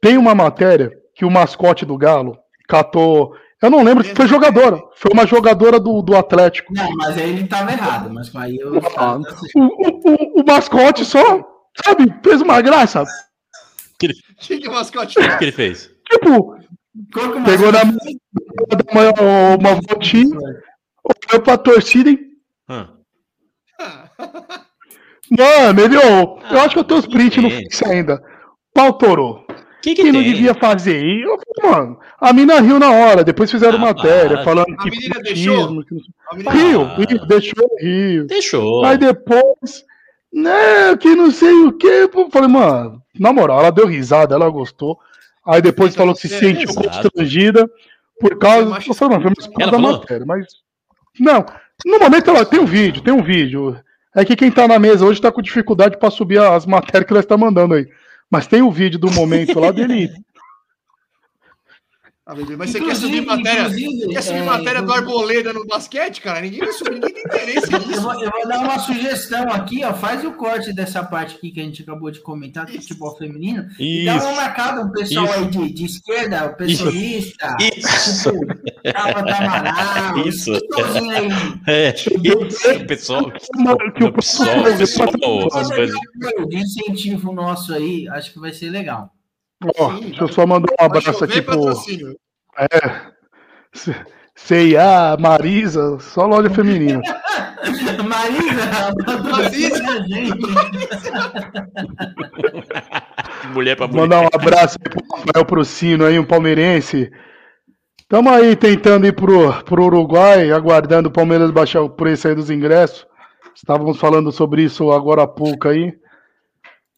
tem 0.02 0.18
uma 0.18 0.34
matéria 0.34 0.92
que 1.14 1.26
o 1.26 1.30
mascote 1.32 1.86
do 1.86 1.98
Galo 1.98 2.38
catou. 2.68 3.34
Eu 3.62 3.72
não 3.72 3.84
lembro 3.84 4.04
que 4.04 4.14
foi 4.14 4.28
jogadora. 4.28 4.80
Foi 4.96 5.12
uma 5.12 5.26
jogadora 5.26 5.80
do, 5.80 6.02
do 6.04 6.16
Atlético. 6.16 6.72
Não, 6.74 6.92
mas 6.96 7.18
aí 7.18 7.30
ele 7.32 7.48
tava 7.48 7.72
errado. 7.72 8.14
Mas 8.14 8.34
aí 8.36 8.58
eu. 8.58 8.80
Ah, 8.96 9.18
O, 9.56 9.62
o- 9.62 10.02
o- 10.38 10.42
o 10.42 10.46
mascote 10.46 11.04
só, 11.04 11.22
sabe, 11.84 12.14
fez 12.24 12.42
uma 12.42 12.62
graça. 12.62 13.02
O 13.04 13.08
que, 13.98 14.60
que 14.60 14.68
o 14.68 14.72
mascote 14.72 15.18
O 15.18 15.22
que 15.24 15.38
que 15.38 15.44
ele 15.46 15.52
fez? 15.52 15.90
Tipo, 16.12 16.56
que 17.12 17.20
é 17.20 17.44
Pegou 17.46 17.72
na 17.72 17.84
mascote? 17.84 18.18
uma, 18.92 19.56
uma 19.72 19.82
voltinha, 19.90 20.38
olhou 20.38 21.42
pra 21.44 21.58
torcida 21.58 22.12
e. 22.12 22.20
Hã? 22.70 22.90
Mano, 25.30 25.82
ele, 25.82 25.96
eu 25.98 26.60
acho 26.62 26.70
que 26.76 26.80
eu 26.80 26.84
tenho 26.84 27.00
os 27.00 27.08
prints 27.08 27.42
no. 27.44 27.50
Face 27.50 27.86
ainda. 27.86 28.22
Pau 28.74 28.94
torou. 28.94 29.47
Que 29.88 29.96
que 29.96 30.02
Quem 30.04 30.12
não 30.12 30.22
tem? 30.22 30.34
devia 30.34 30.54
fazer? 30.54 31.02
E 31.02 31.22
eu 31.22 31.38
falei, 31.62 31.72
mano, 31.78 32.00
a 32.20 32.34
mina 32.34 32.60
riu 32.60 32.78
na 32.78 32.92
hora, 32.92 33.24
depois 33.24 33.50
fizeram 33.50 33.78
Ah, 33.78 33.82
matéria 33.82 34.36
para. 34.38 34.44
falando 34.44 34.74
A 34.74 34.84
que 34.84 34.90
menina 34.92 35.20
deixou? 35.22 35.68
que 35.86 35.94
não 35.94 36.02
sei- 36.02 36.14
A 36.30 36.36
menina- 36.36 36.52
Riu, 36.52 36.82
Ah. 36.82 36.96
riu, 36.98 37.26
deixou 37.26 37.70
rio. 37.80 38.26
Deixou. 38.28 38.84
Aí 38.86 38.98
depois, 38.98 39.86
né, 40.34 40.98
que 41.00 41.16
não 41.16 41.32
sei 41.32 41.54
o 41.64 41.72
que. 41.72 42.10
Falei, 42.32 42.50
mano, 42.50 43.02
na 43.18 43.32
moral, 43.32 43.60
ela 43.62 43.72
deu 43.72 43.88
risada, 43.88 44.36
ela 44.36 44.50
gostou. 44.50 45.00
Aí 45.46 45.62
depois 45.62 45.94
Então 45.94 46.04
falou 46.04 46.16
que 46.16 46.28
se 46.28 46.28
sentiu 46.38 46.70
Exato. 46.70 46.90
constrangida 46.90 47.70
por 48.20 48.38
causa. 48.38 48.64
Eu 48.86 48.94
falei, 48.94 49.18
não, 49.18 49.22
foi 49.22 49.66
da 49.66 49.72
falou? 49.72 49.92
matéria, 49.94 50.26
mas. 50.26 50.46
Não, 51.18 51.46
no 51.86 51.98
momento 52.00 52.30
ela 52.30 52.46
tem 52.46 52.60
um 52.60 52.66
vídeo, 52.66 53.02
tem 53.02 53.14
um 53.14 53.24
vídeo. 53.24 53.78
É 54.14 54.26
que 54.26 54.36
quem 54.36 54.52
tá 54.52 54.68
na 54.68 54.78
mesa 54.80 55.06
hoje 55.06 55.22
tá 55.22 55.32
com 55.32 55.42
dificuldade 55.42 55.98
pra 55.98 56.10
subir 56.12 56.40
as 56.40 56.66
matérias 56.66 57.06
que 57.08 57.14
ela 57.14 57.22
está 57.22 57.38
mandando 57.38 57.74
aí. 57.76 57.88
Mas 58.30 58.48
tem 58.48 58.62
o 58.62 58.72
vídeo 58.72 59.00
do 59.00 59.12
momento 59.12 59.60
lá 59.60 59.72
dele. 59.72 60.12
Ah, 62.30 62.36
bebê, 62.36 62.58
mas 62.58 62.72
você 62.72 62.80
quer 62.80 62.84
Inclusive- 62.88 63.08
subir 63.16 63.26
matéria? 63.26 63.62
inclusive, 63.62 64.08
Quer 64.10 64.22
subir 64.22 64.38
é, 64.40 64.44
matéria 64.44 64.82
do 64.82 64.92
eu- 64.92 64.96
Arboleda 64.96 65.54
no 65.54 65.66
basquete, 65.66 66.20
cara? 66.20 66.42
Ninguém 66.42 66.60
vai 66.60 66.74
subir, 66.74 66.96
ninguém 67.00 67.14
tem 67.14 67.24
interesse 67.24 67.74
Eu 67.74 67.80
nisso. 67.80 68.02
vou, 68.02 68.22
eu 68.22 68.30
vou 68.30 68.48
dar 68.50 68.60
uma 68.60 68.80
sugestão 68.80 69.44
aqui, 69.50 69.86
ó. 69.86 69.94
Faz 69.94 70.26
o 70.26 70.34
corte 70.34 70.74
dessa 70.74 71.02
parte 71.06 71.36
aqui 71.38 71.52
que 71.52 71.62
a 71.62 71.64
gente 71.64 71.84
acabou 71.84 72.12
de 72.12 72.20
comentar 72.20 72.66
do 72.66 72.74
futebol 72.74 73.16
feminino. 73.18 73.66
E 73.80 74.04
dá 74.04 74.16
uma 74.16 74.24
Isso. 74.32 74.36
marcada, 74.36 74.82
um 74.82 74.92
pessoal 74.92 75.26
Isso. 75.26 75.34
aí 75.36 75.48
de, 75.48 75.74
de 75.74 75.86
esquerda, 75.86 76.46
o 76.48 76.56
pessoalista, 76.58 77.58
Isso. 77.78 78.30
tipo, 78.84 78.98
Amaral, 78.98 80.28
Isso. 80.28 80.52
aí. 80.54 80.60
É, 81.66 81.94
isso, 81.94 82.10
o 82.10 82.88
pessoal. 82.88 83.32
Que 83.32 84.04
o 84.04 84.08
o 84.08 84.12
pessoal, 84.12 84.64
pessoal- 84.64 85.10
o 85.10 85.18
pessoal, 85.18 85.48
essas 85.48 85.70
coisas. 85.76 85.96
De 86.50 86.58
incentivo 86.58 87.32
nosso 87.32 87.74
aí, 87.74 88.08
acho 88.10 88.34
que 88.34 88.40
vai 88.40 88.52
ser 88.52 88.70
legal. 88.70 89.12
Ó, 89.78 89.92
Sim, 89.92 90.00
deixa 90.02 90.24
eu 90.24 90.28
só 90.28 90.46
mandar 90.46 90.72
um 90.80 90.86
abraço 90.86 91.24
aqui 91.24 91.42
pro. 91.42 91.56
patrocínio. 91.58 92.16
É. 92.60 93.02
CIA, 94.36 95.18
Marisa, 95.20 95.98
só 96.00 96.26
loja 96.28 96.50
feminina. 96.50 97.02
Marisa, 98.08 98.94
Marisa. 99.24 100.04
gente. 100.08 100.38
Mulher 103.54 103.76
pra 103.76 103.88
mulher. 103.88 104.02
Mandar 104.02 104.22
um 104.22 104.28
abraço 104.32 104.78
aí 104.84 104.90
pro 104.92 105.04
Rafael 105.18 105.46
Procino 105.46 106.06
aí, 106.06 106.20
um 106.20 106.26
palmeirense. 106.26 107.12
Tamo 108.08 108.30
aí 108.30 108.56
tentando 108.56 109.06
ir 109.08 109.14
pro, 109.14 109.52
pro 109.64 109.86
Uruguai, 109.86 110.52
aguardando 110.52 111.10
o 111.10 111.12
Palmeiras 111.12 111.52
baixar 111.52 111.82
o 111.82 111.90
preço 111.90 112.28
aí 112.28 112.36
dos 112.36 112.50
ingressos. 112.50 113.06
Estávamos 113.56 114.00
falando 114.00 114.32
sobre 114.32 114.64
isso 114.64 114.92
agora 114.92 115.24
há 115.24 115.28
pouco 115.28 115.68
aí. 115.68 115.94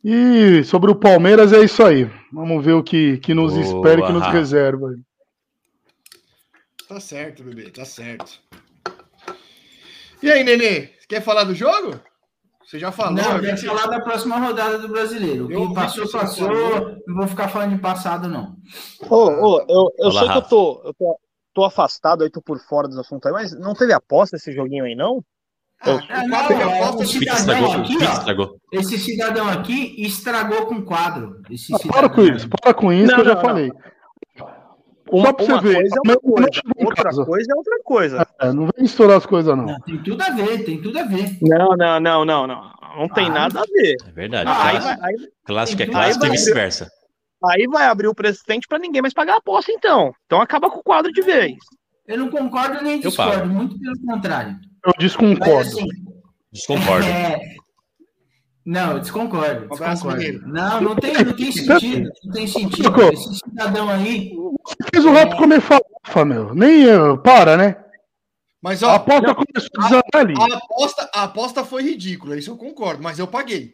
E 0.03 0.63
sobre 0.63 0.89
o 0.91 0.95
Palmeiras 0.95 1.51
é 1.51 1.59
isso 1.63 1.83
aí. 1.83 2.09
Vamos 2.31 2.63
ver 2.63 2.73
o 2.73 2.83
que, 2.83 3.17
que 3.17 3.33
nos 3.33 3.53
Boa, 3.53 3.63
espera 3.65 4.01
e 4.01 4.05
que 4.05 4.11
nos 4.13 4.21
Rafa. 4.21 4.37
reserva. 4.37 4.95
Tá 6.87 6.99
certo, 6.99 7.43
bebê, 7.43 7.69
tá 7.69 7.85
certo. 7.85 8.39
E 10.23 10.31
aí, 10.31 10.43
Nenê? 10.43 10.87
Você 10.99 11.07
quer 11.07 11.21
falar 11.21 11.43
do 11.43 11.53
jogo? 11.53 11.99
Você 12.65 12.77
já 12.79 12.91
falou. 12.91 13.13
Não, 13.13 13.35
eu 13.37 13.41
quero 13.41 13.57
você- 13.57 13.65
falar 13.67 13.87
da 13.87 13.99
próxima 13.99 14.37
rodada 14.37 14.77
do 14.79 14.87
brasileiro. 14.89 15.51
Eu 15.51 15.65
Quem 15.67 15.73
passou, 15.73 16.09
passou. 16.09 16.47
falou. 16.47 16.95
Não 17.07 17.15
vou 17.15 17.27
ficar 17.27 17.49
falando 17.49 17.75
de 17.75 17.81
passado, 17.81 18.27
não. 18.27 18.55
Ô, 19.09 19.15
ô, 19.25 19.59
eu, 19.61 19.91
eu 19.97 20.07
Olá, 20.07 20.11
sei 20.11 20.21
que 20.21 20.25
eu 20.25 20.41
Rafa. 20.41 20.49
tô, 20.49 20.81
eu 20.85 20.93
tô, 20.93 21.19
tô 21.53 21.63
afastado 21.63 22.23
aí, 22.23 22.29
tô 22.29 22.41
por 22.41 22.59
fora 22.59 22.87
dos 22.87 22.97
assuntos 22.97 23.25
aí, 23.27 23.33
mas 23.33 23.57
não 23.59 23.73
teve 23.73 23.91
aposta 23.93 24.35
esse 24.35 24.51
joguinho 24.53 24.85
aí, 24.85 24.95
não? 24.95 25.23
Ah, 25.81 25.91
Ah, 26.09 26.23
o 26.23 26.97
não, 26.97 27.05
cidadão 27.05 27.71
aqui, 27.71 27.97
Pita 27.97 28.09
ó. 28.09 28.13
estragou. 28.13 28.57
Esse 28.71 28.97
cidadão 28.97 29.47
aqui 29.49 29.95
estragou 30.05 30.65
com 30.65 30.75
o 30.75 30.83
quadro. 30.83 31.41
Esse 31.49 31.73
Ah, 31.73 31.79
para 31.87 32.09
com 32.09 32.21
isso, 32.21 32.49
para 32.49 32.73
com 32.73 32.91
isso 32.91 33.07
Não, 33.07 33.15
que 33.15 33.21
eu 33.21 33.25
já 33.25 33.35
não, 33.35 33.41
falei. 33.41 33.71
Uma, 35.11 35.25
Só 35.27 35.33
pra 35.33 35.45
você 35.45 35.51
uma 35.53 35.61
ver, 35.61 35.73
coisa 35.75 35.95
é 35.95 36.15
coisa, 36.17 36.61
outra 36.77 37.25
coisa 37.25 37.51
é 37.51 37.55
outra 37.55 37.77
coisa. 37.83 38.27
É, 38.41 38.53
não 38.53 38.63
vem 38.65 38.71
misturar 38.83 39.17
as 39.17 39.25
coisas, 39.25 39.57
não. 39.57 39.65
Não, 39.65 39.79
tem 39.79 39.97
tudo 40.03 40.21
a 40.21 40.29
ver, 40.29 40.63
tem 40.65 40.81
tudo 40.81 40.99
a 40.99 41.03
ver. 41.03 41.37
Não, 41.41 41.69
não, 41.75 41.99
não, 41.99 42.25
não, 42.25 42.45
não. 42.47 42.71
Não 42.97 43.07
tem 43.09 43.25
Ah, 43.27 43.29
nada 43.31 43.59
a 43.61 43.63
ver. 43.63 43.95
É 44.07 44.11
verdade. 44.11 44.49
Ah, 44.49 44.67
Aí 44.67 44.79
vai, 44.79 44.97
aí, 45.01 45.15
clássico 45.45 45.81
é 45.81 45.85
clássico 45.87 46.25
e 46.25 46.29
vice-versa. 46.29 46.89
aí 47.45 47.65
vai 47.67 47.85
abrir 47.87 48.07
o 48.07 48.13
presidente 48.13 48.67
pra 48.67 48.77
ninguém 48.77 49.01
mais 49.01 49.13
pagar 49.13 49.35
a 49.35 49.37
aposta, 49.37 49.71
então. 49.71 50.11
Então 50.25 50.41
acaba 50.41 50.69
com 50.69 50.79
o 50.79 50.83
quadro 50.83 51.11
de 51.11 51.21
vez. 51.21 51.55
Eu 52.07 52.17
não 52.19 52.29
concordo 52.29 52.83
nem 52.83 52.95
Eu 53.01 53.09
discordo, 53.09 53.47
muito 53.47 53.79
pelo 53.79 53.95
contrário. 54.05 54.57
Eu 54.85 54.93
Mas 54.95 54.95
desconcordo. 54.99 55.69
assim, 55.69 55.87
Desconcordo. 56.51 57.05
é... 57.07 57.39
Não, 58.65 58.91
eu 58.93 58.99
desconcordo. 58.99 59.65
Um 59.65 59.69
desconcordo. 59.69 60.47
Não, 60.47 60.81
não 60.81 60.95
tem, 60.95 61.13
não 61.23 61.33
tem 61.33 61.51
sentido. 61.51 62.09
Não 62.23 62.31
tem 62.33 62.47
sentido. 62.47 63.01
Esse 63.13 63.35
cidadão 63.39 63.89
aí. 63.89 64.31
Fiz 64.93 65.05
o 65.05 65.11
rato 65.11 65.37
comer 65.37 65.59
farofa, 65.61 66.25
meu. 66.25 66.53
Nem 66.53 66.83
eu. 66.83 67.17
Para, 67.17 67.57
né? 67.57 67.75
Mas, 68.61 68.83
A 68.83 68.89
ó, 68.89 68.95
aposta 68.95 69.33
começou 69.33 69.69
a 69.77 69.81
desandar 69.83 70.03
ali. 70.15 70.33
a 70.37 70.57
aposta, 70.57 71.09
a 71.13 71.23
aposta 71.23 71.63
foi 71.63 71.81
ridícula, 71.81 72.37
isso 72.37 72.51
eu 72.51 72.57
concordo, 72.57 73.01
mas 73.01 73.17
eu 73.17 73.25
paguei. 73.25 73.73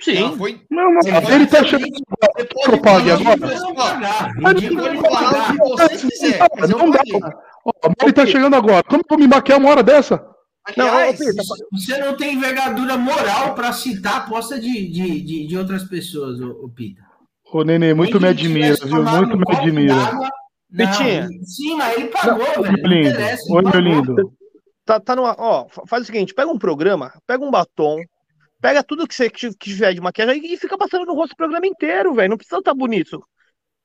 Sim. 0.00 0.36
foi. 0.36 0.60
Não, 0.70 1.00
Sim, 1.02 1.10
ele 1.34 1.46
tá 1.46 1.64
chegando 1.64 1.90
Você 1.90 2.76
pode 2.76 3.10
agora. 3.10 3.36
você-. 3.36 3.64
Mas 4.40 4.52
Pode 4.52 5.00
falar 5.00 5.50
o 5.50 5.52
que 5.52 5.58
você 5.96 6.06
quiser, 6.08 6.38
mas 6.60 6.70
Não 6.70 6.90
dá. 6.90 7.00
ele 8.02 8.12
tá 8.12 8.26
chegando 8.26 8.54
agora. 8.54 8.84
Como 8.84 9.00
eu 9.02 9.06
vou 9.08 9.18
me 9.18 9.26
maquiar 9.26 9.58
uma 9.58 9.70
hora 9.70 9.82
dessa? 9.82 10.24
Não, 10.76 10.86
Aliás, 10.86 11.18
Pita, 11.18 11.42
Você 11.72 11.98
não 11.98 12.16
tem 12.16 12.34
envergadura 12.34 12.96
moral 12.98 13.54
para 13.54 13.72
citar 13.72 14.14
a 14.14 14.16
aposta 14.18 14.58
de, 14.60 14.88
de, 14.88 15.20
de, 15.22 15.46
de 15.46 15.56
outras 15.56 15.84
pessoas, 15.84 16.40
ô, 16.40 16.50
ô 16.64 16.68
Pita. 16.68 17.02
Ô, 17.50 17.62
Nenê, 17.64 17.94
muito 17.94 18.20
me 18.20 18.28
admira, 18.28 18.74
viu? 18.84 19.02
Muito 19.02 19.36
me 19.38 19.44
admira. 19.56 19.94
Não, 20.70 20.86
Pitinha. 20.90 21.28
Sim, 21.44 21.76
mas 21.76 21.96
ele 21.96 22.08
pagou, 22.08 22.44
Oi, 22.44 22.62
velho. 22.70 22.82
Não 22.82 22.90
lindo. 22.90 23.08
interessa, 23.08 23.42
ele 23.48 23.56
Oi, 23.56 23.62
meu 23.72 23.80
lindo. 23.80 24.32
tá, 24.84 25.00
tá 25.00 25.16
no. 25.16 25.22
Ó, 25.22 25.66
fa- 25.68 25.82
faz 25.86 26.02
o 26.02 26.06
seguinte: 26.06 26.34
pega 26.34 26.50
um 26.50 26.58
programa, 26.58 27.10
pega 27.26 27.42
um 27.42 27.50
batom, 27.50 27.96
pega 28.60 28.82
tudo 28.82 29.06
que 29.08 29.14
você 29.14 29.30
que 29.30 29.50
tiver 29.54 29.94
de 29.94 30.00
maquiagem 30.02 30.42
e 30.44 30.56
fica 30.58 30.76
passando 30.76 31.06
no 31.06 31.14
rosto 31.14 31.32
o 31.32 31.36
programa 31.36 31.66
inteiro, 31.66 32.12
velho. 32.12 32.28
Não 32.28 32.36
precisa 32.36 32.58
estar 32.58 32.74
bonito. 32.74 33.22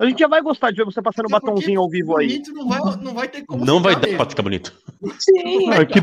A 0.04 0.10
gente 0.10 0.20
já 0.20 0.28
vai 0.28 0.42
gostar 0.42 0.72
de 0.72 0.78
ver 0.78 0.86
você 0.86 1.02
passando 1.02 1.30
porque 1.30 1.46
batomzinho 1.46 1.80
ao 1.80 1.90
vivo 1.90 2.18
aí. 2.18 2.28
bonito 2.28 2.54
Não 2.54 2.68
vai, 2.68 2.80
não 2.98 3.14
vai 3.14 3.28
ter 3.30 3.44
como 3.46 3.66
Não 3.66 3.82
vai 3.82 3.94
dar 3.96 4.02
mesmo. 4.02 4.18
pra 4.18 4.30
ficar 4.30 4.44
bonito. 4.44 4.74
Sim. 5.20 5.66
Não, 5.68 5.74
é 5.74 5.86
que 5.86 6.00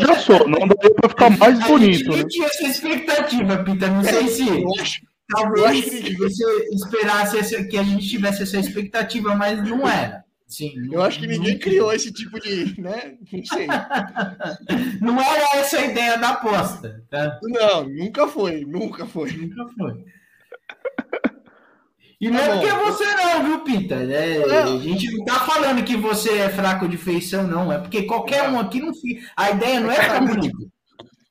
já 0.00 0.16
sou, 0.16 0.48
não 0.48 0.68
daria 0.68 0.94
pra 0.94 1.08
ficar 1.08 1.30
mais 1.30 1.60
A 1.60 1.66
bonito, 1.66 2.12
gente 2.12 2.22
né? 2.22 2.28
tinha 2.28 2.46
essa 2.46 2.64
expectativa, 2.66 3.64
Pita. 3.64 3.88
Não 3.88 4.04
sei 4.04 4.28
se 4.28 4.42
acho, 4.80 5.00
talvez 5.30 5.84
que- 5.88 6.14
você 6.16 6.44
esperasse 6.74 7.38
essa- 7.38 7.64
que 7.64 7.78
a 7.78 7.82
gente 7.82 8.06
tivesse 8.08 8.42
essa 8.42 8.58
expectativa, 8.58 9.34
mas 9.34 9.62
não 9.66 9.88
era. 9.88 10.24
Sim, 10.46 10.72
não- 10.76 10.94
eu 10.94 11.02
acho 11.02 11.18
que 11.20 11.26
ninguém 11.26 11.52
não- 11.54 11.60
criou 11.60 11.92
esse 11.92 12.10
tipo 12.12 12.40
de. 12.40 12.80
Né? 12.80 13.14
Não 13.32 13.44
sei. 13.44 13.66
Não 15.00 15.20
era 15.20 15.56
essa 15.58 15.78
a 15.78 15.84
ideia 15.86 16.16
da 16.18 16.30
aposta. 16.30 17.02
Tá? 17.10 17.38
Não, 17.42 17.88
nunca 17.88 18.26
foi, 18.28 18.64
nunca 18.64 19.06
foi. 19.06 19.30
Nunca 19.32 19.66
foi. 19.76 20.04
E 22.20 22.28
não 22.30 22.38
Tá 22.38 22.44
é 22.44 22.48
bom. 22.48 22.60
porque 22.60 22.72
você 22.74 23.04
não, 23.14 23.44
viu, 23.44 23.60
Pita? 23.60 23.94
É, 23.94 24.38
Não. 24.46 24.76
A 24.76 24.78
gente 24.82 25.16
não 25.16 25.24
tá 25.24 25.34
falando 25.40 25.84
que 25.84 25.96
você 25.96 26.38
é 26.38 26.48
fraco 26.48 26.88
de 26.88 26.96
feição, 26.96 27.44
não. 27.46 27.72
É 27.72 27.78
porque 27.78 28.02
qualquer 28.02 28.48
um 28.48 28.58
aqui 28.58 28.80
não 28.80 28.92
fica. 28.92 29.24
A 29.36 29.50
ideia 29.50 29.80
não 29.80 29.90
é 29.90 29.94
ficar 29.96 30.20
bonito. 30.20 30.56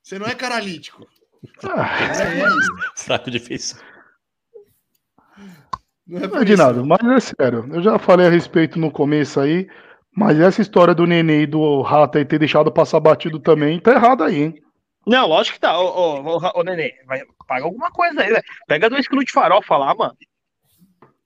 Você 0.02 0.18
não 0.18 0.26
é 0.26 0.34
caralítico. 0.34 1.06
Ah, 1.64 1.98
É 2.22 2.48
isso. 2.48 2.72
Fraco 3.04 3.30
de 3.30 3.38
feição. 3.38 3.78
Não 6.06 6.20
é 6.22 6.26
não 6.26 6.38
é 6.40 6.44
de 6.44 6.56
nada, 6.56 6.82
mas 6.82 6.98
é 7.04 7.20
sério. 7.36 7.68
Eu 7.70 7.82
já 7.82 7.98
falei 7.98 8.26
a 8.26 8.30
respeito 8.30 8.78
no 8.78 8.90
começo 8.90 9.38
aí, 9.40 9.68
mas 10.16 10.40
essa 10.40 10.62
história 10.62 10.94
do 10.94 11.06
Nenê 11.06 11.42
e 11.42 11.46
do 11.46 11.82
Rata 11.82 12.18
aí 12.18 12.24
ter 12.24 12.38
deixado 12.38 12.72
passar 12.72 12.98
batido 12.98 13.38
também 13.38 13.78
tá 13.78 13.92
errado 13.92 14.24
aí, 14.24 14.42
hein? 14.42 14.54
Não, 15.06 15.26
lógico 15.26 15.54
que 15.56 15.60
tá. 15.60 15.78
Ô, 15.78 15.84
ô, 16.22 16.36
ô, 16.38 16.60
ô 16.60 16.62
Nenê, 16.62 16.94
vai, 17.06 17.20
paga 17.46 17.64
alguma 17.64 17.90
coisa 17.90 18.22
aí, 18.22 18.28
velho. 18.30 18.42
Pega 18.66 18.88
dois 18.90 19.06
quilos 19.06 19.26
de 19.26 19.32
farofa 19.32 19.76
lá, 19.76 19.94
mano. 19.94 20.16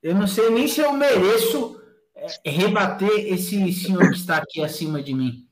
Eu 0.03 0.15
não 0.15 0.27
sei 0.27 0.51
nem 0.51 0.67
se 0.67 0.81
eu 0.81 0.93
mereço 0.93 1.81
é, 2.15 2.51
rebater 2.51 3.33
esse 3.33 3.73
senhor 3.73 4.11
que 4.11 4.17
está 4.17 4.39
aqui 4.39 4.63
acima 4.63 5.03
de 5.03 5.15
mim 5.15 5.47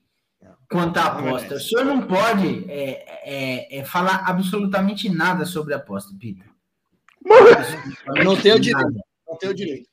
quanto 0.70 0.96
à 0.98 1.06
aposta. 1.06 1.56
O 1.56 1.60
senhor 1.60 1.84
não 1.84 2.02
pode 2.06 2.64
é, 2.70 3.04
é, 3.24 3.78
é, 3.78 3.84
falar 3.84 4.22
absolutamente 4.26 5.08
nada 5.08 5.44
sobre 5.44 5.74
a 5.74 5.78
aposta, 5.78 6.14
Pita. 6.18 6.44
Não 8.24 8.36
tem 8.36 8.52
o 8.52 8.54
Nada. 8.54 8.60
direito. 8.60 9.00
Não 9.28 9.36
tem 9.36 9.50
o 9.50 9.54
direito. 9.54 9.90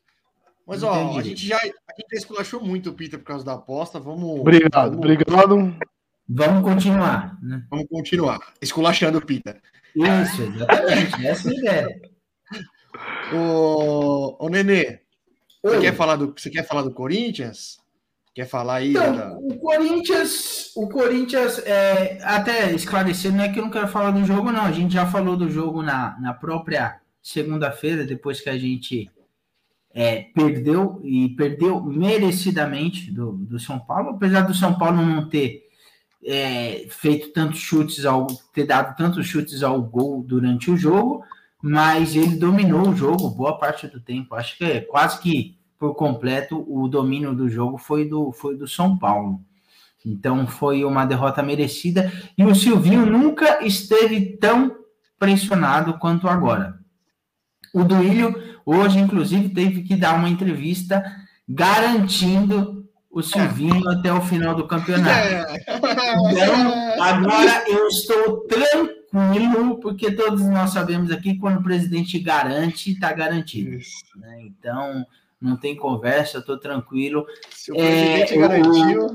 Mas, 0.66 0.82
Não 0.82 0.90
ó, 0.90 0.94
a 0.94 1.08
direito. 1.22 1.28
gente 1.28 1.48
já, 1.48 1.58
a 1.58 1.66
gente 2.00 2.14
esculachou 2.14 2.64
muito 2.64 2.90
o 2.90 2.94
Peter 2.94 3.20
por 3.20 3.26
causa 3.26 3.44
da 3.44 3.54
aposta. 3.54 4.00
Vamos. 4.00 4.40
Obrigado, 4.40 4.92
vamos, 4.92 4.98
obrigado. 4.98 5.76
Vamos 6.30 6.64
continuar. 6.64 7.38
Né? 7.42 7.66
Vamos 7.70 7.88
continuar. 7.90 8.40
Esculachando 8.62 9.18
o 9.18 9.26
Peter. 9.26 9.62
Isso, 9.96 10.42
exatamente. 10.44 11.26
Essa 11.26 11.50
é 11.50 11.52
a 11.52 11.56
ideia. 11.56 12.02
Ô, 13.34 14.38
ô 14.40 14.50
Nenê, 14.50 15.00
você 15.64 15.80
quer, 15.80 15.96
falar 15.96 16.16
do, 16.16 16.34
você 16.36 16.50
quer 16.50 16.66
falar 16.66 16.82
do 16.84 16.92
Corinthians? 16.92 17.78
Quer 18.34 18.48
falar 18.48 18.76
aí 18.76 18.92
Então, 18.92 19.16
da. 19.16 19.38
o 19.38 19.58
Corinthians, 19.58 20.72
o 20.76 20.88
Corinthians, 20.88 21.60
é, 21.66 22.20
até 22.22 22.72
esclarecer, 22.72 23.34
não 23.34 23.44
é 23.44 23.50
que 23.50 23.60
eu 23.60 23.64
não 23.64 23.72
quero 23.72 23.88
falar 23.88 24.12
do 24.12 24.24
jogo, 24.24 24.52
não. 24.52 24.64
A 24.64 24.72
gente 24.72 24.94
já 24.94 25.06
falou 25.06 25.36
do 25.36 25.50
jogo 25.50 25.82
na, 25.82 26.18
na 26.20 26.34
própria 26.34 27.00
segunda-feira, 27.22 28.06
depois 28.06 28.40
que 28.40 28.50
a 28.50 28.58
gente 28.58 29.10
é, 29.94 30.28
perdeu 30.36 31.02
e 31.04 31.30
perdeu 31.30 31.84
merecidamente 31.84 33.12
do, 33.12 33.32
do 33.32 33.60
São 33.60 33.80
Paulo, 33.80 34.12
apesar 34.12 34.42
do 34.42 34.54
São 34.54 34.78
Paulo 34.78 35.04
não 35.04 35.28
ter 35.28 35.64
é, 36.24 36.86
feito 36.90 37.30
tantos 37.30 37.60
chutes 37.60 38.06
ao 38.06 38.28
ter 38.54 38.66
dado 38.66 38.96
tantos 38.96 39.26
chutes 39.26 39.64
ao 39.64 39.82
gol 39.82 40.24
durante 40.24 40.70
o 40.70 40.78
jogo, 40.78 41.24
mas 41.62 42.16
ele 42.16 42.36
dominou 42.36 42.90
o 42.90 42.96
jogo 42.96 43.30
boa 43.30 43.58
parte 43.58 43.88
do 43.88 44.00
tempo. 44.00 44.36
Acho 44.36 44.58
que 44.58 44.66
é 44.66 44.82
quase 44.82 45.20
que 45.20 45.58
por 45.78 45.96
completo 45.96 46.66
o 46.68 46.88
domínio 46.88 47.36
do 47.36 47.50
jogo 47.50 47.78
foi 47.78 48.06
do, 48.06 48.32
foi 48.32 48.58
do 48.58 48.68
São 48.68 48.98
Paulo. 48.98 49.42
Então 50.06 50.48
foi 50.48 50.86
uma 50.86 51.06
derrota 51.06 51.44
merecida 51.44 52.12
e 52.38 52.46
o 52.46 52.56
Silvinho 52.56 53.06
nunca 53.06 53.66
esteve 53.66 54.38
tão 54.38 54.76
pressionado 55.20 55.98
quanto 56.00 56.28
agora. 56.28 56.80
O 57.74 57.84
Duílio 57.84 58.34
hoje, 58.66 59.00
inclusive, 59.00 59.50
teve 59.50 59.84
que 59.84 59.96
dar 59.96 60.16
uma 60.16 60.30
entrevista 60.30 61.04
garantindo 61.48 62.88
o 63.10 63.22
Silvinho 63.22 63.90
até 63.90 64.14
o 64.14 64.22
final 64.22 64.56
do 64.56 64.68
campeonato. 64.68 65.28
Então, 66.32 67.02
agora 67.02 67.64
eu 67.68 67.88
estou 67.88 68.42
tranquilo, 68.48 68.97
porque 69.80 70.12
todos 70.12 70.42
nós 70.44 70.72
sabemos 70.72 71.12
aqui 71.12 71.34
que 71.34 71.40
quando 71.40 71.60
o 71.60 71.64
presidente 71.64 72.20
garante, 72.20 72.92
está 72.92 73.12
garantido. 73.14 73.78
né? 74.18 74.42
Então, 74.42 75.06
não 75.42 75.56
tem 75.56 75.76
conversa, 75.76 76.40
estou 76.40 76.58
tranquilo. 76.58 77.26
Se 77.52 77.72
o 77.72 77.76
presidente 77.76 78.34
É, 78.34 78.38
o- 78.38 78.42
garantiu. 78.42 79.08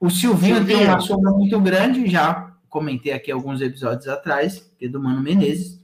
O 0.00 0.10
Silvinho, 0.10 0.56
Silvinho. 0.56 0.78
tem 0.78 0.86
uma 0.88 1.00
sombra 1.00 1.30
muito 1.30 1.60
grande, 1.60 2.10
já 2.10 2.52
comentei 2.68 3.12
aqui 3.12 3.30
alguns 3.30 3.60
episódios 3.60 4.08
atrás, 4.08 4.72
que 4.78 4.86
é 4.86 4.88
do 4.88 5.00
Mano 5.00 5.20
Menezes. 5.22 5.80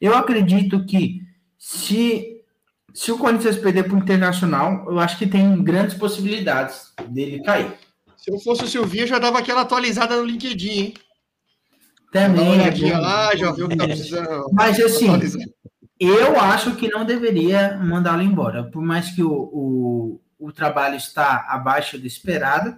Eu 0.00 0.16
acredito 0.16 0.84
que 0.86 1.22
se, 1.58 2.42
se 2.94 3.12
o 3.12 3.18
Corinthians 3.18 3.56
perder 3.58 3.84
para 3.84 3.94
o 3.94 3.98
Internacional, 3.98 4.86
eu 4.88 4.98
acho 4.98 5.18
que 5.18 5.26
tem 5.26 5.62
grandes 5.62 5.94
possibilidades 5.94 6.92
dele 7.08 7.42
cair. 7.42 7.72
Se 8.16 8.32
eu 8.32 8.38
fosse 8.40 8.64
o 8.64 8.66
Silvinho, 8.66 9.04
eu 9.04 9.08
já 9.08 9.18
dava 9.18 9.38
aquela 9.38 9.60
atualizada 9.60 10.16
no 10.16 10.24
LinkedIn, 10.24 10.70
hein? 10.70 10.94
Também. 12.10 12.60
Aqui, 12.66 12.90
lá, 12.90 13.34
já 13.36 13.52
viu 13.52 13.68
que 13.68 13.76
tá 13.76 13.84
precisando. 13.84 14.46
Mas 14.52 14.80
assim, 14.80 15.08
eu 15.98 16.40
acho 16.40 16.74
que 16.76 16.88
não 16.88 17.04
deveria 17.04 17.76
mandá-lo 17.76 18.22
embora. 18.22 18.64
Por 18.64 18.82
mais 18.82 19.10
que 19.10 19.22
o, 19.22 19.32
o, 19.32 20.20
o 20.38 20.52
trabalho 20.52 20.96
está 20.96 21.46
abaixo 21.48 21.98
do 21.98 22.06
esperado. 22.06 22.76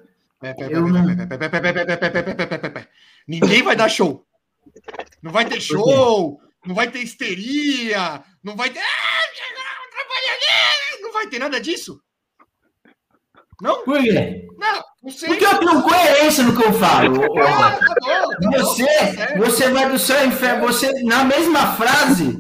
Ninguém 3.27 3.63
vai 3.63 3.77
dar 3.77 3.89
show. 3.89 4.27
Não 5.23 5.31
vai 5.31 5.45
ter 5.45 5.61
show, 5.61 6.41
não 6.67 6.75
vai 6.75 6.91
ter 6.91 6.99
histeria, 7.01 8.23
não 8.43 8.57
vai 8.57 8.71
ter. 8.71 8.81
Não 11.01 11.13
vai 11.13 11.27
ter 11.29 11.39
nada 11.39 11.61
disso. 11.61 12.01
Não? 13.61 13.85
Por 13.85 14.03
quê? 14.03 14.49
Não 14.59 14.92
sei. 15.11 15.29
Porque 15.29 15.45
eu 15.45 15.59
tenho 15.59 15.83
coerência 15.83 16.45
no 16.45 16.57
que 16.57 16.65
eu 16.65 16.73
falo. 16.75 17.23
Ah, 17.41 17.73
tá 17.73 17.95
bom, 18.01 18.31
tá 18.31 18.37
bom, 18.41 18.51
Você, 18.59 18.87
tá 19.17 19.35
você 19.39 19.71
vai 19.71 19.91
do 19.91 19.99
céu 19.99 20.21
ao 20.21 20.27
inferno, 20.27 20.67
você, 20.67 21.03
na 21.05 21.25
mesma 21.25 21.73
frase, 21.75 22.39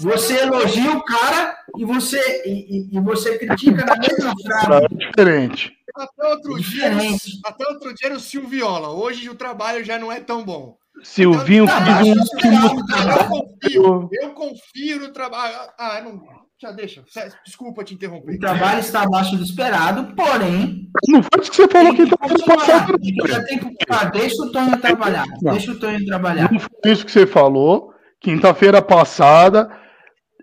você 0.00 0.38
elogia 0.38 0.92
o 0.92 1.04
cara 1.04 1.56
e 1.78 1.84
você, 1.84 2.42
e, 2.46 2.96
e- 2.96 3.00
você 3.00 3.38
critica 3.38 3.84
na 3.84 3.96
mesma 3.96 4.32
frase. 4.44 4.84
É 4.84 5.06
diferente. 5.06 5.72
Até 5.96 6.28
outro, 6.28 6.54
dia, 6.56 6.90
Diferente. 6.90 7.40
até 7.44 7.66
outro 7.68 7.94
dia 7.94 8.08
era 8.08 8.16
o 8.16 8.20
Silviola. 8.20 8.88
Hoje 8.90 9.30
o 9.30 9.34
trabalho 9.34 9.82
já 9.84 9.98
não 9.98 10.12
é 10.12 10.20
tão 10.20 10.44
bom. 10.44 10.76
Silvinho 11.02 11.66
Tá 11.66 11.82
fez 11.84 12.16
um 12.16 12.20
último 12.20 12.80
Eu 12.80 12.86
cara. 12.86 13.24
confio, 13.24 14.08
eu 14.12 14.30
confio 14.30 15.00
no 15.00 15.08
trabalho. 15.12 15.54
Ah, 15.78 16.00
não. 16.02 16.22
Já 16.60 16.72
deixa. 16.72 17.04
Desculpa 17.44 17.84
te 17.84 17.92
interromper. 17.94 18.36
O 18.36 18.38
trabalho 18.40 18.80
está 18.80 19.02
abaixo 19.02 19.36
do 19.36 19.44
esperado, 19.44 20.14
porém. 20.14 20.88
Não 21.06 21.22
foi 21.22 21.42
isso 21.42 21.50
que 21.50 21.56
você 21.56 21.68
falou 21.68 21.94
que 21.94 22.06
tá 22.06 22.16
passado. 22.16 22.94
Já 23.28 23.42
tem 23.44 23.58
que- 23.58 23.76
deixa 24.12 24.42
o 24.42 24.50
Tonho 24.50 24.80
trabalhar. 24.80 25.26
Não. 25.42 25.52
Deixa 25.52 25.72
o 25.72 25.78
Tonho 25.78 26.04
trabalhar. 26.06 26.50
Não 26.50 26.58
foi 26.58 26.70
isso 26.92 27.04
que 27.04 27.12
você 27.12 27.26
falou. 27.26 27.92
Quinta-feira 28.20 28.80
passada. 28.80 29.70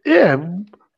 É, 0.06 0.38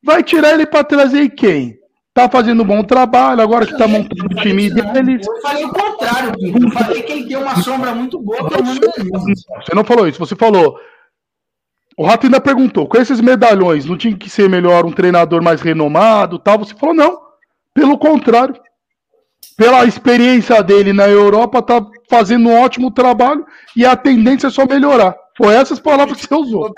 vai 0.04 0.22
tirar 0.22 0.54
ele 0.54 0.66
pra 0.66 0.84
trazer 0.84 1.30
quem? 1.30 1.78
Tá 2.14 2.30
fazendo 2.30 2.64
um 2.64 2.66
bom 2.66 2.84
trabalho, 2.84 3.42
agora 3.42 3.66
que 3.66 3.78
tá 3.78 3.88
montando 3.88 4.26
o 4.26 4.42
time 4.42 4.68
Isso 4.68 4.76
não. 4.78 4.94
dele. 4.94 5.20
Eu 5.26 5.42
falei 5.42 5.64
o 5.66 5.70
contrário, 5.70 6.32
Pico. 6.38 6.64
Eu 6.64 6.72
falei 6.72 7.04
que 7.04 7.12
ele 7.14 7.28
tem 7.28 7.38
uma 7.38 7.56
sombra 7.62 7.94
muito 7.96 8.22
boa, 8.22 8.48
que 8.50 8.54
é 8.54 8.58
o 8.58 8.66
Mano 8.66 8.80
Menezes. 8.82 9.44
Você 9.64 9.76
não 9.76 9.84
falou 9.86 10.08
isso, 10.08 10.20
você 10.20 10.36
falou. 10.36 10.78
O 11.98 12.06
Rato 12.06 12.26
ainda 12.26 12.42
perguntou: 12.42 12.88
com 12.88 12.98
esses 12.98 13.22
medalhões, 13.22 13.86
não 13.86 13.98
tinha 13.98 14.16
que 14.16 14.30
ser 14.30 14.50
melhor 14.50 14.86
um 14.86 14.92
treinador 14.92 15.42
mais 15.42 15.62
renomado 15.62 16.40
tal? 16.40 16.60
Você 16.60 16.74
falou: 16.76 16.96
não. 16.96 17.20
Pelo 17.74 17.98
contrário. 17.98 18.56
Pela 19.58 19.86
experiência 19.86 20.62
dele 20.62 20.92
na 20.92 21.08
Europa, 21.08 21.62
tá 21.62 21.86
fazendo 22.10 22.50
um 22.50 22.60
ótimo 22.60 22.92
trabalho 22.92 23.46
e 23.76 23.86
a 23.86 23.96
tendência 23.96 24.48
é 24.48 24.50
só 24.50 24.66
melhorar. 24.66 25.16
Foi 25.38 25.54
essas 25.54 25.80
palavras 25.80 26.18
que 26.18 26.28
você 26.28 26.36
usou. 26.36 26.74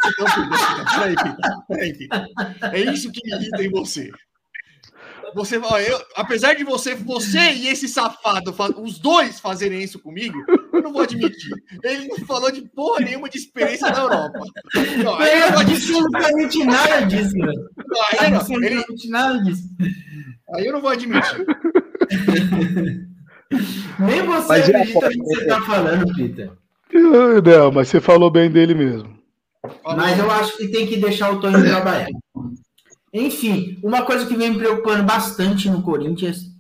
Peraí. 1.68 1.96
É 2.72 2.80
isso 2.92 3.12
que 3.12 3.22
me 3.24 3.36
irrita 3.36 3.64
em 3.64 3.70
você. 3.70 4.12
Você, 5.36 5.58
eu, 5.58 6.02
apesar 6.16 6.54
de 6.56 6.64
você, 6.64 6.96
você 6.96 7.52
e 7.52 7.68
esse 7.68 7.88
safado, 7.88 8.54
fa- 8.54 8.70
os 8.78 8.98
dois 8.98 9.40
fazerem 9.40 9.84
isso 9.84 10.00
comigo, 10.00 10.38
eu 10.74 10.82
não 10.82 10.94
vou 10.94 11.02
admitir. 11.02 11.52
Ele 11.84 12.08
não 12.08 12.18
falou 12.26 12.52
de 12.52 12.62
porra 12.62 13.02
nenhuma 13.04 13.30
de 13.30 13.38
experiência 13.38 13.90
na 13.90 14.00
Europa. 14.02 14.40
Não, 15.04 15.22
eu 15.22 15.52
não 15.52 15.60
absolutamente 15.60 16.64
nada 16.64 17.02
disso, 17.02 17.34
velho. 17.34 17.70
Aí 18.10 18.18
eu 18.26 18.32
não, 18.32 18.64
ele- 18.64 18.76
Absolutamente 18.76 19.10
nada 19.10 19.44
disso. 19.44 19.64
aí 20.56 20.66
eu 20.66 20.74
não 20.74 20.82
vou 20.82 20.92
admitir. 20.92 21.46
Nem 24.00 24.22
você 24.24 24.48
Mas 24.48 24.70
acredita 24.70 25.00
no 25.06 25.10
que 25.10 25.18
você 25.24 25.46
tá 25.46 25.62
falando, 25.62 26.16
Peter. 26.16 26.52
Não, 26.94 27.72
mas 27.72 27.88
você 27.90 28.00
falou 28.00 28.30
bem 28.32 28.50
dele 28.50 28.74
mesmo. 28.74 29.18
Mas 29.84 30.18
eu 30.18 30.32
acho 30.32 30.56
que 30.58 30.68
tem 30.70 30.88
que 30.88 30.98
deixar 30.98 31.32
o 31.34 31.40
Tony 31.40 31.64
trabalhar. 31.68 32.08
Enfim, 33.14 33.80
uma 33.82 34.04
coisa 34.04 34.26
que 34.26 34.36
vem 34.36 34.52
me 34.52 34.58
preocupando 34.58 35.04
bastante 35.04 35.70
no 35.70 35.82
Corinthians 35.82 36.52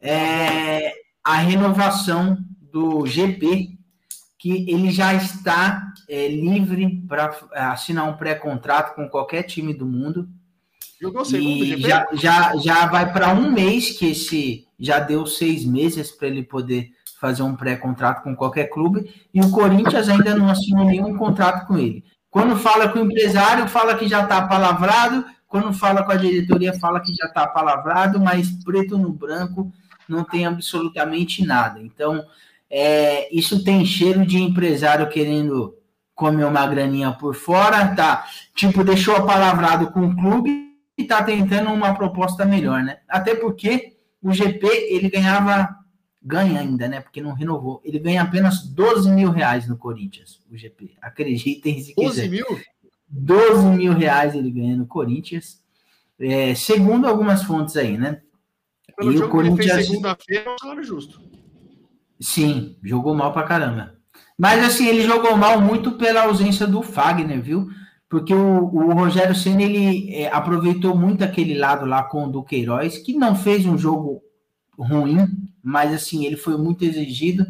é 0.00 0.92
a 1.22 1.36
renovação 1.36 2.38
do 2.72 3.06
GP, 3.06 3.78
que 4.38 4.70
ele 4.70 4.90
já 4.90 5.12
está 5.12 5.92
é, 6.08 6.28
livre 6.28 7.02
para 7.06 7.36
assinar 7.72 8.08
um 8.08 8.16
pré-contrato 8.16 8.94
com 8.94 9.08
qualquer 9.08 9.42
time 9.42 9.74
do 9.74 9.84
mundo. 9.84 10.28
Jogou 11.00 11.24
segundo 11.24 11.64
E 11.64 11.68
GP? 11.76 11.88
já, 11.88 12.08
já, 12.12 12.56
já 12.56 12.86
vai 12.86 13.12
para 13.12 13.32
um 13.34 13.50
mês 13.50 13.90
que 13.90 14.10
esse 14.10 14.66
já 14.78 14.98
deu 14.98 15.26
seis 15.26 15.64
meses 15.64 16.10
para 16.10 16.28
ele 16.28 16.42
poder 16.42 16.90
fazer 17.20 17.42
um 17.42 17.54
pré-contrato 17.54 18.22
com 18.22 18.34
qualquer 18.34 18.70
clube 18.70 19.12
e 19.32 19.42
o 19.42 19.50
Corinthians 19.50 20.08
ainda 20.08 20.34
não 20.34 20.48
assinou 20.48 20.86
nenhum 20.86 21.18
contrato 21.18 21.66
com 21.66 21.76
ele. 21.76 22.02
Quando 22.30 22.56
fala 22.56 22.88
com 22.88 23.00
o 23.00 23.04
empresário, 23.04 23.68
fala 23.68 23.96
que 23.96 24.08
já 24.08 24.22
está 24.22 24.46
palavrado. 24.46 25.24
Quando 25.50 25.72
fala 25.72 26.04
com 26.04 26.12
a 26.12 26.16
diretoria, 26.16 26.72
fala 26.78 27.00
que 27.00 27.12
já 27.12 27.26
está 27.26 27.44
palavrado, 27.44 28.20
mas 28.20 28.48
preto 28.62 28.96
no 28.96 29.12
branco 29.12 29.72
não 30.08 30.22
tem 30.22 30.46
absolutamente 30.46 31.44
nada. 31.44 31.80
Então, 31.82 32.24
é, 32.70 33.34
isso 33.34 33.64
tem 33.64 33.84
cheiro 33.84 34.24
de 34.24 34.38
empresário 34.38 35.08
querendo 35.08 35.76
comer 36.14 36.44
uma 36.44 36.64
graninha 36.68 37.10
por 37.10 37.34
fora, 37.34 37.96
tá? 37.96 38.24
Tipo, 38.54 38.84
deixou 38.84 39.16
apalavrado 39.16 39.90
com 39.90 40.06
o 40.06 40.14
clube 40.14 40.70
e 40.96 41.02
tá 41.02 41.20
tentando 41.20 41.70
uma 41.70 41.96
proposta 41.96 42.44
melhor, 42.44 42.84
né? 42.84 42.98
Até 43.08 43.34
porque 43.34 43.96
o 44.22 44.32
GP 44.32 44.68
ele 44.68 45.10
ganhava, 45.10 45.68
ganha 46.22 46.60
ainda, 46.60 46.86
né? 46.86 47.00
Porque 47.00 47.20
não 47.20 47.32
renovou. 47.32 47.82
Ele 47.84 47.98
ganha 47.98 48.22
apenas 48.22 48.62
12 48.62 49.10
mil 49.10 49.32
reais 49.32 49.66
no 49.66 49.76
Corinthians, 49.76 50.40
o 50.48 50.56
GP. 50.56 50.92
Acreditem 51.02 51.82
se 51.82 51.92
12 51.92 52.08
quiser. 52.08 52.28
mil? 52.28 52.46
12 53.10 53.66
mil 53.76 53.92
reais 53.92 54.34
ele 54.34 54.50
ganha 54.50 54.76
no 54.76 54.86
Corinthians. 54.86 55.60
É, 56.18 56.54
segundo 56.54 57.06
algumas 57.06 57.42
fontes 57.42 57.76
aí, 57.76 57.98
né? 57.98 58.20
Pelo 58.96 59.12
E 59.12 59.18
o 59.18 59.28
Corinthians- 59.28 59.86
segunda-feira, 59.86 60.44
é 60.50 60.54
um 60.54 60.58
salário 60.58 60.84
justo. 60.84 61.20
Sim, 62.20 62.76
jogou 62.82 63.14
mal 63.14 63.32
pra 63.32 63.42
caramba. 63.44 63.94
Mas 64.38 64.62
assim, 64.64 64.86
ele 64.86 65.02
jogou 65.02 65.36
mal 65.36 65.60
muito 65.60 65.92
pela 65.92 66.22
ausência 66.24 66.66
do 66.66 66.82
Fagner, 66.82 67.40
viu? 67.40 67.68
Porque 68.08 68.34
o, 68.34 68.64
o 68.64 68.92
Rogério 68.92 69.34
Senna 69.34 69.62
ele 69.62 70.12
é, 70.14 70.28
aproveitou 70.32 70.96
muito 70.96 71.22
aquele 71.24 71.56
lado 71.56 71.86
lá 71.86 72.02
com 72.02 72.24
o 72.24 72.30
Duqueiroz, 72.30 72.98
que 72.98 73.14
não 73.14 73.34
fez 73.34 73.64
um 73.64 73.78
jogo 73.78 74.20
ruim, 74.78 75.26
mas 75.62 75.92
assim, 75.94 76.26
ele 76.26 76.36
foi 76.36 76.56
muito 76.58 76.84
exigido 76.84 77.46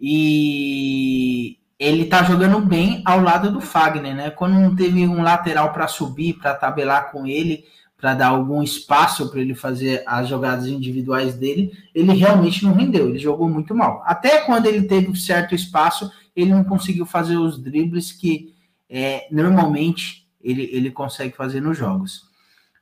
e 0.00 1.58
ele 1.82 2.04
tá 2.04 2.22
jogando 2.22 2.60
bem 2.60 3.02
ao 3.04 3.20
lado 3.20 3.50
do 3.50 3.60
Fagner, 3.60 4.14
né? 4.14 4.30
Quando 4.30 4.54
não 4.54 4.74
teve 4.76 5.06
um 5.06 5.22
lateral 5.22 5.72
para 5.72 5.88
subir, 5.88 6.34
para 6.34 6.54
tabelar 6.54 7.10
com 7.10 7.26
ele, 7.26 7.64
para 7.96 8.14
dar 8.14 8.28
algum 8.28 8.62
espaço 8.62 9.30
para 9.30 9.40
ele 9.40 9.54
fazer 9.54 10.02
as 10.06 10.28
jogadas 10.28 10.66
individuais 10.66 11.34
dele, 11.34 11.72
ele 11.94 12.12
realmente 12.12 12.64
não 12.64 12.72
rendeu, 12.72 13.08
ele 13.08 13.18
jogou 13.18 13.48
muito 13.48 13.74
mal. 13.74 14.02
Até 14.04 14.40
quando 14.40 14.66
ele 14.66 14.82
teve 14.82 15.16
certo 15.16 15.54
espaço, 15.54 16.10
ele 16.34 16.50
não 16.50 16.64
conseguiu 16.64 17.06
fazer 17.06 17.36
os 17.36 17.60
dribles 17.60 18.12
que 18.12 18.54
é, 18.88 19.26
normalmente 19.30 20.26
ele, 20.40 20.68
ele 20.72 20.90
consegue 20.90 21.36
fazer 21.36 21.60
nos 21.60 21.78
jogos. 21.78 22.22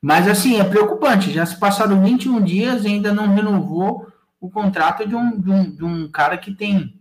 Mas 0.00 0.26
assim, 0.26 0.58
é 0.58 0.64
preocupante, 0.64 1.32
já 1.32 1.44
se 1.44 1.58
passaram 1.58 2.02
21 2.02 2.42
dias 2.42 2.84
e 2.84 2.88
ainda 2.88 3.12
não 3.12 3.34
renovou 3.34 4.10
o 4.40 4.50
contrato 4.50 5.06
de 5.06 5.14
um, 5.14 5.38
de 5.38 5.50
um, 5.50 5.70
de 5.70 5.84
um 5.84 6.08
cara 6.08 6.38
que 6.38 6.52
tem, 6.52 6.98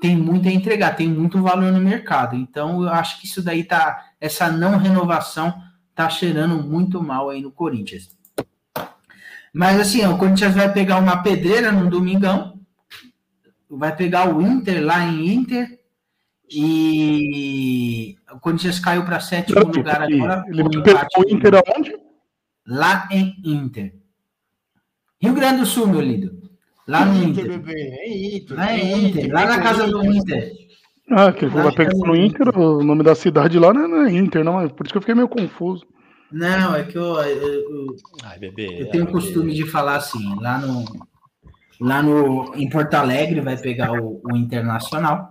tem 0.00 0.16
muito 0.16 0.48
a 0.48 0.52
entregar, 0.52 0.96
tem 0.96 1.08
muito 1.08 1.40
valor 1.42 1.72
no 1.72 1.80
mercado. 1.80 2.36
Então 2.36 2.82
eu 2.82 2.88
acho 2.88 3.20
que 3.20 3.26
isso 3.26 3.42
daí 3.42 3.64
tá, 3.64 4.10
essa 4.20 4.50
não 4.50 4.76
renovação 4.76 5.54
tá 5.94 6.08
cheirando 6.08 6.62
muito 6.62 7.02
mal 7.02 7.30
aí 7.30 7.40
no 7.40 7.50
Corinthians. 7.50 8.16
Mas 9.52 9.80
assim, 9.80 10.04
o 10.06 10.18
Corinthians 10.18 10.54
vai 10.54 10.70
pegar 10.70 10.98
uma 10.98 11.22
pedreira 11.22 11.72
no 11.72 11.88
domingão, 11.88 12.60
vai 13.70 13.94
pegar 13.96 14.34
o 14.34 14.42
Inter 14.42 14.84
lá 14.84 15.02
em 15.04 15.32
Inter, 15.32 15.80
e 16.48 18.16
o 18.30 18.38
Corinthians 18.38 18.78
caiu 18.78 19.04
para 19.04 19.18
sétimo 19.18 19.58
lugar 19.60 20.02
agora. 20.02 20.44
Ele 20.46 20.62
com 20.62 20.82
pegou 20.82 21.00
o 21.16 21.30
Inter 21.30 21.54
aonde? 21.54 21.96
Lá 22.66 23.08
em 23.10 23.34
Inter. 23.44 23.94
Rio 25.18 25.32
Grande 25.32 25.60
do 25.60 25.66
Sul, 25.66 25.86
meu 25.86 26.00
lindo. 26.00 26.45
Lá 26.88 27.04
no 27.04 27.22
Inter, 27.22 27.44
Inter. 27.46 27.58
bebê. 27.58 27.72
É 27.80 28.36
Inter. 28.36 28.56
Lá 28.56 28.72
é 28.72 28.78
em 28.80 29.08
Inter, 29.08 29.32
lá 29.32 29.46
na 29.46 29.60
casa 29.60 29.86
do 29.86 30.04
Inter. 30.04 30.52
Ah, 31.10 31.32
que 31.32 31.46
vai 31.46 31.72
pegar 31.74 31.92
no 31.94 32.16
Inter, 32.16 32.48
o 32.58 32.82
nome 32.82 33.02
da 33.04 33.14
cidade 33.14 33.58
lá 33.58 33.72
não 33.72 34.02
é- 34.04 34.08
é 34.08 34.12
Inter, 34.16 34.44
não. 34.44 34.60
é 34.60 34.68
Por 34.68 34.84
isso 34.86 34.92
que 34.92 34.98
eu 34.98 35.02
fiquei 35.02 35.14
meio 35.14 35.28
confuso. 35.28 35.84
Não, 36.32 36.74
é 36.74 36.82
que 36.82 36.96
eu, 36.98 37.14
eu, 37.22 37.46
eu- 37.46 37.96
Ai, 38.24 38.38
bebê. 38.38 38.82
eu 38.82 38.90
tenho 38.90 39.04
o 39.04 39.10
costume 39.12 39.54
de 39.54 39.64
falar 39.64 39.96
assim, 39.96 40.34
lá 40.40 40.58
no 40.58 40.84
lá 41.80 42.02
no 42.02 42.52
em 42.56 42.68
Porto 42.70 42.94
Alegre 42.94 43.40
vai 43.40 43.56
pegar 43.56 43.92
o, 43.92 44.20
o 44.24 44.36
Internacional. 44.36 45.28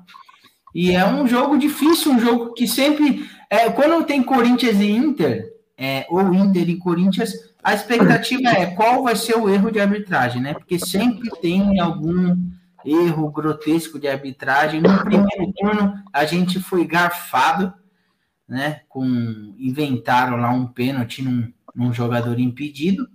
E 0.73 0.91
é 0.91 1.05
um 1.05 1.27
jogo 1.27 1.57
difícil, 1.57 2.11
um 2.11 2.19
jogo 2.19 2.53
que 2.53 2.67
sempre 2.67 3.25
é, 3.49 3.69
quando 3.69 4.05
tem 4.05 4.21
Corinthians 4.23 4.79
e 4.79 4.91
Inter, 4.91 5.45
é, 5.77 6.05
ou 6.09 6.33
Inter 6.33 6.69
e 6.69 6.77
Corinthians, 6.77 7.31
a 7.65 7.73
expectativa 7.73 8.49
é 8.49 8.67
qual 8.67 9.01
vai 9.01 9.15
ser 9.15 9.35
o 9.35 9.49
erro 9.49 9.71
de 9.71 9.79
arbitragem, 9.79 10.39
né? 10.39 10.53
Porque 10.53 10.77
sempre 10.77 11.31
tem 11.41 11.79
algum 11.79 12.37
erro 12.85 13.31
grotesco 13.31 13.97
de 13.97 14.07
arbitragem. 14.07 14.79
No 14.79 15.03
primeiro 15.03 15.51
turno, 15.51 15.95
a 16.13 16.25
gente 16.25 16.59
foi 16.59 16.85
garfado, 16.85 17.73
né? 18.47 18.81
Com 18.87 19.03
inventaram 19.57 20.37
lá 20.37 20.51
um 20.51 20.67
pênalti 20.67 21.23
num, 21.23 21.51
num 21.73 21.91
jogador 21.91 22.39
impedido. 22.39 23.09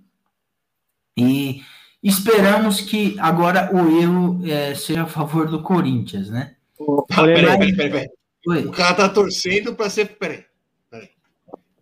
E 1.17 1.61
esperamos 2.03 2.81
que 2.81 3.17
agora 3.21 3.73
o 3.73 4.01
erro 4.01 4.41
é, 4.45 4.75
seja 4.75 5.03
a 5.03 5.07
favor 5.07 5.47
do 5.47 5.63
Corinthians, 5.63 6.29
né? 6.29 6.57
Peraí, 7.07 7.73
peraí, 7.73 8.09
peraí. 8.43 8.65
O 8.67 8.71
cara 8.71 8.95
tá 8.95 9.07
torcendo 9.07 9.73
pra 9.73 9.89
ser. 9.89 10.17
Peraí. 10.17 10.50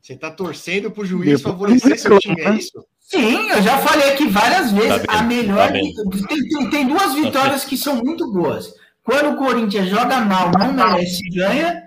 Você 0.09 0.17
tá 0.17 0.31
torcendo 0.31 0.89
pro 0.89 1.05
juiz 1.05 1.37
Depois 1.37 1.41
favorecer 1.43 1.99
seu 1.99 2.17
time, 2.17 2.41
é 2.41 2.49
né? 2.49 2.57
isso? 2.57 2.83
Sim, 2.99 3.47
eu 3.51 3.61
já 3.61 3.77
falei 3.77 4.09
aqui 4.13 4.27
várias 4.27 4.71
vezes. 4.71 5.03
Tá 5.03 5.17
bem, 5.17 5.19
a 5.19 5.21
melhor. 5.21 5.67
tá 5.67 6.27
tem, 6.27 6.49
tem- 6.49 6.69
tem 6.71 6.87
duas 6.87 7.13
vitórias 7.13 7.63
que 7.63 7.77
são 7.77 7.97
muito 7.97 8.31
boas. 8.33 8.73
Quando 9.03 9.33
o 9.33 9.37
Corinthians 9.37 9.87
joga 9.87 10.19
mal, 10.21 10.49
não 10.57 10.73
merece, 10.73 11.21
ganha. 11.29 11.83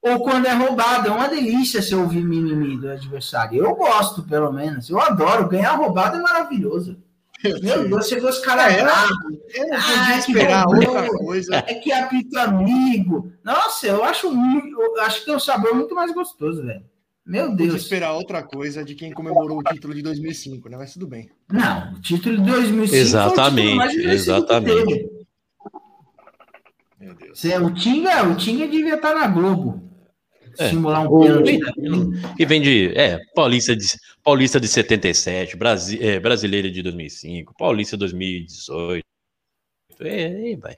Ou 0.00 0.20
quando 0.20 0.46
é 0.46 0.52
roubado. 0.54 1.08
É 1.08 1.10
uma 1.10 1.28
delícia 1.28 1.82
se 1.82 1.94
ouvir 1.94 2.24
mimimi 2.24 2.78
do 2.80 2.90
adversário. 2.90 3.62
Eu 3.62 3.74
gosto, 3.74 4.22
pelo 4.22 4.50
menos. 4.50 4.88
Eu 4.88 4.98
adoro. 4.98 5.46
Ganhar 5.48 5.72
roubado 5.74 6.16
é 6.16 6.22
maravilhoso. 6.22 6.96
Meu 7.44 7.60
Deus, 7.60 7.88
você 7.90 8.18
vê 8.18 8.26
os 8.26 8.38
caras 8.38 8.72
É, 8.72 8.82
bravos. 8.82 9.10
Eu 9.54 9.68
não 9.68 9.76
Ah, 9.76 9.82
podia 9.82 10.18
esperar 10.18 10.66
outra 10.68 11.08
coisa. 11.18 11.56
É 11.66 11.74
que 11.74 11.92
apito 11.92 12.38
amigo. 12.38 13.30
Nossa, 13.44 13.88
eu 13.88 14.02
acho 14.02 14.30
muito. 14.30 14.80
Eu 14.80 15.02
acho 15.02 15.20
que 15.20 15.26
tem 15.26 15.34
um 15.36 15.40
sabor 15.40 15.74
muito 15.74 15.94
mais 15.94 16.14
gostoso, 16.14 16.62
velho. 16.64 16.90
Meu 17.24 17.54
Deus. 17.54 17.74
esperar 17.82 18.12
outra 18.14 18.42
coisa 18.42 18.84
de 18.84 18.94
quem 18.94 19.12
comemorou 19.12 19.58
o 19.58 19.62
título 19.62 19.94
de 19.94 20.02
2005, 20.02 20.68
né? 20.68 20.76
Mas 20.76 20.92
tudo 20.92 21.06
bem. 21.06 21.30
Não, 21.50 21.92
o 21.94 22.00
título 22.00 22.36
de 22.38 22.50
2005 22.50 22.94
Exatamente, 22.96 23.52
foi 23.52 23.62
o 23.62 23.62
título 23.62 23.76
mais 23.76 23.96
merecido 23.96 24.08
que 24.08 24.14
exatamente. 24.14 25.22
Meu 27.00 27.14
Deus. 27.14 27.38
Cê- 27.40 27.58
O 27.58 27.72
Tinga, 27.74 28.28
o 28.28 28.36
Tinga 28.36 28.66
devia 28.68 28.94
estar 28.94 29.14
na 29.14 29.26
Globo. 29.28 29.82
É. 30.58 30.68
Simular 30.68 31.10
um 31.10 31.20
pênalti. 31.42 31.60
Que 32.36 32.44
vem 32.44 32.60
de. 32.60 32.92
É, 32.94 33.18
Paulista 33.34 33.74
de, 33.74 33.86
Paulista 34.22 34.60
de 34.60 34.68
77, 34.68 35.56
Brasi, 35.56 35.98
é, 36.02 36.20
Brasileira 36.20 36.70
de 36.70 36.82
2005, 36.82 37.54
Paulista 37.56 37.96
2018. 37.96 39.02
É, 40.00 40.52
é, 40.52 40.56
vai. 40.56 40.76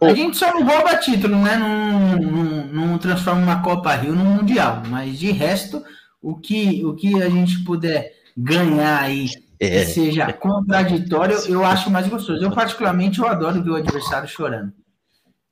A 0.00 0.14
gente 0.14 0.36
só 0.36 0.52
não 0.52 0.64
rouba 0.64 0.96
título, 0.96 1.36
né? 1.36 1.56
Não, 1.56 2.16
não, 2.16 2.66
não 2.66 2.98
transforma 2.98 3.42
uma 3.42 3.62
Copa 3.62 3.94
Rio 3.94 4.14
num 4.14 4.24
Mundial. 4.24 4.82
Mas 4.88 5.18
de 5.18 5.32
resto, 5.32 5.82
o 6.22 6.36
que, 6.36 6.84
o 6.84 6.94
que 6.94 7.20
a 7.20 7.28
gente 7.28 7.64
puder 7.64 8.12
ganhar 8.36 9.00
aí 9.00 9.28
que 9.28 9.66
É, 9.66 9.84
seja 9.84 10.32
contraditório, 10.32 11.36
eu 11.48 11.64
acho 11.64 11.90
mais 11.90 12.06
gostoso. 12.06 12.44
Eu, 12.44 12.52
particularmente, 12.52 13.18
eu 13.18 13.26
adoro 13.26 13.62
ver 13.62 13.70
o 13.70 13.76
adversário 13.76 14.28
chorando. 14.28 14.72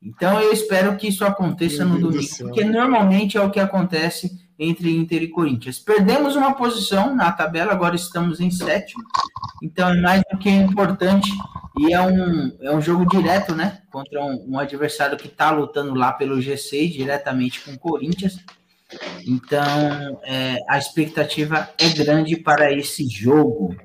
Então 0.00 0.40
eu 0.40 0.52
espero 0.52 0.96
que 0.96 1.08
isso 1.08 1.24
aconteça 1.24 1.84
Meu 1.84 1.94
no 1.94 2.00
do 2.00 2.12
domingo, 2.12 2.36
porque 2.38 2.64
normalmente 2.64 3.36
é 3.36 3.40
o 3.40 3.50
que 3.50 3.58
acontece 3.58 4.45
entre 4.58 4.94
Inter 4.94 5.22
e 5.22 5.28
Corinthians. 5.28 5.78
Perdemos 5.78 6.36
uma 6.36 6.54
posição 6.54 7.14
na 7.14 7.30
tabela, 7.30 7.72
agora 7.72 7.94
estamos 7.94 8.40
em 8.40 8.50
sétimo, 8.50 9.02
então 9.62 9.90
é 9.90 10.00
mais 10.00 10.22
do 10.30 10.38
que 10.38 10.48
importante 10.48 11.30
e 11.78 11.92
é 11.92 12.00
um, 12.00 12.56
é 12.60 12.74
um 12.74 12.80
jogo 12.80 13.06
direto, 13.06 13.54
né? 13.54 13.82
Contra 13.90 14.22
um, 14.22 14.52
um 14.52 14.58
adversário 14.58 15.18
que 15.18 15.26
está 15.26 15.50
lutando 15.50 15.94
lá 15.94 16.12
pelo 16.12 16.38
G6 16.38 16.92
diretamente 16.92 17.60
com 17.60 17.72
o 17.72 17.78
Corinthians. 17.78 18.38
Então 19.26 20.20
é, 20.24 20.58
a 20.68 20.78
expectativa 20.78 21.68
é 21.78 21.88
grande 21.90 22.36
para 22.36 22.72
esse 22.72 23.06
jogo. 23.08 23.76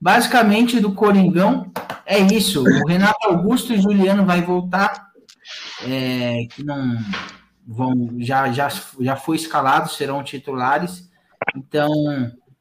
Basicamente 0.00 0.78
do 0.78 0.92
Coringão 0.92 1.72
é 2.04 2.18
isso. 2.18 2.62
O 2.62 2.86
Renato 2.86 3.26
Augusto 3.26 3.72
e 3.72 3.80
Juliano 3.80 4.24
vai 4.24 4.42
voltar 4.42 5.08
é, 5.86 6.46
que 6.50 6.62
não 6.62 6.98
vão 7.68 8.14
já, 8.18 8.50
já, 8.50 8.68
já 8.98 9.14
foi 9.14 9.36
escalado, 9.36 9.90
serão 9.90 10.24
titulares. 10.24 11.08
Então, 11.54 11.92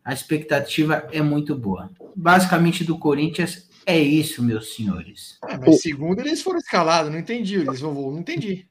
a 0.03 0.13
expectativa 0.13 1.07
é 1.13 1.21
muito 1.21 1.55
boa. 1.55 1.89
Basicamente, 2.15 2.83
do 2.83 2.97
Corinthians 2.99 3.69
é 3.85 3.97
isso, 3.97 4.43
meus 4.43 4.75
senhores. 4.75 5.37
É, 5.47 5.57
mas 5.57 5.81
segundo 5.81 6.19
eles 6.19 6.41
foram 6.41 6.59
escalados, 6.59 7.09
não 7.09 7.17
entendi. 7.17 7.55
Eles 7.55 7.79
vão, 7.79 7.93
não 7.93 8.19
entendi. 8.19 8.67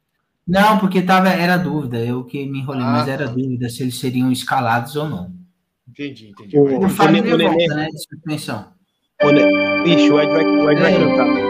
Não, 0.47 0.79
porque 0.79 1.01
tava, 1.03 1.31
era 1.31 1.57
dúvida, 1.57 1.99
eu 1.99 2.23
que 2.23 2.47
me 2.47 2.61
enrolei, 2.61 2.83
Ah, 2.85 2.93
mas 2.93 3.09
era 3.09 3.27
tá. 3.27 3.33
dúvida 3.33 3.69
se 3.69 3.83
eles 3.83 3.99
seriam 3.99 4.31
escalados 4.31 4.95
ou 4.95 5.09
não. 5.09 5.35
Entendi, 5.89 6.29
entendi. 6.29 6.57
O- 6.59 6.85
O 6.85 6.89
Fábio 6.91 7.25
o 7.35 7.39
volta, 7.39 7.75
né? 7.75 7.87
De 7.87 7.99
suspensão. 7.99 8.69
O 9.23 9.31
Ne- 9.31 9.93
Ixi, 9.95 10.11
o 10.11 10.21
Ed 10.21 10.31
vai, 10.31 10.45
o 10.45 10.71
Ed 10.71 10.81
vai 10.81 10.95
É. 10.95 10.99
cantar. 10.99 11.47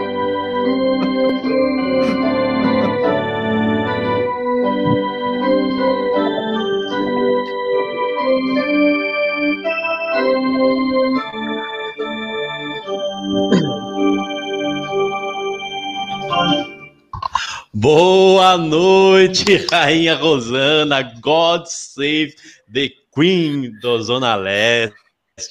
Boa 17.73 18.57
noite, 18.57 19.43
Rainha 19.71 20.15
Rosana. 20.15 21.03
God 21.21 21.67
save 21.67 22.35
the 22.73 22.91
Queen 23.13 23.71
do 23.79 24.01
Zona 24.01 24.35
Leste. 24.35 24.93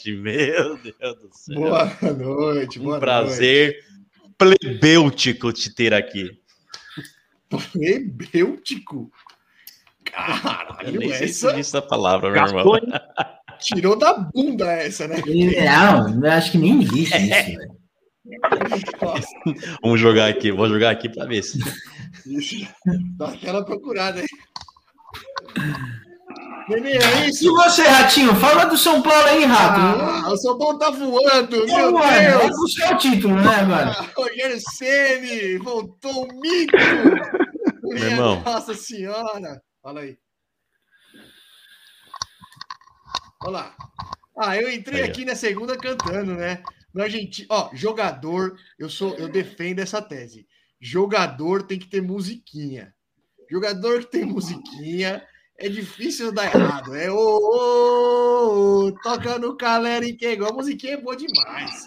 Meu 0.09 0.77
Deus 0.77 0.95
do 0.99 1.29
céu. 1.31 1.55
Boa 1.55 2.13
noite, 2.13 2.79
boa 2.81 2.97
um 2.97 3.01
prazer 3.01 3.85
plebêutico 4.37 5.53
te 5.53 5.73
ter 5.73 5.95
aqui. 5.95 6.37
noite. 7.49 7.71
Plebêutico. 7.73 9.11
Eu 10.05 10.13
Caralho, 10.13 10.99
nem 10.99 11.09
sei 11.11 11.29
se 11.29 11.47
essa 11.47 11.47
existe 11.47 11.61
essa 11.61 11.83
palavra, 11.83 12.31
meu 12.31 12.45
irmão. 12.45 12.81
Tirou 13.61 13.97
da 13.97 14.13
bunda 14.15 14.71
essa, 14.73 15.07
né? 15.09 15.17
E- 15.27 15.65
Não, 15.65 16.25
eu 16.25 16.31
acho 16.33 16.53
que 16.53 16.59
nem 16.59 16.83
existe 16.83 17.17
isso. 17.17 17.29
velho. 17.29 17.77
Nossa, 19.01 19.29
Vamos 19.83 20.01
jogar 20.01 20.29
aqui, 20.29 20.51
vou 20.51 20.69
jogar 20.69 20.91
aqui 20.91 21.09
para 21.09 21.27
ver 21.27 21.43
se. 21.43 21.59
isso. 22.27 22.67
Dá 23.17 23.29
aquela 23.29 23.65
procurada 23.65 24.21
aí. 24.21 24.27
Nenê, 26.69 26.97
é 26.97 27.27
E 27.27 27.29
isso? 27.31 27.53
você, 27.55 27.83
Ratinho? 27.83 28.35
Fala 28.35 28.65
do 28.65 28.77
São 28.77 29.01
Paulo 29.01 29.27
aí, 29.29 29.45
Rato. 29.45 29.81
Ah, 29.81 30.33
o 30.33 30.37
São 30.37 30.59
Paulo 30.59 30.79
tá 30.79 30.91
voando, 30.91 31.65
meu 31.65 31.93
Mano, 31.93 31.99
vai 31.99 32.27
Deus! 32.27 32.57
buscar 32.57 32.95
o 32.95 32.99
título, 32.99 33.37
né, 33.37 33.55
agora? 33.61 33.91
Ah, 33.97 34.07
Rogério 34.17 34.59
Ceni 34.77 35.59
voltou 35.59 36.25
o 36.25 36.41
mico! 36.41 36.77
Minha 37.85 38.07
irmão. 38.07 38.43
Nossa 38.45 38.75
Senhora! 38.75 39.63
Fala 39.81 40.01
aí. 40.01 40.17
Olha 43.43 43.51
lá. 43.51 43.77
Ah, 44.39 44.57
eu 44.57 44.71
entrei 44.73 45.03
Aí, 45.03 45.09
ó. 45.09 45.11
aqui 45.11 45.25
na 45.25 45.35
segunda 45.35 45.77
cantando, 45.79 46.35
né? 46.35 46.63
No 46.93 47.03
Argentina, 47.03 47.47
ó, 47.51 47.71
jogador, 47.75 48.57
eu 48.79 48.89
sou, 48.89 49.15
eu 49.17 49.29
defendo 49.29 49.81
essa 49.81 50.01
tese. 50.01 50.47
Jogador 50.81 51.63
tem 51.63 51.79
que 51.79 51.87
ter 51.87 52.01
musiquinha. 52.03 52.95
Jogador 53.51 54.01
que 54.01 54.11
tem 54.11 54.25
musiquinha 54.25 55.23
é 55.59 55.69
difícil 55.69 56.33
dar 56.33 56.55
errado. 56.55 56.95
É 56.95 57.11
ô, 57.11 57.17
ô, 57.17 58.87
ô, 58.89 58.93
toca 59.03 59.39
no 59.39 59.57
Calera 59.57 60.05
e 60.05 60.15
que 60.15 60.27
igual. 60.27 60.51
A 60.53 60.55
musiquinha 60.55 60.95
é 60.95 61.01
boa 61.01 61.17
demais. 61.17 61.85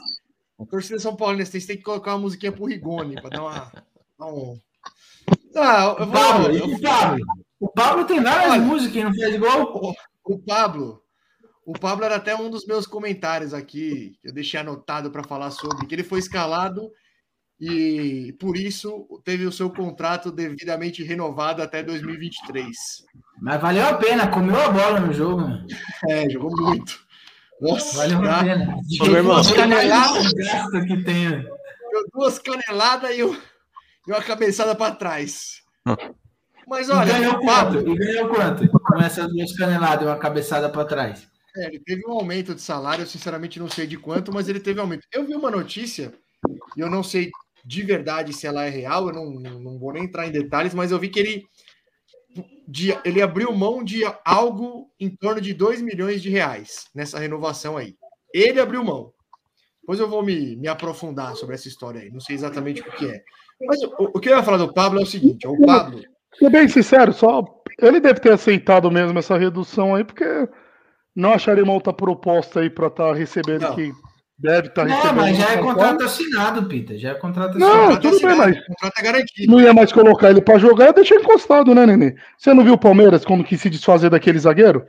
A 0.59 0.65
torcida 0.65 0.99
São 0.99 1.15
Paulina, 1.15 1.45
vocês 1.45 1.65
têm 1.65 1.77
que 1.77 1.83
colocar 1.83 2.13
uma 2.13 2.19
musiquinha 2.21 2.51
pro 2.51 2.65
Rigoni 2.65 3.15
para 3.21 3.29
dar 3.29 3.41
uma. 3.41 3.71
dar 4.17 4.25
um... 4.25 4.59
Ah, 5.55 5.95
eu 5.97 6.03
O 6.05 6.11
Pablo, 6.11 6.43
vou, 6.43 6.53
e 6.53 6.61
o 6.75 6.81
Pablo? 6.81 7.25
O 7.59 7.67
Pablo 7.69 8.05
tem 8.05 8.21
várias 8.21 8.51
Olha. 8.53 8.61
músicas 8.61 8.95
e 8.95 9.03
não 9.03 9.15
faz 9.15 9.33
igual. 9.35 9.95
o 10.23 10.39
Pablo. 10.39 11.03
O 11.69 11.73
Pablo 11.79 12.03
era 12.03 12.15
até 12.15 12.35
um 12.35 12.49
dos 12.49 12.65
meus 12.65 12.87
comentários 12.87 13.53
aqui, 13.53 14.17
que 14.19 14.27
eu 14.27 14.33
deixei 14.33 14.59
anotado 14.59 15.11
para 15.11 15.23
falar 15.23 15.51
sobre, 15.51 15.85
que 15.85 15.93
ele 15.93 16.03
foi 16.03 16.17
escalado 16.17 16.89
e 17.61 18.35
por 18.39 18.57
isso 18.57 19.05
teve 19.23 19.45
o 19.45 19.51
seu 19.51 19.69
contrato 19.69 20.31
devidamente 20.31 21.03
renovado 21.03 21.61
até 21.61 21.83
2023. 21.83 22.75
Mas 23.39 23.61
valeu 23.61 23.85
a 23.85 23.93
pena, 23.93 24.27
comeu 24.31 24.59
a 24.59 24.69
bola 24.69 24.99
no 24.99 25.13
jogo, 25.13 25.41
mano. 25.41 25.67
É, 26.09 26.27
jogou 26.27 26.49
muito. 26.59 26.99
Nossa, 27.61 27.97
Valeu 27.97 28.19
a 28.21 28.25
já 28.25 28.43
pena. 28.43 28.75
Ô, 29.01 29.05
meu 29.05 29.15
irmão. 29.17 29.39
Um 29.39 30.33
gasto 30.35 30.85
que 30.87 31.03
tem. 31.03 31.29
deu 31.29 32.05
duas 32.11 32.39
caneladas 32.39 33.15
e, 33.15 33.23
um- 33.23 33.35
e 34.07 34.11
uma 34.11 34.23
cabeçada 34.23 34.73
para 34.73 34.95
trás. 34.95 35.61
Mas 36.67 36.89
E 36.89 36.91
olha, 36.91 37.13
ganhou 37.13 37.33
o 37.35 37.45
Pablo, 37.45 37.83
quanto? 37.83 37.93
E 37.93 37.97
ganhou 37.97 38.27
quanto? 38.29 38.67
Com 38.69 38.99
essas 39.01 39.27
duas 39.31 39.55
caneladas 39.55 40.01
e 40.03 40.09
uma 40.09 40.17
cabeçada 40.17 40.67
para 40.69 40.85
trás. 40.85 41.28
É, 41.57 41.65
ele 41.65 41.79
teve 41.79 42.05
um 42.07 42.11
aumento 42.11 42.53
de 42.53 42.61
salário, 42.61 43.03
eu 43.03 43.07
sinceramente 43.07 43.59
não 43.59 43.69
sei 43.69 43.87
de 43.87 43.97
quanto, 43.97 44.33
mas 44.33 44.47
ele 44.47 44.59
teve 44.59 44.79
aumento. 44.79 45.07
Eu 45.11 45.25
vi 45.25 45.33
uma 45.35 45.49
notícia, 45.49 46.13
e 46.77 46.79
eu 46.79 46.89
não 46.89 47.03
sei 47.03 47.31
de 47.65 47.81
verdade 47.83 48.33
se 48.33 48.47
ela 48.47 48.65
é 48.65 48.69
real, 48.69 49.07
eu 49.07 49.13
não, 49.13 49.59
não, 49.59 49.79
vou 49.79 49.93
nem 49.93 50.03
entrar 50.03 50.27
em 50.27 50.31
detalhes, 50.31 50.73
mas 50.73 50.91
eu 50.91 50.99
vi 50.99 51.09
que 51.09 51.19
ele, 51.19 51.45
de, 52.67 52.97
ele 53.03 53.21
abriu 53.21 53.51
mão 53.53 53.83
de 53.83 54.01
algo 54.23 54.89
em 54.99 55.09
torno 55.09 55.41
de 55.41 55.53
2 55.53 55.81
milhões 55.81 56.21
de 56.21 56.29
reais 56.29 56.87
nessa 56.93 57.19
renovação 57.19 57.77
aí. 57.77 57.95
Ele 58.33 58.59
abriu 58.59 58.83
mão. 58.83 59.11
Depois 59.81 59.99
eu 59.99 60.07
vou 60.07 60.23
me, 60.23 60.55
me 60.55 60.67
aprofundar 60.67 61.35
sobre 61.35 61.55
essa 61.55 61.67
história 61.67 62.01
aí, 62.01 62.11
não 62.11 62.19
sei 62.19 62.35
exatamente 62.35 62.81
o 62.81 62.91
que 62.91 63.07
é. 63.07 63.23
Mas 63.61 63.81
o, 63.81 64.11
o 64.13 64.19
que 64.19 64.29
eu 64.29 64.37
ia 64.37 64.43
falar 64.43 64.57
do 64.57 64.73
Pablo 64.73 64.99
é 64.99 65.03
o 65.03 65.07
seguinte: 65.07 65.47
o 65.47 65.59
Pablo, 65.65 66.01
Ser 66.37 66.49
bem 66.49 66.67
sincero, 66.67 67.11
só 67.11 67.43
ele 67.81 67.99
deve 67.99 68.19
ter 68.19 68.31
aceitado 68.31 68.91
mesmo 68.91 69.17
essa 69.17 69.37
redução 69.37 69.95
aí, 69.95 70.03
porque 70.03 70.23
não 71.15 71.33
acharia 71.33 71.63
uma 71.63 71.73
outra 71.73 71.91
proposta 71.93 72.59
aí 72.61 72.69
para 72.69 72.87
estar 72.87 73.13
recebendo 73.13 73.61
Não. 73.61 73.75
que 73.75 73.91
deve 74.37 74.67
estar 74.69 74.85
Não, 74.85 74.95
recebendo. 74.95 75.15
mas 75.17 75.37
já 75.37 75.47
no 75.47 75.51
é 75.53 75.57
contrato 75.57 76.03
assinado, 76.03 76.65
Pita. 76.67 76.97
Já 76.97 77.09
é 77.09 77.13
contrato 77.15 77.57
Não, 77.59 77.67
assinado. 77.67 77.85
contrato 77.95 78.01
tudo 78.01 78.21
bem, 78.21 78.29
assinado, 78.29 78.49
mas- 78.51 78.63
o 78.63 78.67
contrato 78.67 78.93
é 78.97 79.01
garantido. 79.03 79.51
Não 79.51 79.61
ia 79.61 79.73
mais 79.73 79.91
colocar 79.91 80.29
ele 80.29 80.41
para 80.41 80.57
jogar, 80.59 80.91
deixa 80.93 81.15
encostado, 81.15 81.75
né, 81.75 81.85
Nenê? 81.85 82.15
Você 82.37 82.53
não 82.53 82.63
viu 82.63 82.73
o 82.73 82.77
Palmeiras 82.79 83.25
quando 83.25 83.43
quis 83.43 83.59
se 83.61 83.69
desfazer 83.69 84.09
daquele 84.09 84.39
zagueiro? 84.39 84.85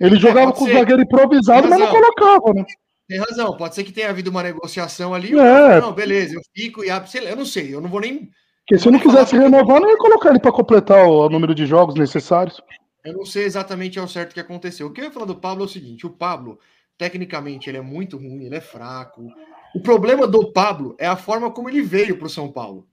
Ele 0.00 0.16
jogava 0.16 0.52
pode 0.52 0.58
com 0.58 0.64
o 0.64 0.72
zagueiro 0.72 1.02
improvisado, 1.02 1.68
mas 1.68 1.78
não 1.78 1.86
colocava, 1.88 2.52
né? 2.54 2.64
Tem 3.08 3.18
razão, 3.18 3.56
pode 3.56 3.74
ser 3.74 3.84
que 3.84 3.92
tenha 3.92 4.08
havido 4.10 4.30
uma 4.30 4.42
negociação 4.42 5.12
ali. 5.14 5.38
É. 5.38 5.80
Não, 5.80 5.92
beleza, 5.92 6.34
eu 6.36 6.40
fico 6.56 6.82
e 6.84 6.90
abro. 6.90 7.08
sei 7.08 7.20
lá, 7.20 7.30
Eu 7.30 7.36
não 7.36 7.44
sei, 7.44 7.74
eu 7.74 7.80
não 7.80 7.88
vou 7.88 8.00
nem. 8.00 8.30
Porque 8.66 8.80
se 8.82 8.90
não 8.90 8.98
quisesse 8.98 9.36
renovar, 9.36 9.78
não 9.78 9.90
ia 9.90 9.98
colocar 9.98 10.30
ele 10.30 10.38
para 10.40 10.50
completar 10.50 11.06
o 11.06 11.28
número 11.28 11.54
de 11.54 11.66
jogos 11.66 11.94
necessários. 11.96 12.60
Eu 13.04 13.12
não 13.12 13.26
sei 13.26 13.44
exatamente 13.44 13.98
ao 13.98 14.08
certo 14.08 14.30
o 14.30 14.34
que 14.34 14.40
aconteceu. 14.40 14.86
O 14.86 14.90
que 14.92 15.00
eu 15.00 15.04
ia 15.04 15.10
falar 15.12 15.26
do 15.26 15.36
Pablo 15.36 15.64
é 15.64 15.66
o 15.66 15.70
seguinte: 15.70 16.06
o 16.06 16.10
Pablo, 16.10 16.58
tecnicamente, 16.96 17.68
ele 17.68 17.78
é 17.78 17.82
muito 17.82 18.16
ruim, 18.16 18.44
ele 18.44 18.54
é 18.56 18.60
fraco. 18.60 19.28
O 19.74 19.80
problema 19.80 20.26
do 20.26 20.52
Pablo 20.52 20.94
é 20.98 21.06
a 21.06 21.16
forma 21.16 21.50
como 21.50 21.68
ele 21.68 21.82
veio 21.82 22.16
para 22.16 22.26
o 22.26 22.30
São 22.30 22.50
Paulo. 22.50 22.86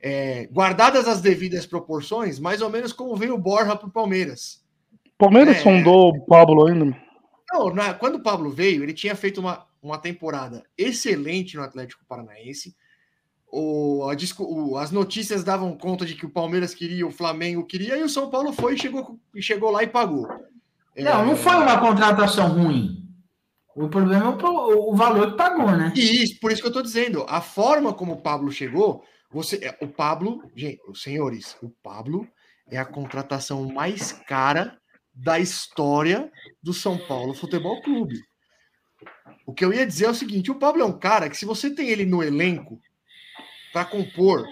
É, 0.00 0.46
guardadas 0.52 1.08
as 1.08 1.20
devidas 1.20 1.66
proporções, 1.66 2.38
mais 2.38 2.60
ou 2.60 2.70
menos 2.70 2.92
como 2.92 3.16
veio 3.16 3.34
o 3.34 3.38
Borja 3.38 3.76
para 3.76 3.88
o 3.88 3.90
Palmeiras. 3.90 4.62
Palmeiras 5.18 5.56
É. 5.56 5.60
sondou 5.60 6.10
o 6.10 6.26
Pablo 6.26 6.66
ainda. 6.66 6.96
Não, 7.52 7.72
na- 7.74 7.94
quando 7.94 8.16
o 8.16 8.22
Pablo 8.22 8.50
veio, 8.50 8.82
ele 8.82 8.92
tinha 8.92 9.14
feito 9.14 9.38
uma, 9.40 9.66
uma 9.82 9.96
temporada 9.98 10.64
excelente 10.76 11.56
no 11.56 11.62
Atlético 11.62 12.04
Paranaense. 12.06 12.74
O, 13.58 14.06
a 14.08 14.14
discu- 14.14 14.44
o- 14.44 14.76
as 14.76 14.90
notícias 14.90 15.42
davam 15.42 15.76
conta 15.78 16.04
de 16.04 16.14
que 16.14 16.26
o 16.26 16.30
Palmeiras 16.30 16.74
queria, 16.74 17.06
o 17.06 17.10
Flamengo 17.10 17.64
queria, 17.64 17.96
e 17.96 18.02
o 18.02 18.08
São 18.08 18.28
Paulo 18.28 18.52
foi 18.52 18.74
e 18.74 18.78
chegou, 18.78 19.18
chegou 19.38 19.70
lá 19.70 19.82
e 19.82 19.86
pagou. 19.86 20.28
Não, 20.94 21.24
não 21.24 21.36
foi 21.36 21.54
uma 21.54 21.80
contratação 21.80 22.48
ruim. 22.48 23.02
O 23.74 23.88
problema 23.88 24.26
é 24.26 24.44
o, 24.46 24.92
o 24.92 24.94
valor 24.94 25.30
que 25.30 25.36
pagou, 25.38 25.70
né? 25.70 25.90
E 25.96 26.22
isso, 26.22 26.38
por 26.38 26.52
isso 26.52 26.60
que 26.60 26.68
eu 26.68 26.72
tô 26.72 26.82
dizendo, 26.82 27.24
a 27.28 27.40
forma 27.40 27.94
como 27.94 28.12
o 28.12 28.20
Pablo 28.20 28.52
chegou, 28.52 29.02
você, 29.30 29.56
é, 29.62 29.78
o 29.82 29.88
Pablo, 29.88 30.42
gente, 30.54 30.78
os 30.88 31.02
senhores, 31.02 31.56
o 31.62 31.70
Pablo 31.82 32.28
é 32.70 32.76
a 32.76 32.84
contratação 32.84 33.66
mais 33.72 34.12
cara 34.12 34.76
da 35.14 35.38
história 35.38 36.30
do 36.62 36.74
São 36.74 36.98
Paulo 37.06 37.32
Futebol 37.32 37.80
Clube. 37.80 38.20
O 39.46 39.54
que 39.54 39.64
eu 39.64 39.72
ia 39.72 39.86
dizer 39.86 40.06
é 40.06 40.10
o 40.10 40.14
seguinte: 40.14 40.50
o 40.50 40.58
Pablo 40.58 40.82
é 40.82 40.84
um 40.84 40.98
cara 40.98 41.30
que, 41.30 41.36
se 41.36 41.46
você 41.46 41.70
tem 41.70 41.88
ele 41.88 42.04
no 42.04 42.22
elenco 42.22 42.78
para 43.76 43.84
compor 43.84 44.48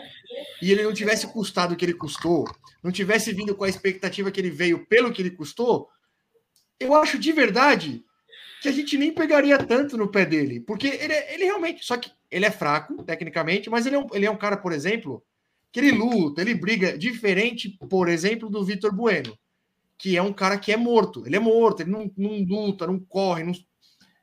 e 0.61 0.71
ele 0.71 0.83
não 0.83 0.93
tivesse 0.93 1.27
custado 1.29 1.73
o 1.73 1.77
que 1.79 1.83
ele 1.83 1.95
custou, 1.95 2.45
não 2.83 2.93
tivesse 2.93 3.33
vindo 3.33 3.55
com 3.55 3.65
a 3.65 3.69
expectativa 3.71 4.31
que 4.31 4.39
ele 4.39 4.51
veio 4.51 4.85
pelo 4.85 5.11
que 5.11 5.23
ele 5.23 5.31
custou, 5.31 5.89
eu 6.79 6.95
acho 6.95 7.19
de 7.19 7.33
verdade 7.33 8.05
que 8.61 8.69
a 8.69 8.73
gente 8.73 8.99
nem 8.99 9.15
pegaria 9.15 9.57
tanto 9.57 9.97
no 9.97 10.09
pé 10.09 10.27
dele, 10.27 10.61
porque 10.61 10.89
ele, 10.89 11.15
é, 11.15 11.35
ele 11.35 11.45
realmente, 11.45 11.87
só 11.87 11.97
que 11.97 12.11
ele 12.31 12.45
é 12.45 12.51
fraco 12.51 13.03
tecnicamente, 13.03 13.71
mas 13.71 13.87
ele 13.87 13.97
é, 13.97 13.99
um, 13.99 14.07
ele 14.13 14.27
é 14.27 14.31
um 14.31 14.37
cara, 14.37 14.59
por 14.59 14.73
exemplo, 14.73 15.25
que 15.73 15.81
ele 15.81 15.93
luta, 15.93 16.43
ele 16.43 16.55
briga, 16.55 16.99
diferente, 16.99 17.79
por 17.89 18.11
exemplo, 18.11 18.51
do 18.51 18.63
Vitor 18.63 18.95
Bueno, 18.95 19.39
que 19.97 20.19
é 20.19 20.23
um 20.23 20.35
cara 20.35 20.59
que 20.59 20.71
é 20.71 20.77
morto, 20.77 21.27
ele 21.27 21.37
é 21.37 21.41
morto, 21.41 21.81
ele 21.81 21.91
não, 21.91 22.13
não 22.15 22.43
luta, 22.43 22.87
não 22.87 23.01
corre, 23.01 23.43
não, 23.43 23.55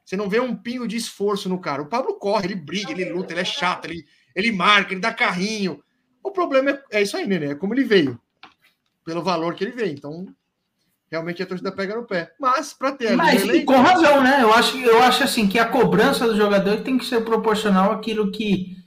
você 0.06 0.18
não 0.18 0.30
vê 0.30 0.40
um 0.40 0.56
pingo 0.56 0.88
de 0.88 0.98
esforço 0.98 1.48
no 1.48 1.60
cara. 1.60 1.82
O 1.82 1.88
Pablo 1.88 2.15
corre, 2.15 2.48
ele 2.48 2.56
briga, 2.56 2.91
ele 2.91 3.06
luta, 3.06 3.34
ele 3.34 3.41
é 3.41 3.45
chato, 3.45 3.86
ele, 3.86 4.06
ele 4.36 4.52
marca, 4.52 4.94
ele 4.94 5.02
dá 5.02 5.14
carrinho. 5.14 5.84
O 6.24 6.32
problema 6.32 6.72
é, 6.72 6.99
é 6.99 7.02
isso 7.02 7.18
aí, 7.18 7.28
né? 7.28 7.52
É 7.52 7.56
como 7.56 7.74
ele 7.74 7.84
veio, 7.84 8.20
pelo 9.06 9.24
valor 9.24 9.56
que 9.56 9.64
ele 9.64 9.72
veio. 9.72 9.94
Então, 9.94 10.28
realmente 11.12 11.44
a 11.44 11.45
torcida 11.45 11.72
pega 11.72 11.95
no 11.95 12.06
pé. 12.06 12.32
Mas 12.40 12.74
para 12.74 12.94
ter 12.94 13.16
Mas 13.16 13.44
ali, 13.44 13.64
com 13.66 13.76
razão, 13.76 14.24
né? 14.24 14.40
Eu 14.41 14.53
acho, 14.53 14.78
eu 14.78 15.02
acho 15.03 15.24
assim 15.24 15.48
que 15.48 15.60
a 15.60 15.66
cobrança 15.66 16.26
do 16.26 16.38
jogador 16.38 16.82
tem 16.82 16.98
que 16.98 17.06
ser 17.06 17.22
proporcional 17.22 17.91
àquilo 17.91 18.32
que, 18.32 18.78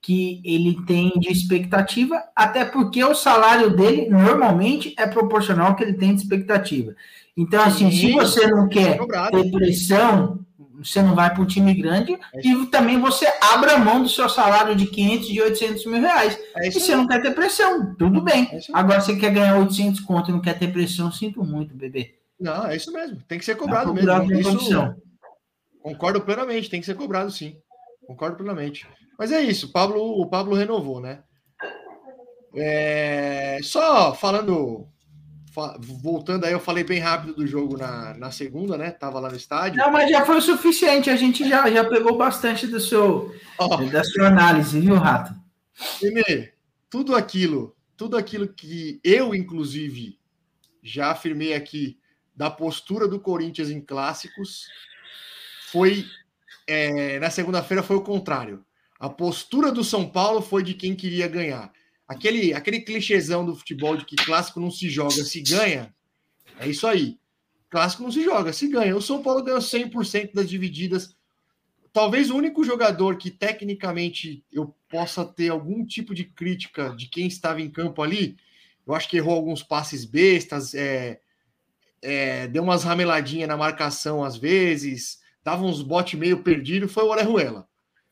que 0.00 0.40
ele 0.44 0.84
tem 0.86 1.10
de 1.18 1.30
expectativa, 1.30 2.22
até 2.36 2.64
porque 2.64 3.02
o 3.02 3.14
salário 3.14 3.74
dele 3.74 4.08
normalmente 4.08 4.94
é 4.96 5.06
proporcional 5.06 5.68
ao 5.68 5.76
que 5.76 5.82
ele 5.82 5.94
tem 5.94 6.14
de 6.14 6.22
expectativa. 6.22 6.94
Então, 7.36 7.62
assim, 7.62 7.90
Sim, 7.90 7.96
se 7.96 8.12
você 8.12 8.46
não 8.46 8.68
quer 8.68 8.98
ter 8.98 9.50
pressão, 9.50 10.44
você 10.84 11.02
não 11.02 11.14
vai 11.14 11.32
para 11.32 11.42
um 11.42 11.46
time 11.46 11.74
grande 11.74 12.18
é 12.34 12.46
e 12.46 12.66
também 12.66 13.00
você 13.00 13.26
abre 13.40 13.70
a 13.70 13.78
mão 13.78 14.02
do 14.02 14.08
seu 14.08 14.28
salário 14.28 14.74
de 14.74 14.86
500, 14.86 15.28
de 15.28 15.40
800 15.40 15.86
mil 15.86 16.00
reais. 16.00 16.38
É 16.56 16.68
e 16.68 16.72
você 16.72 16.94
não 16.96 17.06
quer 17.06 17.22
ter 17.22 17.34
pressão, 17.34 17.94
tudo 17.96 18.20
bem. 18.20 18.48
É 18.52 18.60
Agora 18.72 19.00
você 19.00 19.16
quer 19.16 19.32
ganhar 19.32 19.58
800 19.58 20.00
conto 20.00 20.30
e 20.30 20.32
não 20.32 20.40
quer 20.40 20.58
ter 20.58 20.72
pressão, 20.72 21.10
sinto 21.12 21.44
muito, 21.44 21.74
bebê. 21.74 22.14
Não, 22.38 22.66
é 22.66 22.76
isso 22.76 22.92
mesmo. 22.92 23.22
Tem 23.28 23.38
que 23.38 23.44
ser 23.44 23.56
cobrado 23.56 23.94
mesmo. 23.94 24.32
Isso, 24.32 24.94
concordo 25.82 26.20
plenamente, 26.20 26.70
tem 26.70 26.80
que 26.80 26.86
ser 26.86 26.94
cobrado 26.94 27.30
sim. 27.30 27.56
Concordo 28.06 28.36
plenamente. 28.36 28.86
Mas 29.18 29.30
é 29.30 29.40
isso, 29.40 29.66
o 29.66 29.72
Pablo, 29.72 30.00
o 30.20 30.26
Pablo 30.26 30.54
renovou, 30.54 31.00
né? 31.00 31.20
É, 32.54 33.58
só 33.62 34.14
falando 34.14 34.86
voltando 35.78 36.44
aí, 36.44 36.52
eu 36.52 36.60
falei 36.60 36.82
bem 36.82 36.98
rápido 36.98 37.34
do 37.34 37.46
jogo 37.46 37.76
na, 37.76 38.14
na 38.14 38.30
segunda, 38.30 38.78
né? 38.78 38.90
Tava 38.90 39.20
lá 39.20 39.30
no 39.30 39.36
estádio. 39.36 39.78
Não, 39.78 39.90
mas 39.90 40.10
já 40.10 40.24
foi 40.24 40.36
o 40.38 40.42
suficiente. 40.42 41.10
A 41.10 41.16
gente 41.16 41.48
já, 41.48 41.70
já 41.70 41.84
pegou 41.84 42.16
bastante 42.16 42.66
do 42.66 42.80
seu, 42.80 43.34
oh. 43.58 43.76
da 43.86 44.02
sua 44.02 44.28
análise, 44.28 44.80
viu, 44.80 44.94
Rato? 44.94 45.34
Tudo 46.88 47.14
aquilo, 47.14 47.76
tudo 47.96 48.16
aquilo 48.16 48.48
que 48.48 49.00
eu, 49.04 49.34
inclusive, 49.34 50.18
já 50.82 51.10
afirmei 51.10 51.54
aqui 51.54 51.98
da 52.34 52.50
postura 52.50 53.06
do 53.06 53.20
Corinthians 53.20 53.70
em 53.70 53.80
clássicos, 53.80 54.66
foi 55.70 56.06
é, 56.66 57.18
na 57.18 57.30
segunda-feira 57.30 57.82
foi 57.82 57.96
o 57.96 58.02
contrário. 58.02 58.64
A 58.98 59.08
postura 59.08 59.72
do 59.72 59.82
São 59.82 60.08
Paulo 60.08 60.40
foi 60.40 60.62
de 60.62 60.74
quem 60.74 60.94
queria 60.94 61.28
ganhar 61.28 61.72
aquele, 62.12 62.54
aquele 62.54 62.80
clichêzão 62.80 63.44
do 63.44 63.56
futebol 63.56 63.96
de 63.96 64.04
que 64.04 64.16
clássico 64.16 64.60
não 64.60 64.70
se 64.70 64.88
joga, 64.88 65.24
se 65.24 65.40
ganha. 65.40 65.94
É 66.58 66.68
isso 66.68 66.86
aí. 66.86 67.18
Clássico 67.68 68.02
não 68.02 68.10
se 68.10 68.22
joga, 68.22 68.52
se 68.52 68.68
ganha. 68.68 68.96
O 68.96 69.02
São 69.02 69.22
Paulo 69.22 69.42
ganhou 69.42 69.60
100% 69.60 70.32
das 70.34 70.48
divididas. 70.48 71.16
Talvez 71.92 72.30
o 72.30 72.36
único 72.36 72.64
jogador 72.64 73.16
que 73.16 73.30
tecnicamente 73.30 74.44
eu 74.52 74.74
possa 74.88 75.24
ter 75.24 75.48
algum 75.48 75.84
tipo 75.84 76.14
de 76.14 76.24
crítica 76.24 76.94
de 76.96 77.06
quem 77.06 77.26
estava 77.26 77.60
em 77.60 77.70
campo 77.70 78.02
ali, 78.02 78.36
eu 78.86 78.94
acho 78.94 79.08
que 79.08 79.16
errou 79.16 79.34
alguns 79.34 79.62
passes 79.62 80.04
bestas, 80.04 80.74
é, 80.74 81.20
é, 82.00 82.48
deu 82.48 82.62
umas 82.62 82.84
rameladinhas 82.84 83.48
na 83.48 83.56
marcação 83.56 84.24
às 84.24 84.36
vezes, 84.36 85.20
dava 85.44 85.64
uns 85.64 85.82
bote 85.82 86.16
meio 86.16 86.42
perdido, 86.42 86.88
foi 86.88 87.04
o 87.04 87.08
Orejuela. 87.08 87.68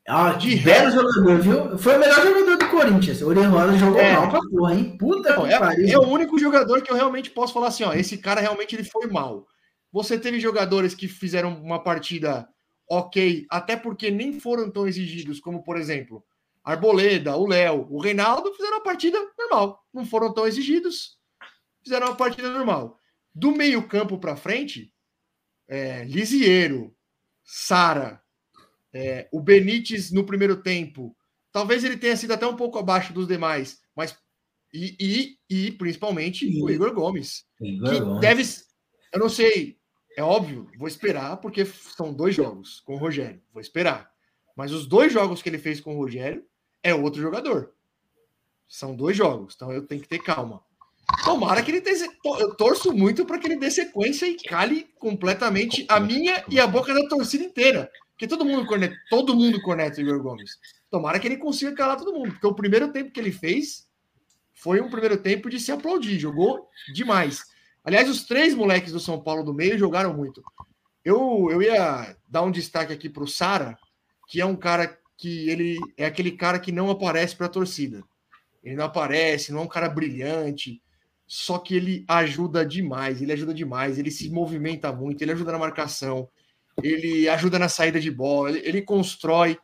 Ah, 0.09 0.33
de 0.33 0.57
belo 0.57 0.91
jogador, 0.91 1.41
viu? 1.41 1.79
Foi 1.79 1.97
o 1.97 2.01
melhor 2.01 2.23
jogador 2.23 2.57
do 2.57 2.69
Corinthians. 2.69 3.23
O 3.23 3.29
Orejuela 3.29 3.77
jogou 3.77 4.01
é. 4.01 4.13
mal 4.15 4.29
pra 4.29 4.41
porra, 4.41 4.75
hein? 4.75 4.97
Puta 4.99 5.37
Não, 5.37 5.47
que 5.47 5.53
é, 5.53 5.59
pariu. 5.59 5.89
É 5.89 5.99
o 5.99 6.09
único 6.09 6.39
jogador 6.39 6.83
que 6.83 6.91
eu 6.91 6.97
realmente 6.97 7.31
posso 7.31 7.53
falar 7.53 7.69
assim, 7.69 7.85
ó, 7.85 7.93
esse 7.93 8.19
cara 8.19 8.41
realmente 8.41 8.75
ele 8.75 8.85
foi 8.85 9.07
mal. 9.07 9.47
Você 9.93 10.19
teve 10.19 10.41
jogadores 10.41 10.95
que 10.95 11.07
fizeram 11.07 11.55
uma 11.63 11.83
partida 11.83 12.49
ok, 12.89 13.47
até 13.49 13.77
porque 13.77 14.11
nem 14.11 14.41
foram 14.41 14.69
tão 14.69 14.89
exigidos, 14.89 15.39
como 15.39 15.63
por 15.63 15.77
exemplo, 15.77 16.25
Arboleda, 16.65 17.37
o 17.37 17.47
Léo, 17.47 17.87
o 17.89 18.01
Reinaldo 18.01 18.53
fizeram 18.53 18.79
uma 18.79 18.83
partida 18.83 19.19
normal, 19.39 19.85
não 19.95 20.05
foram 20.05 20.33
tão 20.35 20.47
exigidos, 20.47 21.17
fizeram 21.83 22.09
uma 22.09 22.17
partida 22.17 22.51
normal. 22.51 22.99
Do 23.33 23.53
meio 23.53 23.87
campo 23.87 24.19
para 24.19 24.37
frente, 24.37 24.93
é, 25.69 26.05
Lisieiro, 26.05 26.93
Sara, 27.45 28.21
é, 28.93 29.29
o 29.33 29.41
Benítez 29.41 30.11
no 30.11 30.25
primeiro 30.25 30.63
tempo, 30.63 31.17
talvez 31.53 31.85
ele 31.85 31.97
tenha 31.97 32.17
sido 32.17 32.33
até 32.33 32.47
um 32.47 32.57
pouco 32.57 32.79
abaixo 32.79 33.13
dos 33.13 33.27
demais, 33.27 33.81
mas 33.95 34.17
e, 34.73 34.97
e, 35.01 35.67
e 35.67 35.73
principalmente 35.73 36.47
e, 36.47 36.63
o 36.63 36.71
Igor 36.71 36.93
Gomes, 36.93 37.45
Igor 37.61 37.91
que 37.91 38.01
Gomes. 38.01 38.21
deve, 38.21 38.43
eu 39.13 39.21
não 39.21 39.29
sei, 39.29 39.79
é 40.17 40.23
óbvio, 40.23 40.71
vou 40.79 40.89
esperar 40.89 41.37
porque 41.39 41.65
são 41.65 42.13
dois 42.13 42.35
jogos 42.35 42.81
com 42.81 42.95
o 42.95 42.99
Rogério, 42.99 43.43
vou 43.53 43.61
esperar. 43.61 44.11
Mas 44.57 44.73
os 44.73 44.87
dois 44.87 45.13
jogos 45.13 45.41
que 45.43 45.49
ele 45.49 45.59
fez 45.59 45.81
com 45.81 45.95
o 45.95 45.99
Rogério 45.99 46.45
é 46.83 46.95
outro 46.95 47.21
jogador. 47.21 47.73
São 48.69 48.95
dois 48.95 49.17
jogos, 49.17 49.55
então 49.55 49.73
eu 49.73 49.87
tenho 49.87 50.03
que 50.03 50.09
ter 50.09 50.19
calma. 50.19 50.63
Tomara 51.25 51.63
que 51.63 51.71
ele 51.71 51.81
dê. 51.81 51.93
Eu 52.39 52.55
torço 52.55 52.93
muito 52.93 53.27
para 53.27 53.39
que 53.39 53.47
ele 53.47 53.57
dê 53.57 53.71
sequência 53.71 54.27
e 54.27 54.37
cale 54.37 54.85
completamente 54.99 55.85
a 55.89 55.99
minha 55.99 56.45
e 56.49 56.61
a 56.61 56.67
boca 56.67 56.95
da 56.95 57.09
torcida 57.09 57.43
inteira. 57.43 57.91
Porque 58.21 58.29
todo 58.29 58.45
mundo 58.45 58.67
corneta, 58.67 58.95
todo 59.09 59.35
mundo 59.35 59.63
corneta 59.63 59.99
o 59.99 60.03
Igor 60.03 60.23
Gomes. 60.23 60.59
Tomara 60.91 61.19
que 61.19 61.27
ele 61.27 61.39
consiga 61.39 61.73
calar 61.73 61.97
todo 61.97 62.13
mundo, 62.13 62.33
porque 62.33 62.47
o 62.47 62.55
primeiro 62.55 62.93
tempo 62.93 63.11
que 63.11 63.19
ele 63.19 63.33
fez 63.33 63.89
foi 64.53 64.79
um 64.79 64.91
primeiro 64.91 65.17
tempo 65.17 65.49
de 65.49 65.59
se 65.59 65.73
aplaudir, 65.73 66.19
jogou 66.19 66.69
demais. 66.93 67.47
Aliás, 67.83 68.11
os 68.11 68.25
três 68.25 68.55
moleques 68.55 68.93
do 68.93 69.01
São 69.01 69.19
Paulo 69.19 69.43
do 69.43 69.55
meio 69.55 69.79
jogaram 69.79 70.13
muito. 70.13 70.43
Eu, 71.03 71.49
eu 71.51 71.63
ia 71.63 72.15
dar 72.29 72.43
um 72.43 72.51
destaque 72.51 72.93
aqui 72.93 73.09
para 73.09 73.25
o 73.25 73.27
Sara, 73.27 73.79
que 74.29 74.39
é 74.39 74.45
um 74.45 74.55
cara 74.55 74.99
que 75.17 75.49
ele 75.49 75.79
é 75.97 76.05
aquele 76.05 76.33
cara 76.33 76.59
que 76.59 76.71
não 76.71 76.91
aparece 76.91 77.35
para 77.35 77.47
a 77.47 77.51
torcida. 77.51 78.05
Ele 78.63 78.77
não 78.77 78.85
aparece, 78.85 79.51
não 79.51 79.61
é 79.61 79.63
um 79.63 79.67
cara 79.67 79.89
brilhante, 79.89 80.83
só 81.27 81.59
que 81.59 81.75
ele 81.75 82.05
ajuda 82.07 82.67
demais, 82.67 83.23
ele 83.23 83.33
ajuda 83.33 83.55
demais, 83.55 83.99
ele 83.99 84.11
se 84.11 84.29
movimenta 84.29 84.93
muito, 84.93 85.23
ele 85.23 85.33
ajuda 85.33 85.53
na 85.53 85.59
marcação, 85.59 86.29
ele 86.83 87.29
ajuda 87.29 87.59
na 87.59 87.69
saída 87.69 88.01
de 88.01 88.11
bola, 88.11 88.51
ele, 88.51 88.61
ele 88.67 88.83
constrói. 88.83 89.59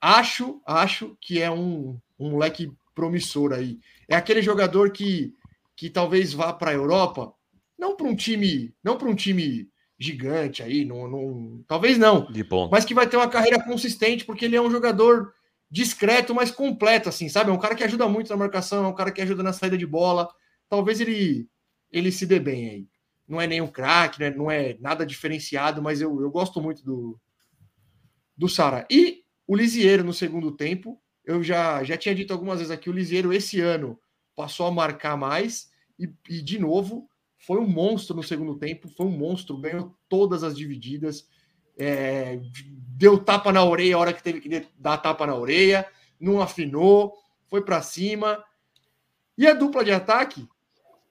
Acho, 0.00 0.60
acho 0.66 1.16
que 1.20 1.40
é 1.40 1.50
um, 1.50 1.98
um 2.18 2.30
moleque 2.30 2.70
promissor 2.94 3.52
aí. 3.52 3.78
É 4.08 4.14
aquele 4.14 4.42
jogador 4.42 4.90
que, 4.90 5.32
que 5.76 5.88
talvez 5.88 6.32
vá 6.32 6.52
para 6.52 6.70
a 6.70 6.74
Europa, 6.74 7.32
não 7.78 7.96
para 7.96 8.06
um 8.06 8.14
time, 8.14 8.74
não 8.82 8.96
para 8.96 9.08
um 9.08 9.14
time 9.14 9.68
gigante 9.98 10.62
aí, 10.62 10.84
não, 10.84 11.08
não, 11.08 11.64
talvez 11.66 11.96
não, 11.96 12.28
mas 12.70 12.84
que 12.84 12.94
vai 12.94 13.06
ter 13.06 13.16
uma 13.16 13.28
carreira 13.28 13.62
consistente 13.62 14.24
porque 14.24 14.44
ele 14.44 14.56
é 14.56 14.60
um 14.60 14.70
jogador 14.70 15.32
discreto, 15.70 16.34
mas 16.34 16.50
completo, 16.50 17.08
assim, 17.08 17.28
sabe? 17.28 17.50
É 17.50 17.52
um 17.52 17.58
cara 17.58 17.74
que 17.74 17.84
ajuda 17.84 18.08
muito 18.08 18.28
na 18.28 18.36
marcação, 18.36 18.84
é 18.84 18.88
um 18.88 18.94
cara 18.94 19.10
que 19.10 19.22
ajuda 19.22 19.42
na 19.42 19.52
saída 19.52 19.78
de 19.78 19.86
bola. 19.86 20.28
Talvez 20.68 21.00
ele 21.00 21.48
ele 21.90 22.10
se 22.10 22.26
dê 22.26 22.40
bem 22.40 22.68
aí 22.68 22.88
não 23.26 23.40
é 23.40 23.46
nenhum 23.46 23.66
craque, 23.66 24.20
né? 24.20 24.30
não 24.30 24.50
é 24.50 24.76
nada 24.80 25.04
diferenciado, 25.04 25.82
mas 25.82 26.00
eu, 26.00 26.20
eu 26.20 26.30
gosto 26.30 26.60
muito 26.60 26.84
do, 26.84 27.18
do 28.36 28.48
Sara. 28.48 28.86
E 28.90 29.22
o 29.46 29.56
Lisieiro 29.56 30.04
no 30.04 30.12
segundo 30.12 30.52
tempo, 30.52 31.00
eu 31.24 31.42
já, 31.42 31.82
já 31.82 31.96
tinha 31.96 32.14
dito 32.14 32.32
algumas 32.32 32.58
vezes 32.58 32.70
aqui, 32.70 32.90
o 32.90 32.92
Lisieiro 32.92 33.32
esse 33.32 33.60
ano 33.60 33.98
passou 34.36 34.66
a 34.66 34.70
marcar 34.70 35.16
mais 35.16 35.70
e, 35.98 36.12
e 36.28 36.42
de 36.42 36.58
novo 36.58 37.08
foi 37.36 37.58
um 37.58 37.66
monstro 37.66 38.16
no 38.16 38.22
segundo 38.22 38.56
tempo, 38.56 38.88
foi 38.88 39.06
um 39.06 39.16
monstro, 39.16 39.58
ganhou 39.58 39.94
todas 40.08 40.42
as 40.42 40.56
divididas, 40.56 41.28
é, 41.76 42.40
deu 42.96 43.18
tapa 43.22 43.52
na 43.52 43.62
orelha 43.62 43.96
a 43.96 43.98
hora 43.98 44.12
que 44.12 44.22
teve 44.22 44.40
que 44.40 44.66
dar 44.78 44.98
tapa 44.98 45.26
na 45.26 45.34
orelha, 45.34 45.86
não 46.18 46.40
afinou, 46.40 47.14
foi 47.46 47.62
para 47.62 47.82
cima. 47.82 48.42
E 49.36 49.46
a 49.46 49.52
dupla 49.52 49.84
de 49.84 49.92
ataque, 49.92 50.48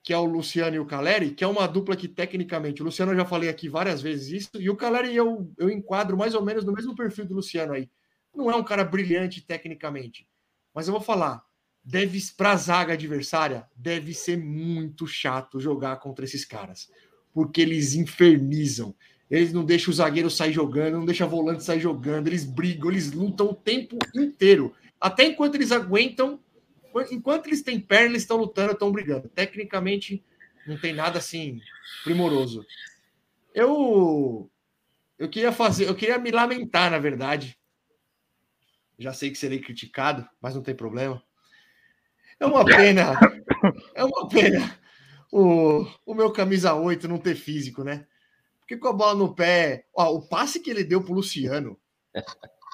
que 0.04 0.12
é 0.12 0.18
o 0.18 0.26
Luciano 0.26 0.76
e 0.76 0.78
o 0.78 0.84
Caleri, 0.84 1.30
que 1.30 1.42
é 1.42 1.46
uma 1.46 1.66
dupla 1.66 1.96
que 1.96 2.06
tecnicamente, 2.06 2.82
o 2.82 2.84
Luciano 2.84 3.12
eu 3.12 3.16
já 3.16 3.24
falei 3.24 3.48
aqui 3.48 3.70
várias 3.70 4.02
vezes 4.02 4.42
isso, 4.42 4.60
e 4.60 4.68
o 4.68 4.76
Caleri 4.76 5.16
eu, 5.16 5.50
eu 5.56 5.70
enquadro 5.70 6.14
mais 6.14 6.34
ou 6.34 6.44
menos 6.44 6.62
no 6.62 6.74
mesmo 6.74 6.94
perfil 6.94 7.24
do 7.24 7.34
Luciano 7.34 7.72
aí. 7.72 7.88
Não 8.36 8.50
é 8.50 8.54
um 8.54 8.62
cara 8.62 8.84
brilhante 8.84 9.40
tecnicamente, 9.40 10.28
mas 10.74 10.86
eu 10.86 10.92
vou 10.92 11.00
falar, 11.00 11.42
deve 11.82 12.20
para 12.36 12.54
zaga 12.54 12.92
adversária, 12.92 13.66
deve 13.74 14.12
ser 14.12 14.36
muito 14.36 15.06
chato 15.06 15.58
jogar 15.58 15.96
contra 15.96 16.26
esses 16.26 16.44
caras, 16.44 16.90
porque 17.32 17.62
eles 17.62 17.94
infernizam. 17.94 18.94
Eles 19.30 19.54
não 19.54 19.64
deixam 19.64 19.90
o 19.90 19.96
zagueiro 19.96 20.28
sair 20.28 20.52
jogando, 20.52 20.98
não 20.98 21.06
deixam 21.06 21.26
o 21.26 21.30
volante 21.30 21.64
sair 21.64 21.80
jogando, 21.80 22.26
eles 22.26 22.44
brigam, 22.44 22.90
eles 22.90 23.10
lutam 23.10 23.46
o 23.48 23.54
tempo 23.54 23.96
inteiro. 24.14 24.74
Até 25.00 25.24
enquanto 25.24 25.54
eles 25.54 25.72
aguentam 25.72 26.38
Enquanto 27.10 27.46
eles 27.46 27.62
têm 27.62 27.80
perna, 27.80 28.10
eles 28.10 28.22
estão 28.22 28.36
lutando, 28.36 28.72
estão 28.72 28.92
brigando. 28.92 29.28
Tecnicamente, 29.28 30.24
não 30.66 30.78
tem 30.78 30.92
nada 30.92 31.18
assim 31.18 31.60
primoroso. 32.02 32.64
Eu 33.54 34.50
eu 35.18 35.28
queria 35.28 35.52
fazer, 35.52 35.88
eu 35.88 35.94
queria 35.94 36.18
me 36.18 36.30
lamentar, 36.30 36.90
na 36.90 36.98
verdade. 36.98 37.58
Já 38.98 39.12
sei 39.12 39.30
que 39.30 39.38
serei 39.38 39.60
criticado, 39.60 40.28
mas 40.40 40.54
não 40.54 40.62
tem 40.62 40.74
problema. 40.74 41.22
É 42.38 42.46
uma 42.46 42.64
pena. 42.64 43.18
É 43.94 44.04
uma 44.04 44.28
pena 44.28 44.78
o, 45.36 45.84
o 46.06 46.14
meu 46.14 46.30
camisa 46.30 46.74
8 46.74 47.08
não 47.08 47.18
ter 47.18 47.34
físico, 47.34 47.82
né? 47.82 48.06
Porque 48.60 48.76
com 48.76 48.86
a 48.86 48.92
bola 48.92 49.16
no 49.16 49.34
pé, 49.34 49.84
ó, 49.92 50.14
o 50.14 50.22
passe 50.22 50.60
que 50.60 50.70
ele 50.70 50.84
deu 50.84 51.02
pro 51.02 51.12
Luciano, 51.12 51.76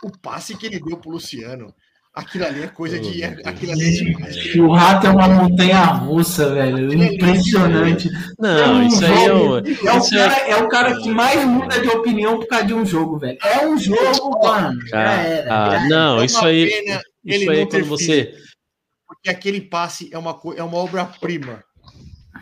o 0.05 0.12
passe 0.18 0.55
que 0.55 0.66
ele 0.66 0.78
deu 0.78 0.98
pro 0.98 1.10
Luciano, 1.10 1.74
aquilo 2.14 2.44
ali 2.44 2.62
é 2.62 2.66
coisa 2.68 2.98
de. 2.98 3.22
Aquilo 3.24 3.72
ali 3.72 3.84
é 3.84 3.90
demais. 3.90 4.54
O 4.56 4.72
rato 4.72 5.06
é 5.06 5.10
uma 5.10 5.28
montanha 5.28 5.84
russa, 5.84 6.52
velho. 6.54 6.92
Impressionante. 6.92 8.08
Não, 8.38 8.82
isso 8.86 9.04
aí 9.04 9.24
é 9.24 9.32
o. 9.32 9.58
É 9.58 9.62
o, 9.62 9.98
isso 9.98 10.14
é- 10.18 10.28
cara, 10.28 10.48
é 10.48 10.56
o 10.56 10.68
cara 10.68 11.00
que 11.00 11.10
mais 11.10 11.44
muda 11.44 11.80
de 11.80 11.88
opinião 11.88 12.38
por 12.38 12.46
causa 12.48 12.64
de 12.66 12.74
um 12.74 12.84
jogo, 12.84 13.18
velho. 13.18 13.38
É 13.42 13.66
um 13.66 13.78
jogo, 13.78 14.42
mano. 14.44 14.80
Já 14.86 14.98
Ah, 14.98 15.22
era. 15.22 15.54
ah, 15.76 15.88
não, 15.88 16.20
É 16.20 16.24
isso 16.26 16.44
aí. 16.44 16.66
Isso 17.24 17.50
aí 17.50 17.60
é 17.60 17.66
quando 17.66 17.84
você. 17.86 18.34
Porque 19.06 19.28
aquele 19.28 19.60
passe 19.60 20.08
é 20.12 20.18
uma, 20.18 20.34
co- 20.34 20.54
é 20.54 20.62
uma 20.62 20.78
obra-prima. 20.78 21.62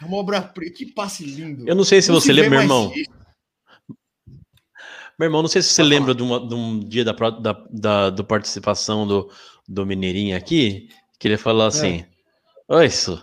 É 0.01 0.05
uma 0.05 0.17
obra-prima. 0.19 0.73
Que 0.73 0.87
passe 0.87 1.25
lindo. 1.25 1.69
Eu 1.69 1.75
não 1.75 1.83
sei 1.85 2.01
se 2.01 2.09
Não 2.11 2.21
você 2.21 2.27
se 2.27 2.33
lembra, 2.33 2.51
meu 2.51 2.61
irmão. 2.61 2.93
isso. 2.95 3.11
Meu 5.19 5.27
irmão, 5.27 5.43
não 5.43 5.49
sei 5.49 5.61
se 5.63 5.71
você 5.71 5.83
lembra 5.83 6.15
de, 6.15 6.23
uma- 6.23 6.47
de 6.47 6.55
um 6.55 6.79
dia 6.79 7.05
da, 7.05 7.13
da, 7.13 7.65
da, 7.73 8.11
do 8.11 8.23
participação 8.23 9.05
do, 9.05 9.29
do 9.69 9.85
Mineirinho 9.87 10.37
aqui, 10.37 10.89
que 11.19 11.29
ele 11.29 11.37
falou 11.37 11.67
assim: 11.67 12.05
Oi, 12.69 12.87
isso. 12.87 13.23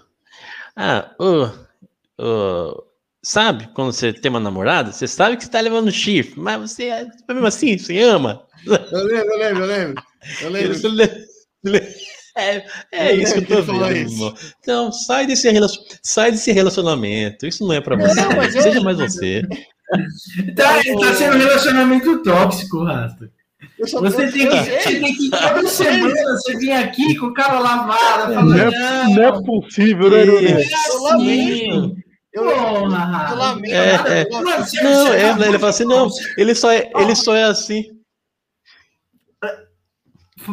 Ah, 0.76 1.10
ô, 1.20 2.84
sabe 3.24 3.68
quando 3.74 3.92
você 3.92 4.14
tem 4.14 4.30
uma 4.30 4.40
namorada, 4.40 4.92
você 4.92 5.08
sabe 5.08 5.38
que 5.38 5.44
você 5.44 5.50
tá 5.50 5.60
levando 5.62 5.92
chifre, 5.92 6.40
mas 6.40 6.60
você, 6.72 6.86
é- 6.86 7.08
mesmo 7.30 7.48
assim, 7.48 7.78
você 7.78 8.00
ama. 8.02 8.44
Eu 8.66 9.04
lembro, 9.06 9.34
eu 9.34 9.38
lembro, 9.38 9.64
eu 9.64 9.68
lembro. 9.68 10.04
Eu 10.42 10.50
lembro. 10.50 11.26
É, 12.38 12.66
é 12.92 13.12
Eu 13.14 13.22
isso 13.22 13.34
que 13.42 13.54
eu 13.54 13.66
tô 13.66 13.72
vendo, 13.72 13.92
irmão. 13.96 14.34
Então, 14.60 14.92
sai 14.92 15.26
desse, 15.26 15.48
sai 16.04 16.32
desse 16.32 16.52
relacionamento. 16.52 17.46
Isso 17.48 17.66
não 17.66 17.74
é 17.74 17.80
pra 17.80 17.96
Não, 17.96 18.06
você. 18.06 18.58
eu- 18.58 18.62
Seja 18.62 18.82
mais 18.82 18.98
você. 18.98 19.42
Tá, 20.56 20.74
tá 20.76 21.14
sendo 21.14 21.36
um 21.38 21.40
relacionamento 21.40 22.24
tóxico, 22.24 22.84
Rasta. 22.84 23.32
Você 23.80 24.32
tem 24.32 24.50
que, 24.50 24.64
você 24.64 25.00
tem 25.00 25.16
que 25.16 25.30
toda 25.30 25.68
semana 25.68 26.14
você 26.34 26.58
vir 26.58 26.72
aqui 26.72 27.16
com 27.16 27.28
o 27.28 27.34
cara 27.34 27.60
lavado, 27.60 28.34
falando, 28.34 28.50
Não 28.50 28.58
é, 28.58 29.10
não 29.10 29.24
é 29.24 29.44
possível, 29.44 30.10
né, 30.10 30.26
Nenê? 30.26 30.66
Eu 30.90 31.04
lamento. 31.04 31.96
Eu, 32.34 32.50
eu 32.50 32.56
Porra, 32.56 33.34
lamento. 33.34 33.74
É, 33.74 34.22
é. 34.22 34.28
Não, 34.84 35.14
é, 35.14 35.48
ele 35.48 35.60
fala 35.60 35.70
assim, 35.70 35.86
não, 35.86 36.10
ele 36.38 36.54
só 36.54 36.72
é, 36.72 36.90
ele 36.96 37.16
só 37.16 37.36
é 37.36 37.44
assim. 37.44 37.95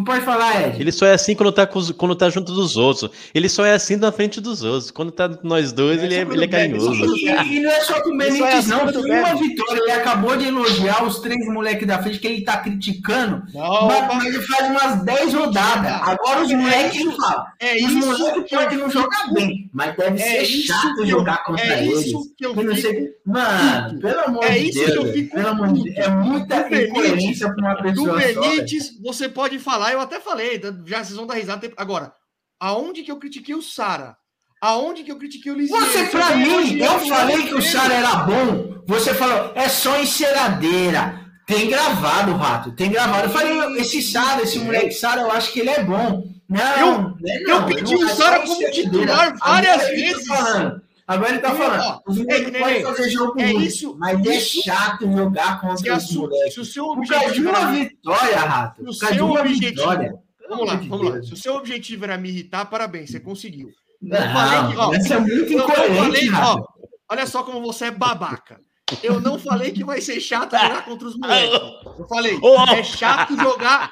Pode 0.04 0.24
falar, 0.24 0.68
Ed. 0.68 0.80
Ele 0.80 0.92
só 0.92 1.06
é 1.06 1.12
assim 1.14 1.34
quando 1.34 1.52
tá, 1.52 1.66
com 1.66 1.78
os- 1.78 1.90
quando 1.92 2.14
tá 2.14 2.28
junto 2.30 2.52
dos 2.52 2.76
outros. 2.76 3.10
Ele 3.34 3.48
só 3.48 3.64
é 3.64 3.74
assim 3.74 3.96
na 3.96 4.10
frente 4.12 4.40
dos 4.40 4.62
outros. 4.62 4.90
Quando 4.90 5.10
tá 5.12 5.28
nós 5.42 5.72
dois, 5.72 6.02
ele 6.02 6.14
é, 6.14 6.20
ele 6.22 6.44
é 6.44 6.48
carinhoso. 6.48 6.92
E, 7.16 7.28
e 7.56 7.60
não 7.60 7.70
é 7.70 7.80
só 7.80 8.00
com 8.00 8.10
o 8.10 8.16
Benítez, 8.16 8.66
é 8.66 8.70
não. 8.70 8.76
acima 8.84 8.92
do 8.92 9.02
Foi 9.02 9.10
uma 9.18 9.34
vitória. 9.36 9.80
Ele 9.82 9.90
acabou 9.92 10.36
de 10.36 10.46
elogiar 10.46 11.04
os 11.04 11.18
três 11.20 11.46
moleques 11.46 11.86
da 11.86 12.02
frente 12.02 12.18
que 12.18 12.26
ele 12.26 12.42
tá 12.42 12.58
criticando. 12.58 13.42
Não, 13.52 13.86
mas, 13.86 14.06
mas 14.08 14.24
ele 14.26 14.40
faz 14.42 14.70
umas 14.70 15.04
10 15.04 15.34
rodadas. 15.34 15.92
Agora 16.02 16.42
os 16.42 16.52
moleques 16.52 17.00
ele 17.00 17.12
fala. 17.12 17.46
é 17.60 17.74
Os 17.76 17.82
isso 17.82 17.98
moleques 17.98 18.44
que 18.48 18.54
eu 18.54 18.60
podem 18.60 18.78
não 18.78 18.90
jogar 18.90 19.32
bem, 19.32 19.70
mas 19.72 19.96
deve 19.96 20.20
É 20.22 20.44
ser 20.44 20.44
chato 20.46 21.06
jogar 21.06 21.44
contra 21.44 21.64
é 21.64 21.84
eles. 21.84 22.06
isso 22.06 22.34
que 22.36 22.46
eu 22.46 22.54
Eu 22.54 22.62
não 22.64 22.76
sei- 22.76 22.94
fico 22.94 23.12
Mano, 23.24 24.00
pelo 24.00 24.20
amor 24.20 24.44
É 24.44 24.58
de 24.58 24.68
isso 24.68 24.78
que 24.80 24.86
Deus. 24.86 25.06
eu 25.06 25.12
fico 25.12 25.34
pelo 25.34 25.48
amor 25.48 25.72
de 25.72 25.82
Deus. 25.84 25.96
É 25.96 26.08
muita 26.10 26.56
Do 26.62 26.68
Benítez- 26.70 26.88
incoerência 26.90 27.48
pra 27.54 27.56
uma 27.64 27.74
Do 27.74 27.82
pessoa 27.82 28.08
só. 28.08 28.16
velho. 28.18 28.40
Benítez, 28.40 28.90
você 29.02 29.28
pode 29.28 29.58
falar, 29.58 29.81
eu 29.90 30.00
até 30.00 30.20
falei, 30.20 30.60
já 30.86 31.02
vocês 31.04 31.16
vão 31.16 31.26
dar 31.26 31.34
risada. 31.34 31.70
Agora, 31.76 32.12
aonde 32.60 33.02
que 33.02 33.10
eu 33.10 33.18
critiquei 33.18 33.54
o 33.54 33.62
Sara? 33.62 34.16
Aonde 34.60 35.02
que 35.02 35.10
eu 35.10 35.18
critiquei 35.18 35.50
o 35.50 35.56
Lisieiro? 35.56 35.84
Você, 35.86 36.04
pra 36.06 36.30
Eu 36.32 36.36
mim, 36.60 36.78
eu 36.78 36.98
falei 37.08 37.42
que 37.46 37.54
o. 37.54 37.60
Sara 37.62 37.94
era 37.94 38.14
bom. 38.16 38.82
Você 38.86 39.12
falou, 39.14 39.52
é 39.56 39.68
só 39.68 39.98
enceradeira. 40.00 41.20
Tem 41.46 41.68
gravado, 41.68 42.34
Rato. 42.36 42.72
Tem 42.76 42.90
gravado. 42.90 43.24
Eu 43.26 43.30
falei, 43.30 43.80
esse 43.80 44.00
Sara, 44.00 44.42
esse 44.42 44.58
moleque 44.60 44.92
Sara, 44.92 45.22
eu 45.22 45.30
acho 45.32 45.52
que 45.52 45.60
ele 45.60 45.70
é 45.70 45.82
bom. 45.82 46.22
Não, 46.48 46.78
Eu- 46.78 46.98
não 46.98 47.16
é 47.26 47.42
eu 47.50 47.66
pedi 47.66 47.94
não 47.94 48.02
o 48.02 48.08
é 48.08 48.14
Sara 48.14 48.40
como 48.40 48.70
titular 48.70 49.36
várias 49.38 49.82
tá 49.82 49.88
vezes. 49.88 50.26
falando. 50.26 50.82
Agora 51.06 51.30
ele 51.30 51.38
tá 51.40 51.50
Eu- 51.50 51.56
falando. 51.56 51.80
ó, 51.82 52.00
Os 52.06 52.16
é, 52.16 52.20
moleques 52.22 52.52
Nenê, 52.52 52.58
podem 52.60 52.82
fazer 52.84 53.10
jogo 53.10 53.40
é 53.40 53.50
ruim, 53.52 53.64
isso- 53.64 53.96
mas 53.98 54.26
é 54.26 54.40
chato 54.40 55.10
jogar 55.12 55.60
contra 55.60 55.96
os 55.96 56.12
moleques. 56.12 56.54
se 56.54 56.60
o 56.60 56.64
seu 56.64 56.84
Por 56.86 57.06
causa 57.06 57.08
de 57.08 57.16
objetivo 57.26 57.48
uma 57.50 57.58
era, 57.58 57.70
vitória, 57.72 58.36
Rato. 58.38 58.82
o 58.82 58.84
Por 58.84 58.98
causa 58.98 59.06
de 59.12 59.14
seu 59.18 59.26
uma 59.26 59.40
objetivo- 59.40 59.70
vitória. 59.70 60.14
vamos 60.48 60.66
lá, 60.66 60.74
vamos 60.76 61.10
lá. 61.10 61.22
Se 61.22 61.32
o 61.32 61.36
seu 61.36 61.54
objetivo 61.56 62.04
era 62.04 62.16
me 62.18 62.28
irritar, 62.28 62.64
parabéns, 62.66 63.10
você 63.10 63.20
conseguiu. 63.20 63.68
Não, 64.00 64.18
falei 64.32 64.72
que, 64.72 64.78
ó, 64.78 64.94
essa 64.94 65.14
é 65.14 65.20
muito 65.20 65.52
Eu 65.52 65.58
incoerente, 65.60 66.30
falei, 66.30 66.30
ó, 66.34 66.64
olha 67.10 67.26
só 67.26 67.42
como 67.42 67.60
você 67.62 67.86
é 67.86 67.90
babaca. 67.90 68.60
Eu 69.02 69.20
não 69.20 69.38
falei 69.38 69.70
que 69.72 69.82
vai 69.84 70.00
ser 70.00 70.20
chato 70.20 70.52
jogar 70.56 70.84
contra 70.84 71.08
os 71.08 71.16
moleques. 71.16 71.60
Eu 71.98 72.06
falei, 72.08 72.38
Oh! 72.42 72.62
é 72.74 72.82
chato 72.82 73.36
jogar, 73.36 73.90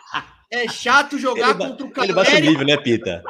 é 0.52 0.68
chato 0.68 1.18
jogar 1.18 1.50
Ele, 1.50 1.58
contra 1.58 1.86
o 1.86 2.04
ele 2.04 2.12
baixa 2.12 2.30
o 2.30 2.34
Caleri. 2.34 2.48
nível, 2.48 2.66
né, 2.66 2.76
Pita? 2.76 3.22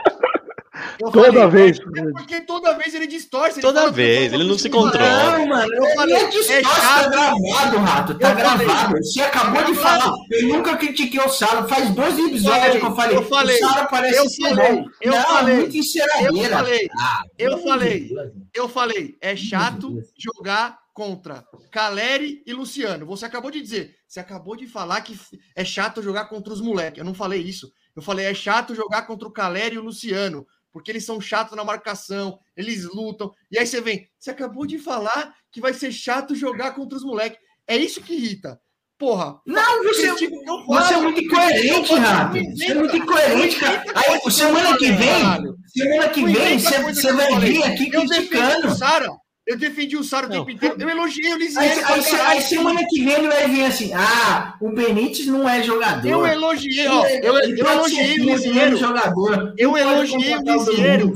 Eu 1.01 1.11
Toda 1.11 1.33
falei, 1.33 1.49
vez. 1.49 1.79
É 1.79 2.13
porque 2.13 2.41
toda 2.43 2.73
vez 2.77 2.95
ele 2.95 3.07
distorce. 3.07 3.55
ele 3.59 3.63
Toda 3.63 3.91
vez, 3.91 4.33
ele 4.33 4.45
não 4.45 4.59
se 4.59 4.69
controla. 4.71 5.39
Não, 5.39 5.47
mano, 5.47 5.75
Eu 5.75 5.85
falei, 5.95 6.19
falei, 6.19 6.49
é 6.49 6.59
é 6.59 6.63
chato. 6.63 6.75
tá 7.05 7.09
gravado, 7.09 7.79
Rato, 7.79 8.19
tá 8.19 8.31
Eu 8.31 8.37
falei. 8.37 8.67
gravado. 8.67 8.97
Você 8.99 9.21
acabou 9.23 9.65
de 9.65 9.75
falar, 9.75 10.13
eu 10.31 10.49
nunca 10.49 10.77
critiquei 10.77 11.21
o 11.21 11.29
Sara, 11.29 11.67
faz 11.69 11.91
dois 11.95 12.19
episódios 12.19 12.77
que 12.79 12.85
eu 12.87 12.95
falei, 12.97 13.17
eu 13.17 13.23
falei, 13.25 13.57
o 13.57 13.59
Sara 13.69 13.87
parece 13.87 14.19
eu 14.19 14.29
ser 14.29 14.43
falei, 14.55 14.73
bom. 14.73 14.85
eu 15.01 15.13
não, 15.13 15.23
falei, 15.23 15.57
muito 15.57 15.77
Eu 15.77 16.49
falei, 16.51 16.89
Ah, 16.99 17.23
eu 17.39 17.59
falei. 17.59 18.01
Deus. 18.09 18.33
eu 18.55 18.69
falei, 18.69 19.17
é 19.21 19.37
chato 19.37 19.91
Deus. 19.91 20.09
jogar 20.19 20.79
contra 20.93 21.45
Caleri 21.71 22.43
e 22.47 22.53
Luciano. 22.53 23.07
Você 23.07 23.25
acabou 23.25 23.51
de 23.51 23.61
dizer, 23.61 23.95
você 24.07 24.21
acabou 24.21 24.57
de 24.57 24.67
falar 24.67 25.01
que 25.01 25.19
é 25.57 25.65
chato 25.65 26.03
jogar 26.03 26.27
contra 26.27 26.53
os 26.53 26.61
moleques. 26.61 26.99
Eu 26.99 27.05
não 27.05 27.15
falei 27.15 27.41
isso. 27.41 27.71
Eu 27.97 28.03
falei, 28.03 28.27
é 28.27 28.35
chato 28.35 28.75
jogar 28.75 29.03
contra 29.03 29.27
o 29.27 29.33
Caleri 29.33 29.77
e 29.77 29.79
o 29.79 29.83
Luciano, 29.85 30.47
porque 30.73 30.91
eles 30.91 31.05
são 31.05 31.21
chatos 31.21 31.57
na 31.57 31.65
marcação, 31.65 32.39
eles 32.57 32.85
lutam. 32.85 33.33
E 33.51 33.59
aí 33.59 33.67
você 33.67 33.81
vem, 33.81 34.09
você 34.19 34.31
acabou 34.31 34.67
de 34.67 34.79
falar 34.79 35.35
que 35.51 35.61
vai 35.61 35.73
ser 35.73 35.93
chato 35.93 36.35
jogar 36.35 36.73
contra 36.73 36.97
os 36.97 37.05
moleques. 37.05 37.39
É 37.67 37.77
isso 37.77 38.03
que 38.03 38.15
irrita. 38.15 38.61
Porra, 39.01 39.41
Não, 39.47 39.83
você, 39.83 40.09
critica 40.11 40.37
o 40.37 40.43
que 40.43 40.51
eu 40.51 40.67
você 40.67 40.93
é 40.93 40.97
muito 40.99 41.21
incoerente, 41.23 41.95
Rato. 41.95 42.39
Você 42.39 42.65
é 42.67 42.75
muito 42.75 42.97
incoerente, 42.99 43.59
cara. 43.59 43.85
Aí, 43.95 44.31
semana 44.31 44.77
que 44.77 44.93
vem, 44.93 45.25
semana 45.69 46.09
que 46.11 46.21
Não 46.21 46.33
vem, 46.35 46.59
você, 46.59 46.83
você 46.83 47.13
vai 47.15 47.41
vir 47.41 47.63
aqui 47.63 47.91
Eu 47.91 48.07
criticando. 48.07 48.77
Sara. 48.77 49.09
Eu 49.47 49.57
defendi 49.59 49.97
o 49.97 50.05
Sara 50.05 50.27
o 50.27 50.31
tempo 50.31 50.51
inteiro. 50.51 50.77
Eu 50.79 50.89
elogiei 50.89 51.31
o 51.33 51.35
Aí, 51.35 51.41
Lisieiro. 51.43 51.87
aí, 51.87 51.95
aí, 51.95 52.03
caralho. 52.05 52.43
semana 52.43 52.87
que 52.89 53.03
vem 53.05 53.15
ele 53.15 53.29
vai 53.29 53.49
vir 53.49 53.65
assim, 53.65 53.91
ah, 53.95 54.55
o 54.61 54.71
Benítez 54.73 55.27
não 55.27 55.49
é 55.49 55.63
jogador. 55.63 56.07
Eu 56.09 56.27
elogiei, 56.27 56.87
ó. 56.87 57.05
Eu, 57.07 57.35
eu 57.35 57.43
ser 57.45 57.59
elogiei 57.73 58.21
o 58.21 58.25
Lisieiro. 58.27 58.77
jogador. 58.77 59.55
Eu 59.59 59.77
elogiei 59.77 60.37
o 60.37 60.41
Lisieiro. 60.43 61.13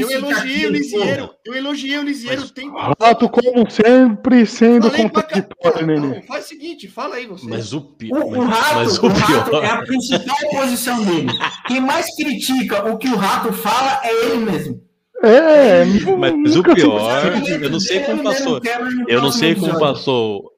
Eu 0.00 0.10
elogiei 0.10 0.66
o 0.66 0.70
Lisieiro. 0.70 1.30
Eu 1.44 1.54
elogiei 1.54 1.98
o 1.98 2.02
Lisieiro 2.02 2.42
o 2.42 2.48
tempo 2.50 2.76
Rato, 2.78 3.28
como 3.28 3.68
sempre, 3.70 4.46
sendo 4.46 4.90
contraditório, 4.90 5.86
Nenê. 5.86 6.06
Não, 6.16 6.22
Faz 6.22 6.46
o 6.46 6.48
seguinte, 6.48 6.88
fala 6.88 7.16
aí 7.16 7.26
você. 7.26 7.46
Mas 7.46 7.72
o 7.72 7.80
pior. 7.80 8.22
O, 8.22 8.38
o 8.38 8.44
rato, 8.44 8.74
mas 8.76 8.98
o 8.98 9.06
o 9.06 9.08
rato 9.08 9.50
pior. 9.50 9.64
é 9.64 9.68
a 9.68 9.82
principal 9.82 10.38
posição 10.50 11.04
dele. 11.04 11.28
Quem 11.66 11.80
mais 11.80 12.06
critica 12.16 12.88
o 12.90 12.96
que 12.96 13.08
o 13.08 13.16
rato 13.16 13.52
fala 13.52 14.00
é 14.04 14.26
ele 14.26 14.38
mesmo. 14.38 14.80
É, 15.22 15.84
Mas 15.84 16.56
o 16.56 16.62
pior, 16.62 17.32
eu 17.60 17.70
não 17.70 17.80
sei 17.80 18.00
como 18.00 18.22
passou. 18.22 18.60
Eu 19.06 19.20
não 19.20 19.30
sei 19.30 19.54
como 19.54 19.78
passou. 19.78 20.52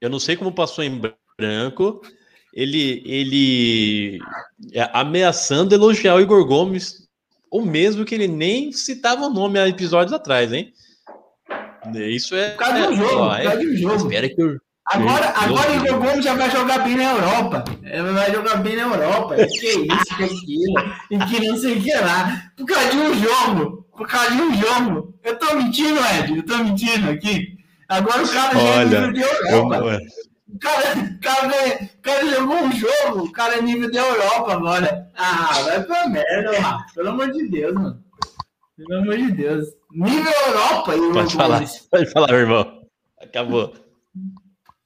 Eu 0.00 0.10
não 0.10 0.20
sei 0.20 0.36
como 0.36 0.52
passou 0.52 0.84
em 0.84 1.00
branco. 1.38 2.00
Ele, 2.52 3.02
ele 3.04 4.18
é, 4.72 4.88
ameaçando 4.92 5.74
elogiar 5.74 6.14
o 6.14 6.20
Igor 6.20 6.46
Gomes, 6.46 7.08
o 7.50 7.60
mesmo 7.62 8.04
que 8.04 8.14
ele 8.14 8.28
nem 8.28 8.70
citava 8.70 9.26
o 9.26 9.30
nome 9.30 9.58
há 9.58 9.68
episódios 9.68 10.12
atrás, 10.12 10.52
hein? 10.52 10.72
Isso 11.94 12.36
é. 12.36 12.50
Por 12.50 12.58
causa 12.58 12.80
de 12.80 12.86
um 12.86 12.96
jogo, 12.96 13.28
por 13.28 13.40
é- 13.40 13.44
causa 13.44 13.60
um 13.60 13.76
jogo. 13.76 13.96
espera 13.96 14.28
que 14.28 14.42
o. 14.44 14.60
Agora, 14.86 15.28
agora 15.30 15.72
o 15.72 15.76
Igor 15.76 15.98
Gomes 15.98 16.24
já 16.24 16.34
vai 16.34 16.50
jogar 16.50 16.78
bem 16.80 16.96
na 16.96 17.12
Europa. 17.12 17.64
Ele 17.82 18.12
vai 18.12 18.30
jogar 18.30 18.56
bem 18.56 18.76
na 18.76 18.82
Europa. 18.82 19.34
Que 19.36 19.68
isso, 19.68 20.16
que 20.16 20.24
aquilo. 20.24 20.94
E 21.10 21.18
que 21.18 21.46
não 21.46 21.56
sei 21.56 21.78
o 21.78 21.82
que 21.82 21.92
lá. 21.94 22.42
Por 22.56 22.66
causa 22.66 22.90
de 22.90 22.96
um 22.98 23.14
jogo. 23.14 23.83
Por 23.96 24.06
causa 24.08 24.30
de 24.34 24.42
um 24.42 24.54
jogo. 24.54 25.14
Eu 25.22 25.38
tô 25.38 25.54
mentindo, 25.56 26.00
Ed. 26.00 26.36
Eu 26.36 26.44
tô 26.44 26.58
mentindo 26.58 27.10
aqui. 27.10 27.56
Agora 27.88 28.22
o 28.24 28.28
cara 28.28 28.54
já 28.58 28.60
é 28.60 28.78
Olha, 28.78 29.00
nível 29.00 29.12
de 29.12 29.20
eu- 29.20 29.46
Europa. 29.48 29.98
O 30.48 30.58
cara, 30.58 30.84
o 30.98 31.20
cara, 31.20 31.48
ganha- 31.48 31.90
o 31.98 32.02
cara 32.02 32.26
jogou 32.30 32.56
um 32.56 32.72
jogo, 32.72 33.24
o 33.24 33.32
cara 33.32 33.56
é 33.58 33.62
nível 33.62 33.90
da 33.90 33.98
Europa 34.00 34.52
agora. 34.52 35.10
Ah, 35.16 35.60
vai 35.64 35.82
pra 35.82 36.08
merda, 36.08 36.60
mano. 36.60 36.84
Pelo 36.94 37.08
amor 37.10 37.30
de 37.32 37.48
Deus, 37.48 37.74
mano. 37.74 38.04
Pelo 38.76 39.00
amor 39.02 39.16
de 39.16 39.32
Deus. 39.32 39.66
Nível 39.92 40.32
Europa, 40.46 40.94
Igor 40.96 41.12
Pode 41.12 41.34
falar, 41.34 41.62
pode 41.90 42.06
falar, 42.10 42.26
meu 42.28 42.38
irmão. 42.40 42.80
Acabou. 43.22 43.74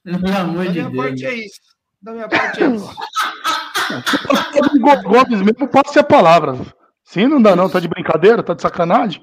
Pelo 0.03 0.37
amor 0.37 0.65
Da 0.65 0.71
de 0.71 0.81
minha 0.83 0.95
parte 1.03 1.21
Deus. 1.21 1.33
é 1.33 1.35
isso. 1.35 1.59
Da 2.01 2.11
minha 2.13 2.29
parte 2.29 2.63
é 2.63 2.67
isso. 2.67 2.89
O 4.73 5.03
Gomes 5.03 5.41
mesmo 5.41 5.67
passe 5.67 5.99
a 5.99 6.03
palavra. 6.03 6.55
Sim, 7.11 7.27
não 7.27 7.41
dá 7.41 7.55
não, 7.55 7.67
tá 7.69 7.79
de 7.79 7.87
brincadeira, 7.87 8.43
tá 8.43 8.53
de 8.53 8.61
sacanagem. 8.61 9.21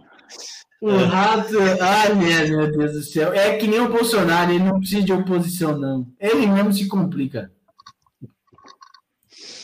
O 0.83 0.97
rato. 0.97 1.55
Ai, 1.81 2.15
meu 2.15 2.71
Deus 2.73 2.93
do 2.93 3.03
céu. 3.03 3.33
É 3.33 3.57
que 3.57 3.67
nem 3.69 3.81
o 3.81 3.89
Bolsonaro, 3.89 4.51
ele 4.51 4.65
não 4.65 4.79
precisa 4.79 5.03
de 5.05 5.13
oposição, 5.13 5.79
não. 5.79 6.07
Ele 6.19 6.47
mesmo 6.49 6.73
se 6.73 6.89
complica. 6.89 7.51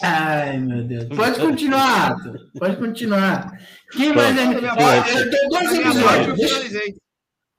Ai, 0.01 0.59
meu 0.59 0.85
Deus. 0.85 1.05
Pode 1.17 1.41
continuar, 1.41 2.09
Rato. 2.11 2.33
Pode 2.59 2.77
continuar. 2.77 3.53
Quem 3.93 4.15
mais 4.15 4.37
é. 4.39 4.45
Eu 4.45 5.31
tenho 5.31 5.49
dois 5.49 5.73
episódios. 5.75 6.37
Deixa, 6.39 6.93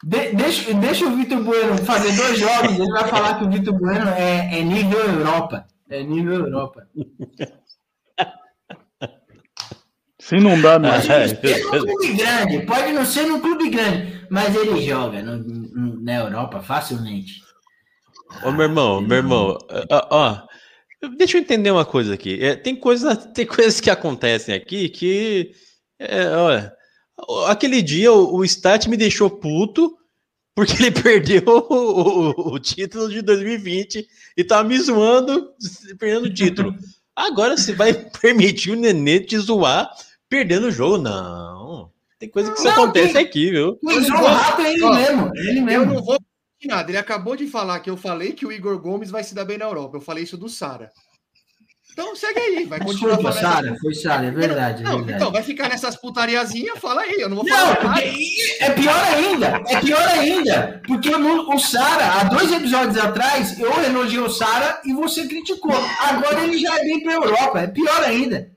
de- 0.03 0.31
deixa, 0.35 0.73
deixa 0.73 1.05
o 1.05 1.15
Vitor 1.15 1.43
Bueno 1.43 1.77
fazer 1.85 2.15
dois 2.15 2.37
jogos. 2.39 2.79
Ele 2.79 2.91
vai 2.91 3.07
falar 3.07 3.37
que 3.37 3.45
o 3.45 3.49
Vitor 3.49 3.77
Bueno 3.77 4.09
é, 4.11 4.59
é 4.59 4.63
nível 4.63 4.99
Europa. 4.99 5.65
É 5.89 6.03
nível 6.03 6.45
Europa. 6.45 6.87
Sim, 10.27 10.37
não 10.39 10.59
dá 10.61 10.79
mesmo. 10.79 11.11
Ele 11.13 11.53
é 11.53 11.59
clube 11.61 12.13
grande, 12.13 12.65
pode 12.65 12.91
não 12.93 13.05
ser 13.05 13.25
num 13.27 13.39
clube 13.41 13.69
grande, 13.69 14.25
mas 14.29 14.55
ele 14.55 14.81
joga 14.85 15.21
no- 15.21 15.37
no- 15.37 16.01
na 16.01 16.15
Europa 16.15 16.61
facilmente. 16.61 17.41
Ô, 18.43 18.51
meu 18.51 18.63
irmão, 18.63 19.01
meu 19.01 19.17
irmão, 19.17 19.57
ó, 19.91 20.07
ó, 20.09 21.07
deixa 21.17 21.37
eu 21.37 21.41
entender 21.41 21.71
uma 21.71 21.85
coisa 21.85 22.13
aqui. 22.13 22.43
É, 22.43 22.55
tem, 22.55 22.75
coisa, 22.75 23.15
tem 23.33 23.45
coisas 23.45 23.79
que 23.81 23.89
acontecem 23.89 24.55
aqui 24.55 24.89
que. 24.89 25.51
é, 25.99 26.29
olha, 26.29 26.73
aquele 27.47 27.81
dia 27.81 28.11
o, 28.11 28.37
o 28.37 28.45
Stat 28.45 28.87
me 28.89 28.97
deixou 28.97 29.29
puto 29.29 29.95
porque 30.55 30.73
ele 30.73 30.91
perdeu 31.03 31.43
o, 31.45 32.31
o- 32.31 32.53
o 32.55 32.59
título 32.59 33.09
de 33.09 33.21
2020 33.21 34.07
e 34.37 34.43
tava 34.43 34.67
me 34.67 34.79
zoando 34.79 35.49
perdendo 35.99 36.25
o 36.27 36.33
título. 36.33 36.73
Agora 37.15 37.55
você 37.55 37.73
vai 37.73 37.93
permitir 37.93 38.71
o 38.71 38.75
Nenê 38.75 39.19
te 39.19 39.37
zoar 39.37 39.87
perdendo 40.33 40.65
o 40.67 40.71
jogo? 40.71 40.97
Não. 40.97 41.91
Tem 42.17 42.27
coisa 42.27 42.51
que 42.51 42.57
isso 42.57 42.65
Não, 42.67 42.73
acontece 42.73 43.13
tem- 43.13 43.23
aqui, 43.23 43.51
viu? 43.51 43.77
Mas 43.83 44.09
o 44.09 44.13
rato 44.15 44.61
é 44.61 44.73
ele 44.73 44.89
mesmo, 44.89 45.31
é 45.35 45.39
ele 45.41 45.59
Eu 45.59 45.63
mesmo. 45.63 45.85
não 45.93 46.03
vou 46.03 46.17
nada. 46.65 46.89
Ele 46.89 46.97
acabou 46.97 47.35
de 47.35 47.45
falar 47.45 47.79
que 47.81 47.89
eu 47.89 47.97
falei 47.97 48.31
que 48.31 48.45
o 48.45 48.51
Igor 48.51 48.79
Gomes 48.79 49.11
vai 49.11 49.23
se 49.23 49.35
dar 49.35 49.45
bem 49.45 49.57
na 49.59 49.65
Europa. 49.65 49.97
Eu 49.97 50.01
falei 50.01 50.23
isso 50.23 50.35
do 50.37 50.49
Sara. 50.49 50.89
Então 51.91 52.15
segue 52.15 52.39
aí, 52.39 52.65
vai 52.65 52.79
continuar 52.79 53.17
falando. 53.17 53.39
Sara, 53.39 53.75
foi 53.79 53.93
Sara, 53.93 54.25
é 54.25 54.31
verdade, 54.31 54.81
é 54.81 54.83
Não, 54.83 54.95
verdade. 54.97 55.13
então, 55.15 55.31
vai 55.31 55.43
ficar 55.43 55.69
nessas 55.69 55.95
putariazinhas, 55.95 56.79
fala 56.79 57.01
aí, 57.01 57.17
eu 57.21 57.29
não 57.29 57.35
vou 57.35 57.45
Não, 57.45 57.55
falar 57.55 57.83
nada. 57.83 58.01
porque 58.01 58.57
é 58.61 58.69
pior 58.71 59.03
ainda, 59.13 59.61
é 59.69 59.79
pior 59.79 60.07
ainda, 60.07 60.81
porque 60.87 61.11
no- 61.11 61.53
o 61.53 61.59
Sara, 61.59 62.05
há 62.19 62.23
dois 62.23 62.51
episódios 62.51 62.97
atrás, 62.97 63.59
eu 63.59 63.71
elogiei 63.83 64.19
o 64.21 64.27
Sara 64.29 64.81
e 64.83 64.91
você 64.91 65.27
criticou. 65.27 65.75
Agora 65.99 66.43
ele 66.45 66.57
já 66.57 66.75
é 66.79 66.83
bem 66.83 67.03
pra 67.03 67.13
Europa, 67.13 67.59
é 67.59 67.67
pior 67.67 68.01
ainda, 68.03 68.49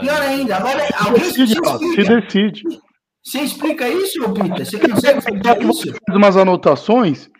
pior 0.00 0.20
ainda. 0.22 0.56
Agora, 0.56 0.86
alguém 0.98 1.24
se 1.24 1.38
Decide, 1.46 1.54
se 1.54 1.60
explica, 1.60 2.20
decide. 2.20 2.62
você 3.22 3.38
explica 3.40 3.88
isso, 3.88 4.24
ô 4.24 4.32
Pita? 4.32 4.64
Você 4.64 4.78
consegue 4.78 5.18
explicar 5.18 5.62
isso? 5.62 5.92
faz 6.06 6.16
umas 6.16 6.36
anotações 6.36 7.30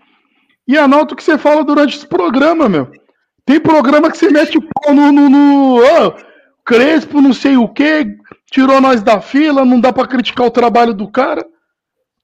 e 0.66 0.76
anota 0.76 1.14
o 1.14 1.16
que 1.16 1.22
você 1.22 1.38
fala 1.38 1.64
durante 1.64 1.96
esse 1.96 2.06
programa, 2.06 2.68
meu. 2.68 2.90
Tem 3.44 3.60
programa 3.60 4.10
que 4.10 4.18
você 4.18 4.28
mete 4.30 4.58
o 4.58 4.62
pau 4.62 4.92
no. 4.94 5.12
no, 5.12 5.28
no 5.28 5.82
ó, 5.84 6.12
Crespo, 6.64 7.20
não 7.20 7.32
sei 7.32 7.56
o 7.56 7.68
que, 7.68 8.16
tirou 8.50 8.80
nós 8.80 9.00
da 9.00 9.20
fila, 9.20 9.64
não 9.64 9.80
dá 9.80 9.92
pra 9.92 10.06
criticar 10.06 10.44
o 10.46 10.50
trabalho 10.50 10.92
do 10.92 11.08
cara. 11.08 11.46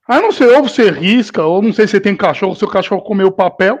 Aí 0.05 0.21
não 0.21 0.33
sei, 0.33 0.47
ou 0.47 0.63
você 0.63 0.89
risca, 0.91 1.43
ou 1.45 1.61
não 1.61 1.71
sei 1.71 1.87
se 1.87 1.91
você 1.91 2.01
tem 2.01 2.13
cachorro, 2.13 2.53
seu 2.53 2.67
cachorro 2.67 3.01
comeu 3.03 3.27
o 3.27 3.31
papel. 3.31 3.79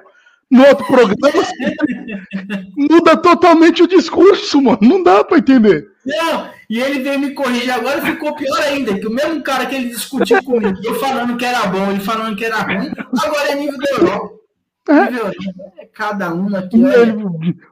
No 0.49 0.65
outro 0.65 0.85
programa, 0.85 1.31
você 1.33 1.53
muda 2.77 3.17
totalmente 3.17 3.83
o 3.83 3.87
discurso, 3.87 4.61
mano. 4.61 4.79
Não 4.81 5.03
dá 5.03 5.21
pra 5.23 5.37
entender. 5.39 5.92
Não, 6.05 6.49
e 6.69 6.81
ele 6.81 6.99
veio 6.99 7.19
me 7.19 7.31
corrigir 7.31 7.71
agora 7.71 7.99
e 7.99 8.11
ficou 8.11 8.35
pior 8.35 8.59
ainda, 8.61 8.97
que 8.99 9.07
o 9.07 9.11
mesmo 9.13 9.41
cara 9.41 9.65
que 9.65 9.75
ele 9.75 9.89
discutiu 9.89 10.43
comigo, 10.43 10.77
eu 10.83 10.95
falando 10.95 11.37
que 11.37 11.45
era 11.45 11.65
bom, 11.67 11.89
ele 11.91 11.99
falando 12.01 12.35
que 12.35 12.43
era 12.43 12.57
ruim, 12.57 12.91
agora 13.23 13.49
é 13.51 13.55
nível 13.55 13.77
da 13.77 13.89
Europa. 13.91 14.33
Nível 14.89 15.17
Europa. 15.27 15.35
É 15.79 15.85
cada 15.85 16.33
um 16.33 16.53
aqui, 16.55 16.83
olha. 16.83 17.15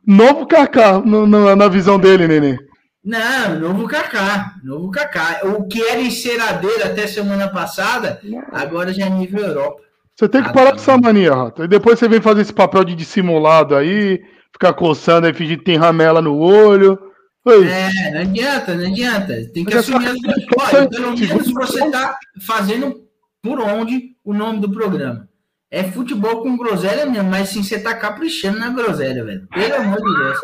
Novo 0.06 0.46
Kaká 0.48 1.00
no- 1.00 1.28
no- 1.28 1.54
na 1.56 1.68
visão 1.68 2.00
dele, 2.00 2.26
neném. 2.28 2.58
Não, 3.04 3.60
novo 3.60 3.88
Kaká, 3.88 4.54
novo 4.64 4.92
Kaká. 4.92 5.42
O 5.44 5.68
que 5.68 5.82
era 5.82 6.00
enceradeiro 6.00 6.86
até 6.86 7.08
semana 7.08 7.50
passada, 7.50 8.22
agora 8.54 8.94
já 8.94 9.08
é 9.08 9.10
nível 9.10 9.44
Europa. 9.46 9.82
Você 10.16 10.30
tem 10.30 10.42
que 10.44 10.50
Ah, 10.50 10.54
parar 10.54 10.66
tá. 10.68 10.72
com 10.74 10.78
essa 10.82 10.98
mania, 10.98 11.34
Rato. 11.34 11.64
E 11.64 11.68
depois 11.68 11.98
você 11.98 12.08
vem 12.08 12.22
fazer 12.22 12.42
esse 12.42 12.54
papel 12.54 12.84
de 12.84 12.96
dissimulado 12.96 13.76
aí, 13.76 14.22
ficar 14.54 14.72
coçando 14.74 15.26
aí, 15.26 15.34
fingir 15.34 15.58
que 15.58 15.66
tem 15.66 15.78
ramela 15.78 16.22
no 16.22 16.38
olho. 16.38 16.98
É, 17.48 18.12
não 18.12 18.22
adianta, 18.22 18.76
não 18.76 18.86
adianta. 18.88 19.34
Tem 19.54 19.66
que 19.66 19.74
Mas 19.74 19.90
assumir 19.90 20.08
é 20.08 20.10
as. 20.12 20.74
Olha, 20.74 20.90
pelo 20.90 21.18
menos 21.18 21.52
você 21.52 21.84
está 21.86 22.18
fazendo 22.46 23.08
por 23.42 23.60
onde 23.60 24.16
o 24.24 24.34
nome 24.34 24.60
do 24.60 24.72
programa. 24.72 25.28
É 25.72 25.84
futebol 25.84 26.44
com 26.44 26.58
groselha 26.58 27.06
mesmo, 27.06 27.30
mas 27.30 27.50
sim, 27.50 27.64
você 27.64 27.80
tá 27.80 27.96
caprichando 27.96 28.60
na 28.60 28.70
groselha, 28.70 29.24
velho. 29.24 29.48
Pelo 29.48 29.76
amor 29.76 29.98
de 29.98 30.24
Deus. 30.24 30.40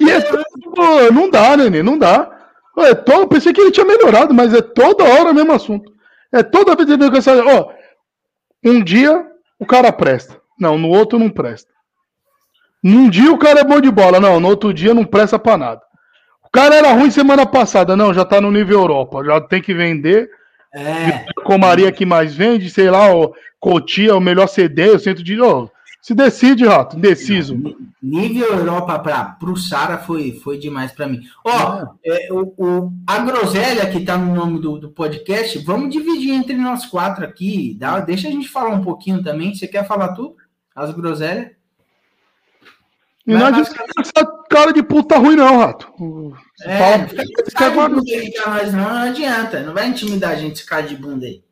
E 0.00 0.10
é 0.10 0.20
todo- 0.20 1.12
não 1.12 1.30
dá, 1.30 1.56
neném, 1.56 1.82
não 1.82 1.98
dá. 1.98 2.30
É 2.78 2.94
todo, 2.94 3.28
pensei 3.28 3.52
que 3.52 3.60
ele 3.60 3.70
tinha 3.70 3.86
melhorado, 3.86 4.34
mas 4.34 4.52
é 4.52 4.60
toda 4.60 5.04
hora 5.04 5.30
o 5.30 5.34
mesmo 5.34 5.52
assunto. 5.52 5.92
É 6.32 6.42
toda 6.42 6.74
vez 6.74 6.88
ele 6.88 6.98
vem 6.98 7.10
com 7.10 7.16
essa. 7.18 7.44
Ó, 7.44 7.70
um 8.64 8.82
dia 8.82 9.24
o 9.60 9.66
cara 9.66 9.92
presta. 9.92 10.40
Não, 10.58 10.76
no 10.78 10.88
outro 10.88 11.18
não 11.18 11.30
presta. 11.30 11.70
Num 12.84 13.08
dia 13.08 13.32
o 13.32 13.38
cara 13.38 13.60
é 13.60 13.64
bom 13.64 13.80
de 13.80 13.90
bola. 13.90 14.20
Não, 14.20 14.38
no 14.38 14.48
outro 14.48 14.72
dia 14.74 14.92
não 14.92 15.04
presta 15.06 15.38
pra 15.38 15.56
nada. 15.56 15.80
O 16.44 16.50
cara 16.50 16.74
era 16.74 16.92
ruim 16.92 17.10
semana 17.10 17.46
passada. 17.46 17.96
Não, 17.96 18.12
já 18.12 18.24
tá 18.26 18.40
no 18.40 18.52
nível 18.52 18.78
Europa. 18.80 19.24
Já 19.24 19.40
tem 19.40 19.62
que 19.62 19.72
vender. 19.72 20.28
É, 20.72 21.24
Comaria 21.44 21.90
que 21.90 22.04
mais 22.04 22.34
vende, 22.34 22.68
sei 22.68 22.90
lá, 22.90 23.14
o 23.14 23.32
Cotia, 23.60 24.14
o 24.14 24.20
melhor 24.20 24.48
CD, 24.48 24.90
o 24.90 24.98
centro 24.98 25.22
de. 25.24 25.40
Ó, 25.40 25.68
se 26.02 26.14
decide, 26.14 26.66
rato, 26.66 26.98
indeciso. 26.98 27.56
nível 28.02 28.48
Europa 28.58 28.98
para 28.98 29.38
o 29.50 29.56
Sara 29.56 29.96
foi, 29.96 30.32
foi 30.44 30.58
demais 30.58 30.92
para 30.92 31.06
mim. 31.06 31.20
Ó, 31.44 31.86
é, 32.04 32.28
o, 32.30 32.52
o- 32.58 32.92
a 33.06 33.20
groselha 33.20 33.86
que 33.88 34.00
tá 34.04 34.18
no 34.18 34.34
nome 34.34 34.60
do, 34.60 34.78
do 34.78 34.90
podcast, 34.90 35.58
vamos 35.60 35.88
dividir 35.90 36.32
entre 36.32 36.56
nós 36.56 36.84
quatro 36.84 37.24
aqui. 37.24 37.74
Dá, 37.80 38.00
deixa 38.00 38.28
a 38.28 38.30
gente 38.30 38.48
falar 38.48 38.70
um 38.70 38.82
pouquinho 38.82 39.22
também. 39.22 39.54
Você 39.54 39.66
quer 39.66 39.86
falar 39.86 40.08
tudo? 40.08 40.34
As 40.76 40.92
groselhas? 40.92 41.52
E 43.26 43.32
não 43.32 43.40
Mas, 43.40 43.54
adianta 43.70 43.84
essa 44.00 44.26
cara 44.50 44.72
de 44.72 44.82
puta 44.82 45.16
ruim, 45.16 45.34
não, 45.36 45.58
rato. 45.58 45.90
É, 46.62 46.78
fala- 46.78 46.98
não 46.98 47.08
fica 47.08 47.50
cara 47.52 47.70
de 47.70 47.94
bunda 47.94 48.12
aí 48.12 48.32
pra 48.32 48.50
nós, 48.50 48.72
não, 48.74 48.82
não 48.84 48.96
adianta. 49.10 49.60
Não 49.62 49.72
vai 49.74 49.86
intimidar 49.88 50.32
a 50.32 50.36
gente 50.36 50.56
esse 50.56 50.66
cara 50.66 50.82
de 50.82 50.96
bunda 50.96 51.24
aí. 51.24 51.42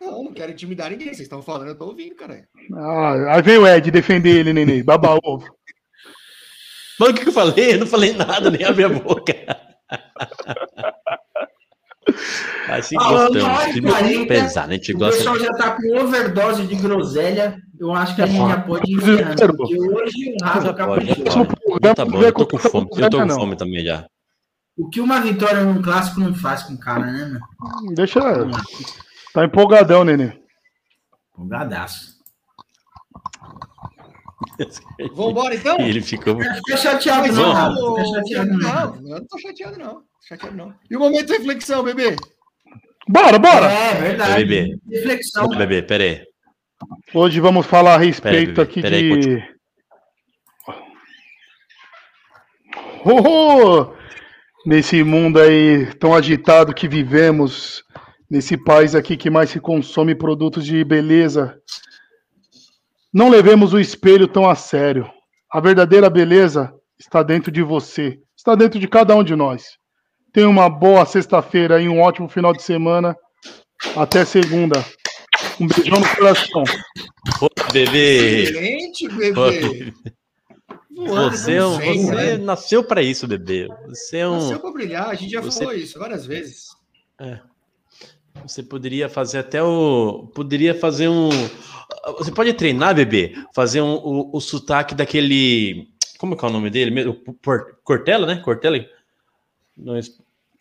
Não, 0.00 0.24
não 0.24 0.32
quero 0.32 0.52
intimidar 0.52 0.90
ninguém. 0.90 1.08
Vocês 1.08 1.20
estão 1.20 1.42
falando, 1.42 1.68
eu 1.68 1.74
tô 1.78 1.86
ouvindo, 1.86 2.14
cara. 2.14 2.46
Ah, 2.72 3.34
aí 3.34 3.42
vem 3.42 3.58
o 3.58 3.66
Ed 3.66 3.90
defender 3.90 4.36
ele, 4.36 4.52
neném. 4.52 4.84
Baba 4.84 5.18
ovo. 5.24 5.44
Mas 7.00 7.08
o 7.08 7.14
que 7.14 7.28
eu 7.28 7.32
falei? 7.32 7.74
Eu 7.74 7.78
não 7.80 7.86
falei 7.88 8.12
nada, 8.12 8.48
nem 8.50 8.64
abri 8.64 8.84
a 8.84 8.88
boca. 8.88 9.34
Assim 12.68 12.96
Ah, 12.98 13.08
gostamos. 13.08 13.80
quarenta, 13.90 14.26
pesado, 14.28 14.70
a 14.70 14.74
gente 14.74 14.92
O 14.92 14.98
gosta. 14.98 15.16
pessoal 15.16 15.38
já 15.38 15.50
tá 15.52 15.70
com 15.76 15.98
overdose 16.00 16.64
de 16.66 16.76
groselha. 16.76 17.58
Eu 17.78 17.92
acho 17.94 18.14
que 18.14 18.22
a 18.22 18.26
gente 18.26 18.48
já 18.48 18.60
pode 18.60 18.90
ir 18.90 18.96
encerrando. 18.96 19.56
Porque 19.56 19.78
hoje 19.78 20.34
o 20.34 20.62
já 20.62 20.74
caprichou. 20.74 21.46
Tá 21.94 22.04
bom, 22.04 22.22
eu 22.22 22.32
tô 22.32 22.46
com 22.46 22.58
fome. 22.58 22.88
Eu 22.96 23.10
tô 23.10 23.18
com 23.18 23.26
Não. 23.26 23.34
fome 23.34 23.56
também 23.56 23.84
já. 23.84 24.06
O 24.76 24.88
que 24.88 25.00
uma 25.00 25.20
vitória 25.20 25.62
num 25.62 25.82
clássico 25.82 26.20
não 26.20 26.34
faz 26.34 26.64
com 26.64 26.74
o 26.74 26.78
cara, 26.78 27.06
né, 27.06 27.26
meu? 27.26 27.94
Deixa. 27.94 28.20
Tá 29.32 29.44
empolgadão, 29.44 30.04
neném. 30.04 30.32
Empolgadaço. 31.32 32.14
Vambora, 35.14 35.54
então? 35.54 35.78
E 35.80 35.88
ele 35.88 36.02
ficou. 36.02 36.34
Não 36.34 36.54
fica 36.56 36.76
chateado, 36.76 37.28
não, 37.28 37.34
vamos. 37.34 37.54
Rato. 37.54 37.94
Fica 37.96 38.04
chateado, 38.06 38.50
não. 38.50 38.58
Não, 38.58 39.10
eu 39.10 39.18
não 39.20 39.26
tô 39.26 39.38
chateado, 39.38 39.78
não. 39.78 40.02
Chateado, 40.28 40.56
não. 40.56 40.74
E 40.90 40.96
o 40.96 41.00
momento 41.00 41.26
de 41.26 41.32
reflexão, 41.32 41.82
bebê? 41.82 42.16
Bora, 43.08 43.38
bora! 43.38 43.66
É 43.70 43.94
verdade. 44.00 44.44
Bebê. 44.44 44.78
Reflexão. 44.90 45.48
Bebê, 45.48 45.82
pera 45.82 46.04
aí. 46.04 46.33
Hoje 47.14 47.40
vamos 47.40 47.66
falar 47.66 47.94
a 47.94 47.98
respeito 47.98 48.60
aqui 48.60 48.82
de. 48.82 49.54
Oh, 53.04 53.20
oh! 53.20 53.94
Nesse 54.66 55.04
mundo 55.04 55.38
aí 55.38 55.94
tão 55.96 56.14
agitado 56.14 56.74
que 56.74 56.88
vivemos, 56.88 57.84
nesse 58.30 58.56
país 58.56 58.94
aqui 58.94 59.16
que 59.16 59.28
mais 59.30 59.50
se 59.50 59.60
consome 59.60 60.14
produtos 60.14 60.64
de 60.64 60.82
beleza 60.82 61.60
Não 63.12 63.28
levemos 63.28 63.74
o 63.74 63.78
espelho 63.78 64.26
tão 64.26 64.48
a 64.48 64.54
sério. 64.54 65.08
A 65.52 65.60
verdadeira 65.60 66.08
beleza 66.10 66.72
está 66.98 67.22
dentro 67.22 67.52
de 67.52 67.62
você, 67.62 68.18
está 68.36 68.54
dentro 68.54 68.80
de 68.80 68.88
cada 68.88 69.14
um 69.14 69.22
de 69.22 69.36
nós. 69.36 69.78
Tenha 70.32 70.48
uma 70.48 70.68
boa 70.68 71.06
sexta-feira 71.06 71.80
e 71.80 71.88
um 71.88 72.00
ótimo 72.00 72.28
final 72.28 72.52
de 72.52 72.62
semana. 72.62 73.16
Até 73.94 74.24
segunda. 74.24 74.84
Um 75.60 75.66
beijão 75.68 76.00
no 76.00 76.16
coração. 76.16 76.64
Ô, 77.40 77.48
bebê. 77.72 78.42
Excelente, 78.42 79.06
Ô, 79.06 79.16
bebê. 79.16 79.92
Voando 80.96 81.36
Você, 81.36 81.52
é 81.54 81.64
um- 81.66 81.78
você 81.78 82.14
né? 82.14 82.36
nasceu 82.38 82.84
pra 82.84 83.02
isso, 83.02 83.26
bebê. 83.26 83.68
Você 83.88 84.18
é 84.18 84.28
um. 84.28 84.34
Nasceu 84.36 84.60
pra 84.60 84.70
brilhar, 84.72 85.08
a 85.08 85.14
gente 85.14 85.30
já 85.32 85.40
Você- 85.40 85.60
falou 85.60 85.74
isso 85.74 85.98
várias 85.98 86.24
vezes. 86.26 86.68
Você 88.46 88.62
poderia 88.62 89.08
fazer 89.08 89.38
até 89.38 89.62
o. 89.62 90.30
Poderia 90.34 90.74
fazer 90.74 91.08
um. 91.08 91.28
Você 92.18 92.30
pode 92.32 92.52
treinar, 92.54 92.94
bebê? 92.94 93.34
Fazer 93.54 93.80
um, 93.80 93.94
o, 93.94 94.36
o 94.36 94.40
sotaque 94.40 94.94
daquele. 94.94 95.88
Como 96.18 96.36
que 96.36 96.44
é 96.44 96.48
o 96.48 96.52
nome 96.52 96.70
dele 96.70 96.90
mesmo? 96.90 97.14
Por- 97.42 97.76
Cortella, 97.82 98.26
né? 98.26 98.36
Cortella? 98.44 98.78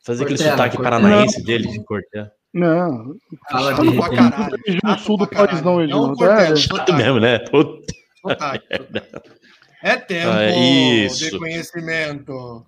Fazer 0.03 0.23
aquele 0.23 0.37
Cortella, 0.37 0.51
sotaque 0.57 0.77
Cortella. 0.77 1.01
paranaense 1.01 1.43
dele, 1.43 1.67
de 1.67 1.83
Cortella. 1.83 2.31
Não, 2.53 3.15
Fala 3.49 3.71
Chato 3.75 3.89
de 3.91 3.97
pra 3.97 4.09
caralho. 4.15 4.57
chato 4.85 4.99
sul 5.01 5.17
do 5.17 5.27
país 5.27 5.61
não, 5.63 5.73
Não, 5.75 5.81
Edinaldo. 5.83 6.15
Cortella, 6.15 6.41
É, 6.41 6.55
Chato 6.55 6.69
sotaque, 6.77 6.93
mesmo, 6.93 7.19
né? 7.19 7.39
Puta. 7.39 7.93
sotaque, 8.21 8.65
sotaque. 8.77 9.29
É 9.81 9.95
tempo 9.97 10.29
Ah, 10.31 10.49
isso. 10.49 11.31
de 11.31 11.37
conhecimento. 11.39 12.63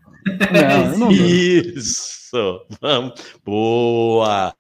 não, 0.94 0.98
não, 0.98 1.12
Isso! 1.12 2.62
Vamos. 2.82 3.14
Boa! 3.46 4.54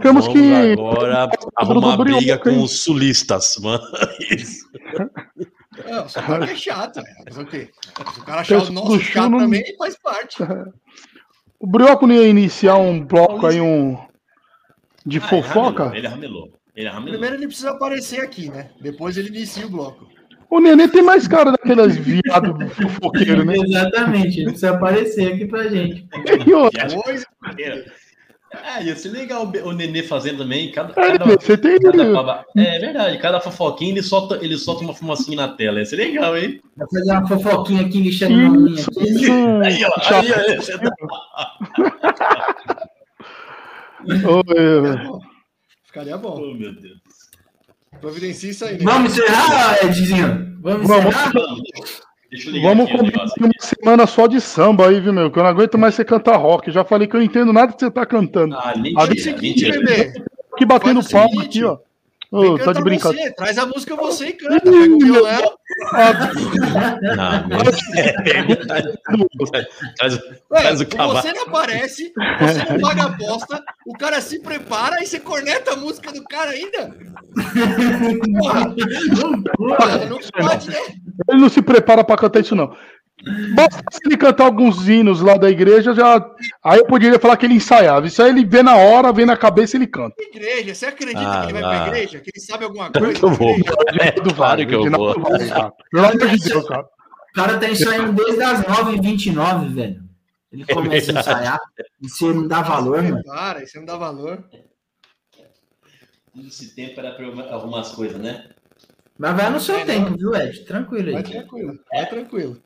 Temos 0.00 0.26
Vamos 0.26 0.28
que. 0.40 0.72
agora 0.72 1.30
arrumar 1.56 1.96
Brioco, 1.96 2.18
briga 2.20 2.38
com 2.38 2.48
hein? 2.50 2.62
os 2.62 2.82
sulistas, 2.82 3.56
mano. 3.60 3.82
Isso. 4.30 4.64
Não, 5.86 6.42
é 6.44 6.56
chato, 6.56 6.96
velho. 7.02 7.14
Mas 7.26 7.36
o 7.38 7.44
quê? 7.44 7.70
Se 8.14 8.20
o 8.20 8.24
cara 8.24 8.40
achar 8.40 8.62
o 8.62 8.72
nosso 8.72 8.98
chato 9.00 9.22
Sul 9.24 9.30
não- 9.32 9.38
também, 9.40 9.76
faz 9.76 9.96
parte. 9.98 10.36
O 11.60 11.66
Brioco 11.66 12.06
não 12.06 12.14
ia 12.14 12.28
iniciar 12.28 12.76
um 12.76 13.04
bloco 13.04 13.44
aí, 13.44 13.60
um. 13.60 13.98
De 15.08 15.18
Ah, 15.18 15.22
fofoca? 15.22 15.90
Ele 15.94 16.06
ramelou. 16.06 16.52
Ele 16.76 16.88
ramelou. 16.88 17.12
Primeiro 17.12 17.36
ele 17.36 17.46
precisa 17.46 17.70
aparecer 17.70 18.20
aqui, 18.20 18.50
né? 18.50 18.68
Depois 18.80 19.16
ele 19.16 19.28
inicia 19.28 19.66
o 19.66 19.70
bloco. 19.70 20.06
O 20.50 20.60
Nenê 20.60 20.88
tem 20.88 21.02
mais 21.02 21.26
cara 21.28 21.50
daquelas 21.52 21.94
viado 21.96 22.56
fofoqueiro, 22.70 23.44
né? 23.44 23.54
Exatamente, 23.56 24.38
ele 24.38 24.44
precisa 24.46 24.70
aparecer 24.70 25.32
aqui 25.32 25.46
pra 25.46 25.68
gente. 25.68 26.06
E 26.46 26.52
outra, 26.54 26.86
Ah, 28.64 28.80
ia 28.82 28.96
ser 28.96 29.10
legal 29.10 29.52
o 29.62 29.72
Nenê 29.72 30.02
fazendo 30.02 30.38
também. 30.38 30.72
Cada, 30.72 30.92
é, 30.92 30.94
cada, 31.18 31.24
você 31.36 31.54
tem. 31.58 31.78
cada 31.78 32.10
baba- 32.12 32.46
é 32.56 32.78
verdade, 32.78 33.18
cada 33.18 33.40
fofoquinha 33.40 33.90
ele 33.92 34.02
solta, 34.02 34.38
ele 34.42 34.56
solta 34.56 34.82
uma 34.84 34.94
fumacinha 34.94 35.36
na 35.36 35.48
tela. 35.48 35.80
Ia 35.80 35.84
ser 35.84 35.96
legal, 35.96 36.34
hein? 36.34 36.58
Vai 36.74 36.86
fazer 36.90 37.12
uma 37.12 37.28
fofoquinha 37.28 37.82
aqui, 37.82 38.00
lixando 38.00 38.34
uma 38.34 38.58
unha 38.70 38.80
aqui. 38.80 39.30
Aí, 39.66 39.84
ó, 39.84 39.92
aí, 40.14 40.32
ó, 40.32 40.56
você 40.62 40.72
tá- 44.08 44.28
Oi, 44.30 45.20
ficaria 45.84 46.16
bom. 46.16 46.38
Oh, 46.40 46.54
meu 46.54 46.72
Deus. 46.74 46.98
Providencie 48.00 48.50
isso 48.50 48.64
aí, 48.64 48.78
né? 48.78 48.84
Vamos 48.84 49.12
encerrar, 49.12 49.84
Edzinho? 49.84 50.58
Vamos 50.60 50.86
Vamos. 50.86 51.14
encerrar? 51.14 51.32
Vamos 52.62 52.90
combinar 52.90 53.10
negócio. 53.24 53.42
uma 53.44 53.52
semana 53.60 54.06
só 54.06 54.26
de 54.26 54.40
samba 54.40 54.88
aí, 54.88 55.00
viu, 55.00 55.12
meu? 55.12 55.30
Que 55.30 55.38
eu 55.38 55.42
não 55.42 55.50
aguento 55.50 55.78
mais 55.78 55.94
você 55.94 56.04
cantar 56.04 56.36
rock. 56.36 56.70
Já 56.70 56.84
falei 56.84 57.08
que 57.08 57.16
eu 57.16 57.20
não 57.20 57.24
entendo 57.26 57.52
nada 57.52 57.72
que 57.72 57.80
você 57.80 57.90
tá 57.90 58.04
cantando. 58.04 58.54
Ah, 58.54 58.74
Ah, 58.74 59.06
mentira, 59.06 59.40
mentira. 59.40 60.12
Aqui 60.52 60.66
batendo 60.66 61.00
palma 61.08 61.42
aqui, 61.42 61.64
ó. 61.64 61.78
Vem 62.30 62.50
Ô, 62.50 62.58
tá 62.58 62.72
de 62.74 62.82
brincadeira. 62.82 63.28
você. 63.30 63.34
Traz 63.34 63.56
a 63.58 63.64
música 63.66 63.96
você 63.96 64.26
e 64.26 64.32
canta. 64.34 64.60
Pega 64.60 64.94
o 64.94 64.98
violão. 64.98 65.56
Não, 67.16 67.48
Traz, 69.96 70.14
Ué, 70.50 70.60
traz 70.60 70.80
o 70.80 70.86
cavalo. 70.86 71.20
você 71.22 71.32
não 71.32 71.42
aparece, 71.44 72.12
você 72.38 72.72
não 72.72 72.80
paga 72.80 73.02
aposta, 73.04 73.62
o 73.86 73.92
cara 73.98 74.20
se 74.20 74.40
prepara 74.40 75.02
e 75.02 75.06
você 75.06 75.20
corneta 75.20 75.72
a 75.72 75.76
música 75.76 76.12
do 76.12 76.22
cara 76.24 76.50
ainda? 76.50 76.94
Porra, 78.38 78.74
porra, 79.56 79.96
não 80.06 80.18
pode, 80.18 80.70
né? 80.70 80.78
Ele 81.28 81.40
não 81.40 81.48
se 81.48 81.62
prepara 81.62 82.04
pra 82.04 82.16
cantar 82.16 82.40
isso, 82.40 82.54
não. 82.54 82.74
Basta 83.54 83.82
se 83.90 83.98
ele 84.06 84.16
cantar 84.16 84.44
alguns 84.44 84.88
hinos 84.88 85.20
lá 85.20 85.36
da 85.36 85.50
igreja, 85.50 85.92
já. 85.92 86.24
Aí 86.64 86.78
eu 86.78 86.86
poderia 86.86 87.18
falar 87.18 87.36
que 87.36 87.46
ele 87.46 87.54
ensaiava. 87.54 88.06
Isso 88.06 88.22
aí 88.22 88.30
ele 88.30 88.44
vê 88.44 88.62
na 88.62 88.76
hora, 88.76 89.12
vem 89.12 89.26
na 89.26 89.36
cabeça 89.36 89.76
e 89.76 89.78
ele 89.78 89.86
canta. 89.88 90.14
Igreja, 90.22 90.74
você 90.74 90.86
acredita 90.86 91.20
Ah, 91.20 91.40
que 91.46 91.52
ele 91.52 91.60
vai 91.60 91.62
pra 91.62 91.86
igreja? 91.88 92.20
Que 92.20 92.30
ele 92.34 92.44
sabe 92.44 92.64
alguma 92.64 92.90
coisa? 92.92 93.12
que 93.18 93.24
eu 93.24 93.30
vou. 93.30 93.50
É, 94.00 94.12
claro 94.34 94.66
que 94.66 94.74
eu 94.74 94.90
vou. 94.90 95.20
Vai. 95.20 95.70
Pelo 95.90 96.06
amor 96.06 96.28
de 96.28 96.38
Deus, 96.48 96.68
cara. 96.68 96.82
O 96.82 97.32
cara 97.34 97.58
tá 97.58 97.68
ensaiando 97.68 98.12
desde 98.12 98.42
as 98.42 98.60
9h29, 98.62 99.68
velho. 99.74 100.02
Ele 100.52 100.64
começa 100.66 101.12
a 101.12 101.20
ensaiar. 101.20 101.58
E 102.00 102.08
você 102.08 102.26
não 102.26 102.46
dá 102.46 102.62
valor, 102.62 103.02
mano. 103.02 103.22
Para, 103.24 103.62
isso 103.64 103.76
não 103.76 103.84
dá 103.84 103.96
valor. 103.96 104.44
Esse 106.46 106.74
tempo 106.74 107.00
era 107.00 107.10
pra 107.12 107.24
eu 107.24 107.40
arrumar 107.52 107.80
as 107.80 107.90
coisas, 107.92 108.20
né? 108.20 108.44
Mas 109.18 109.36
vai 109.36 109.50
no 109.50 109.58
seu 109.58 109.74
É, 109.76 109.84
tempo, 109.84 110.16
viu, 110.16 110.32
Ed? 110.36 110.60
Tranquilo 110.60 111.10
Vai 111.12 111.22
aí. 111.24 111.28
tranquilo, 111.28 111.78
vai 111.92 112.06
tranquilo. 112.08 112.62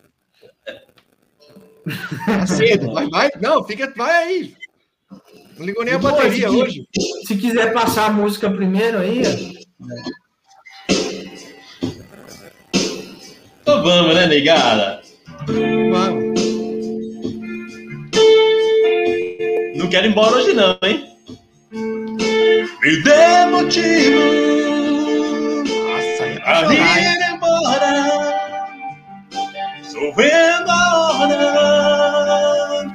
Tá 2.26 2.46
cedo, 2.46 2.92
vai, 2.92 3.08
vai. 3.08 3.30
Não, 3.40 3.64
fica, 3.64 3.92
vai 3.96 4.22
aí. 4.24 4.54
Não 5.58 5.66
ligou 5.66 5.84
nem 5.84 5.94
a 5.94 5.98
bateria 5.98 6.48
se- 6.48 6.54
hoje. 6.56 6.86
Se 7.26 7.36
quiser 7.36 7.72
passar 7.72 8.06
a 8.06 8.12
música 8.12 8.50
primeiro 8.50 8.98
aí. 8.98 9.22
Então 13.62 13.82
vamos, 13.82 14.14
né, 14.14 14.26
negada? 14.26 15.00
Vamos. 15.46 16.40
Não 19.76 19.88
quero 19.88 20.06
ir 20.06 20.10
embora 20.10 20.36
hoje, 20.36 20.52
não, 20.54 20.78
hein? 20.82 21.08
Me 22.82 23.02
dê 23.02 23.46
motivo 23.50 24.18
Nossa, 25.64 26.24
é 26.24 27.21
Estou 30.02 30.16
vendo 30.16 30.68
a 30.68 31.20
hora 31.20 32.92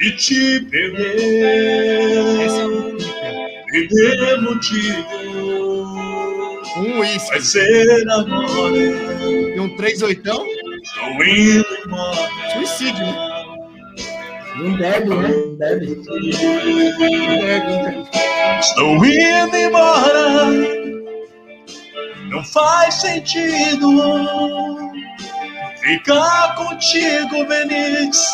de 0.00 0.10
te 0.16 0.60
perder. 0.62 2.44
Essa 2.44 2.58
é 2.58 2.62
a 2.62 2.66
única. 2.66 3.30
Me 3.70 3.86
dê 3.86 4.36
motivo. 4.38 5.06
Um 6.78 6.98
Vai 6.98 7.12
uísque 7.12 7.42
ser 7.42 8.10
agora. 8.10 8.76
e 8.76 9.60
um 9.60 9.76
3 9.76 10.02
oitão. 10.02 10.44
Estou 10.82 11.24
indo 11.24 11.64
embora. 11.86 12.28
Suicídio, 12.54 13.06
né? 13.06 13.14
Não 14.56 14.76
bebe, 14.76 15.10
né? 15.10 15.28
Não 15.28 15.56
bebe. 15.58 16.02
Estou 18.58 19.04
indo 19.06 19.56
embora. 19.56 20.50
Não 22.30 22.42
faz 22.42 22.94
sentido 22.94 23.86
ficar 25.82 26.54
contigo, 26.54 27.44
Benix. 27.46 28.26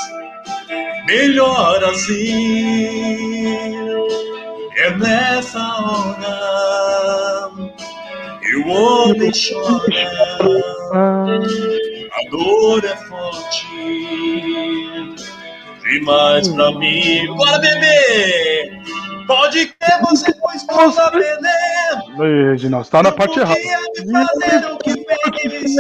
Melhor 1.07 1.83
assim. 1.85 3.75
É 4.77 4.91
nessa 4.97 5.59
hora 5.59 7.51
que 8.41 8.57
o 8.57 8.69
homem 8.69 9.33
chora. 9.33 10.09
A 12.13 12.31
dor 12.31 12.85
é 12.85 12.97
forte 12.97 13.67
demais 15.83 16.49
pra 16.49 16.71
mim. 16.73 17.27
Bora, 17.35 17.59
bebê! 17.59 18.71
Pode 19.29 19.67
crer, 19.67 20.01
você 20.01 20.33
foi 20.41 20.57
exposto 20.57 20.99
a 21.01 21.11
perder. 21.11 21.49
Ei, 22.19 22.51
Reginaldo, 22.53 22.89
tá 22.89 23.03
na 23.03 23.13
parte 23.13 23.39
errada. 23.39 23.61
Fazer 23.61 24.73
o 24.73 24.79
que 24.79 24.93
fez. 25.05 25.77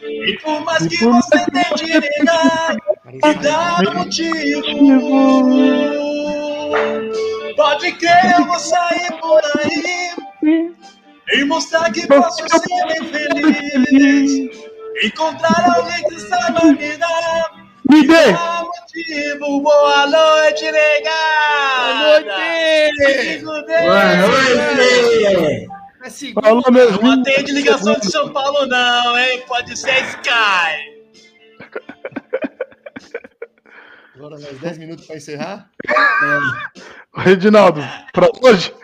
E 0.00 0.38
por 0.40 0.60
mais 0.60 0.86
que 0.86 1.04
você 1.04 1.44
tente 1.50 1.86
negar, 1.86 2.76
me 3.04 3.34
dá 3.34 3.80
motivo. 3.92 4.62
Pode 7.56 7.92
crer, 7.96 8.38
eu 8.38 8.44
vou 8.46 8.58
sair 8.60 9.12
por 9.20 9.40
aí 9.56 10.14
e 11.32 11.44
mostrar 11.46 11.90
que 11.90 12.06
posso 12.06 12.44
ser 12.48 13.04
feliz. 13.10 14.56
Encontrar 15.02 15.74
alguém 15.76 16.04
que 16.04 16.20
saiba 16.20 16.64
me 16.64 16.96
dar. 16.96 17.57
Me 17.88 18.06
dê! 18.06 18.32
Motivo. 18.32 19.62
Boa 19.62 20.06
noite, 20.06 20.70
negada. 20.70 22.20
Boa 22.20 23.60
Boa 23.82 24.16
noite! 24.16 25.68
É 26.02 26.10
segunda. 26.10 26.40
Falou 26.42 26.70
mesmo. 26.70 27.02
Não 27.02 27.20
atende 27.20 27.52
ligação 27.52 27.94
de 27.94 28.10
São 28.10 28.32
Paulo, 28.32 28.66
não, 28.66 29.18
hein? 29.18 29.42
Pode 29.46 29.76
ser 29.76 30.04
Sky. 30.04 30.98
Agora 34.16 34.38
mais 34.40 34.58
10 34.58 34.78
minutos 34.78 35.06
para 35.06 35.16
encerrar. 35.16 35.70
Reginaldo, 37.14 37.80
pra 38.12 38.28
hoje, 38.42 38.74